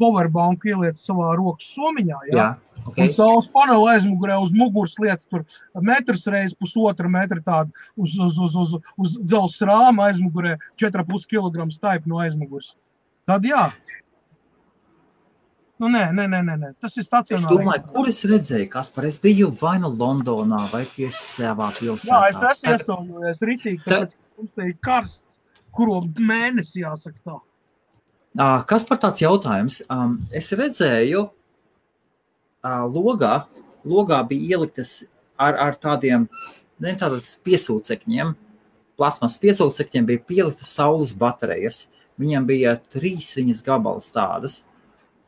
powerbanku 0.01 0.69
ieliec 0.71 0.99
savā 1.01 1.33
rokas 1.39 1.67
somiņā. 1.75 2.19
Jā? 2.31 2.37
jā, 2.37 2.47
Un 2.85 2.91
okay. 2.91 3.09
saules 3.09 3.47
panela 3.49 3.95
aizmugurē 3.95 4.35
uz 4.43 4.51
muguras 4.53 4.93
lietas, 5.01 5.25
tur 5.25 5.41
metrs 5.81 6.27
reizes 6.29 6.53
pusotra 6.53 7.09
metra 7.09 7.41
tāda 7.41 7.71
uz, 7.97 8.13
uz, 8.21 8.37
uz, 8.37 8.55
uz, 8.61 8.75
uz 9.01 9.15
dzelzs 9.25 9.57
rāma 9.65 10.11
aizmugurē, 10.11 10.57
4,5 10.77 11.25
kg 11.31 11.65
staipa 11.73 12.05
no 12.11 12.21
aizmugures. 12.21 12.75
Tad 13.25 13.47
jā. 13.49 13.71
Nu, 15.75 15.89
nē, 15.91 16.05
nē, 16.15 16.23
nē, 16.31 16.43
nē, 16.55 16.67
tas 16.79 16.93
ir 16.95 17.01
Es 17.03 17.07
stacionārs. 17.09 17.49
domāju, 17.51 17.81
kur 17.91 18.07
es 18.07 18.21
redzēju, 18.31 18.67
kas 18.71 18.89
par 18.95 19.07
es 19.09 19.17
biju 19.19 19.49
vai 19.59 19.73
nu 19.83 19.89
Londonā, 19.91 20.61
vai 20.71 20.85
pie 20.87 21.09
savā 21.11 21.67
pilsētā. 21.75 22.21
Jā, 22.31 22.51
es 22.53 22.63
esmu 22.77 23.33
ritīgi, 23.49 23.81
Tā- 23.83 23.91
tāpēc, 24.05 24.13
ka 24.15 24.39
mums 24.39 24.53
te 24.55 24.69
ir 24.69 24.77
karsts, 24.87 25.24
kuro 25.75 26.01
mēnesi 26.17 26.83
jāsaka 26.83 27.19
tā. 27.25 27.39
Kas 28.67 28.83
par 28.87 28.99
tāds 28.99 29.23
jautājums? 29.23 29.79
Um, 29.91 30.17
es 30.35 30.51
redzēju, 30.55 31.21
logā, 32.91 33.45
logā 33.87 34.21
bija 34.27 34.57
ieliktas 34.57 35.05
ar, 35.39 35.55
ar 35.55 35.77
tādiem 35.79 36.27
ne, 36.83 36.95
tādas 36.99 37.35
piesūcekņiem, 37.45 38.33
plasmas 38.99 39.37
piesūcekņiem 39.39 40.07
bija 40.09 40.23
pieliktas 40.27 40.73
saules 40.75 41.13
baterijas. 41.15 41.85
Viņam 42.19 42.45
bija 42.47 42.77
trīs 42.79 43.33
viņas 43.35 43.61
gabalas 43.63 44.07
tādas. 44.15 44.61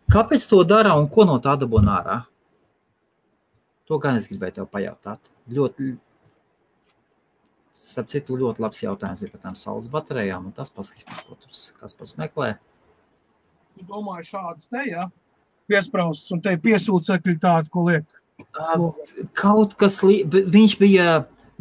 Kāpēc 0.08 0.46
to 0.48 0.62
dara 0.64 0.94
un 0.96 1.10
ko 1.12 1.26
no 1.28 1.36
tā 1.44 1.58
dabūna 1.60 1.98
ārā? 2.00 2.18
To 3.88 4.00
gan 4.00 4.20
es 4.20 4.30
gribēju 4.32 4.62
tev 4.62 4.70
pajautāt. 4.72 5.20
Ļoti, 5.52 5.90
starp 7.88 8.10
citu, 8.12 8.38
ļoti 8.40 8.64
labs 8.64 8.84
jautājums 8.84 9.24
bija 9.24 9.34
par 9.36 9.44
tām 9.46 9.56
saules 9.60 9.88
baterijām, 9.92 10.50
un 10.50 10.56
tas 10.56 10.72
paskatās, 10.74 11.24
ko 11.28 11.38
tur 11.40 11.54
kas 11.82 11.96
par 11.98 12.12
meklē. 12.22 12.52
Tu 13.78 13.86
domāji 13.88 14.30
šādas 14.32 14.70
te, 14.72 14.84
jā? 14.90 15.08
Piespraustas 15.68 16.34
un 16.36 16.44
te 16.44 16.56
ir 16.56 16.62
piesūcekļi 16.64 17.38
tādi, 17.44 17.72
ko 17.74 17.88
liek. 17.90 18.06
Uh, 18.58 18.92
kaut 19.38 19.74
kas, 19.82 20.00
li... 20.06 20.22
viņš 20.28 20.76
bija, 20.82 21.08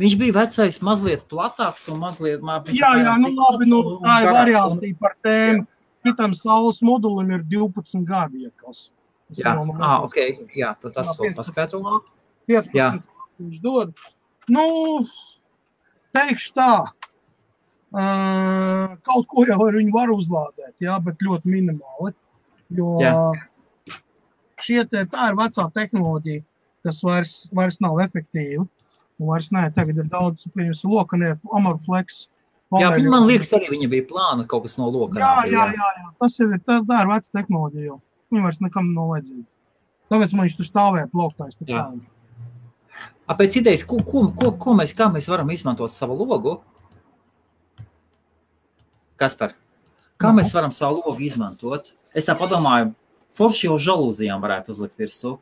viņš 0.01 0.19
bija 0.21 0.37
vecais, 0.37 0.81
mazliet 0.85 1.25
platāks 1.31 1.87
un 1.93 2.01
mazliet 2.03 2.45
mā, 2.45 2.59
viņš 2.67 2.83
Jā, 2.83 2.93
jā, 3.01 3.15
nu 3.23 3.33
labi, 3.37 3.71
nu 3.71 3.81
tā 4.05 4.19
ir 4.25 4.31
garāks, 4.33 4.77
un- 4.77 5.01
par 5.01 5.17
tēmu. 5.25 5.67
Šitam 6.07 6.37
saules 6.39 6.77
modulim 6.87 7.33
ir 7.35 7.41
12 7.51 8.05
gadi, 8.07 8.45
ja 8.47 8.53
kas. 8.63 8.91
Tas 9.27 9.41
Jā, 9.41 9.57
man 9.59 9.81
ah, 9.83 10.05
ok, 10.07 10.21
jā, 10.55 10.69
tad 10.79 10.93
tas 10.95 11.09
Jā, 11.11 11.15
to 11.19 11.25
15 11.27 11.39
paskaidro. 11.41 11.97
15 12.47 12.77
Jā. 12.79 12.93
viņš 13.43 13.57
dod. 13.65 14.05
Nu, 14.55 14.67
teikšu 16.17 16.55
tā. 16.57 16.71
Kaut 19.07 19.29
ko 19.31 19.45
jau 19.49 19.59
ar 19.69 19.77
viņu 19.79 19.95
var 19.95 20.13
uzlādēt, 20.13 20.75
jā, 20.85 20.97
bet 21.05 21.23
ļoti 21.25 21.53
minimāli. 21.53 22.13
Jo 22.77 22.97
Jā. 22.99 23.15
šie 24.59 24.83
te, 24.91 25.05
tā 25.07 25.31
ir 25.31 25.37
vecā 25.39 25.69
tehnoloģija, 25.75 26.43
kas 26.87 26.99
vairs, 27.07 27.35
vairs 27.55 27.79
nav 27.85 28.01
efektīva. 28.03 28.67
Vairs 29.23 29.53
nē, 29.55 29.69
tagad 29.77 30.03
ir 30.03 30.09
daudz, 30.13 30.43
piemēram, 30.51 30.91
lokanie 30.93 31.31
amorflex. 31.57 32.27
Jā, 32.75 32.91
paneļi. 32.91 33.11
man 33.13 33.29
liekas, 33.29 33.53
arī 33.55 33.71
viņa 33.71 33.89
bija 33.93 34.05
plāna 34.11 34.45
kaut 34.51 34.67
kas 34.67 34.75
no 34.81 34.91
loka. 34.91 35.21
Jā, 35.23 35.47
jā, 35.47 35.69
jā, 35.71 35.91
jā. 36.01 36.09
Tas 36.19 36.35
jau 36.41 36.49
ir, 36.51 36.59
tā, 36.67 36.81
tā 36.89 36.99
ir 37.05 37.13
veca 37.13 37.33
tehnoloģija. 37.39 37.87
Jau. 37.87 38.01
Viņa 38.35 38.49
vairs 38.49 38.59
nekam 38.65 38.91
nav 38.97 39.13
vajadzīga. 39.15 39.47
Tāpēc 40.11 40.35
man 40.35 40.49
viņš 40.49 40.57
tur 40.59 40.69
stāvēja 40.69 41.11
plauktājs. 41.15 41.61
tā 41.61 41.69
Jā. 41.71 41.85
kā. 41.87 42.16
A, 43.27 43.35
pēc 43.35 43.59
idejas, 43.59 43.83
ko, 43.87 43.99
ko, 44.07 44.29
ko, 44.39 44.53
ko 44.61 44.75
mēs, 44.79 44.93
kā 44.95 45.09
mēs 45.11 45.27
varam 45.31 45.51
izmantot 45.51 45.91
savu 45.91 46.15
logu? 46.21 46.61
Kas 49.19 49.35
par? 49.39 49.57
Kā 50.21 50.31
mēs 50.37 50.53
varam 50.55 50.71
savu 50.75 51.01
logu 51.03 51.25
izmantot? 51.27 51.91
Es 52.17 52.29
tā 52.29 52.37
padomāju, 52.39 52.93
forši 53.37 53.67
jau 53.67 53.81
žalūzijām 53.89 54.45
varētu 54.45 54.73
uzlikt 54.77 54.97
virsū. 55.01 55.35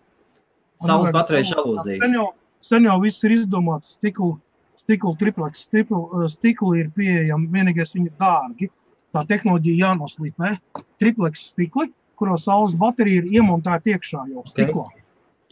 Saules 0.84 1.12
baterijas 1.14 1.50
Sen 1.50 1.58
žalūzijas. 1.58 2.16
jau, 2.16 2.26
sen 2.64 2.88
jau 2.88 2.96
viss 3.04 3.26
ir 3.26 3.36
izdomāts. 3.36 3.92
Stikla, 3.98 4.32
stikla 4.80 5.14
tripleks, 5.20 5.68
stikla, 5.68 6.24
stikla 6.32 6.80
ir 6.80 6.90
pieejama. 6.96 7.50
Vienīgais 7.52 7.94
viņi 7.94 8.10
ir 8.10 8.16
dārgi. 8.20 8.70
Tā 9.14 9.22
tehnoloģija 9.28 9.90
jānoslīpē. 9.90 10.56
Tripleks 10.98 11.50
stikli, 11.52 11.92
kuros 12.18 12.48
saules 12.48 12.74
baterija 12.80 13.22
ir 13.22 13.30
iemontēta 13.38 13.92
iekšā 13.94 14.24
jau 14.32 14.42
stiklā. 14.50 14.88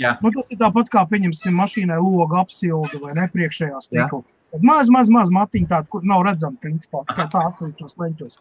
Jā. 0.02 0.16
Nu, 0.24 0.32
tas 0.34 0.50
ir 0.50 0.58
tāpat 0.60 0.90
kā, 0.92 1.04
pieņemsim, 1.08 1.56
mašīnai 1.58 1.98
loga 2.02 2.42
apsilda 2.42 3.00
vai 3.04 3.14
ne 3.18 3.28
priekšējā 3.32 3.80
stikla. 3.86 4.22
Maz, 4.60 4.90
maz, 4.92 5.08
maz 5.08 5.30
matiņi 5.32 5.68
tādi, 5.70 5.88
kur 5.92 6.04
nav 6.04 6.26
redzami, 6.26 6.60
principā, 6.60 7.06
kā 7.08 7.24
tā 7.32 7.46
atsevišķos 7.48 7.96
leņķos. 8.02 8.38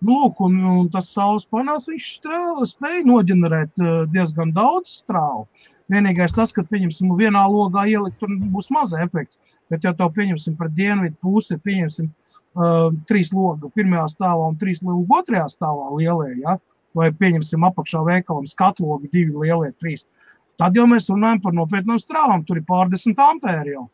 Nu, 0.00 0.14
lūk, 0.16 0.38
un, 0.46 0.56
un 0.64 0.86
tas 0.92 1.10
saules 1.12 1.44
panels, 1.52 1.84
viņš 1.90 2.06
strāva, 2.16 2.64
spēja 2.68 3.02
noģenerēt 3.04 3.82
eh, 3.84 3.90
diezgan 4.14 4.54
daudz 4.56 4.94
strāvu. 5.02 5.44
Vienīgais 5.92 6.32
tas, 6.32 6.54
ka, 6.56 6.64
pieņemsim, 6.64 7.10
vienā 7.18 7.42
logā 7.52 7.84
ielikt, 7.90 8.16
tur 8.22 8.32
būs 8.54 8.70
maz 8.72 8.94
efekts. 8.96 9.40
Bet, 9.68 9.84
ja 9.84 9.92
to 9.96 10.08
pieņemsim 10.16 10.56
par 10.56 10.70
dienvidu 10.72 11.18
pusi, 11.20 11.58
pieņemsim 11.60 12.08
uh, 12.08 12.94
trīs 13.10 13.32
logu 13.34 13.72
pirmajā 13.74 14.06
stāvā 14.14 14.48
un 14.52 14.58
trīs 14.60 14.80
logu 14.86 15.18
otrajā 15.18 15.48
stāvā 15.50 15.90
lielie, 15.98 16.36
ja? 16.44 16.56
vai 16.96 17.10
pieņemsim 17.14 17.66
apakšā 17.68 18.00
veikalam 18.06 18.48
skatlogi 18.50 19.10
divi 19.12 19.34
lielie, 19.44 19.70
trīs. 19.82 20.06
Tad 20.60 20.76
jau 20.76 20.84
mēs 20.90 21.08
runājam 21.08 21.40
par 21.44 21.56
nopietnām 21.56 22.00
strāvām. 22.02 22.44
Tur 22.44 22.60
ir 22.60 22.66
pārdesmit 22.68 23.20
ampēri 23.24 23.76
jau. 23.76 23.86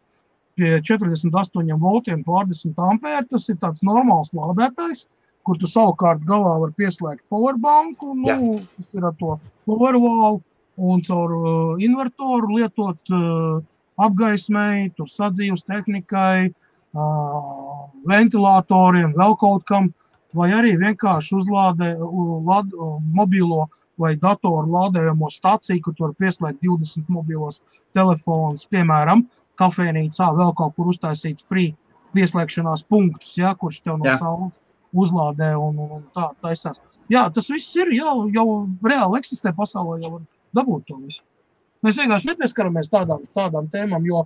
Pie 0.57 0.81
48 0.81 1.77
voltiem 1.79 2.25
pārdesmit 2.27 2.81
ampēri 2.81 3.29
tas 3.31 3.47
ir 3.53 3.59
tāds 3.63 3.85
normāls 3.87 4.33
lādētājs, 4.35 5.05
kur 5.47 5.61
tu 5.61 5.69
savukārt 5.71 6.25
galā 6.27 6.57
var 6.65 6.73
pieslēgt 6.81 7.23
powerbanku, 7.31 8.15
nu, 8.19 8.57
kas 8.57 8.99
ir 8.99 9.07
ar 9.07 9.15
to 9.21 9.37
powerwall, 9.69 10.41
un 10.77 11.03
caur 11.07 11.35
uh, 11.37 11.83
invertoru 11.83 12.57
lietot 12.57 13.15
uh, 13.15 13.61
apgaismēji, 14.03 14.91
tur 14.97 15.13
sadzīves 15.13 15.65
tehnikai, 15.69 16.51
uh, 16.51 17.87
ventilatoriem, 18.09 19.15
vēl 19.17 19.37
kaut 19.41 19.65
kam, 19.71 19.93
vai 20.37 20.51
arī 20.57 20.75
vienkārši 20.81 21.37
uzlādē 21.39 21.95
uh, 21.97 22.37
lad, 22.49 22.73
uh, 22.75 22.97
mobilo 23.17 23.69
vai 24.01 24.12
datoru 24.20 24.68
lādējamo 24.73 25.31
staciju, 25.32 25.82
kur 25.85 25.97
tur 25.98 26.14
pieslēgt 26.20 26.62
20 26.64 27.09
mobilos 27.12 27.62
telefonus, 27.97 28.66
piemēram, 28.73 29.24
kafejnīcā 29.60 30.31
vēl 30.36 30.52
kaut 30.59 30.77
kur 30.77 30.93
uztaisīt 30.93 31.43
free 31.48 31.74
pieslēgšanās 32.16 32.85
punktus, 32.89 33.35
ja, 33.40 33.55
kurš 33.59 33.82
tev 33.85 34.01
no 34.01 34.16
saules 34.20 34.60
uzlādē 34.97 35.51
un, 35.60 35.78
un, 35.82 36.05
tā 36.16 36.31
taisās. 36.44 36.81
Jā, 37.12 37.27
tas 37.35 37.51
viss 37.52 37.74
ir 37.77 37.93
jau, 37.97 38.27
jau 38.32 38.47
reāli 38.86 39.20
eksistē 39.20 39.52
pasaulē, 39.56 39.98
jau 40.05 40.12
var 40.16 40.23
dabūt 40.56 40.86
to 40.89 41.01
visu. 41.02 41.24
Mēs 41.85 41.98
vienkārši 42.01 42.31
nepieskaramies 42.31 42.90
tādām, 42.93 43.27
tādām 43.35 43.68
tēmām, 43.73 44.06
jo, 44.09 44.24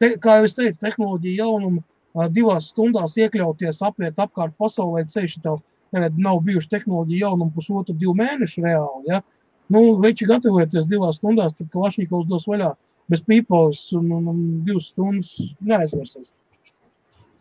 te, 0.00 0.14
kā 0.22 0.38
jau 0.38 0.48
es 0.48 0.54
teicu, 0.56 0.78
tehnoloģija 0.84 1.42
jaunumu 1.42 1.82
ā, 1.82 2.28
divās 2.32 2.70
stundās 2.72 3.16
iekļauties, 3.18 3.82
apiet 3.88 4.20
apkārt 4.22 4.54
pasaulē, 4.60 5.04
ceļš 5.10 5.38
tev 5.44 5.58
tagad 5.94 6.18
nav 6.18 6.40
bijuši 6.46 6.68
tehnoloģija 6.74 7.26
jaunumu 7.26 7.52
pusotru, 7.54 7.94
divu 7.98 8.14
mēnešu 8.18 8.64
reāli, 8.64 9.04
ja? 9.12 9.22
Nu, 9.68 9.82
veči 10.00 10.24
gatavoties 10.28 10.86
divās 10.88 11.18
stundās, 11.20 11.52
tad 11.56 11.68
Kalašņikovs 11.74 12.28
dos 12.30 12.46
vaļā 12.48 12.70
bez 13.12 13.20
pīpos 13.26 13.82
un, 13.98 14.06
un, 14.16 14.28
un 14.32 14.38
divas 14.64 14.86
stundas 14.94 15.34
neaizversies. 15.60 16.32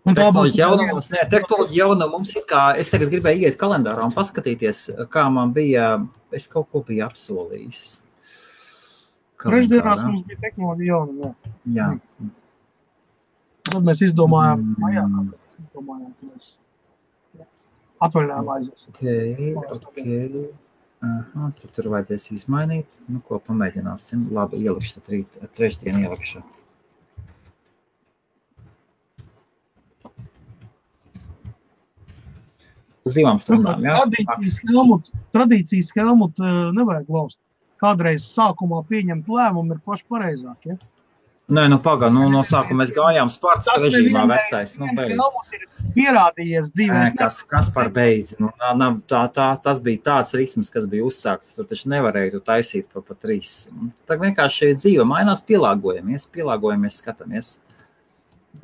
Tehnoloģija 0.08 0.66
jaunums, 0.70 1.10
nē, 1.12 1.24
tehnoloģija 1.32 1.86
jaunums 1.86 2.30
ir 2.36 2.44
kā, 2.48 2.66
es 2.80 2.92
tagad 2.92 3.10
gribēju 3.12 3.48
iet 3.48 3.58
kalendārā 3.60 4.06
un 4.08 4.14
paskatīties, 4.16 4.86
kā 5.12 5.26
man 5.32 5.52
bija, 5.56 5.98
es 6.36 6.48
kaut 6.52 6.70
ko 6.72 6.84
biju 6.88 7.04
apsolījis. 7.08 7.82
Trešdienās 9.44 10.04
mums 10.08 10.24
bija 10.28 10.40
tehnoloģija 10.48 10.94
jaunuma. 10.94 11.34
jā. 11.76 11.90
Tad 13.68 13.84
mēs 13.84 14.00
izdomājām, 14.08 14.64
Mm. 14.64 14.76
maijā, 14.80 15.04
izdomājām, 15.60 16.12
ka 16.20 16.26
mēs 16.32 16.56
atvaļinājumā 18.06 18.60
aiziesim. 18.60 18.94
Ok, 18.98 19.76
ok. 19.78 20.08
Aha, 21.08 21.52
tad 21.60 21.74
tur 21.76 21.92
vajadzēs 21.94 22.32
izmainīt. 22.34 23.00
Nu, 23.06 23.22
ko 23.26 23.38
pamēģināsim. 23.46 24.28
Labi, 24.34 24.64
ielikšu 24.66 24.98
tad 24.98 25.12
rīt, 25.14 25.36
trešdien 25.58 26.00
ielikšu. 26.02 26.42
Uz 33.08 33.16
divām 33.16 33.38
stundām, 33.40 33.86
jā? 33.86 33.94
Tradīcijas 34.02 34.58
Helmut, 34.68 35.12
tradīcijas 35.36 35.94
Helmut 35.96 36.42
eh, 36.44 36.58
nevajag 36.76 37.14
laust. 37.14 37.40
Kādreiz 37.80 38.26
sākumā 38.26 38.82
pieņemt 38.90 39.30
lēmumu 39.30 39.78
ir 39.78 39.84
paši 39.86 40.08
pareizāk. 40.10 40.66
Ja? 40.66 40.76
Nē, 41.48 41.64
nu 41.72 41.78
pagaidi, 41.80 42.12
nu, 42.18 42.26
no 42.32 42.42
sākuma 42.44 42.82
mēs 42.82 42.92
gājām 42.96 43.30
Spartas 43.32 43.80
režīmā 43.80 44.26
vecais. 44.28 44.74
Nu, 44.82 44.90
pierādījies 45.96 46.74
dzīvē. 46.76 47.06
Kas, 47.16 47.40
kas 47.48 47.70
par 47.72 47.88
beidz? 47.96 48.34
Nu, 48.42 48.50
nā, 48.60 48.90
tā, 49.08 49.22
tā, 49.32 49.48
tas 49.64 49.80
bija 49.86 50.02
tāds 50.10 50.36
ritms, 50.36 50.72
kas 50.74 50.90
bija 50.92 51.08
uzsākts. 51.08 51.56
Tur 51.56 51.70
taču 51.70 51.88
nevarēja 51.94 52.36
tu 52.36 52.44
taisīt 52.52 52.90
pa, 52.92 53.00
pa 53.00 53.16
trīs. 53.16 53.70
Tā 54.10 54.20
vienkārši 54.20 54.74
dzīve 54.76 55.08
mainās, 55.08 55.46
pielāgojamies, 55.48 56.28
pielāgojamies, 56.36 57.00
skatāmies. 57.00 57.54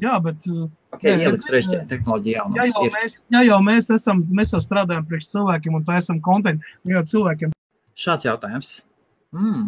Jā, 0.04 0.18
bet 0.20 0.44
eh, 0.50 0.68
Okay, 0.94 1.16
Jā, 1.16 1.30
ielikt 1.30 1.48
trešdien 1.50 1.88
tehnoloģiju 1.90 2.36
ja 2.36 2.42
jaunums. 2.44 2.76
jau, 2.76 2.84
Ir. 2.86 2.94
mēs, 2.94 3.16
ja 3.34 3.42
jau 3.48 3.60
mēs 3.66 3.90
esam, 3.96 4.22
mēs 4.38 4.54
jau 4.54 4.60
strādājam 4.62 5.06
priekš 5.10 5.32
cilvēkiem 5.32 5.78
un 5.80 5.86
tā 5.88 5.98
esam 6.02 6.20
kontekstu, 6.22 6.76
jau 6.92 7.02
cilvēkiem 7.14 7.56
Šāds 7.98 8.26
jautājums. 8.26 8.70
Mm. 9.34 9.68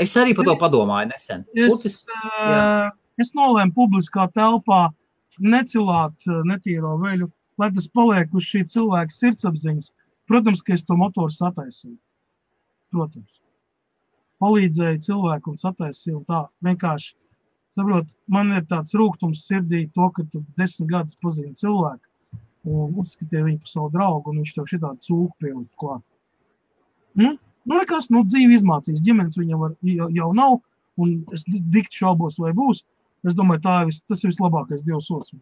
Es 0.00 0.16
arī 0.16 0.34
par 0.36 0.48
to 0.48 0.56
padomāju 0.60 1.10
nesen. 1.10 1.44
Es, 1.54 1.68
Burtiski, 1.72 2.16
uh, 2.40 2.88
es 3.20 3.34
nolēmu 3.36 3.74
publiskā 3.76 4.26
telpā 4.36 4.86
necilāt 5.40 6.28
netīro 6.48 6.96
veļu, 7.00 7.28
lai 7.60 7.68
tas 7.76 7.88
paliek 7.92 8.32
uz 8.36 8.46
šī 8.48 8.64
cilvēka 8.72 9.16
sirdsapziņas. 9.16 9.92
Protams, 10.30 10.62
ka 10.64 10.74
es 10.76 10.84
to 10.86 10.96
motoru 10.96 11.32
sataisīju. 11.34 11.98
Protams. 12.94 13.40
Palīdzēju 14.40 15.02
cilvēkam 15.04 15.56
sataisīt 15.60 16.14
un 16.14 16.22
tā 16.28 16.44
vienkārši. 16.64 17.12
Saprot, 17.76 18.08
man 18.26 18.54
ir 18.56 18.64
tāds 18.70 18.96
rūkums 18.98 19.44
sirdī, 19.46 19.84
to, 19.94 20.08
ka 20.16 20.24
tu 20.32 20.40
desmit 20.58 20.88
gadus 20.90 21.18
pazini 21.22 21.54
cilvēku 21.58 22.10
un 22.68 22.96
uzskatīji 23.00 23.44
viņu 23.46 23.60
par 23.62 23.72
savu 23.72 23.90
draugu, 23.94 24.32
un 24.32 24.40
viņš 24.42 24.54
tev 24.56 24.66
šitādu 24.68 25.06
cūku 25.06 25.36
pielikt 25.40 25.76
klāt. 25.80 26.02
Nu, 27.20 27.36
nu 27.66 27.78
nekas, 27.80 28.10
nu, 28.10 28.22
dzīve 28.24 28.56
izmācīs, 28.58 29.02
ģimenes 29.04 29.36
viņam 29.38 29.58
var, 29.64 29.74
jau, 29.84 30.08
jau 30.16 30.30
nav, 30.36 30.60
un 31.00 31.24
es 31.32 31.44
di- 31.44 31.60
dikti 31.60 32.00
šaubos, 32.02 32.38
vai 32.38 32.52
būs. 32.56 32.82
Es 33.26 33.34
domāju, 33.36 33.60
tā 33.66 33.74
ir 33.82 33.90
vis, 33.90 34.00
tas 34.08 34.22
ir 34.24 34.30
vislabākais 34.32 34.82
Dieva 34.86 35.00
sots. 35.04 35.32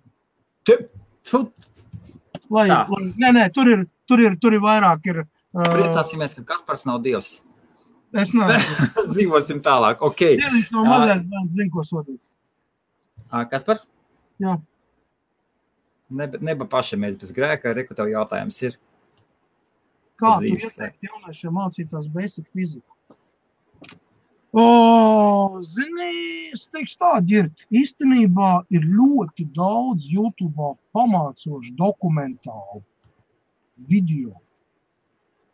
Lai, 2.49 2.65
Tā. 2.71 2.79
lai, 2.89 3.03
nē, 3.21 3.31
nē, 3.37 3.45
tur 3.53 3.69
ir, 3.69 3.83
tur 4.09 4.21
ir, 4.23 4.37
tur 4.41 4.55
ir 4.57 4.63
vairāk. 4.65 5.05
Ir, 5.11 5.19
uh, 5.53 5.69
Priecāsimies, 5.69 6.35
ka 6.39 6.43
Kaspars 6.49 6.87
nav 6.89 7.03
dievs. 7.05 7.43
es 8.17 8.33
neesmu. 8.33 8.77
Dzīvosim 9.13 9.61
tālāk. 9.61 10.01
Okay. 10.01 10.39
Viņš 10.41 10.71
no 10.73 10.85
mazais 10.89 11.23
bērns 11.29 11.53
zina, 11.59 11.71
ko 11.75 11.85
sodīt. 11.85 12.23
Ā, 13.29 13.43
Kaspar? 13.51 13.83
Jā. 14.41 14.57
Neba, 16.09 16.41
neba 16.41 16.65
pašamies 16.65 17.19
bez 17.21 17.35
grēka. 17.37 17.75
Reku 17.77 17.95
tev 17.95 18.09
jautājums 18.09 18.63
ir. 18.65 18.79
Kā 20.19 20.35
tu 20.43 20.51
ieteikt 20.51 21.07
jauniešiem 21.07 21.55
mācītās 21.55 22.09
basic 22.15 22.47
fiziku? 22.55 22.95
O, 24.59 25.61
zini, 25.63 26.13
es 26.57 26.65
teikšu 26.73 26.97
tā, 27.03 27.11
ir 27.31 27.51
īstenībā 27.81 28.51
ir 28.75 28.87
ļoti 28.99 29.45
daudz 29.57 30.07
YouTube 30.09 30.71
pamācošu 30.97 31.75
dokumentālu 31.79 32.81
video, 33.93 34.33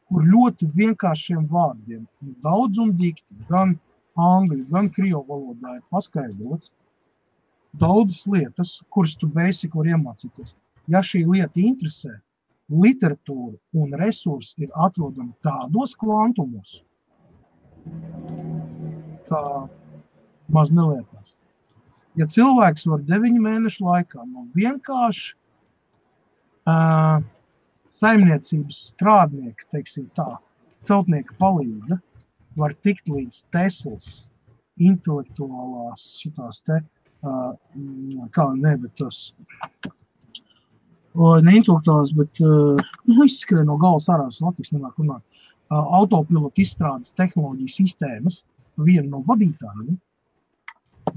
kur 0.09 0.25
ļoti 0.31 0.71
vienkāršiem 0.79 1.49
vārdiem, 1.51 2.07
daudz 2.47 2.79
un 2.79 2.95
dikti, 3.01 3.27
gan 3.51 3.75
angļu, 4.15 4.63
gan 4.71 4.89
krievu 4.95 5.25
valodā 5.29 5.77
ir 5.81 5.85
paskaidrots 5.91 6.71
daudzas 7.81 8.27
lietas, 8.31 8.83
kuras 8.91 9.17
tu 9.19 9.27
basic 9.27 9.75
var 9.75 9.91
iemācīties. 9.91 10.55
Ja 10.89 11.03
šī 11.03 11.25
lieta 11.27 11.61
interesē, 11.61 12.15
literatūra 12.73 13.57
un 13.77 13.95
resursi 14.01 14.65
ir 14.65 14.73
atrodami 14.87 15.33
tādos 15.45 15.95
kvantumos, 16.01 16.79
kā 19.29 19.43
maz 20.49 20.73
neliekas. 20.73 21.35
Ja 22.17 22.27
cilvēks 22.31 22.87
var 22.87 23.03
deviņu 23.09 23.41
mēnešu 23.43 23.85
laikā 23.85 24.25
no 24.29 24.47
vienkārši 24.55 25.35
uh, 26.71 27.19
saimniecības 27.99 28.83
strādnieka, 28.93 29.67
teiksim 29.75 30.07
tā, 30.17 30.29
celtnieka 30.87 31.35
palīga, 31.41 31.99
var 32.57 32.77
tikt 32.87 33.11
līdz 33.11 33.43
Teslas 33.55 34.09
intelektuālās 34.79 36.07
šitās 36.23 36.63
te, 36.67 36.79
uh, 37.27 37.53
kā 38.37 38.47
ne, 38.63 38.77
bet 38.85 38.95
tas, 39.03 39.33
o, 41.15 41.35
ne 41.45 41.57
intelektuālās, 41.59 42.13
bet 42.19 42.41
uh, 42.43 42.81
nu, 43.11 43.27
izskrien 43.27 43.67
no 43.71 43.79
galvas 43.81 44.11
ārā, 44.13 44.27
Latvijas 44.43 44.75
nemāk 44.75 44.99
runāt, 45.01 45.23
uh, 45.23 45.79
autopilotu 46.01 46.65
izstrādes 46.65 47.15
tehnoloģiju 47.19 47.75
sistēmas, 47.77 48.43
viena 48.83 49.09
no 49.13 49.23
vadītājiem, 49.29 49.97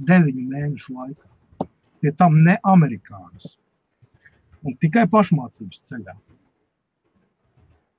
deviņu 0.09 0.45
mēnešu 0.51 0.97
laikā. 0.97 1.67
Pie 2.01 2.13
tam 2.13 2.41
ne 2.45 2.57
amerikānis. 2.69 3.55
Un 4.67 4.75
tikai 4.81 5.07
pašmācības 5.09 5.85
ceļā. 5.89 6.13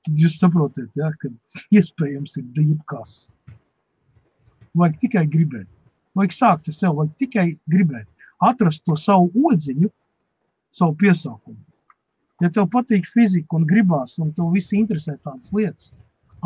Tad 0.07 0.21
jūs 0.23 0.39
saprotat, 0.39 0.95
ja, 0.97 1.11
ka 1.19 1.31
iespējams 1.75 2.39
ir 2.39 2.47
dīvakas. 2.55 3.17
Vajag 4.79 5.01
tikai 5.03 5.25
gribēt. 5.31 5.69
Vajag 6.19 6.37
sākt 6.37 6.71
ar 6.71 6.77
sevi, 6.77 6.95
vajag 7.01 7.17
tikai 7.25 7.47
gribēt. 7.73 8.07
Atrast 8.45 8.85
to 8.87 8.95
savu 8.99 9.33
odziņu, 9.51 9.91
savu 10.79 10.95
piesaukumu. 11.01 11.59
Ja 12.43 12.51
tev 12.55 12.69
patīk 12.71 13.07
fizika 13.11 13.59
un 13.59 13.67
gribās, 13.67 14.15
un 14.23 14.31
tev 14.35 14.53
viss 14.55 14.75
interesē 14.77 15.17
tādas 15.27 15.51
lietas, 15.55 15.93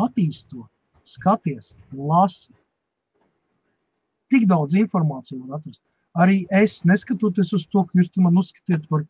attīst 0.01 0.47
to, 0.49 0.63
skaties, 1.05 1.73
lasi. 1.93 2.53
Tik 4.33 4.47
daudz 4.49 4.73
informāciju 4.79 5.43
var 5.45 5.59
atrast. 5.59 5.83
Arī 6.17 6.43
es, 6.53 6.79
neskatoties 6.85 7.53
uz 7.57 7.65
to, 7.73 7.83
ka 7.85 7.99
jūs 7.99 8.09
man 8.21 8.37
uzskatiet 8.37 8.87
par 8.89 9.05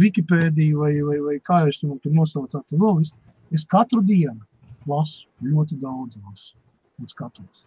Wikipēdiju 0.00 0.82
vai, 0.82 0.92
vai, 1.06 1.18
vai 1.28 1.38
kā 1.42 1.60
jūs 1.66 1.80
to 1.82 1.98
tur 2.02 2.14
nosaucāt, 2.14 2.64
un 2.70 2.82
vēl 2.82 2.98
visu, 3.00 3.14
es 3.54 3.66
katru 3.70 4.02
dienu 4.06 4.42
lasu 4.90 5.26
ļoti 5.42 5.78
daudz 5.82 6.18
lasu 6.18 6.54
un 6.98 7.10
skatos. 7.10 7.64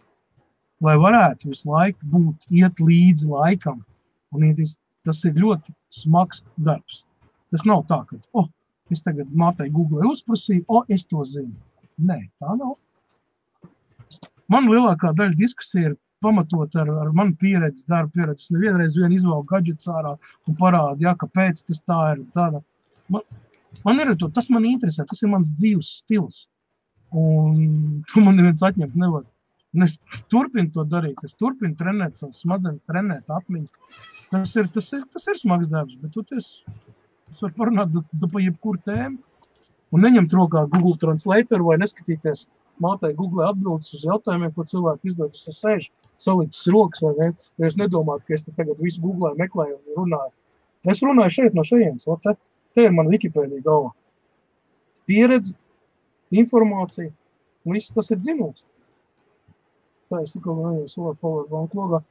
Lai 0.84 0.96
varētu 1.00 1.50
visu 1.52 1.68
laiku 1.68 2.08
būt, 2.12 2.48
iet 2.60 2.80
līdzi 2.80 3.28
laikam, 3.28 3.82
un 4.32 4.46
iet, 4.48 4.60
tas 5.04 5.24
ir 5.24 5.36
ļoti 5.36 5.74
smags 5.92 6.44
darbs. 6.56 7.04
Tas 7.52 7.64
nav 7.68 7.84
tā, 7.88 8.02
ka, 8.08 8.16
oh, 8.36 8.48
es 8.94 9.04
tagad 9.04 9.30
mātei 9.42 9.70
Google 9.72 10.08
uzprasīju, 10.10 10.64
o, 10.68 10.84
es 10.88 11.04
to 11.08 11.24
zinu. 11.28 11.54
Nē, 11.98 12.18
tā 12.40 12.54
nav. 12.58 12.76
man 14.48 14.68
lielākā 14.70 15.12
daļa 15.16 15.36
diskusija 15.36 15.90
ir 15.90 15.96
pamatot 16.24 16.76
ar, 16.80 16.90
ar 17.02 17.10
manu 17.14 17.36
pieredzi, 17.38 17.84
darbu 17.90 18.14
pieredzi. 18.16 18.46
Es 18.46 18.54
nevienreiz 18.54 18.96
vien 18.98 19.14
izvēlu 19.14 19.44
gadgetus 19.50 19.90
ārā 19.92 20.14
un 20.48 20.58
parādu, 20.58 21.04
ja, 21.06 21.14
kāpēc 21.18 21.64
tas 21.68 21.82
tā 21.86 21.98
ir. 22.14 22.22
Tāda. 22.36 22.62
Man, 23.12 23.24
man 23.84 24.04
ir 24.04 24.14
to, 24.20 24.30
tas 24.34 24.50
man 24.54 24.66
interesē, 24.68 25.06
tas 25.08 25.22
ir 25.22 25.32
mans 25.34 25.52
dzīves 25.54 25.92
stils. 26.02 26.46
Un 27.14 27.58
to 28.12 28.24
man 28.24 28.38
neviens 28.40 28.64
atņemt 28.66 28.96
nevar. 28.98 29.26
Un 29.76 29.84
es 29.84 29.98
turpinu 30.32 30.72
to 30.72 30.84
darīt, 30.88 31.18
es 31.26 31.36
turpinu 31.36 31.76
trenēt 31.76 32.16
savas 32.16 32.40
smadzenes, 32.42 32.86
trenēt 32.88 33.28
atmiņas. 33.38 33.98
Tas 34.30 34.54
ir, 34.56 34.70
tas 34.74 34.88
ir, 34.96 35.02
tas 35.12 35.28
ir 35.28 35.40
smags 35.40 35.68
darbs, 35.72 35.98
bet 36.00 36.14
tu 36.14 36.24
tas, 36.30 36.48
tas 37.30 37.42
var 37.44 37.56
parunāt 37.56 37.92
du, 37.94 38.04
du 38.12 38.30
pa 38.32 38.42
jebkuru 38.42 38.80
tēmu. 38.86 39.18
Un 39.94 40.02
neņemt 40.04 40.34
rokā 40.36 40.66
Google 40.68 40.98
Translator 41.00 41.62
vai 41.64 41.78
neskatīties 41.80 42.44
mātei 42.82 43.14
Google 43.16 43.46
atbildes 43.48 43.94
uz 43.96 44.04
jautājumiem, 44.06 44.52
ko 44.54 44.66
cilvēki 44.68 45.12
izdod. 45.12 45.36
Es 45.36 45.60
sēžu, 45.62 45.92
salicis 46.20 46.66
rokas, 46.72 47.02
vai 47.04 47.14
ne? 47.18 47.30
Ja 47.60 47.70
es 47.70 47.78
nedomātu, 47.80 48.26
ka 48.28 48.36
es 48.36 48.44
te 48.46 48.54
tagad 48.56 48.80
visu 48.82 49.02
googlēju, 49.04 49.38
meklēju 49.40 49.78
un 49.78 50.02
runāju. 50.02 50.34
Es 50.92 51.02
runāju 51.02 51.34
šeit 51.38 51.56
no 51.58 51.64
šejienes, 51.66 52.06
te, 52.24 52.34
te 52.76 52.84
ir 52.86 52.94
mana 52.94 53.14
Wikipēdija 53.14 53.64
galva. 53.64 53.94
Pieredze, 55.08 55.56
informācija, 56.30 57.10
un 57.66 57.78
viss 57.78 57.94
tas 57.94 58.12
ir 58.12 58.20
dzimums. 58.20 58.64
Tā 60.08 60.22
es 60.24 60.36
tikko 60.36 60.54
runāju 60.56 60.86
savā 60.92 61.14
powerbank 61.20 61.74
logā. 61.76 62.02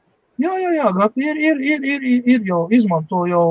Jā, 0.41 0.53
jā, 0.61 0.73
jā, 0.75 0.89
gati 0.93 1.23
ir, 1.25 1.37
ir, 1.41 1.61
ir, 1.61 1.85
ir, 1.93 2.03
ir, 2.05 2.27
ir 2.35 2.43
jau 2.45 2.65
izmanto 2.73 3.23
jau 3.29 3.45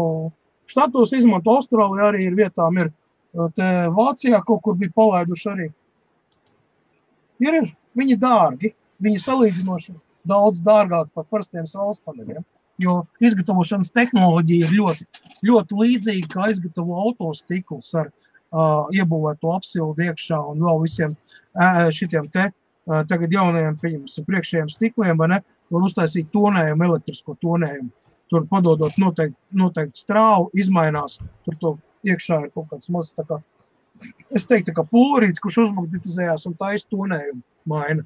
štatos, 0.71 1.15
izmanto 1.17 1.57
Austrālijā 1.57 2.11
arī 2.11 2.27
ir 2.27 2.39
vietām, 2.39 2.79
ir 2.83 2.93
te 3.57 3.69
Vācijā 3.93 4.41
kaut 4.47 4.63
kur 4.65 4.77
bija 4.81 4.95
palaiduši 4.97 5.49
arī. 5.53 5.71
Ir, 7.45 7.55
ir, 7.61 7.73
viņi 7.99 8.19
dārgi, 8.21 8.73
viņi 9.05 9.23
salīdzinoši 9.23 9.97
daudz 10.27 10.63
dārgāk 10.65 11.11
par 11.15 11.27
parastiem 11.31 11.67
saules 11.71 12.01
paneļiem. 12.07 12.45
Jo 12.83 12.99
izgatavošanas 13.25 13.93
tehnoloģija 13.97 14.67
ir 14.67 14.75
ļoti, 14.77 15.07
ļoti 15.49 15.79
līdzīga 15.81 16.31
kā 16.33 16.49
izgatavo 16.53 16.99
autostikls 17.07 17.95
ar 17.97 18.11
uh, 18.11 18.89
iebūvēto 18.93 19.53
apsildi 19.55 20.11
iekšā 20.11 20.41
un 20.51 20.65
vēl 20.67 20.83
visiem 20.83 21.15
uh, 21.17 21.87
šitiem 21.99 22.29
te 22.35 22.51
uh, 22.51 23.01
tagad 23.09 23.33
jaunajiem, 23.33 23.79
pieņemsim, 23.81 24.27
priekšējiem 24.29 24.73
stikliem, 24.73 25.17
vai 25.21 25.31
ne, 25.33 25.41
var 25.73 25.89
uztaisīt 25.89 26.29
tonējumu, 26.35 26.91
elektrisko 26.91 27.39
tonējumu. 27.45 27.89
Tur 28.33 28.47
padodot 28.51 28.97
noteikti, 28.99 29.39
noteikti 29.55 30.03
strāvu, 30.03 30.49
izmainās, 30.59 31.21
tur 31.47 31.59
to 31.61 31.73
iekšā 32.07 32.41
ir 32.47 32.51
kaut 32.55 32.67
kāds 32.73 32.91
mazs, 32.91 33.15
tā 33.15 33.23
kā, 33.29 33.39
es 34.35 34.49
teiktu, 34.51 34.75
kā 34.75 34.83
pulverīts, 34.91 35.43
kurš 35.43 35.61
uzmagnetizējās 35.69 36.47
un 36.51 36.57
taisa 36.59 36.89
tonējumu 36.91 37.43
maina. 37.71 38.03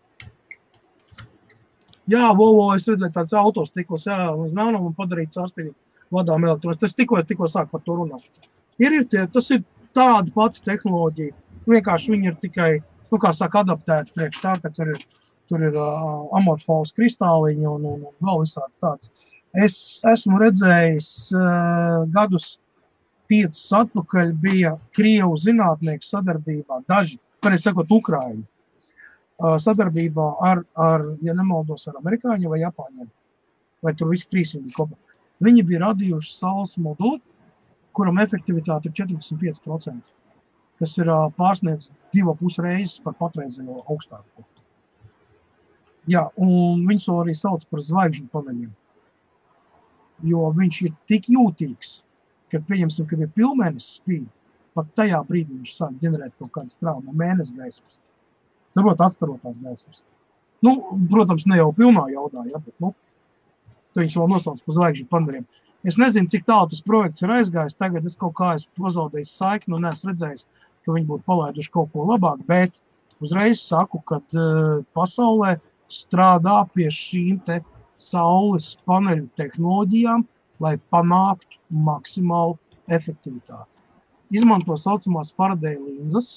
Jā, 2.10 2.30
Volvo, 2.36 2.66
es 2.74 2.88
redzēju 2.90 3.14
tāds 3.14 3.32
autostikls, 3.38 4.06
jā, 4.08 4.18
uz 4.34 4.52
nano 4.56 4.80
un 4.88 4.94
padarīt 4.96 5.36
sārspīdīt 5.36 5.76
vadām 6.14 6.46
elektronis. 6.46 6.80
Tas 6.82 6.96
tikko, 6.98 7.20
tikko 7.26 7.48
sāk 7.50 7.70
par 7.70 7.84
to 7.86 7.96
runāt. 8.00 8.24
Ir, 8.82 8.96
ir 8.96 9.06
tie, 9.12 9.26
tas 9.30 9.50
ir 9.54 9.62
tāda 9.96 10.32
pati 10.34 10.64
tehnoloģija. 10.64 11.36
Vienkārši 11.70 12.14
viņi 12.14 12.30
ir 12.32 12.38
tikai, 12.42 12.70
nu, 13.10 13.20
kā 13.22 13.32
saka, 13.36 13.62
adaptēti 13.64 14.16
priekš 14.16 14.40
tā, 14.42 14.56
ka 14.62 14.72
tur 14.74 14.94
ir, 14.94 15.04
tur 15.50 15.62
ir 15.68 15.76
uh, 15.76 16.26
amorfos 16.38 16.94
kristāliņi 16.96 17.68
un, 17.70 17.86
un, 17.92 18.08
un 18.10 18.26
vēl 18.26 18.42
visāds 18.42 18.82
tāds. 18.82 19.12
Es 19.58 19.76
esmu 20.06 20.38
redzējis 20.38 21.10
uh, 21.34 22.06
gadus 22.14 22.52
piecus 23.30 23.66
atpakaļ 23.74 24.32
bija 24.42 24.76
Krievu 24.94 25.36
zinātnieku 25.38 26.06
sadarbībā, 26.06 26.82
daži, 26.90 27.18
pareizi 27.42 27.70
sakot, 27.70 27.90
Ukraiņi 27.90 28.46
sadarbībā 29.40 30.26
ar, 30.44 30.62
ar, 30.76 31.04
ja 31.24 31.34
nemaldos, 31.34 31.86
ar 31.88 31.96
amerikāņiem 32.00 32.52
vai 32.52 32.60
japāņiem. 32.60 33.08
Vai 33.80 33.94
tur 33.96 34.10
viss 34.12 34.28
trīs 34.28 34.52
viņi 34.54 34.74
kopā. 34.76 34.96
Viņi 35.40 35.64
bija 35.64 35.86
radījuši 35.86 36.34
saules 36.36 36.76
moduli, 36.76 37.20
kuram 37.96 38.20
efektivitāte 38.20 38.90
ir 38.90 38.96
45%, 38.98 40.10
kas 40.78 40.98
ir 40.98 41.12
pārsniedz 41.38 41.88
divu 42.12 42.34
pus 42.36 42.58
reizes 42.60 43.00
par 43.00 43.16
patreizējo 43.16 43.80
augstāko. 43.88 44.44
Jā, 46.08 46.26
un 46.36 46.84
viņus 46.88 47.08
arī 47.14 47.34
sauc 47.36 47.64
par 47.70 47.80
zvaigžņu 47.84 48.28
paneļiem. 48.32 48.70
Jo 50.26 50.50
viņš 50.56 50.82
ir 50.86 50.92
tik 51.08 51.30
jūtīgs, 51.32 51.94
ka, 52.52 52.60
pieņemsim, 52.68 53.06
kad 53.10 53.22
ir 53.24 53.32
pilnmēnesis 53.36 54.00
spīd, 54.00 54.28
pat 54.76 54.90
tajā 54.98 55.22
brīdī 55.28 55.56
viņš 55.56 55.76
sāk 55.78 55.96
ģenerēt 56.02 56.36
kaut 56.38 56.52
kādas 56.58 56.78
traumas, 56.80 57.16
mēnesis 57.16 57.56
gaismas 57.56 58.00
saprot, 58.74 59.00
atstarotās 59.00 59.58
gaismas. 59.62 60.02
Nu, 60.64 60.76
protams, 61.10 61.46
ne 61.48 61.58
jau 61.60 61.70
pilnā 61.76 62.06
jaudā, 62.12 62.44
ja, 62.50 62.60
bet 62.60 62.74
nu, 62.84 62.92
viņš 63.96 64.16
vēl 64.20 64.30
nosauc 64.34 64.60
par 64.64 64.76
zvaigžņu 64.76 65.08
paneļiem. 65.10 65.46
Es 65.88 65.96
nezinu, 66.00 66.28
cik 66.28 66.44
tālu 66.48 66.68
tas 66.70 66.82
projekts 66.84 67.24
ir 67.24 67.32
aizgājis. 67.32 67.78
Tagad 67.80 68.04
es 68.06 68.18
kaut 68.20 68.34
kā 68.36 68.52
esmu 68.58 68.84
pazaudējis 68.84 69.32
saikni 69.38 69.78
un 69.78 69.88
esmu 69.88 70.12
redzējis, 70.12 70.44
ka 70.84 70.92
viņi 70.92 71.08
būtu 71.08 71.24
palaiduši 71.30 71.72
kaut 71.72 71.88
ko 71.94 72.04
labāk. 72.10 72.42
Bet 72.48 72.76
uzreiz 73.24 73.62
saku, 73.64 74.02
ka 74.04 74.20
uh, 74.20 74.82
pasaulē 74.96 75.56
strādā 75.90 76.58
pie 76.74 76.90
šīm 76.92 77.40
saules 78.00 78.72
paneļu 78.88 79.28
tehnoloģijām, 79.40 80.24
lai 80.60 80.74
panāktu 80.92 81.58
maksimālu 81.86 82.56
efektivitāti. 82.92 83.80
Izmanto 84.30 84.74
tā 84.74 84.82
saucamās 84.84 85.32
paradēļa 85.36 85.80
līnzas, 85.86 86.30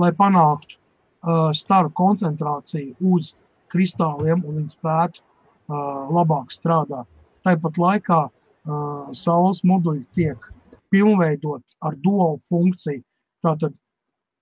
lai 0.00 0.10
panāktu 0.16 0.76
uh, 0.76 1.50
staru 1.56 1.92
koncentrāciju 1.96 3.12
uz 3.14 3.34
kristāliem 3.72 4.42
un 4.44 4.60
viņi 4.60 4.76
spētu 4.76 5.22
uh, 5.22 6.10
labāk 6.12 6.52
strādāt. 6.54 7.08
Tāpat 7.46 7.80
laikā 7.80 8.20
uh, 8.28 9.12
saules 9.16 9.62
moduļi 9.64 10.04
tiek 10.16 10.50
pilnveidot 10.92 11.64
ar 11.86 11.96
duālu 12.04 12.40
funkciju. 12.48 13.02
Tātad 13.44 13.76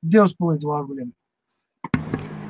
Dievs 0.02 0.34
palīdz 0.38 0.66
vārguļiem. 0.66 1.14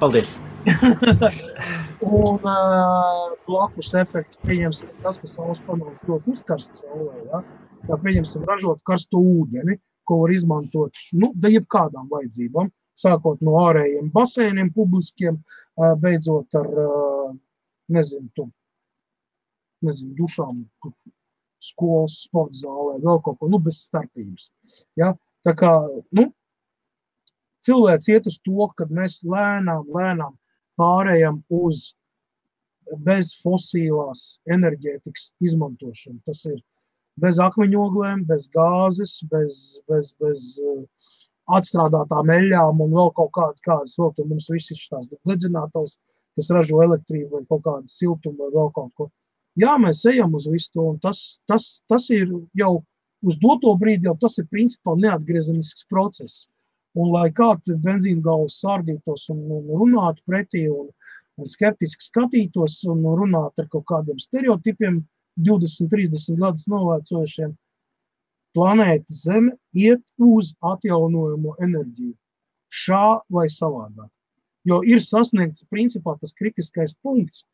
Paldies! 0.01 0.37
un 2.05 2.39
uh, 2.47 3.37
blakus 3.47 3.93
efekts, 3.99 4.39
pieņemsim, 4.45 4.91
tas, 5.03 5.19
ka 5.21 5.31
saules 5.31 5.61
panelis 5.67 6.05
ļoti 6.09 6.35
uzkarsts 6.35 6.83
saulē, 6.85 7.23
ja? 7.27 7.43
tā 7.89 7.99
pieņemsim 8.03 8.45
ražot 8.49 8.83
karstu 8.87 9.21
ūdeni, 9.21 9.79
ko 10.09 10.23
var 10.23 10.33
izmantot, 10.33 10.97
nu, 11.13 11.33
jebkādām 11.53 12.09
vajadzībām 12.11 12.71
sākot 12.99 13.43
no 13.45 13.59
ārējiem 13.63 14.09
basēniem 14.15 14.73
publiskiem, 14.75 15.39
beidzot 16.03 16.57
ar, 16.59 16.71
nezinu, 17.95 18.27
tu, 18.35 18.49
nezinu, 19.87 20.15
dušām, 20.19 20.65
skolas, 21.63 22.19
sporta 22.25 22.59
zālē, 22.63 22.99
vēl 23.05 23.23
kaut 23.27 23.39
ko, 23.39 23.51
nu, 23.53 23.61
bez 23.63 23.83
starpības. 23.87 24.51
Ja? 24.99 25.13
Tā 25.47 25.55
kā, 25.59 25.73
nu, 26.19 26.29
cilvēks 27.67 28.11
iet 28.15 28.29
uz 28.31 28.39
to, 28.45 28.69
kad 28.79 28.93
mēs 28.95 29.21
lēnām, 29.27 29.87
lēnām 29.95 30.35
pārējām 30.81 31.43
uz 31.63 31.93
bez 33.05 33.35
fosilās 33.43 34.39
enerģētikas 34.55 35.33
izmantošanu. 35.45 36.21
Tas 36.27 36.45
ir 36.49 36.59
bez 37.21 37.41
akmeņoglēm, 37.43 38.25
bez 38.29 38.49
gāzes, 38.55 39.19
bez, 39.33 39.59
bez, 39.91 40.15
bez 40.23 40.47
uh, 40.63 40.83
atstrādātām 41.59 42.31
eļļām 42.33 42.83
un 42.85 42.95
vēl 42.97 43.13
kaut 43.17 43.33
kādas, 43.37 43.63
kādas 43.65 43.97
vēl 43.99 44.13
tur 44.17 44.29
mums 44.31 44.49
viss 44.53 44.73
ir 44.75 44.83
tās 44.93 45.09
dedzinātavas, 45.29 45.97
kas 46.37 46.51
ražo 46.55 46.83
elektrību 46.85 47.39
vai 47.39 47.49
kaut 47.49 47.65
kādu 47.65 47.93
siltumu 47.93 48.45
vai 48.45 48.53
vēl 48.57 48.71
kaut 48.77 48.93
ko. 48.97 49.09
Jā, 49.59 49.75
mēs 49.83 50.05
ejam 50.07 50.37
uz 50.39 50.47
visu 50.51 50.71
to, 50.77 50.85
un 50.93 51.01
tas, 51.03 51.41
tas, 51.51 51.67
tas 51.91 52.07
ir 52.15 52.29
jau 52.59 52.73
uz 53.27 53.39
doto 53.43 53.73
brīdi, 53.81 54.07
jau 54.07 54.15
tas 54.21 54.39
ir 54.39 54.47
principā 54.53 54.95
neatgriezenisks 55.01 55.89
process. 55.91 56.47
Un 56.97 57.13
lai 57.13 57.29
kāds 57.35 57.69
benzīna 57.85 58.23
galvas 58.25 58.59
sārdītos 58.63 59.29
un, 59.35 59.45
un 59.59 59.69
runātu 59.83 60.25
pretī 60.27 60.65
un, 60.73 60.89
un 61.39 61.51
skeptiski 61.51 62.09
skatītos 62.09 62.81
un 62.89 63.05
runātu 63.21 63.63
ar 63.63 63.69
kaut 63.75 63.87
kādiem 63.91 64.19
stereotipiem 64.23 65.03
20, 65.49 65.91
30 65.93 66.41
gadus 66.41 66.65
novēcojušiem, 66.73 67.53
planēta 68.57 69.15
Zeme 69.15 69.53
iet 69.77 70.03
uz 70.19 70.55
atjaunojamo 70.65 71.55
enerģiju. 71.63 72.17
Šā 72.69 73.21
vai 73.33 73.47
savādāk. 73.53 74.11
Jo 74.69 74.81
ir 74.85 75.01
sasniegts 75.01 75.65
principā 75.73 76.17
tas 76.21 76.35
kritiskais 76.37 76.97
punkts, 77.05 77.47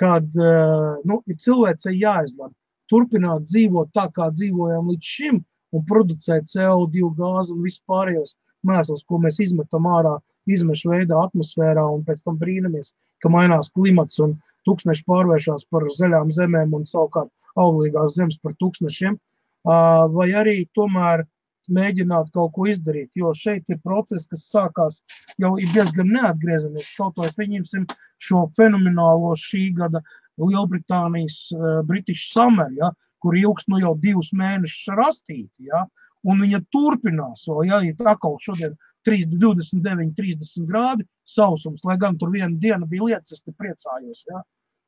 kad 0.00 0.24
eh, 0.24 0.96
nu, 1.04 1.20
ir 1.26 1.36
cilvēcei 1.44 1.98
jāizlemj 2.00 2.54
turpināt 2.90 3.46
dzīvot 3.46 3.92
tā, 3.94 4.08
kā 4.14 4.30
dzīvojām 4.34 4.88
līdz 4.90 5.10
šim, 5.14 5.42
un 5.76 5.84
producēt 5.86 6.48
CO2 6.50 7.12
gāzi 7.18 7.54
un 7.54 7.62
vispārējos 7.62 8.34
mēslus, 8.66 9.04
ko 9.08 9.20
mēs 9.22 9.40
izmetam 9.44 9.88
ārā 9.88 10.16
izmešu 10.50 10.92
veidā 10.92 11.18
atmosfērā, 11.26 11.84
un 11.94 12.04
pēc 12.04 12.22
tam 12.26 12.38
brīnamies, 12.40 12.92
ka 13.22 13.32
mainās 13.32 13.72
klimats 13.74 14.20
un 14.24 14.36
tūkstneši 14.68 15.06
pārvēršas 15.08 15.66
par 15.72 15.88
zaļām 15.96 16.32
zemēm 16.36 16.76
un 16.76 16.86
savukārt 16.88 17.50
auglīgās 17.56 18.16
zemes 18.18 18.40
par 18.42 18.56
tūkstnešiem 18.60 19.18
vai 19.64 20.30
arī 20.32 20.64
tomēr 20.74 21.26
mēģināt 21.70 22.32
kaut 22.34 22.52
ko 22.56 22.66
izdarīt. 22.70 23.10
Jo 23.14 23.32
šeit 23.36 23.68
ir 23.70 23.80
process, 23.84 24.26
kas 24.30 24.48
sākās 24.50 25.02
jau 25.38 25.54
diezgan 25.74 26.10
neatgriezeniski. 26.16 26.96
Kaut 26.98 27.20
vai 27.20 27.30
pieņemsim 27.36 27.86
šo 28.18 28.48
fenomenālo 28.56 29.34
šī 29.38 29.70
gada 29.76 30.02
Lielbritānijas 30.40 31.50
uh, 31.52 31.80
British 31.86 32.30
Summer, 32.32 32.70
ja, 32.78 32.90
kur 33.20 33.36
ilgs 33.36 33.68
nu 33.68 33.80
jau 33.82 33.94
divus 34.00 34.32
mēnešus 34.32 34.94
rastīti. 34.96 35.68
Ja, 35.68 35.84
un 36.28 36.42
viņa 36.44 36.60
turpinās. 36.74 37.46
Vēl, 37.48 37.66
ja 37.70 37.80
ir 37.86 38.08
atkal 38.12 38.36
šodien 38.42 38.76
3, 39.08 39.26
29, 39.32 40.12
30 40.18 40.68
grādi 40.68 41.06
sausums, 41.24 41.84
lai 41.88 41.96
gan 42.00 42.18
tur 42.20 42.32
viena 42.34 42.52
diena 42.60 42.88
bija 42.88 43.10
lietas, 43.10 43.38
es 43.38 43.44
te 43.44 43.54
priecājos. 43.56 44.24
Ja. 44.28 44.42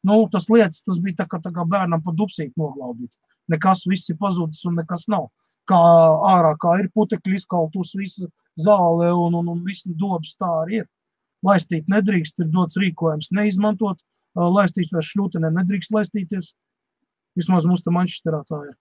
Nu, 0.08 0.24
tas 0.32 0.48
lietas, 0.50 0.82
tas 0.86 0.98
bija 1.02 1.22
tā 1.22 1.28
kā, 1.30 1.40
tā 1.42 1.52
kā 1.54 1.64
bērnam 1.68 2.02
pa 2.04 2.14
dupsīt 2.18 2.52
noglaudīt. 2.60 3.12
Nekas, 3.52 3.86
viss 3.90 4.10
ir 4.10 4.18
pazudis 4.20 4.62
un 4.68 4.78
nekas 4.80 5.06
nav. 5.12 5.30
Kā 5.70 5.78
ārā, 6.32 6.56
kā 6.62 6.76
ir 6.82 6.90
putekļi 6.94 7.38
izkautus, 7.38 7.94
visa 7.98 8.26
zāle 8.58 9.12
un, 9.14 9.36
un, 9.38 9.52
un 9.54 9.62
viss 9.66 9.86
dobas 9.86 10.34
tā 10.38 10.50
arī 10.64 10.82
ir. 10.82 10.88
Laistīt 11.46 11.88
nedrīkst, 11.90 12.38
ir 12.42 12.50
dots 12.54 12.78
rīkojums 12.78 13.32
neizmantot, 13.34 13.98
laistīšanās 14.38 15.08
šļūtenē 15.10 15.50
nedrīkst 15.56 15.94
laistīties. 15.94 16.52
Vismaz 17.38 17.66
mums 17.66 17.82
te 17.82 17.94
Manchesterā 17.94 18.42
tā 18.46 18.60
ir. 18.68 18.76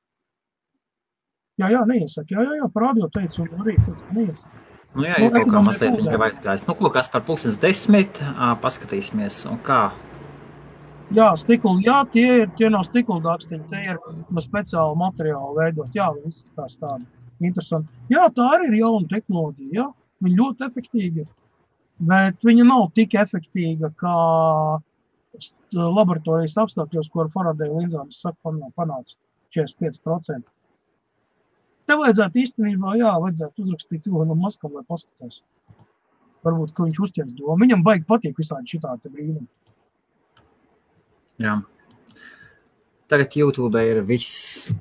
Jā, 1.62 1.70
jā, 1.76 1.82
neiesaka. 1.90 2.34
Jā, 2.34 2.44
jā, 2.48 2.60
jā 2.62 2.68
parādīju, 2.74 3.10
teicu, 3.14 3.46
un 3.46 3.64
arī 3.64 3.78
neiesaka. 4.18 4.58
Nu 4.92 5.06
jā, 5.06 5.18
ir 5.24 5.32
kaut 5.32 5.52
kā 5.54 5.60
mazliet 5.64 5.94
viņa 5.96 6.16
jau 6.16 6.24
aizgājis. 6.26 6.64
Nu, 6.68 6.76
ko, 6.76 6.90
kas 6.92 7.10
par 7.12 7.24
pulkstens 7.28 7.60
desmit, 7.62 8.18
paskatīsimies, 8.64 9.46
un 9.52 9.60
kā. 9.64 9.84
Jā, 11.16 11.30
stikla, 11.40 11.78
jā, 11.84 11.98
tie 12.12 12.28
ir, 12.42 12.52
tie 12.58 12.70
nav 12.72 12.84
stikla 12.88 13.20
dakstiņi, 13.24 13.64
tie 13.72 13.82
ir 13.94 14.00
no 14.32 14.44
speciāla 14.44 14.98
materiāla 15.00 15.54
veidot. 15.58 15.92
Jā, 15.96 16.10
viņi 16.16 16.32
izskatās 16.32 16.78
tādi 16.82 17.48
interesanti. 17.48 17.92
Jā, 18.12 18.28
tā 18.36 18.48
arī 18.58 18.70
ir 18.72 18.78
jauna 18.82 19.12
tehnoloģija, 19.12 19.72
jā, 19.80 19.88
viņa 20.26 20.40
ļoti 20.42 20.68
efektīga, 20.68 21.28
bet 22.12 22.48
viņa 22.48 22.68
nav 22.68 22.88
tik 22.96 23.16
efektīga, 23.20 23.92
kā 24.00 24.16
laboratorijas 25.72 26.58
apstākļos, 26.64 27.12
ko 27.12 27.26
ar 27.26 27.32
Faraday 27.34 27.72
linzām, 27.72 28.12
es 28.12 28.24
saku, 28.24 28.56
panāca 28.76 29.16
45%. 29.56 30.44
Te 31.90 31.98
vajadzētu 31.98 32.42
īstenībā, 32.44 32.96
jā, 33.00 33.12
vajadzētu 33.24 33.66
uzrakstīt 33.66 34.08
Ilonam 34.10 34.42
Maskam, 34.44 34.74
lai 34.78 34.84
paskatās. 34.88 35.42
Varbūt, 36.46 36.74
ka 36.76 36.86
viņš 36.88 37.00
uzķers 37.06 37.36
domu. 37.38 37.58
Viņam 37.62 37.84
baigi 37.86 38.08
patīk 38.10 38.40
visādi 38.42 38.76
šitādi 38.76 39.12
brīnumi. 39.14 39.48
Jā. 41.42 41.60
Tagad 43.12 43.36
YouTube 43.38 43.82
ir 43.86 44.02
viss. 44.08 44.72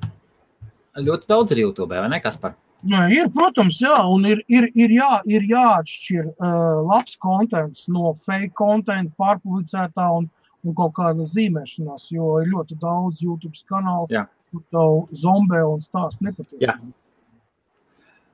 Ļoti 0.97 1.29
daudz 1.29 1.53
ir 1.53 1.63
YouTube, 1.65 1.97
vai 1.97 2.09
ne, 2.11 2.19
Kaspar? 2.23 2.55
Jā, 2.89 3.03
ir, 3.13 3.27
protams, 3.33 3.77
jā, 3.83 3.93
un 4.09 4.25
ir, 4.25 4.39
ir, 4.49 4.65
ir, 4.73 4.93
jā, 4.95 5.09
ir 5.29 5.43
jāatšķir 5.51 6.31
uh, 6.31 6.79
labs 6.87 7.13
kontents 7.21 7.85
no 7.93 8.15
fake 8.17 8.55
content, 8.57 9.11
pārpublicētā 9.21 10.07
un, 10.17 10.25
un 10.65 10.77
kaut 10.77 10.95
kāda 10.97 11.27
zīmēšanās, 11.29 12.07
jo 12.15 12.39
ir 12.41 12.49
ļoti 12.55 12.79
daudz 12.81 13.21
YouTube 13.21 13.53
kanālu, 13.69 14.09
jā. 14.09 14.25
Kur 14.51 14.63
tev 14.73 15.17
zombē 15.23 15.61
un 15.67 15.83
stāst 15.83 16.21
nepatiesību. 16.25 16.91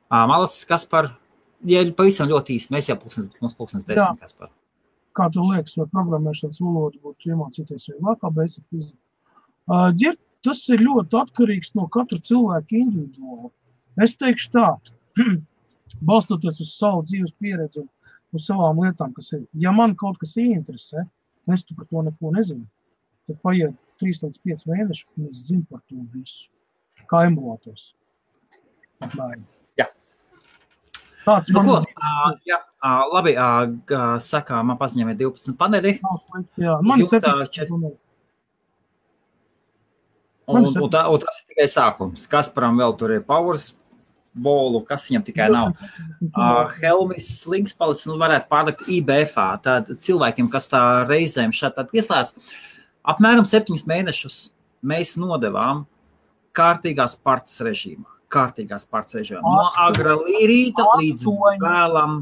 Malas, 0.10 0.60
kas 0.68 0.85
par, 0.89 1.10
ja 1.68 1.84
pavisam 1.98 2.30
ļoti 2.31 2.56
īsi, 2.57 2.72
mēs 2.73 2.88
jau 2.91 2.98
pulkstens, 2.99 3.34
mums 3.41 3.57
pulkstens 3.57 3.88
desmit, 3.88 4.22
kas 4.22 4.38
par. 4.38 4.53
Kā 5.18 5.27
tu 5.34 5.44
liekas, 5.49 5.76
vai 5.80 5.88
programmēšanas 5.89 6.61
valoda 6.61 7.02
būtu 7.03 7.31
iemācīties 7.34 7.89
vieglākā 7.91 8.31
basic 8.34 8.64
fizika? 8.69 8.99
Uh, 9.68 9.89
ģir, 9.99 10.15
tas 10.45 10.61
ir 10.72 10.84
ļoti 10.85 11.18
atkarīgs 11.19 11.73
no 11.76 11.88
katra 11.91 12.19
cilvēka 12.23 12.77
individuāli. 12.77 13.52
Es 14.06 14.14
teikšu 14.22 14.52
tā, 14.53 14.68
balstoties 16.10 16.61
uz 16.64 16.76
savu 16.77 17.02
dzīves 17.07 17.34
pieredzi 17.41 17.81
un 17.81 17.89
uz 18.38 18.45
savām 18.45 18.80
lietām, 18.84 19.11
kas 19.18 19.34
ir. 19.34 19.44
Ja 19.57 19.73
man 19.76 19.98
kaut 19.99 20.22
kas 20.22 20.38
ieinteresē, 20.39 21.03
es 21.53 21.65
par 21.73 21.89
to 21.89 22.03
neko 22.06 22.31
nezinu, 22.35 22.68
tad 23.27 23.41
paiet 23.44 23.76
3 24.03 24.24
līdz 24.26 24.41
5 24.52 24.65
mēneši, 24.72 25.06
un 25.18 25.30
es 25.32 25.44
zinu 25.49 25.65
par 25.69 25.84
to 25.90 25.99
visu. 26.14 26.49
Kā. 27.07 27.26
Apmēram. 29.06 29.45
Tāds 31.28 31.52
nu, 31.52 31.60
ko, 31.60 31.76
uh, 31.84 32.28
jā, 32.48 32.57
uh, 32.80 33.02
labi, 33.11 33.34
uh, 33.36 34.15
saka, 34.24 34.61
man 34.64 34.78
paziņoja 34.80 35.18
12 35.19 35.57
paneļi. 35.60 35.98
Jā, 36.64 36.78
man 36.88 37.03
ir 37.03 37.10
7. 37.10 37.74
Un, 40.48 40.64
un, 40.64 40.68
un, 40.72 40.88
tā, 40.94 41.02
un 41.11 41.19
tas 41.19 41.41
ir 41.41 41.49
tikai 41.49 41.68
sākums. 41.68 42.24
Kasparam 42.32 42.80
vēl 42.80 42.95
tur 42.95 43.11
ir 43.18 43.26
powers 43.28 43.74
bolu, 44.32 44.80
kas 44.88 45.10
viņam 45.10 45.26
tikai 45.28 45.49
nav. 45.52 45.74
Uh, 46.30 46.72
Helmis 46.78 47.28
Slings 47.41 47.76
palicis, 47.76 48.07
nu 48.07 48.15
varētu 48.22 48.48
pārlikt 48.53 48.88
IBF. 48.88 49.36
Tad 49.65 49.91
cilvēkiem, 50.07 50.48
kas 50.53 50.72
tā 50.72 50.82
reizēm 51.10 51.52
šādi 51.52 51.90
pieslēdz, 51.91 52.56
apmēram 53.07 53.47
septiņus 53.47 53.88
mēnešus 53.89 54.38
mēs 54.88 55.15
nodevām 55.19 55.85
kārtīgās 56.57 57.17
partas 57.23 57.61
režīmā 57.65 58.17
kārtīgās 58.34 58.88
pārceļojumā. 58.91 59.43
No 59.43 59.65
agra 59.85 60.17
rīta 60.19 60.85
līdz 60.99 61.25
vēlam. 61.61 62.19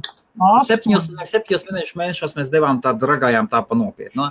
Septiņos, 0.67 1.09
septiņos 1.31 1.65
mēnešos, 1.69 1.97
mēnešos 1.97 2.35
mēs 2.37 2.49
devām 2.53 2.81
tādu 2.83 3.05
dragājām 3.05 3.47
tā 3.51 3.61
pa 3.65 3.77
nopietnu. 3.79 4.27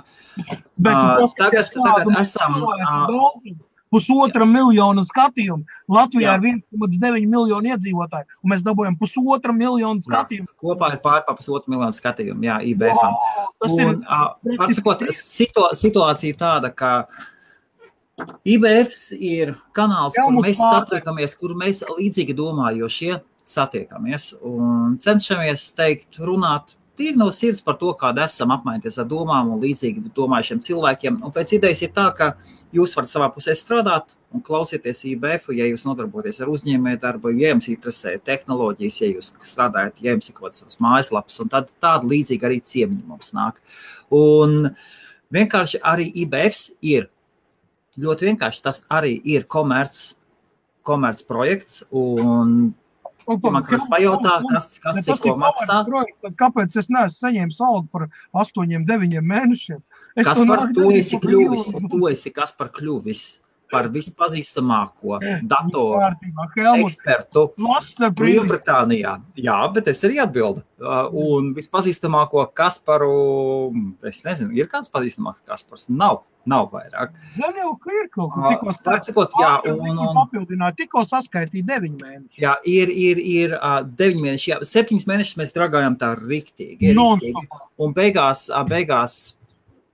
Bet 0.77 0.99
uh, 0.99 1.23
tagad, 1.39 1.71
tagad 1.73 2.11
esam. 2.21 2.59
Uh, 2.61 3.55
pusotra 3.95 4.47
miljona 4.49 5.03
skatījumu. 5.07 5.63
Latvijā 5.91 6.33
Jā. 6.33 6.39
ir 6.39 6.61
1,9 6.75 7.29
miljoni 7.31 7.71
iedzīvotāji, 7.71 8.27
un 8.43 8.53
mēs 8.53 8.65
dabūjam 8.65 8.97
pusotra 8.99 9.55
miljonu 9.55 10.03
skatījumu. 10.03 10.49
Jā, 10.51 10.57
kopā 10.61 10.91
ir 10.95 10.99
pār 11.05 11.23
pa 11.27 11.35
pusotru 11.37 11.75
miljonu 11.75 11.95
skatījumu, 11.95 12.43
jā, 12.49 12.59
IBF. 12.73 12.99
Wow, 12.99 13.53
tas 13.63 13.77
un, 13.77 13.83
ir. 13.85 14.01
Uh, 14.03 14.57
Pārsakot, 14.59 15.05
situācija 15.79 16.39
tāda, 16.39 16.73
ka 16.75 16.91
IBF 18.47 18.95
ir 19.17 19.55
kanāls, 19.75 20.15
kur 20.19 20.35
mēs 20.39 20.59
satiekamies, 20.59 21.37
kur 21.39 21.55
mēs 21.59 21.83
līdzīgi 21.89 22.35
domājošie 22.37 23.19
satiekamies 23.45 24.31
un 24.45 24.95
cenšamies 25.01 25.67
teikt, 25.77 26.17
runāt 26.23 26.75
tīri 26.97 27.19
no 27.19 27.29
sirds 27.35 27.63
par 27.65 27.77
to, 27.79 27.93
kāda 27.99 28.25
esam 28.29 28.53
apmainīties 28.55 28.99
ar 29.01 29.07
domām 29.09 29.53
un 29.53 29.63
līdzīgi 29.63 30.11
domājušiem 30.15 30.61
cilvēkiem. 30.65 31.21
Un 31.25 31.33
pēc 31.35 31.55
idejas 31.57 31.83
ir 31.85 31.93
tā, 31.95 32.09
ka 32.17 32.31
jūs 32.75 32.95
varat 32.97 33.11
savā 33.11 33.29
pusē 33.33 33.55
strādāt 33.57 34.15
un 34.35 34.43
klausieties 34.45 35.05
IBF, 35.11 35.49
ja 35.55 35.67
jūs 35.69 35.85
nodarbojaties 35.87 36.41
ar 36.43 36.51
uzņēmēju 36.51 37.01
darbu, 37.03 37.33
ja 37.39 37.53
jums 37.53 37.69
interesē 37.71 38.15
tehnoloģijas, 38.25 39.01
ja 39.01 39.11
jūs 39.13 39.33
strādājat, 39.51 40.03
ja 40.03 40.15
jums 40.15 40.29
ir 40.29 40.37
kaut 40.37 40.49
kāds 40.49 40.63
savs 40.63 40.79
mājaslaps, 40.83 41.39
un 41.43 41.51
tad 41.53 41.71
tāda 41.83 42.09
līdzīga 42.11 42.49
arī 42.49 42.61
ciemiņi 42.63 43.03
mums 43.09 43.31
nāk. 43.37 43.61
Un 44.15 44.71
vienkārši 45.35 45.83
arī 45.83 46.09
IBF 46.25 46.65
ir 46.85 47.09
ļoti 48.01 48.31
vienkārši. 48.31 48.63
Tas 48.65 48.81
arī 48.91 49.15
ir 49.23 49.47
komerc, 49.51 49.99
komerc 50.85 51.23
projekts. 51.29 51.83
Un, 51.95 52.73
Un, 53.25 53.39
man 53.55 53.63
kāds 53.65 53.87
pajautā, 53.89 54.35
kas, 54.51 54.67
kas 54.83 54.99
ir 55.01 55.17
ko 55.23 55.33
maksā. 55.41 55.79
Projekts, 55.87 56.33
kāpēc 56.37 56.75
es 56.77 56.91
neesmu 56.93 57.15
saņēmis 57.15 57.61
algu 57.65 57.87
par 57.93 58.07
8, 58.37 58.75
9 58.85 59.23
mēnešiem? 59.31 59.79
Es 60.13 60.27
kas 60.27 60.43
par 60.45 60.67
to 60.75 60.91
esi 60.93 61.17
kļuvis? 61.23 61.71
Tu 61.89 62.01
esi 62.11 62.33
kas 62.35 62.53
par 62.59 62.69
kļuvis? 62.75 63.23
Par 63.71 63.89
vispazīstamāko 63.93 65.19
datoru 65.47 66.01
ekspertu 66.75 67.47
Lielbritānijā. 67.57 69.17
Jā, 69.39 69.57
bet 69.73 69.89
es 69.91 70.03
arī 70.07 70.21
atbildu. 70.23 70.63
Uh, 70.75 71.07
un 71.15 71.53
vispazīstamāko 71.55 72.43
Kasparu, 72.55 73.11
es 74.05 74.21
nezinu, 74.25 74.51
ir 74.57 74.69
kāds 74.71 74.91
pazīstamāks 74.91 75.45
Kaspars? 75.47 75.89
Nav. 75.89 76.23
Nav 76.45 76.67
vairāk. 76.69 77.15
Gan 77.39 77.55
jau, 77.57 77.71
ir 77.89 78.09
kaut 78.13 78.35
kas 78.61 78.77
tāds. 78.85 79.09
Un, 79.15 79.95
un 79.97 80.11
papildināja, 80.13 80.75
tikko 80.77 81.01
saskaitīja 81.09 81.65
deviņi 81.71 81.97
mēneši. 82.03 82.43
Jā, 82.43 82.51
ir, 82.69 82.91
ir, 82.93 83.21
ir 83.21 83.55
uh, 83.57 83.79
deviņi 83.87 84.27
mēneši, 84.27 84.51
jā, 84.51 84.59
septiņas 84.69 85.07
mēnešus 85.09 85.39
mēs 85.41 85.55
dragājam 85.55 85.97
tā 85.97 86.11
riktīgi. 86.19 86.91
riktīgi. 87.23 87.47
Un 87.81 87.97
beigās, 87.97 88.45
beigās 88.69 89.17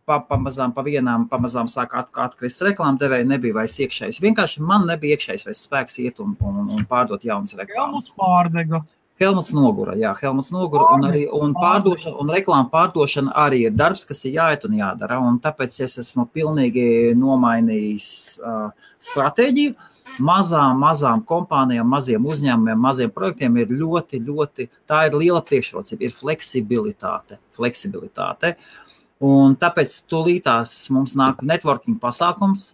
pa, 0.06 0.20
pamazām, 0.28 0.74
pa 0.76 0.84
vienām, 0.86 1.28
pamazām 1.32 1.70
sāk 1.72 1.94
at, 1.98 2.10
atkrist 2.26 2.64
reklāmdevēji, 2.66 3.28
nebija 3.32 3.60
vairs 3.62 3.78
iekšējais. 3.84 4.22
Vienkārši 4.24 4.64
man 4.66 4.88
nebija 4.90 5.18
iekšējais 5.18 5.46
vairs 5.48 5.68
spēks 5.68 6.00
iet 6.06 6.24
un, 6.24 6.34
un, 6.40 6.66
un 6.72 6.90
pārdot 6.90 7.24
jaunas 7.28 7.56
reklāmas. 7.58 8.12
Helmuts 8.12 8.18
pārdega. 8.18 8.84
Helmuts 9.22 9.52
nogura, 9.54 9.94
jā, 10.02 10.16
Helmuts 10.18 10.50
nogura, 10.50 10.88
un 10.96 11.06
arī 11.06 11.28
un 11.38 11.52
pārdošana, 11.54 12.16
un 12.24 12.32
reklāma 12.34 12.72
pārdošana 12.72 13.36
arī 13.38 13.68
ir 13.68 13.76
darbs, 13.78 14.08
kas 14.10 14.24
ir 14.26 14.40
jāiet 14.40 14.66
un 14.66 14.80
jādara, 14.80 15.20
un 15.22 15.38
tāpēc 15.44 15.78
es 15.86 16.00
esmu 16.02 16.26
pilnīgi 16.34 17.14
nomainījis 17.20 18.12
uh, 18.42 18.90
stratēģiju. 19.12 19.78
Mazām, 20.26 20.82
mazām 20.82 21.22
kompānijām, 21.24 21.88
maziem 21.88 22.26
uzņēmumiem, 22.28 22.82
maziem 22.84 23.14
projektiem 23.16 23.62
ir 23.62 23.70
ļoti, 23.80 24.20
ļoti, 24.26 24.66
tā 24.90 25.06
ir 25.08 25.16
liela 25.16 25.40
priekšrocība, 25.46 26.04
ir 26.04 26.18
fleksibilitāte. 26.18 27.38
fleksibilitāte. 27.56 28.56
Uh, 28.58 28.81
Un 29.22 29.54
tāpēc 29.62 30.00
tūlītās 30.10 30.74
mums 30.94 31.14
nāk 31.20 31.44
networking 31.46 32.00
pasākums. 32.02 32.72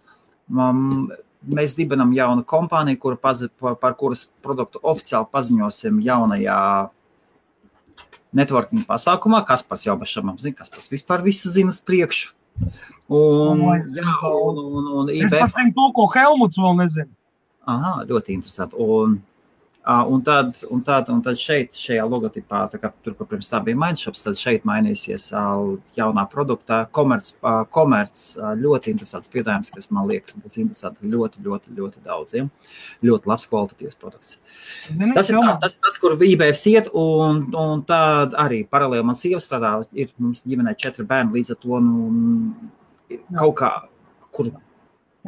Um, 0.48 1.10
mēs 1.44 1.74
dibinam 1.76 2.14
jaunu 2.16 2.44
kompāniju, 2.48 3.00
kura 3.02 3.18
pazi, 3.20 3.50
par, 3.60 3.76
par 3.80 3.96
kuras 4.00 4.24
produktu 4.44 4.80
oficiāli 4.80 5.28
paziņosim 5.34 6.00
jaunajā 6.06 6.60
networking 8.38 8.86
pasākumā. 8.88 9.42
Kas 9.48 9.64
pats 9.66 9.84
jau 9.86 9.96
bez 10.00 10.14
šām 10.14 10.32
apzina, 10.32 10.56
kas 10.56 10.72
tas 10.72 10.88
vispār 10.92 11.24
visu 11.26 11.52
zina 11.52 11.74
uz 11.74 11.82
priekšu. 11.84 12.32
Un, 13.08 13.62
es 13.76 13.92
jā, 13.96 14.14
un, 14.26 14.58
un, 14.58 14.88
un 15.00 15.12
Es 15.12 15.22
IBF 15.22 15.38
pat 15.38 15.60
zinu 15.60 15.72
to, 15.76 15.86
ko 15.96 16.08
Helmuts 16.12 16.60
vēl 16.60 16.76
nezina. 16.80 17.12
Aha, 17.68 17.92
ļoti 18.08 18.34
interesanti. 18.34 18.80
Un, 18.80 19.18
un, 19.88 20.22
tad, 20.22 20.52
un, 20.70 20.82
tad, 20.84 21.08
un 21.08 21.22
tad 21.24 21.38
šeit, 21.40 21.72
šajā 21.72 22.04
logotipā, 22.04 22.66
kā 22.76 22.90
tur, 23.04 23.14
kur 23.16 23.28
pirms 23.30 23.48
tā 23.48 23.60
bija 23.64 23.78
Mindshops, 23.80 24.20
tad 24.26 24.36
šeit 24.36 24.66
mainīsies 24.68 25.30
jaunā 25.96 26.24
produktā. 26.28 26.82
Komerc, 26.92 27.30
komerc 27.72 28.20
ļoti 28.60 28.92
interesants 28.92 29.32
piedāvājums, 29.32 29.72
kas 29.72 29.88
man 29.94 30.10
liekas 30.10 30.36
būs 30.36 30.60
interesanti 30.60 31.08
ļoti, 31.08 31.40
ļoti, 31.46 31.72
ļoti 31.78 32.04
daudziem. 32.04 32.52
Ļoti 33.08 33.32
labs 33.32 33.48
kvalitatīvs 33.48 33.98
produkts. 34.02 34.38
Zini, 34.90 35.14
Tas 35.16 35.32
ir 35.32 35.40
tā, 35.40 35.56
tas, 35.64 35.80
tas 35.80 36.00
kur 36.02 36.20
IBF 36.20 36.68
iet, 36.68 36.92
un, 36.92 37.46
un 37.56 37.84
tā 37.88 38.02
arī 38.44 38.64
paralēli 38.68 39.08
man 39.08 39.16
sieva 39.16 39.40
strādā. 39.40 39.78
Ir 39.96 40.12
mums 40.20 40.44
ģimenē 40.44 40.76
četri 40.76 41.08
bērni 41.08 41.38
līdz 41.40 41.56
ar 41.56 41.62
to 41.64 41.80
nu, 41.84 42.08
kaut 43.40 43.60
kā, 43.64 43.76
kur 44.36 44.52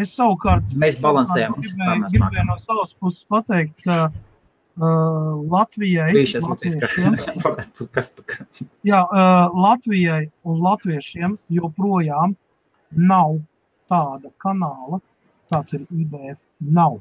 Es 0.00 0.14
savukārt 0.16 0.70
mēs 0.80 0.96
balansējam. 1.02 1.56
gribēju, 1.60 2.08
gribēju 2.12 2.44
no 2.48 2.54
savas 2.60 2.94
puses 2.96 3.24
pateikt, 3.28 3.74
ka 3.84 4.06
uh, 4.06 4.20
Latvijai, 5.50 6.12
Bijušais 6.12 6.44
Latvijas 6.44 6.76
latviešiem. 6.80 7.16
Kas 7.94 8.10
par 8.16 8.24
jā, 8.86 9.00
uh, 9.04 9.60
Latvijai 9.64 10.30
un 10.48 10.62
latviešiem 10.64 11.36
joprojām 11.52 12.34
nav 12.96 13.36
tāda 13.90 14.30
kanāla, 14.42 15.00
kāds 15.52 15.74
ir 15.76 15.84
IBF. 15.90 16.40
Nav. 16.60 17.00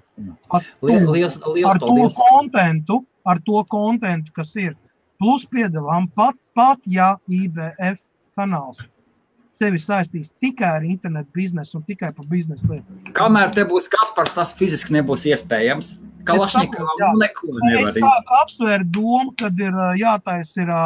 Ar 0.49 0.65
Liels, 0.81 1.05
to- 1.05 1.13
liels, 1.13 1.39
liels 1.55 1.71
ar 1.71 1.79
to 1.79 1.87
paldies. 1.87 2.19
kontentu, 2.19 3.01
ar 3.25 3.39
to 3.45 3.63
kontentu, 3.69 4.33
kas 4.35 4.55
ir. 4.57 4.75
Plus 5.19 5.43
piedāvām 5.51 6.07
pat, 6.15 6.35
pat 6.55 6.79
ja 6.87 7.17
IBF 7.27 7.99
kanāls 8.39 8.85
sevi 9.59 9.79
saistīs 9.83 10.29
tikai 10.39 10.69
ar 10.77 10.85
internetu 10.87 11.27
biznesu 11.35 11.77
un 11.79 11.83
tikai 11.83 12.13
par 12.15 12.25
biznesa 12.31 12.63
lietām. 12.69 12.99
Kamēr 13.17 13.51
te 13.51 13.65
būs 13.67 13.89
Kaspars, 13.91 14.31
tas 14.37 14.53
fiziski 14.55 14.95
nebūs 14.95 15.25
iespējams. 15.27 15.97
Kalašņikam 16.27 16.87
neko 17.19 17.47
Es 17.47 17.61
nevar 17.63 17.81
izdarīt. 17.83 18.03
sāku 18.03 18.35
apsvērt 18.43 18.91
domu, 18.95 19.31
ka 19.39 19.47
ir 19.47 19.77
jātaisa 20.01 20.61
ir 20.63 20.67
ā, 20.75 20.83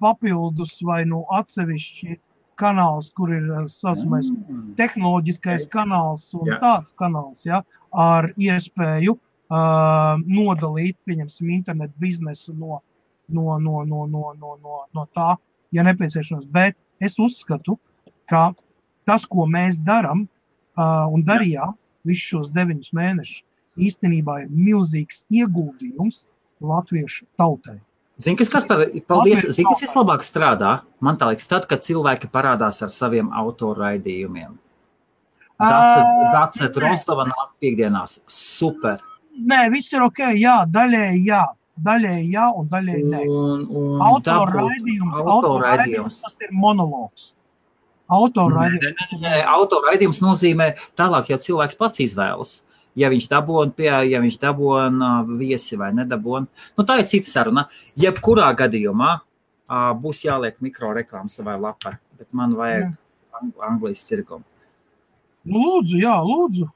papildus 0.00 0.80
vai 0.82 1.04
nu 1.04 1.24
atsevišķi 1.30 2.18
kanāls, 2.58 3.12
kur 3.14 3.30
ir 3.32 3.46
saucamais 3.66 4.30
Mm. 4.30 4.74
tehnoloģiskais 4.76 5.68
kanāls 5.70 6.34
un 6.34 6.46
Jā. 6.46 6.58
tāds 6.60 6.92
kanāls, 6.98 7.44
ja, 7.46 7.62
ar 7.92 8.32
iespēju 8.36 9.14
uh, 9.16 10.18
nodalīt, 10.26 10.96
pieņemsim, 11.06 11.50
internetu 11.50 11.92
biznesu 11.98 12.54
no, 12.54 12.82
no, 13.28 13.58
no, 13.58 13.84
no, 13.84 14.06
no, 14.06 14.32
no, 14.38 14.56
no, 14.62 14.84
no 14.94 15.06
tā, 15.16 15.36
ja 15.72 15.82
nepieciešams. 15.82 16.44
Bet 16.50 16.76
es 17.00 17.18
uzskatu, 17.18 17.78
ka 18.28 18.54
tas, 19.06 19.24
ko 19.26 19.46
mēs 19.46 19.78
darām 19.82 20.26
uh, 20.76 21.06
un 21.12 21.24
darījām 21.24 21.74
visus 22.04 22.28
šos 22.28 22.50
deviņus 22.52 22.92
mēnešus, 22.92 23.42
īstenībā 23.78 24.42
ir 24.44 24.50
milzīgs 24.52 25.24
ieguldījums 25.32 26.24
latviešu 26.62 27.26
tautai. 27.40 27.78
Zini, 28.22 28.36
kas, 28.38 28.50
kas 28.52 28.66
par, 28.68 28.84
paldies. 29.08 29.46
Zini, 29.56 29.66
kas 29.70 29.82
vislabāk 29.82 30.26
strādā? 30.26 30.82
Man 31.02 31.16
tā 31.18 31.30
liekas, 31.30 31.48
tad, 31.50 31.66
kad 31.70 31.82
cilvēki 31.82 32.28
parādās 32.30 32.82
ar 32.84 32.92
saviem 32.92 33.32
autoraidījumiem. 33.34 34.52
Dācis 35.62 36.78
Rostova 36.82 37.26
nāk 37.28 37.52
piekdienās. 37.62 38.20
Super. 38.30 39.02
Nē, 39.32 39.64
viss 39.72 39.92
ir 39.94 40.02
ok, 40.04 40.20
jā, 40.36 40.62
daļēji 40.68 41.22
jā, 41.24 41.42
daļēji 41.82 42.26
jā 42.34 42.48
un 42.58 42.66
daļēji 42.72 43.04
nē. 43.12 43.20
Un, 43.28 43.62
un 43.70 44.02
Autora 44.04 44.58
dabūt 44.58 44.74
raidījums, 44.74 45.14
autora 45.14 45.36
autora 45.36 45.62
raidījums, 45.62 45.78
raidījums. 45.78 46.18
tas 46.26 46.44
ir 46.44 46.52
monologs. 46.52 47.30
Autora 48.12 48.66
Nē, 48.66 48.66
raidījums. 48.74 49.14
nē, 49.22 49.38
Autoraidījums 49.54 50.20
nozīmē, 50.24 50.68
tālāk 51.00 51.32
jau 51.32 51.40
cilvēks 51.46 51.80
pats 51.80 52.04
izvēlas. 52.04 52.58
Ja 52.98 53.08
viņš 53.08 53.26
dabūna 53.30 53.72
pie, 53.76 53.88
ja 54.10 54.20
viņš 54.20 54.38
dabūna 54.42 55.12
viesi 55.40 55.78
vai 55.80 55.92
nedabūna, 55.96 56.64
nu 56.76 56.84
tā 56.88 56.98
ir 57.00 57.08
cita 57.08 57.30
saruna. 57.30 57.66
Jebkurā 57.96 58.50
gadījumā 58.58 59.12
ā, 59.16 59.78
būs 59.96 60.24
jāliek 60.26 60.58
mikroreklāma 60.64 61.32
savai 61.32 61.56
lapai, 61.60 61.96
bet 62.20 62.28
man 62.36 62.56
vajag 62.58 62.90
ang 63.38 63.64
Anglijas 63.70 64.04
tirgumu. 64.08 64.44
Nu, 65.42 65.58
lūdzu, 65.58 65.96
jā, 65.98 66.12
lūdzu. 66.22 66.68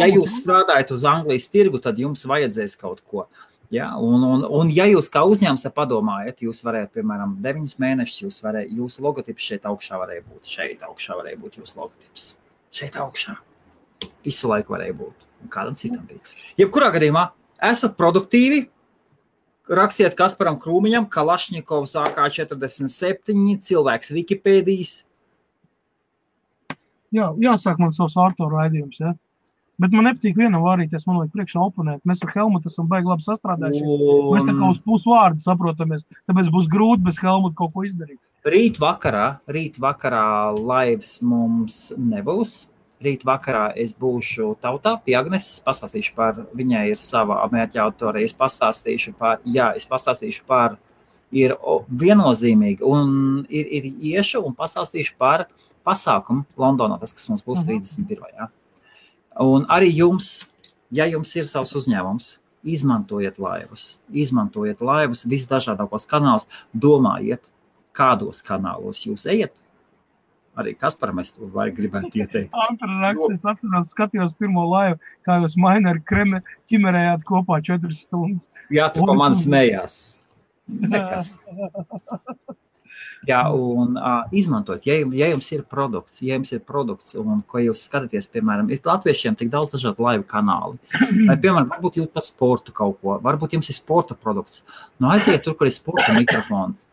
Ja 0.00 0.06
jūs 0.08 0.38
strādājat 0.40 0.94
uz 0.94 1.02
Anglijas 1.04 1.50
tirgu, 1.52 1.80
tad 1.82 1.98
jums 2.00 2.24
vajadzēs 2.28 2.78
kaut 2.80 3.02
ko. 3.04 3.26
Ja? 3.74 3.90
Un, 4.00 4.22
un, 4.24 4.46
un, 4.46 4.70
ja 4.72 4.86
jūs 4.88 5.10
kā 5.12 5.24
uzņēmums 5.28 5.66
padomājat, 5.76 6.40
jūs 6.46 6.62
varētu, 6.64 6.94
piemēram, 7.00 7.36
9 7.44 7.76
mēnešus, 7.82 8.22
jūs 8.22 8.40
varētu, 8.44 8.78
jūsu 8.80 9.04
logotips 9.04 9.50
šeit 9.50 9.68
augšā 9.68 10.00
varēja 10.00 10.24
būt, 10.24 10.54
šeit 10.54 10.86
augšā 10.86 11.18
varēja 11.18 11.42
būt 11.42 11.60
jūsu 11.60 11.82
logotips. 11.82 12.30
Šeit 12.76 12.96
augšā. 13.02 13.36
Visu 14.26 14.50
laiku 14.50 14.74
varēja 14.76 14.96
būt. 14.98 15.26
Un 15.44 15.52
kādam 15.52 15.76
citam 15.78 16.06
bija. 16.08 16.22
Jebkurā 16.58 16.90
gadījumā 16.94 17.28
esat 17.70 17.96
produktīvi. 17.98 18.64
Rakstiet 19.66 20.14
Kasparam 20.14 20.60
Krūmiņam, 20.62 21.08
Kalašņikovs 21.10 21.96
AK-47, 22.04 23.56
cilvēks 23.66 24.12
Wikipēdijas. 24.14 24.92
Jā, 27.14 27.32
jāsāk 27.42 27.80
man 27.82 27.94
savs 27.94 28.14
autora 28.20 28.62
raidījums. 28.62 29.00
Ja? 29.02 29.16
Bet 29.82 29.92
man 29.92 30.06
nepatīk 30.08 30.38
vienam 30.38 30.62
vārīties, 30.64 31.04
man 31.08 31.18
liekas, 31.18 31.34
priekšā 31.34 31.64
oponēt. 31.66 32.00
Mēs 32.08 32.22
ar 32.24 32.30
Helmutu 32.32 32.70
esam 32.70 32.86
baigi 32.88 33.10
labi 33.10 33.26
sastrādājušies. 33.26 33.90
Mēs 34.32 34.46
tā 34.48 34.54
kā 34.56 34.70
uz 34.70 34.78
pusvārdu 34.86 35.44
saprotamies, 35.44 36.06
tāpēc 36.30 36.48
būs 36.54 36.70
grūti 36.72 37.04
bez 37.08 37.18
Helmuta 37.20 37.58
kaut 37.58 37.74
ko 37.74 37.84
izdarīt. 37.84 38.20
Rīt 38.46 38.78
vakarā, 38.80 39.26
rīt 39.50 39.76
vakarā 39.82 40.54
laivs 40.56 41.18
mums 41.26 41.90
nebūs. 41.98 42.62
Rīt 43.04 43.26
vakarā 43.28 43.74
es 43.76 43.92
būšu 43.92 44.54
tautā 44.64 44.94
pie 45.04 45.16
Agneses, 45.18 45.60
pastāstīšu 45.60 46.14
par, 46.16 46.38
viņai 46.56 46.86
ir 46.94 46.96
sava 46.96 47.42
mērķa 47.52 47.82
autora, 47.84 48.22
es 48.24 48.32
pastāstīšu 48.32 49.12
par, 49.18 49.42
jā, 49.44 49.74
es 49.76 49.84
pastāstīšu 49.84 50.46
par, 50.48 50.78
ir 51.30 51.52
viennozīmīgi, 51.90 52.80
un 52.86 53.44
ir, 53.50 53.66
ir 53.68 53.90
iešu 54.14 54.40
un 54.46 54.54
pastāstīšu 54.56 55.16
par 55.20 55.44
pasākumu 55.86 56.46
Londonā, 56.56 56.96
tas, 57.00 57.12
kas 57.12 57.28
mums 57.28 57.44
būs 57.44 57.60
Mhm. 57.60 57.82
31. 57.84 58.32
Jā. 58.32 58.48
Un 59.44 59.66
arī 59.66 59.92
jums, 59.92 60.46
ja 60.90 61.04
jums 61.04 61.34
ir 61.36 61.44
savs 61.44 61.74
uzņēmums, 61.76 62.38
izmantojiet 62.64 63.38
laivus, 63.38 63.98
izmantojiet 64.10 64.80
laivus 64.80 65.24
visdažādākos 65.24 66.08
kanālus, 66.08 66.48
domājiet, 66.74 67.52
kādos 67.92 68.42
kanālos 68.42 69.04
jūs 69.06 69.26
ejat. 69.26 69.52
Arī 70.56 70.72
Kasparam 70.78 71.20
es 71.20 71.34
to 71.36 71.48
gribētu 71.52 72.22
ieteikt. 72.22 72.54
Antra 72.66 73.00
raksta, 73.02 73.32
es 73.34 73.42
atceros, 73.44 73.90
skatījos 73.92 74.36
pirmo 74.40 74.64
laivu, 74.70 75.00
kā 75.26 75.36
jūs 75.42 75.56
maini 75.60 75.90
ar 75.92 76.00
kreme 76.00 76.40
ķimerējāt 76.70 77.26
kopā 77.28 77.60
četras 77.64 78.06
stundas. 78.06 78.48
Jā, 78.72 78.88
tu 78.94 79.04
pa 79.04 79.16
mani 79.18 79.36
smējās. 79.36 79.98
Nekas. 80.92 81.36
Jā, 83.26 83.40
un 83.50 83.96
uh, 83.98 84.22
izmantot, 84.36 84.84
ja, 84.86 84.96
ja 85.18 85.28
jums 85.32 85.48
ir 85.50 85.64
produkts, 85.66 86.20
ja 86.22 86.36
jums 86.36 86.52
ir 86.54 86.60
produkts, 86.62 87.16
un 87.18 87.40
ko 87.50 87.60
jūs 87.62 87.82
skatāties, 87.88 88.28
piemēram, 88.30 88.68
ir 88.70 88.80
latviešiem 88.86 89.36
tik 89.40 89.50
daudz 89.52 89.72
dažādu 89.74 90.04
laivu 90.06 90.26
kanālu. 90.30 90.78
Vai, 90.94 91.36
piemēram, 91.42 91.68
varbūt 91.74 92.00
jūs 92.00 92.10
par 92.14 92.24
sportu 92.24 92.74
kaut 92.76 93.00
ko, 93.02 93.16
varbūt 93.24 93.56
jums 93.58 93.72
ir 93.72 93.78
sporta 93.78 94.14
produkts. 94.14 94.62
Nu, 95.00 95.10
aiziet 95.10 95.42
tur, 95.44 95.56
kur 95.58 95.68
ir 95.68 95.74
sporta 95.74 96.14
mikrofons. 96.14 96.86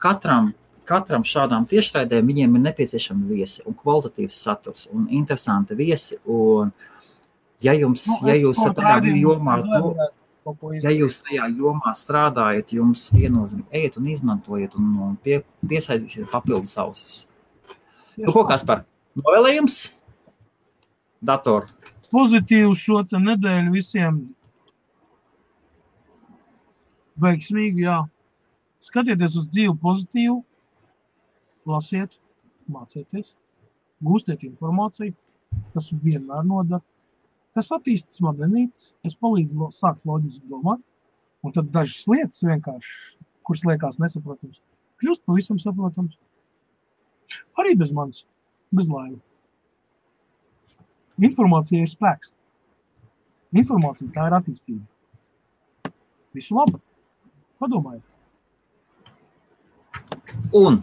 Katram, 0.00 0.54
katram 0.88 1.24
šādām 1.26 1.66
tiešraidēm 1.70 2.26
viņiem 2.30 2.58
ir 2.58 2.64
nepieciešami 2.68 3.28
viesi 3.30 3.62
un 3.68 3.76
kvalitatīvs 3.78 4.40
saturs 4.46 4.88
un 4.92 5.06
interesanti 5.10 5.76
viesi. 5.78 6.18
Un, 6.24 6.72
ja 7.64 7.74
jums, 7.78 8.06
Nu, 8.10 8.28
ja 8.28 8.36
jūs 8.38 8.60
tajā 8.64 8.84
raidījumu 8.84 9.22
jomā, 9.22 9.58
ko 9.64 10.72
ja 10.82 10.92
jūs 10.92 11.20
tajā 11.24 11.48
jomā 11.56 11.94
strādājat, 11.96 12.74
jums 12.76 13.06
viennozīmīgi 13.14 13.80
ejiet 13.80 13.98
un 14.00 14.08
izmantojiet 14.12 14.76
un, 14.78 14.90
un 15.08 15.16
pie, 15.24 15.40
piesaistīsiet 15.64 16.28
papildus 16.32 16.76
ausis. 16.80 17.14
Nu, 18.18 18.30
ko 18.32 18.44
Kaspar? 18.48 18.84
Novēlējums? 19.18 19.78
Datoru. 21.24 21.70
Pozitīvu 22.14 22.74
šo 22.78 23.00
nedēļu 23.10 23.72
visiem. 23.74 24.20
Veiksmīgi, 27.24 27.86
jā. 27.86 28.02
Skatieties 28.84 29.38
uz 29.40 29.46
dzīvi 29.48 29.72
pozitīvu, 29.80 30.42
lasiet, 31.68 32.18
mācieties, 32.70 33.34
gūstiet 34.04 34.44
informāciju. 34.46 35.14
Tas 35.74 35.90
vienmēr 36.02 36.46
nodara. 36.48 36.82
Tas 37.54 37.70
attīstās 37.74 38.18
smadzenītes, 38.18 38.88
tas 39.06 39.14
palīdz 39.22 39.54
lo, 39.58 39.68
sākt 39.74 40.02
loģiski 40.08 40.48
domāt. 40.50 40.80
Un 41.44 41.52
tad 41.54 41.68
dažas 41.74 42.06
lietas 42.10 42.40
vienkārši, 42.42 43.18
kuras 43.46 43.62
liekas 43.68 44.00
nesaprotamas, 44.02 44.62
kļūst 45.02 45.22
pavisam 45.28 45.60
saprotams. 45.62 46.16
Arī 47.60 47.76
bez 47.78 47.92
manis, 47.94 48.24
bez 48.74 48.88
laimes. 48.90 49.20
Informācija 51.22 51.84
ir 51.84 51.90
spēks. 51.92 52.32
Informācija 53.54 54.10
tā 54.16 54.26
ir 54.26 54.34
attīstība. 54.40 55.92
Visu 56.34 56.56
labu. 56.56 56.80
Padomājiet. 57.62 58.02
Un, 60.58 60.80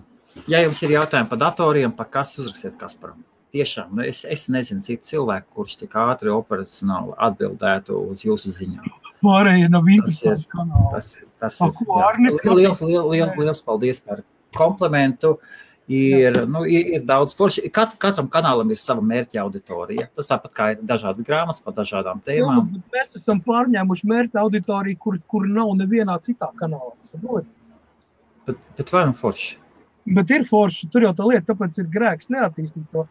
ja 0.50 0.62
jums 0.64 0.82
ir 0.86 0.96
jautājumi 0.96 1.30
par 1.30 1.40
datoriem, 1.42 1.92
par 1.96 2.10
kas 2.14 2.34
uzrakstiet 2.42 2.78
Kasparam? 2.80 3.22
Tiešām, 3.52 3.90
nu 3.98 4.04
es, 4.08 4.22
es 4.24 4.46
nezinu 4.48 4.80
citu 4.86 5.10
cilvēku, 5.10 5.50
kurš 5.58 5.74
tik 5.82 5.96
ātri 6.00 6.32
operacionāli 6.32 7.18
atbildētu 7.20 7.98
uz 8.14 8.22
jūsu 8.24 8.54
ziņām. 8.56 8.86
Pārējie 9.22 9.68
nav 9.70 9.84
Tas 9.84 9.92
ir, 9.92 9.98
interesanti 10.00 10.48
kanāli. 10.54 10.92
tas, 10.94 11.10
tas 11.42 11.58
ir 11.66 11.82
jā. 11.84 11.98
Arnis 12.08 12.38
liels, 12.48 12.80
liels, 12.82 13.10
liels, 13.12 13.36
liels 13.38 13.62
paldies 13.66 14.00
par 14.00 14.24
komplimentu. 14.56 15.36
Ir, 15.92 16.38
nu, 16.48 16.62
ir, 16.64 16.88
ir 16.96 17.02
daudz 17.04 17.34
forši. 17.36 17.66
Kat, 17.76 17.98
katram 18.00 18.30
kanālam 18.32 18.70
ir 18.72 18.80
sava 18.80 19.04
mērķa 19.04 19.42
auditorija. 19.44 20.06
Tas 20.16 20.30
tāpat 20.32 20.54
kā 20.56 20.68
ir 20.72 20.86
dažādas 20.88 21.26
grāmatas 21.28 21.60
par 21.66 21.76
dažādām 21.76 22.22
Jā, 22.22 22.38
tēmām. 22.38 22.70
bet 22.72 22.96
Mēs 22.96 23.18
esam 23.20 23.42
pārņēmuši 23.44 24.08
mērķa 24.08 24.40
auditoriju, 24.46 25.00
kur, 25.04 25.18
kur 25.28 25.50
nav 25.52 25.74
nevienā 25.82 26.16
citā 26.24 26.48
kanālā. 26.62 26.94
Bet, 28.48 28.64
bet 28.78 28.94
vai 28.96 29.04
nu 29.10 29.18
forši? 29.18 29.58
Bet 30.16 30.32
ir 30.36 30.44
forši, 30.48 30.90
tur 30.92 31.06
jau 31.06 31.14
tā 31.16 31.28
lieta, 31.30 31.54
tāpēc 31.54 31.78
ir 31.80 31.90
grēks 31.94 32.32
neattīstīt 32.34 32.88
to. 32.92 33.06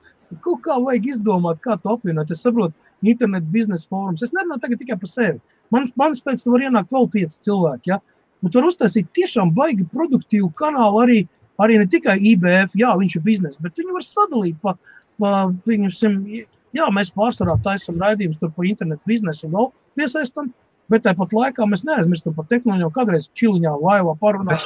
Kaut 0.45 0.61
kā 0.67 0.77
vajag 0.79 1.09
izdomāt, 1.15 1.61
kā 1.65 1.77
to 1.81 1.97
apvienot. 1.97 2.31
Es 2.31 2.45
saprotu, 2.45 2.77
internet 3.03 3.47
biznesa 3.51 3.89
fórums. 3.91 4.23
Es 4.23 4.35
nerunāju 4.37 4.63
tagad 4.65 4.83
tikai 4.83 4.99
par 5.01 5.11
sevi. 5.11 5.41
Man, 5.75 5.89
man 5.99 6.15
pēc 6.27 6.45
tam 6.45 6.55
var 6.55 6.67
ienākt 6.67 6.95
vēl 6.95 7.09
pieci 7.15 7.43
cilvēki. 7.47 7.93
Ja? 7.95 8.01
Bet 8.45 8.55
tur 8.57 8.69
uztaisīt 8.69 9.11
tiešām 9.17 9.53
baigi 9.57 9.87
produktīvu 9.93 10.51
kanālu 10.61 11.03
arī, 11.03 11.19
arī 11.61 11.81
ne 11.81 11.89
tikai 11.91 12.17
IBF, 12.33 12.77
jā, 12.79 12.93
viņš 13.01 13.19
ir 13.19 13.25
biznesa, 13.27 13.61
bet 13.65 13.77
viņi 13.81 13.97
var 13.97 14.07
sadalīt 14.07 14.61
pa, 14.65 14.77
pa 15.21 15.33
viņusim, 15.69 16.17
jā, 16.77 16.89
mēs 16.97 17.13
pārsvarā 17.17 17.59
taisam 17.65 18.01
raidījumus 18.01 18.41
tur 18.41 18.53
par 18.57 18.69
internetu 18.69 19.13
biznesu 19.13 19.49
un 19.49 19.57
vēl 19.59 19.69
piesaistam, 20.01 20.53
bet 20.91 21.05
tāpat 21.05 21.35
laikā 21.37 21.69
mēs 21.69 21.85
neaizmirstam 21.89 22.37
par 22.39 22.49
tehnoloģiju, 22.53 22.95
kādreiz 22.97 23.29
čiliņā 23.37 23.77
laivā 23.77 24.17
parunāt. 24.23 24.57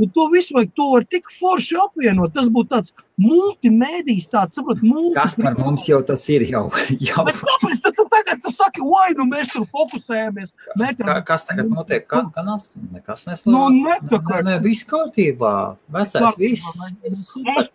Un 0.00 0.08
to 0.16 0.24
visu 0.32 0.54
vajag, 0.56 0.70
to 0.78 0.86
var 0.94 1.04
tik 1.12 1.28
forši 1.36 1.76
apvienot. 1.82 2.32
Tas 2.32 2.46
būtu 2.52 2.70
tāds 2.72 2.94
multimedijs, 3.20 4.28
tāds, 4.32 4.56
saprot, 4.56 4.80
Kas 5.16 5.34
par 5.36 5.58
mums 5.58 5.84
jau 5.88 5.98
tas 6.06 6.24
ir? 6.32 6.46
Jau, 6.48 6.62
jau. 7.08 7.24
Bet 7.28 7.36
kāpēc 7.44 7.82
tad 7.84 7.98
tu 7.98 8.06
tagad 8.12 8.40
tu 8.44 8.52
saki, 8.54 8.80
oi, 8.84 9.10
nu 9.18 9.26
mēs 9.28 9.50
tur 9.52 9.66
fokusējamies? 9.74 10.54
Ka, 10.56 10.76
Mēģinām, 10.80 11.20
kas 11.28 11.44
tagad 11.48 11.68
notiek? 11.72 12.06
Ka, 12.10 12.22
kanāls? 12.36 12.70
Nekas 12.94 13.26
Nu, 13.26 13.32
neslēdzas. 13.34 13.82
netaka. 13.84 14.40
Nē, 14.40 14.40
nē, 14.48 14.56
viss 14.64 14.86
kārtībā. 14.88 15.52
Vecais, 15.92 16.38
viss. 16.40 16.64
Mums 17.04 17.68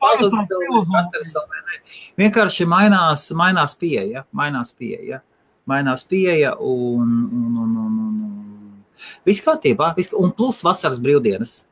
tev, 0.49 0.65
filozofija. 0.65 1.79
Vienkārši 2.19 2.67
mainās, 2.71 3.27
mainās 3.37 3.75
pieeja. 3.79 4.25
Mainās 4.35 4.73
pieeja. 4.75 5.21
Mainās 5.69 6.03
pieeja 6.09 6.55
un, 6.61 7.13
un, 7.29 7.53
un, 7.61 7.77
un, 7.85 7.93
un, 8.07 8.19
un. 8.25 8.83
Viss 9.25 9.41
kārtībā. 9.45 9.93
Viss, 9.97 10.13
un 10.17 10.33
plus 10.37 10.61
vasaras 10.65 10.99
brīvdienas. 11.01 11.63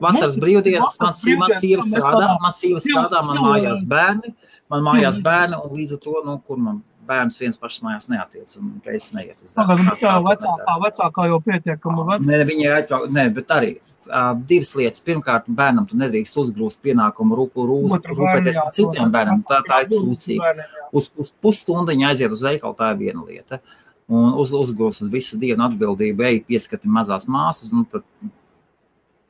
Vasaras 0.00 0.36
ir 0.36 0.42
brīvdienas, 0.42 0.96
man 1.00 1.12
vasaras 1.12 1.22
sīva 1.24 1.38
man 1.38 1.50
brīvdienas, 1.50 1.60
sieva 1.60 1.82
mēs 1.82 2.00
strādā, 2.00 2.28
man 2.40 2.52
pilnu- 2.62 2.82
strādā, 2.86 3.24
man 3.26 3.36
mājās 3.44 3.84
bērni, 3.88 4.34
man 4.70 4.82
mājās 4.82 5.16
Mhm. 5.18 5.22
bērni, 5.28 5.54
un 5.64 5.76
līdz 5.76 5.92
ar 5.92 5.98
to, 5.98 6.14
nu, 6.24 6.38
kur 6.46 6.56
man 6.56 6.82
bērns 7.06 7.38
viens 7.38 7.58
pašs 7.58 7.80
mājās 7.84 8.08
neatiec, 8.08 8.56
un 8.58 8.80
pēc 8.84 9.12
neiet 9.12 9.36
uz 9.44 9.52
Tagad 9.52 9.76
darbu. 9.76 9.84
nu, 9.84 9.90
tā 10.00 10.14
vecākā, 10.24 10.74
vecākā 10.86 11.26
jau 11.28 11.40
pietiekama 11.40 12.04
vecāka. 12.08 12.24
Nē, 12.24 12.44
viņai 12.48 12.70
aizbraukt, 12.78 13.10
nē, 13.12 13.34
bet 13.34 13.46
arī. 13.48 13.78
Uh, 14.06 14.34
divas 14.36 14.74
lietas. 14.76 15.00
Pirmkārt, 15.00 15.46
bērnam 15.48 15.86
tu 15.88 15.96
nedrīkst 15.96 16.36
uzgrūst 16.36 16.76
pienākumu 16.84 17.36
rūpēties 17.40 18.54
par 18.54 18.72
citiem 18.76 19.10
bērniem. 19.10 19.40
Tā, 19.48 19.62
tā 19.64 19.78
ir 19.84 19.88
sūdzība. 19.96 20.64
Uz, 20.92 21.10
uz 21.16 21.30
pusstundu 21.42 21.86
viņa 21.90 22.10
aiziet 22.10 22.30
uz 22.30 22.42
veikalu, 22.42 22.76
tā 22.76 22.90
ir 22.92 22.98
viena 22.98 23.24
lieta. 23.26 23.60
Un 24.06 24.34
uz, 24.34 24.52
uzgrūst 24.52 25.00
uz 25.02 25.08
visu 25.10 25.38
dienu 25.40 25.64
atbildību, 25.64 26.20
ej, 26.20 26.44
pieskati 26.44 26.84
mazās 26.84 27.24
māsas. 27.24 27.72
Nu, 27.72 27.86
tad, 27.90 28.02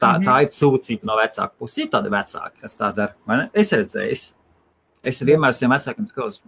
tā, 0.04 0.10
Mhm. 0.18 0.24
tā 0.28 0.34
ir 0.44 0.48
sūdzība 0.58 1.08
no 1.10 1.16
vecāka 1.18 1.50
puses. 1.58 1.78
Ir 1.84 1.88
tādi 1.92 2.12
vecāki, 2.12 2.60
kas 2.60 2.76
tā 2.76 2.92
dara. 2.94 3.14
Es 3.54 3.72
redzēju, 3.72 4.34
es 5.04 5.22
vienmēr 5.22 5.54
esmu 5.54 5.68
vecākiem 5.74 6.08
skatos. 6.12 6.40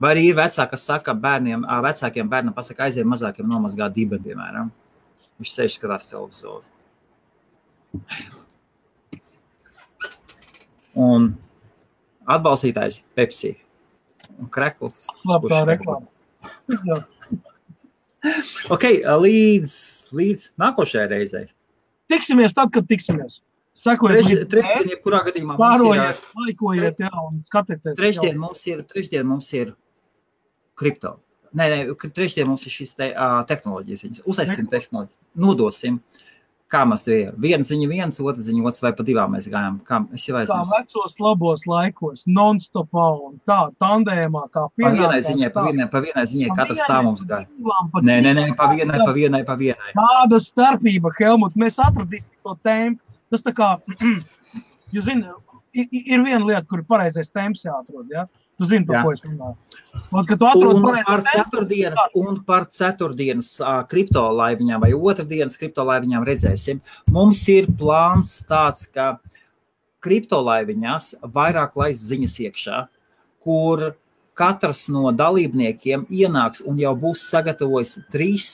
Vai 0.00 0.14
arī 0.14 0.28
ir 0.30 0.34
vecāki, 0.36 0.70
kas 0.70 0.82
saka 0.88 1.14
bērniem, 1.14 1.64
vecākiem 1.84 2.28
bērnam, 2.28 2.54
pasaka, 2.54 2.84
aiziet 2.88 3.06
mazākiem 3.06 3.46
nomazgāt 3.46 3.92
dibeni, 3.94 4.24
piemēram. 4.24 4.70
Viņš 5.40 5.52
sēž 5.56 5.78
skatās 5.78 6.08
televizoru. 6.10 6.64
Un 10.96 11.30
atbalstītājs 12.28 13.00
Pepsi 13.16 13.54
un 14.38 14.48
Krekls. 14.52 15.06
Slēptā 15.22 15.48
Kurš- 15.48 15.70
reklāma. 15.72 16.06
Ok, 18.70 18.84
līdz, 19.02 19.72
līdz 20.14 20.42
nākošajai 20.62 21.08
reizei. 21.10 21.48
Tiksimies 22.10 22.54
tad, 22.56 22.72
kad 22.74 22.86
tiksimies. 22.88 23.40
Sekojiet, 23.78 24.26
līdzi. 24.26 24.46
Trešdien, 24.52 24.88
jebkurā 24.92 25.22
gadījumā 25.28 25.54
Pārojiet, 25.56 26.18
laikojiet, 26.36 26.98
jā, 27.00 27.12
un 27.24 27.38
skatieties. 27.46 27.96
trešdien 27.96 28.36
mums 28.40 28.60
ir, 28.68 28.82
trešdien 28.84 29.24
mums 29.24 29.48
ir 29.56 29.72
kripto. 30.76 31.14
Nē, 31.56 31.68
nē, 31.72 32.10
trešdien 32.16 32.48
mums 32.48 32.66
ir 32.68 32.74
šis 32.74 32.92
te, 32.98 33.08
uh, 33.12 33.40
tehnoloģijas. 33.48 34.20
Uztaisīsim 34.28 34.68
tehnoloģijas, 34.72 35.18
nodosim. 35.40 36.02
Kā 36.72 36.82
mēs 36.88 37.02
to 37.04 37.12
ejam? 37.12 37.34
Viena 37.42 37.66
ziņa, 37.68 37.86
viens, 37.90 38.16
otra 38.22 38.40
ziņa, 38.46 38.62
otrs 38.70 38.80
vai 38.80 38.92
pa 38.96 39.04
divām 39.04 39.34
mēs 39.36 39.48
gājām. 39.52 39.74
Kā 39.84 39.98
es 40.16 40.24
jau 40.24 40.38
aizmirsu. 40.40 40.72
vecos 40.72 41.18
labos 41.20 41.66
laikos, 41.68 42.22
non-stopā 42.38 43.04
un 43.26 43.34
tā, 43.48 43.58
tandēmā, 43.82 44.46
kā 44.54 44.64
Pa 44.80 44.92
vienai 44.96 45.20
ziņai, 45.26 45.50
pa 45.52 45.60
tā. 45.60 45.66
vienai, 45.68 45.88
pa 45.92 46.00
vienai 46.06 46.24
ziņai, 46.32 46.48
Pa 46.54 46.56
katrs 46.62 46.80
tā 46.88 46.98
mums 47.04 47.26
pa 47.26 47.42
gāja. 47.42 47.48
pa 47.92 48.00
Nē, 48.08 48.16
nē, 48.24 48.32
nē, 48.40 48.46
pa 48.56 48.70
vienai, 48.72 48.98
pa 49.04 49.12
vienai, 49.18 49.42
pa 49.50 49.58
vienai. 49.60 49.92
Tāda 49.98 50.40
starpība, 50.40 51.12
Helmut, 51.20 51.54
mēs 51.60 51.76
atradīsim 51.76 52.32
to 52.42 52.56
tēmu. 52.64 52.96
Tas 53.32 53.44
tā 53.44 53.52
kā, 53.56 53.74
jūs 54.96 55.06
zināt, 55.10 55.36
ir 55.76 56.24
viena 56.24 56.44
lieta, 56.44 56.64
kur 56.68 56.80
ir 56.80 56.88
pareizais 56.88 57.30
temps 57.32 57.64
jāatrod, 57.64 58.08
ja? 58.12 58.26
Tu 58.62 58.68
zini, 58.70 58.86
par 58.86 58.94
Jā. 58.94 59.02
ko 59.02 59.12
es 59.16 59.22
runāju. 59.26 59.56
Un, 60.14 60.26
tu 60.28 60.68
Un 60.70 60.84
par 61.02 61.22
ceturtdienas, 61.26 62.12
un 62.14 62.36
par 62.46 62.66
ceturtdienas 62.70 63.48
uh, 63.58 63.80
kriptolaiviņām 63.90 64.84
vai 64.84 64.92
otrdienas 64.94 65.58
kriptolaiviņām 65.58 66.26
redzēsim. 66.28 66.78
Mums 67.10 67.42
ir 67.50 67.66
plāns 67.80 68.36
tāds, 68.46 68.86
ka 68.86 69.16
kriptolaiviņās 70.06 71.08
vairāk 71.34 71.74
laist 71.80 72.06
ziņas 72.06 72.38
iekšā, 72.46 72.78
kur 73.42 73.90
katrs 74.38 74.86
no 74.94 75.10
dalībniekiem 75.10 76.06
ienāks 76.06 76.62
un 76.62 76.78
jau 76.80 76.94
būs 77.02 77.26
sagatavojis 77.32 77.98
trīs 78.14 78.52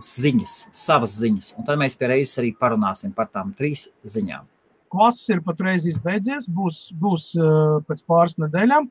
ziņas, 0.00 0.56
savas 0.72 1.18
ziņas. 1.20 1.52
Un 1.60 1.68
tad 1.68 1.80
mēs 1.80 2.00
pie 2.00 2.14
reizes 2.14 2.40
arī 2.40 2.54
parunāsim 2.56 3.12
par 3.12 3.28
tām 3.28 3.52
trīs 3.56 3.90
ziņām. 4.08 4.48
Klases 4.90 5.28
ir 5.32 5.42
patreiz 5.46 5.86
izbeidzies, 5.88 6.48
būs, 6.50 6.80
būs 7.00 7.30
uh, 7.38 7.78
pēc 7.86 8.02
pāris 8.10 8.36
nedēļām, 8.42 8.90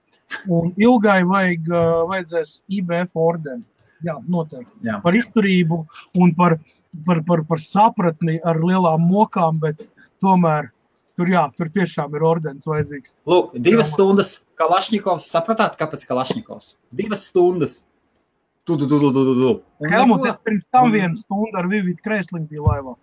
un 0.56 0.72
ilgai 0.80 1.22
vajag, 1.28 1.70
uh, 1.74 1.92
vajadzēs 2.12 2.60
IBF 2.80 3.20
ordeni. 3.20 3.66
Jā, 4.06 4.16
noteikti. 4.32 4.72
Jā. 4.88 5.02
Par 5.04 5.16
izturību 5.18 5.82
un 6.24 6.30
par, 6.38 6.56
par, 7.06 7.20
par, 7.28 7.44
par 7.50 7.60
sapratni 7.60 8.38
ar 8.48 8.62
lielām 8.64 9.04
mokām, 9.04 9.60
bet 9.60 9.90
tomēr 10.24 10.70
tur, 11.20 11.32
jā, 11.34 11.44
tur 11.60 11.72
tiešām 11.76 12.16
ir 12.16 12.24
ordenis 12.24 12.68
vajadzīgs. 12.70 13.14
Lūk, 13.28 13.58
divas 13.60 13.90
Jā. 13.90 13.98
stundas 13.98 14.32
Kalašņikovs. 14.60 15.28
Sapratāt, 15.34 15.76
kāpēc 15.80 16.06
Kalašņikovs? 16.08 16.74
Divas 16.96 17.26
stundas. 17.28 17.82
Tu, 18.64 18.78
tu, 18.78 18.88
tu, 18.88 19.00
tu, 19.02 19.12
tu, 19.12 19.36
tu, 19.36 19.52
Helmut, 19.90 20.26
es 20.30 20.40
pirms 20.46 20.66
tam 20.72 20.92
vienu 20.94 21.18
stundu 21.18 21.58
ar 21.60 21.68
Vivītu 21.68 22.04
Kreisliņu 22.06 22.48
biju 22.52 22.68
laivā. 22.68 22.96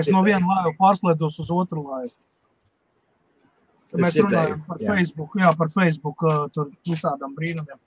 Es 0.00 0.10
no 0.10 0.24
viena 0.26 0.42
laiva 0.42 0.74
pārslēdzos 0.80 1.38
uz 1.44 1.52
otru 1.54 1.84
laivu. 1.86 2.12
Mēs 4.02 4.18
runājam 4.18 4.62
par 4.66 4.80
jā. 4.82 4.90
Facebook, 4.90 5.34
jā, 5.38 5.50
par 5.58 5.70
Facebook 5.70 6.24
uh, 6.26 6.46
tur 6.54 6.70
visādām 6.88 7.34
brīnumiem. 7.36 7.78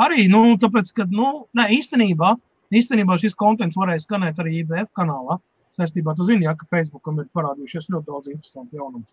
Arī, 0.00 0.26
nu, 0.32 0.42
tāpēc, 0.60 0.92
ka, 0.96 1.06
nu, 1.12 1.30
nē, 1.58 1.66
īstenībā, 1.76 2.34
īstenībā 2.72 3.18
šis 3.20 3.36
kontents 3.38 3.76
varēja 3.76 4.04
skanēt 4.06 4.40
arī 4.40 4.62
IBF 4.62 4.92
kanālā. 4.96 5.40
Saistībā, 5.76 6.14
tu 6.18 6.26
zini, 6.26 6.46
jā, 6.48 6.54
ka 6.58 6.66
Facebookam 6.70 7.20
ir 7.22 7.28
parādījušies 7.36 7.90
ļoti 7.92 8.08
daudz 8.08 8.30
interesantu 8.32 8.80
jaunumu. 8.80 9.04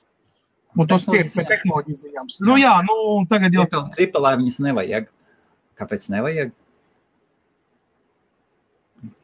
Un 0.77 0.89
tas 0.89 1.05
tiek 1.07 1.29
pie 1.31 1.45
tehnoloģijas 1.47 2.05
ziņām. 2.05 2.31
Nu, 2.47 2.57
jā, 2.59 2.73
nu, 2.85 2.97
tagad 3.29 3.55
jau 3.55 3.65
Kripto, 3.65 3.83
kriptolaiviņas 3.95 4.59
nevajag. 4.65 5.09
Kāpēc 5.77 6.07
nevajag? 6.13 6.53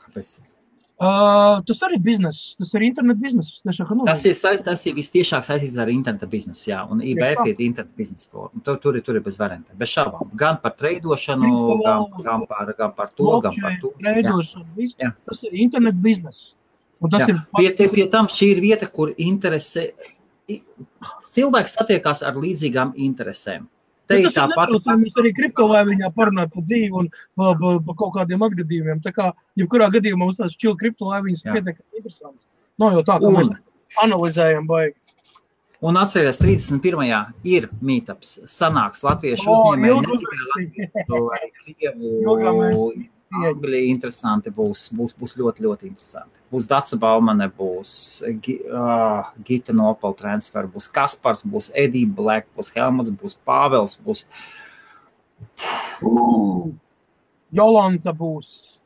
Kāpēc? 0.03 0.35
Uh, 1.01 1.57
tas 1.65 1.79
arī 1.83 1.97
ir 1.97 2.03
bizness, 2.05 2.53
tas 2.55 2.69
ir 2.77 2.83
internet 2.85 3.17
bizness. 3.19 3.63
Nu, 3.65 4.05
Tas 4.05 4.23
ir, 4.29 4.35
saist, 4.37 4.63
tas 4.63 4.83
ir 4.85 4.93
vistiešāk 4.95 5.43
saistīts 5.43 5.75
ar 5.81 5.89
interneta 5.91 6.29
biznesu, 6.29 6.67
jā, 6.69 6.83
un 6.85 7.01
IBF 7.01 7.41
ir 7.49 7.63
interneta 7.65 7.97
biznesa 7.97 8.29
forma. 8.29 8.61
Tur, 8.63 8.77
tur, 8.79 8.99
tur 9.03 9.17
ir 9.17 9.25
bez 9.25 9.39
variantiem, 9.41 9.75
bez 9.79 9.89
šaubām. 9.89 10.29
Gan 10.37 10.61
par 10.63 10.75
treidošanu, 10.77 11.51
gan, 11.81 12.05
gan, 12.21 12.45
par, 12.47 12.73
gan 12.77 12.93
par 12.95 13.09
to, 13.09 13.39
gan 13.43 13.57
par 13.57 13.79
to. 13.81 13.91
Jā. 13.97 14.13
Veidošana, 14.19 14.67
viss. 14.77 14.95
Jā. 15.01 15.11
Tas 15.27 15.41
ir 15.49 15.57
internet 15.65 15.97
bizness. 16.05 16.53
Un 17.03 17.11
tas 17.11 17.25
Jā. 17.25 17.33
ir 17.33 17.41
Pie, 17.57 17.69
pie, 17.75 17.89
pie 17.91 18.07
tam 18.11 18.29
šī 18.31 18.53
ir 18.53 18.61
vieta, 18.63 18.87
kur 18.87 19.11
interese, 19.19 19.89
cilvēks 21.33 21.75
satiekās 21.79 22.23
ar 22.23 22.37
līdzīgām 22.39 22.93
interesēm. 23.09 23.65
Te 24.07 24.19
ir 24.19 24.25
Tas 24.27 24.35
ir 24.35 24.41
tāpat. 24.41 24.67
mums 24.99 25.15
arī 25.21 25.31
kriptovērtībā 25.37 26.09
parunāt 26.13 26.51
par 26.53 26.63
dzīvi 26.63 26.91
un 26.91 27.07
par 27.39 27.55
pa, 27.59 27.79
pa 27.87 27.93
kaut 28.01 28.13
kādiem 28.17 28.41
atgadījumiem. 28.49 28.99
Tā 29.01 29.11
kā 29.15 29.31
jebkurā 29.57 29.87
gadījumā 29.93 30.25
mums 30.25 30.37
tās 30.37 30.57
čili 30.59 30.75
kriptovērtības 30.75 31.43
Jā. 31.45 31.53
pietiekami 31.55 31.97
interesants. 32.01 32.47
Nav 32.79 32.93
jau 32.97 33.03
tā, 33.07 33.19
ka 33.21 33.27
Un- 33.27 33.35
mēs 33.39 33.49
analizējam 34.03 34.67
baigi. 34.67 34.95
Un 35.83 35.95
atcerieties, 35.99 36.39
31. 36.39 37.33
ir 37.43 37.67
mītāps. 37.83 38.39
Sanāks 38.47 39.03
latviešu 39.03 39.47
uzņēmēji. 39.51 39.93
Angļi 43.33 43.79
interesanti 43.89 44.51
būs, 44.53 44.87
būs, 44.93 45.13
būs 45.19 45.33
ļoti, 45.39 45.63
ļoti 45.65 45.87
interesanti. 45.89 46.41
Būs 46.53 46.67
Dāca 46.69 46.97
Baumane, 47.01 47.47
būs 47.57 47.93
uh, 48.29 49.31
Gita 49.47 49.73
Nopala 49.73 50.13
transfer, 50.19 50.67
būs 50.69 50.89
Kaspars, 50.93 51.41
būs 51.45 51.71
Edija 51.73 52.09
Black, 52.19 52.47
būs 52.57 52.69
Helmuts, 52.75 53.09
būs 53.09 53.37
Pāvels, 53.47 53.97
būs 54.05 54.25
Jolanta 57.53 58.13
būs. 58.17 58.79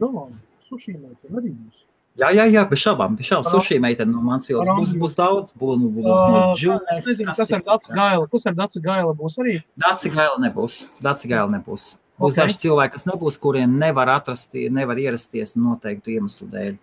Jolanta, 0.00 0.38
suši 0.68 0.96
meitene 0.98 1.40
arī 1.40 1.50
būs. 1.54 1.80
Jā, 2.14 2.28
jā, 2.30 2.44
jā, 2.46 2.62
bez 2.70 2.78
šaubām. 2.78 3.16
Bez 3.18 3.26
šaubām. 3.26 3.50
Suši 3.50 3.80
meitene 3.82 4.12
no 4.14 4.20
Mansfieldas 4.22 4.68
ar 4.70 4.76
būs, 4.78 4.92
būs 5.02 5.16
daudz. 5.18 5.54
Būs, 5.58 5.80
būs 5.82 6.04
no 6.06 6.14
Uh, 6.14 6.52
Džūnes. 6.54 6.98
es 7.00 7.06
nezinu, 7.10 7.32
Kas 7.34 7.50
ar 7.50 7.62
Dācu 7.66 7.90
Gaila? 7.96 8.28
Kas 8.30 8.46
ar 8.46 8.54
Dācu 8.54 8.82
Gaila 8.84 9.14
būs 9.18 9.38
arī? 9.42 9.56
Dāci 9.82 10.12
Gaila 10.14 10.38
nebūs. 10.38 10.76
Dāci 11.02 11.26
Gaila 11.32 11.50
nebūs. 11.56 11.96
Būs 12.20 12.36
Ok. 12.36 12.44
daži 12.44 12.60
cilvēki, 12.62 12.94
kas 12.94 13.06
nebūs, 13.10 13.38
kuriem 13.42 13.78
nevar 13.78 14.12
atrast, 14.12 14.54
nevar 14.54 15.00
ierasties 15.02 15.56
noteiktu 15.58 16.14
iemeslu 16.14 16.48
dēļ. 16.52 16.76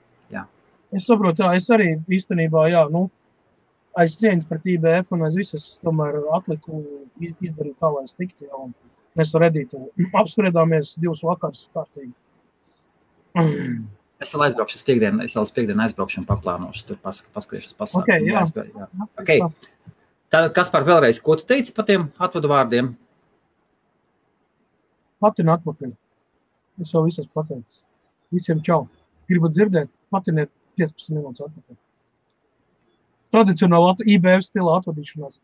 Es 0.91 1.07
saprotu, 1.07 1.45
jā, 1.45 1.53
es 1.55 1.69
arī 1.71 1.93
īstenībā, 2.11 2.65
jā, 2.67 2.81
nu, 2.91 3.05
aiz 3.99 4.17
cieņas 4.19 4.47
pret 4.49 4.65
IBF 4.73 5.13
un 5.15 5.23
aiz 5.27 5.37
visas, 5.39 5.67
tomēr 5.85 6.17
atliku 6.35 6.81
izdarīt 7.21 7.77
tā, 7.79 7.91
lai 7.93 8.03
es 8.07 8.17
tiktu 8.17 8.49
jau. 8.49 8.65
un 8.67 8.73
Mēs 9.19 9.33
ar 9.35 9.43
Edītu 9.49 9.79
apspriedāmies 10.15 10.93
divus 11.03 11.19
vakarus 11.27 11.65
kārtīgi. 11.75 12.13
Mm. 13.35 13.81
Es 14.23 14.31
vēl 14.31 14.45
aizbraukšu 14.45 14.77
uz 14.79 14.85
piekdienu, 14.87 15.25
es 15.25 15.35
vēl 15.35 15.47
uz 15.47 15.51
piekdienu 15.55 15.83
aizbraukšu 15.83 16.21
un 16.21 16.27
paplānošu 16.29 16.85
tur 16.87 16.99
pas, 17.03 17.19
paskriešu 17.35 17.73
uz 17.73 17.77
pasākumu. 17.79 18.05
Ok, 18.05 18.55
jā. 18.55 18.67
Jā. 18.71 19.07
Ok. 19.19 19.91
Tad, 20.31 20.47
kas 20.55 20.71
par 20.71 20.87
vēlreiz, 20.87 21.19
ko 21.23 21.35
tu 21.39 21.47
teici 21.49 21.75
par 21.75 21.87
tiem 21.89 22.07
atvadu 22.23 22.51
vārdiem? 22.51 22.93
Patina 25.21 25.55
atpakaļ. 25.59 25.93
Es 26.81 26.91
jau 26.95 27.03
visas 27.05 27.29
pateicu. 27.35 27.83
Visiem 28.33 28.61
čau. 28.65 28.87
Gribat 29.29 29.53
dzirdēt? 29.55 29.91
Patiniet 30.11 30.49
15 30.81 31.13
minūtes 31.15 31.45
atpakaļ. 31.45 31.77
Tradicionāli 33.31 34.07
IBF 34.15 34.43
stila 34.43 34.79
atvadīšanās. 34.79 35.37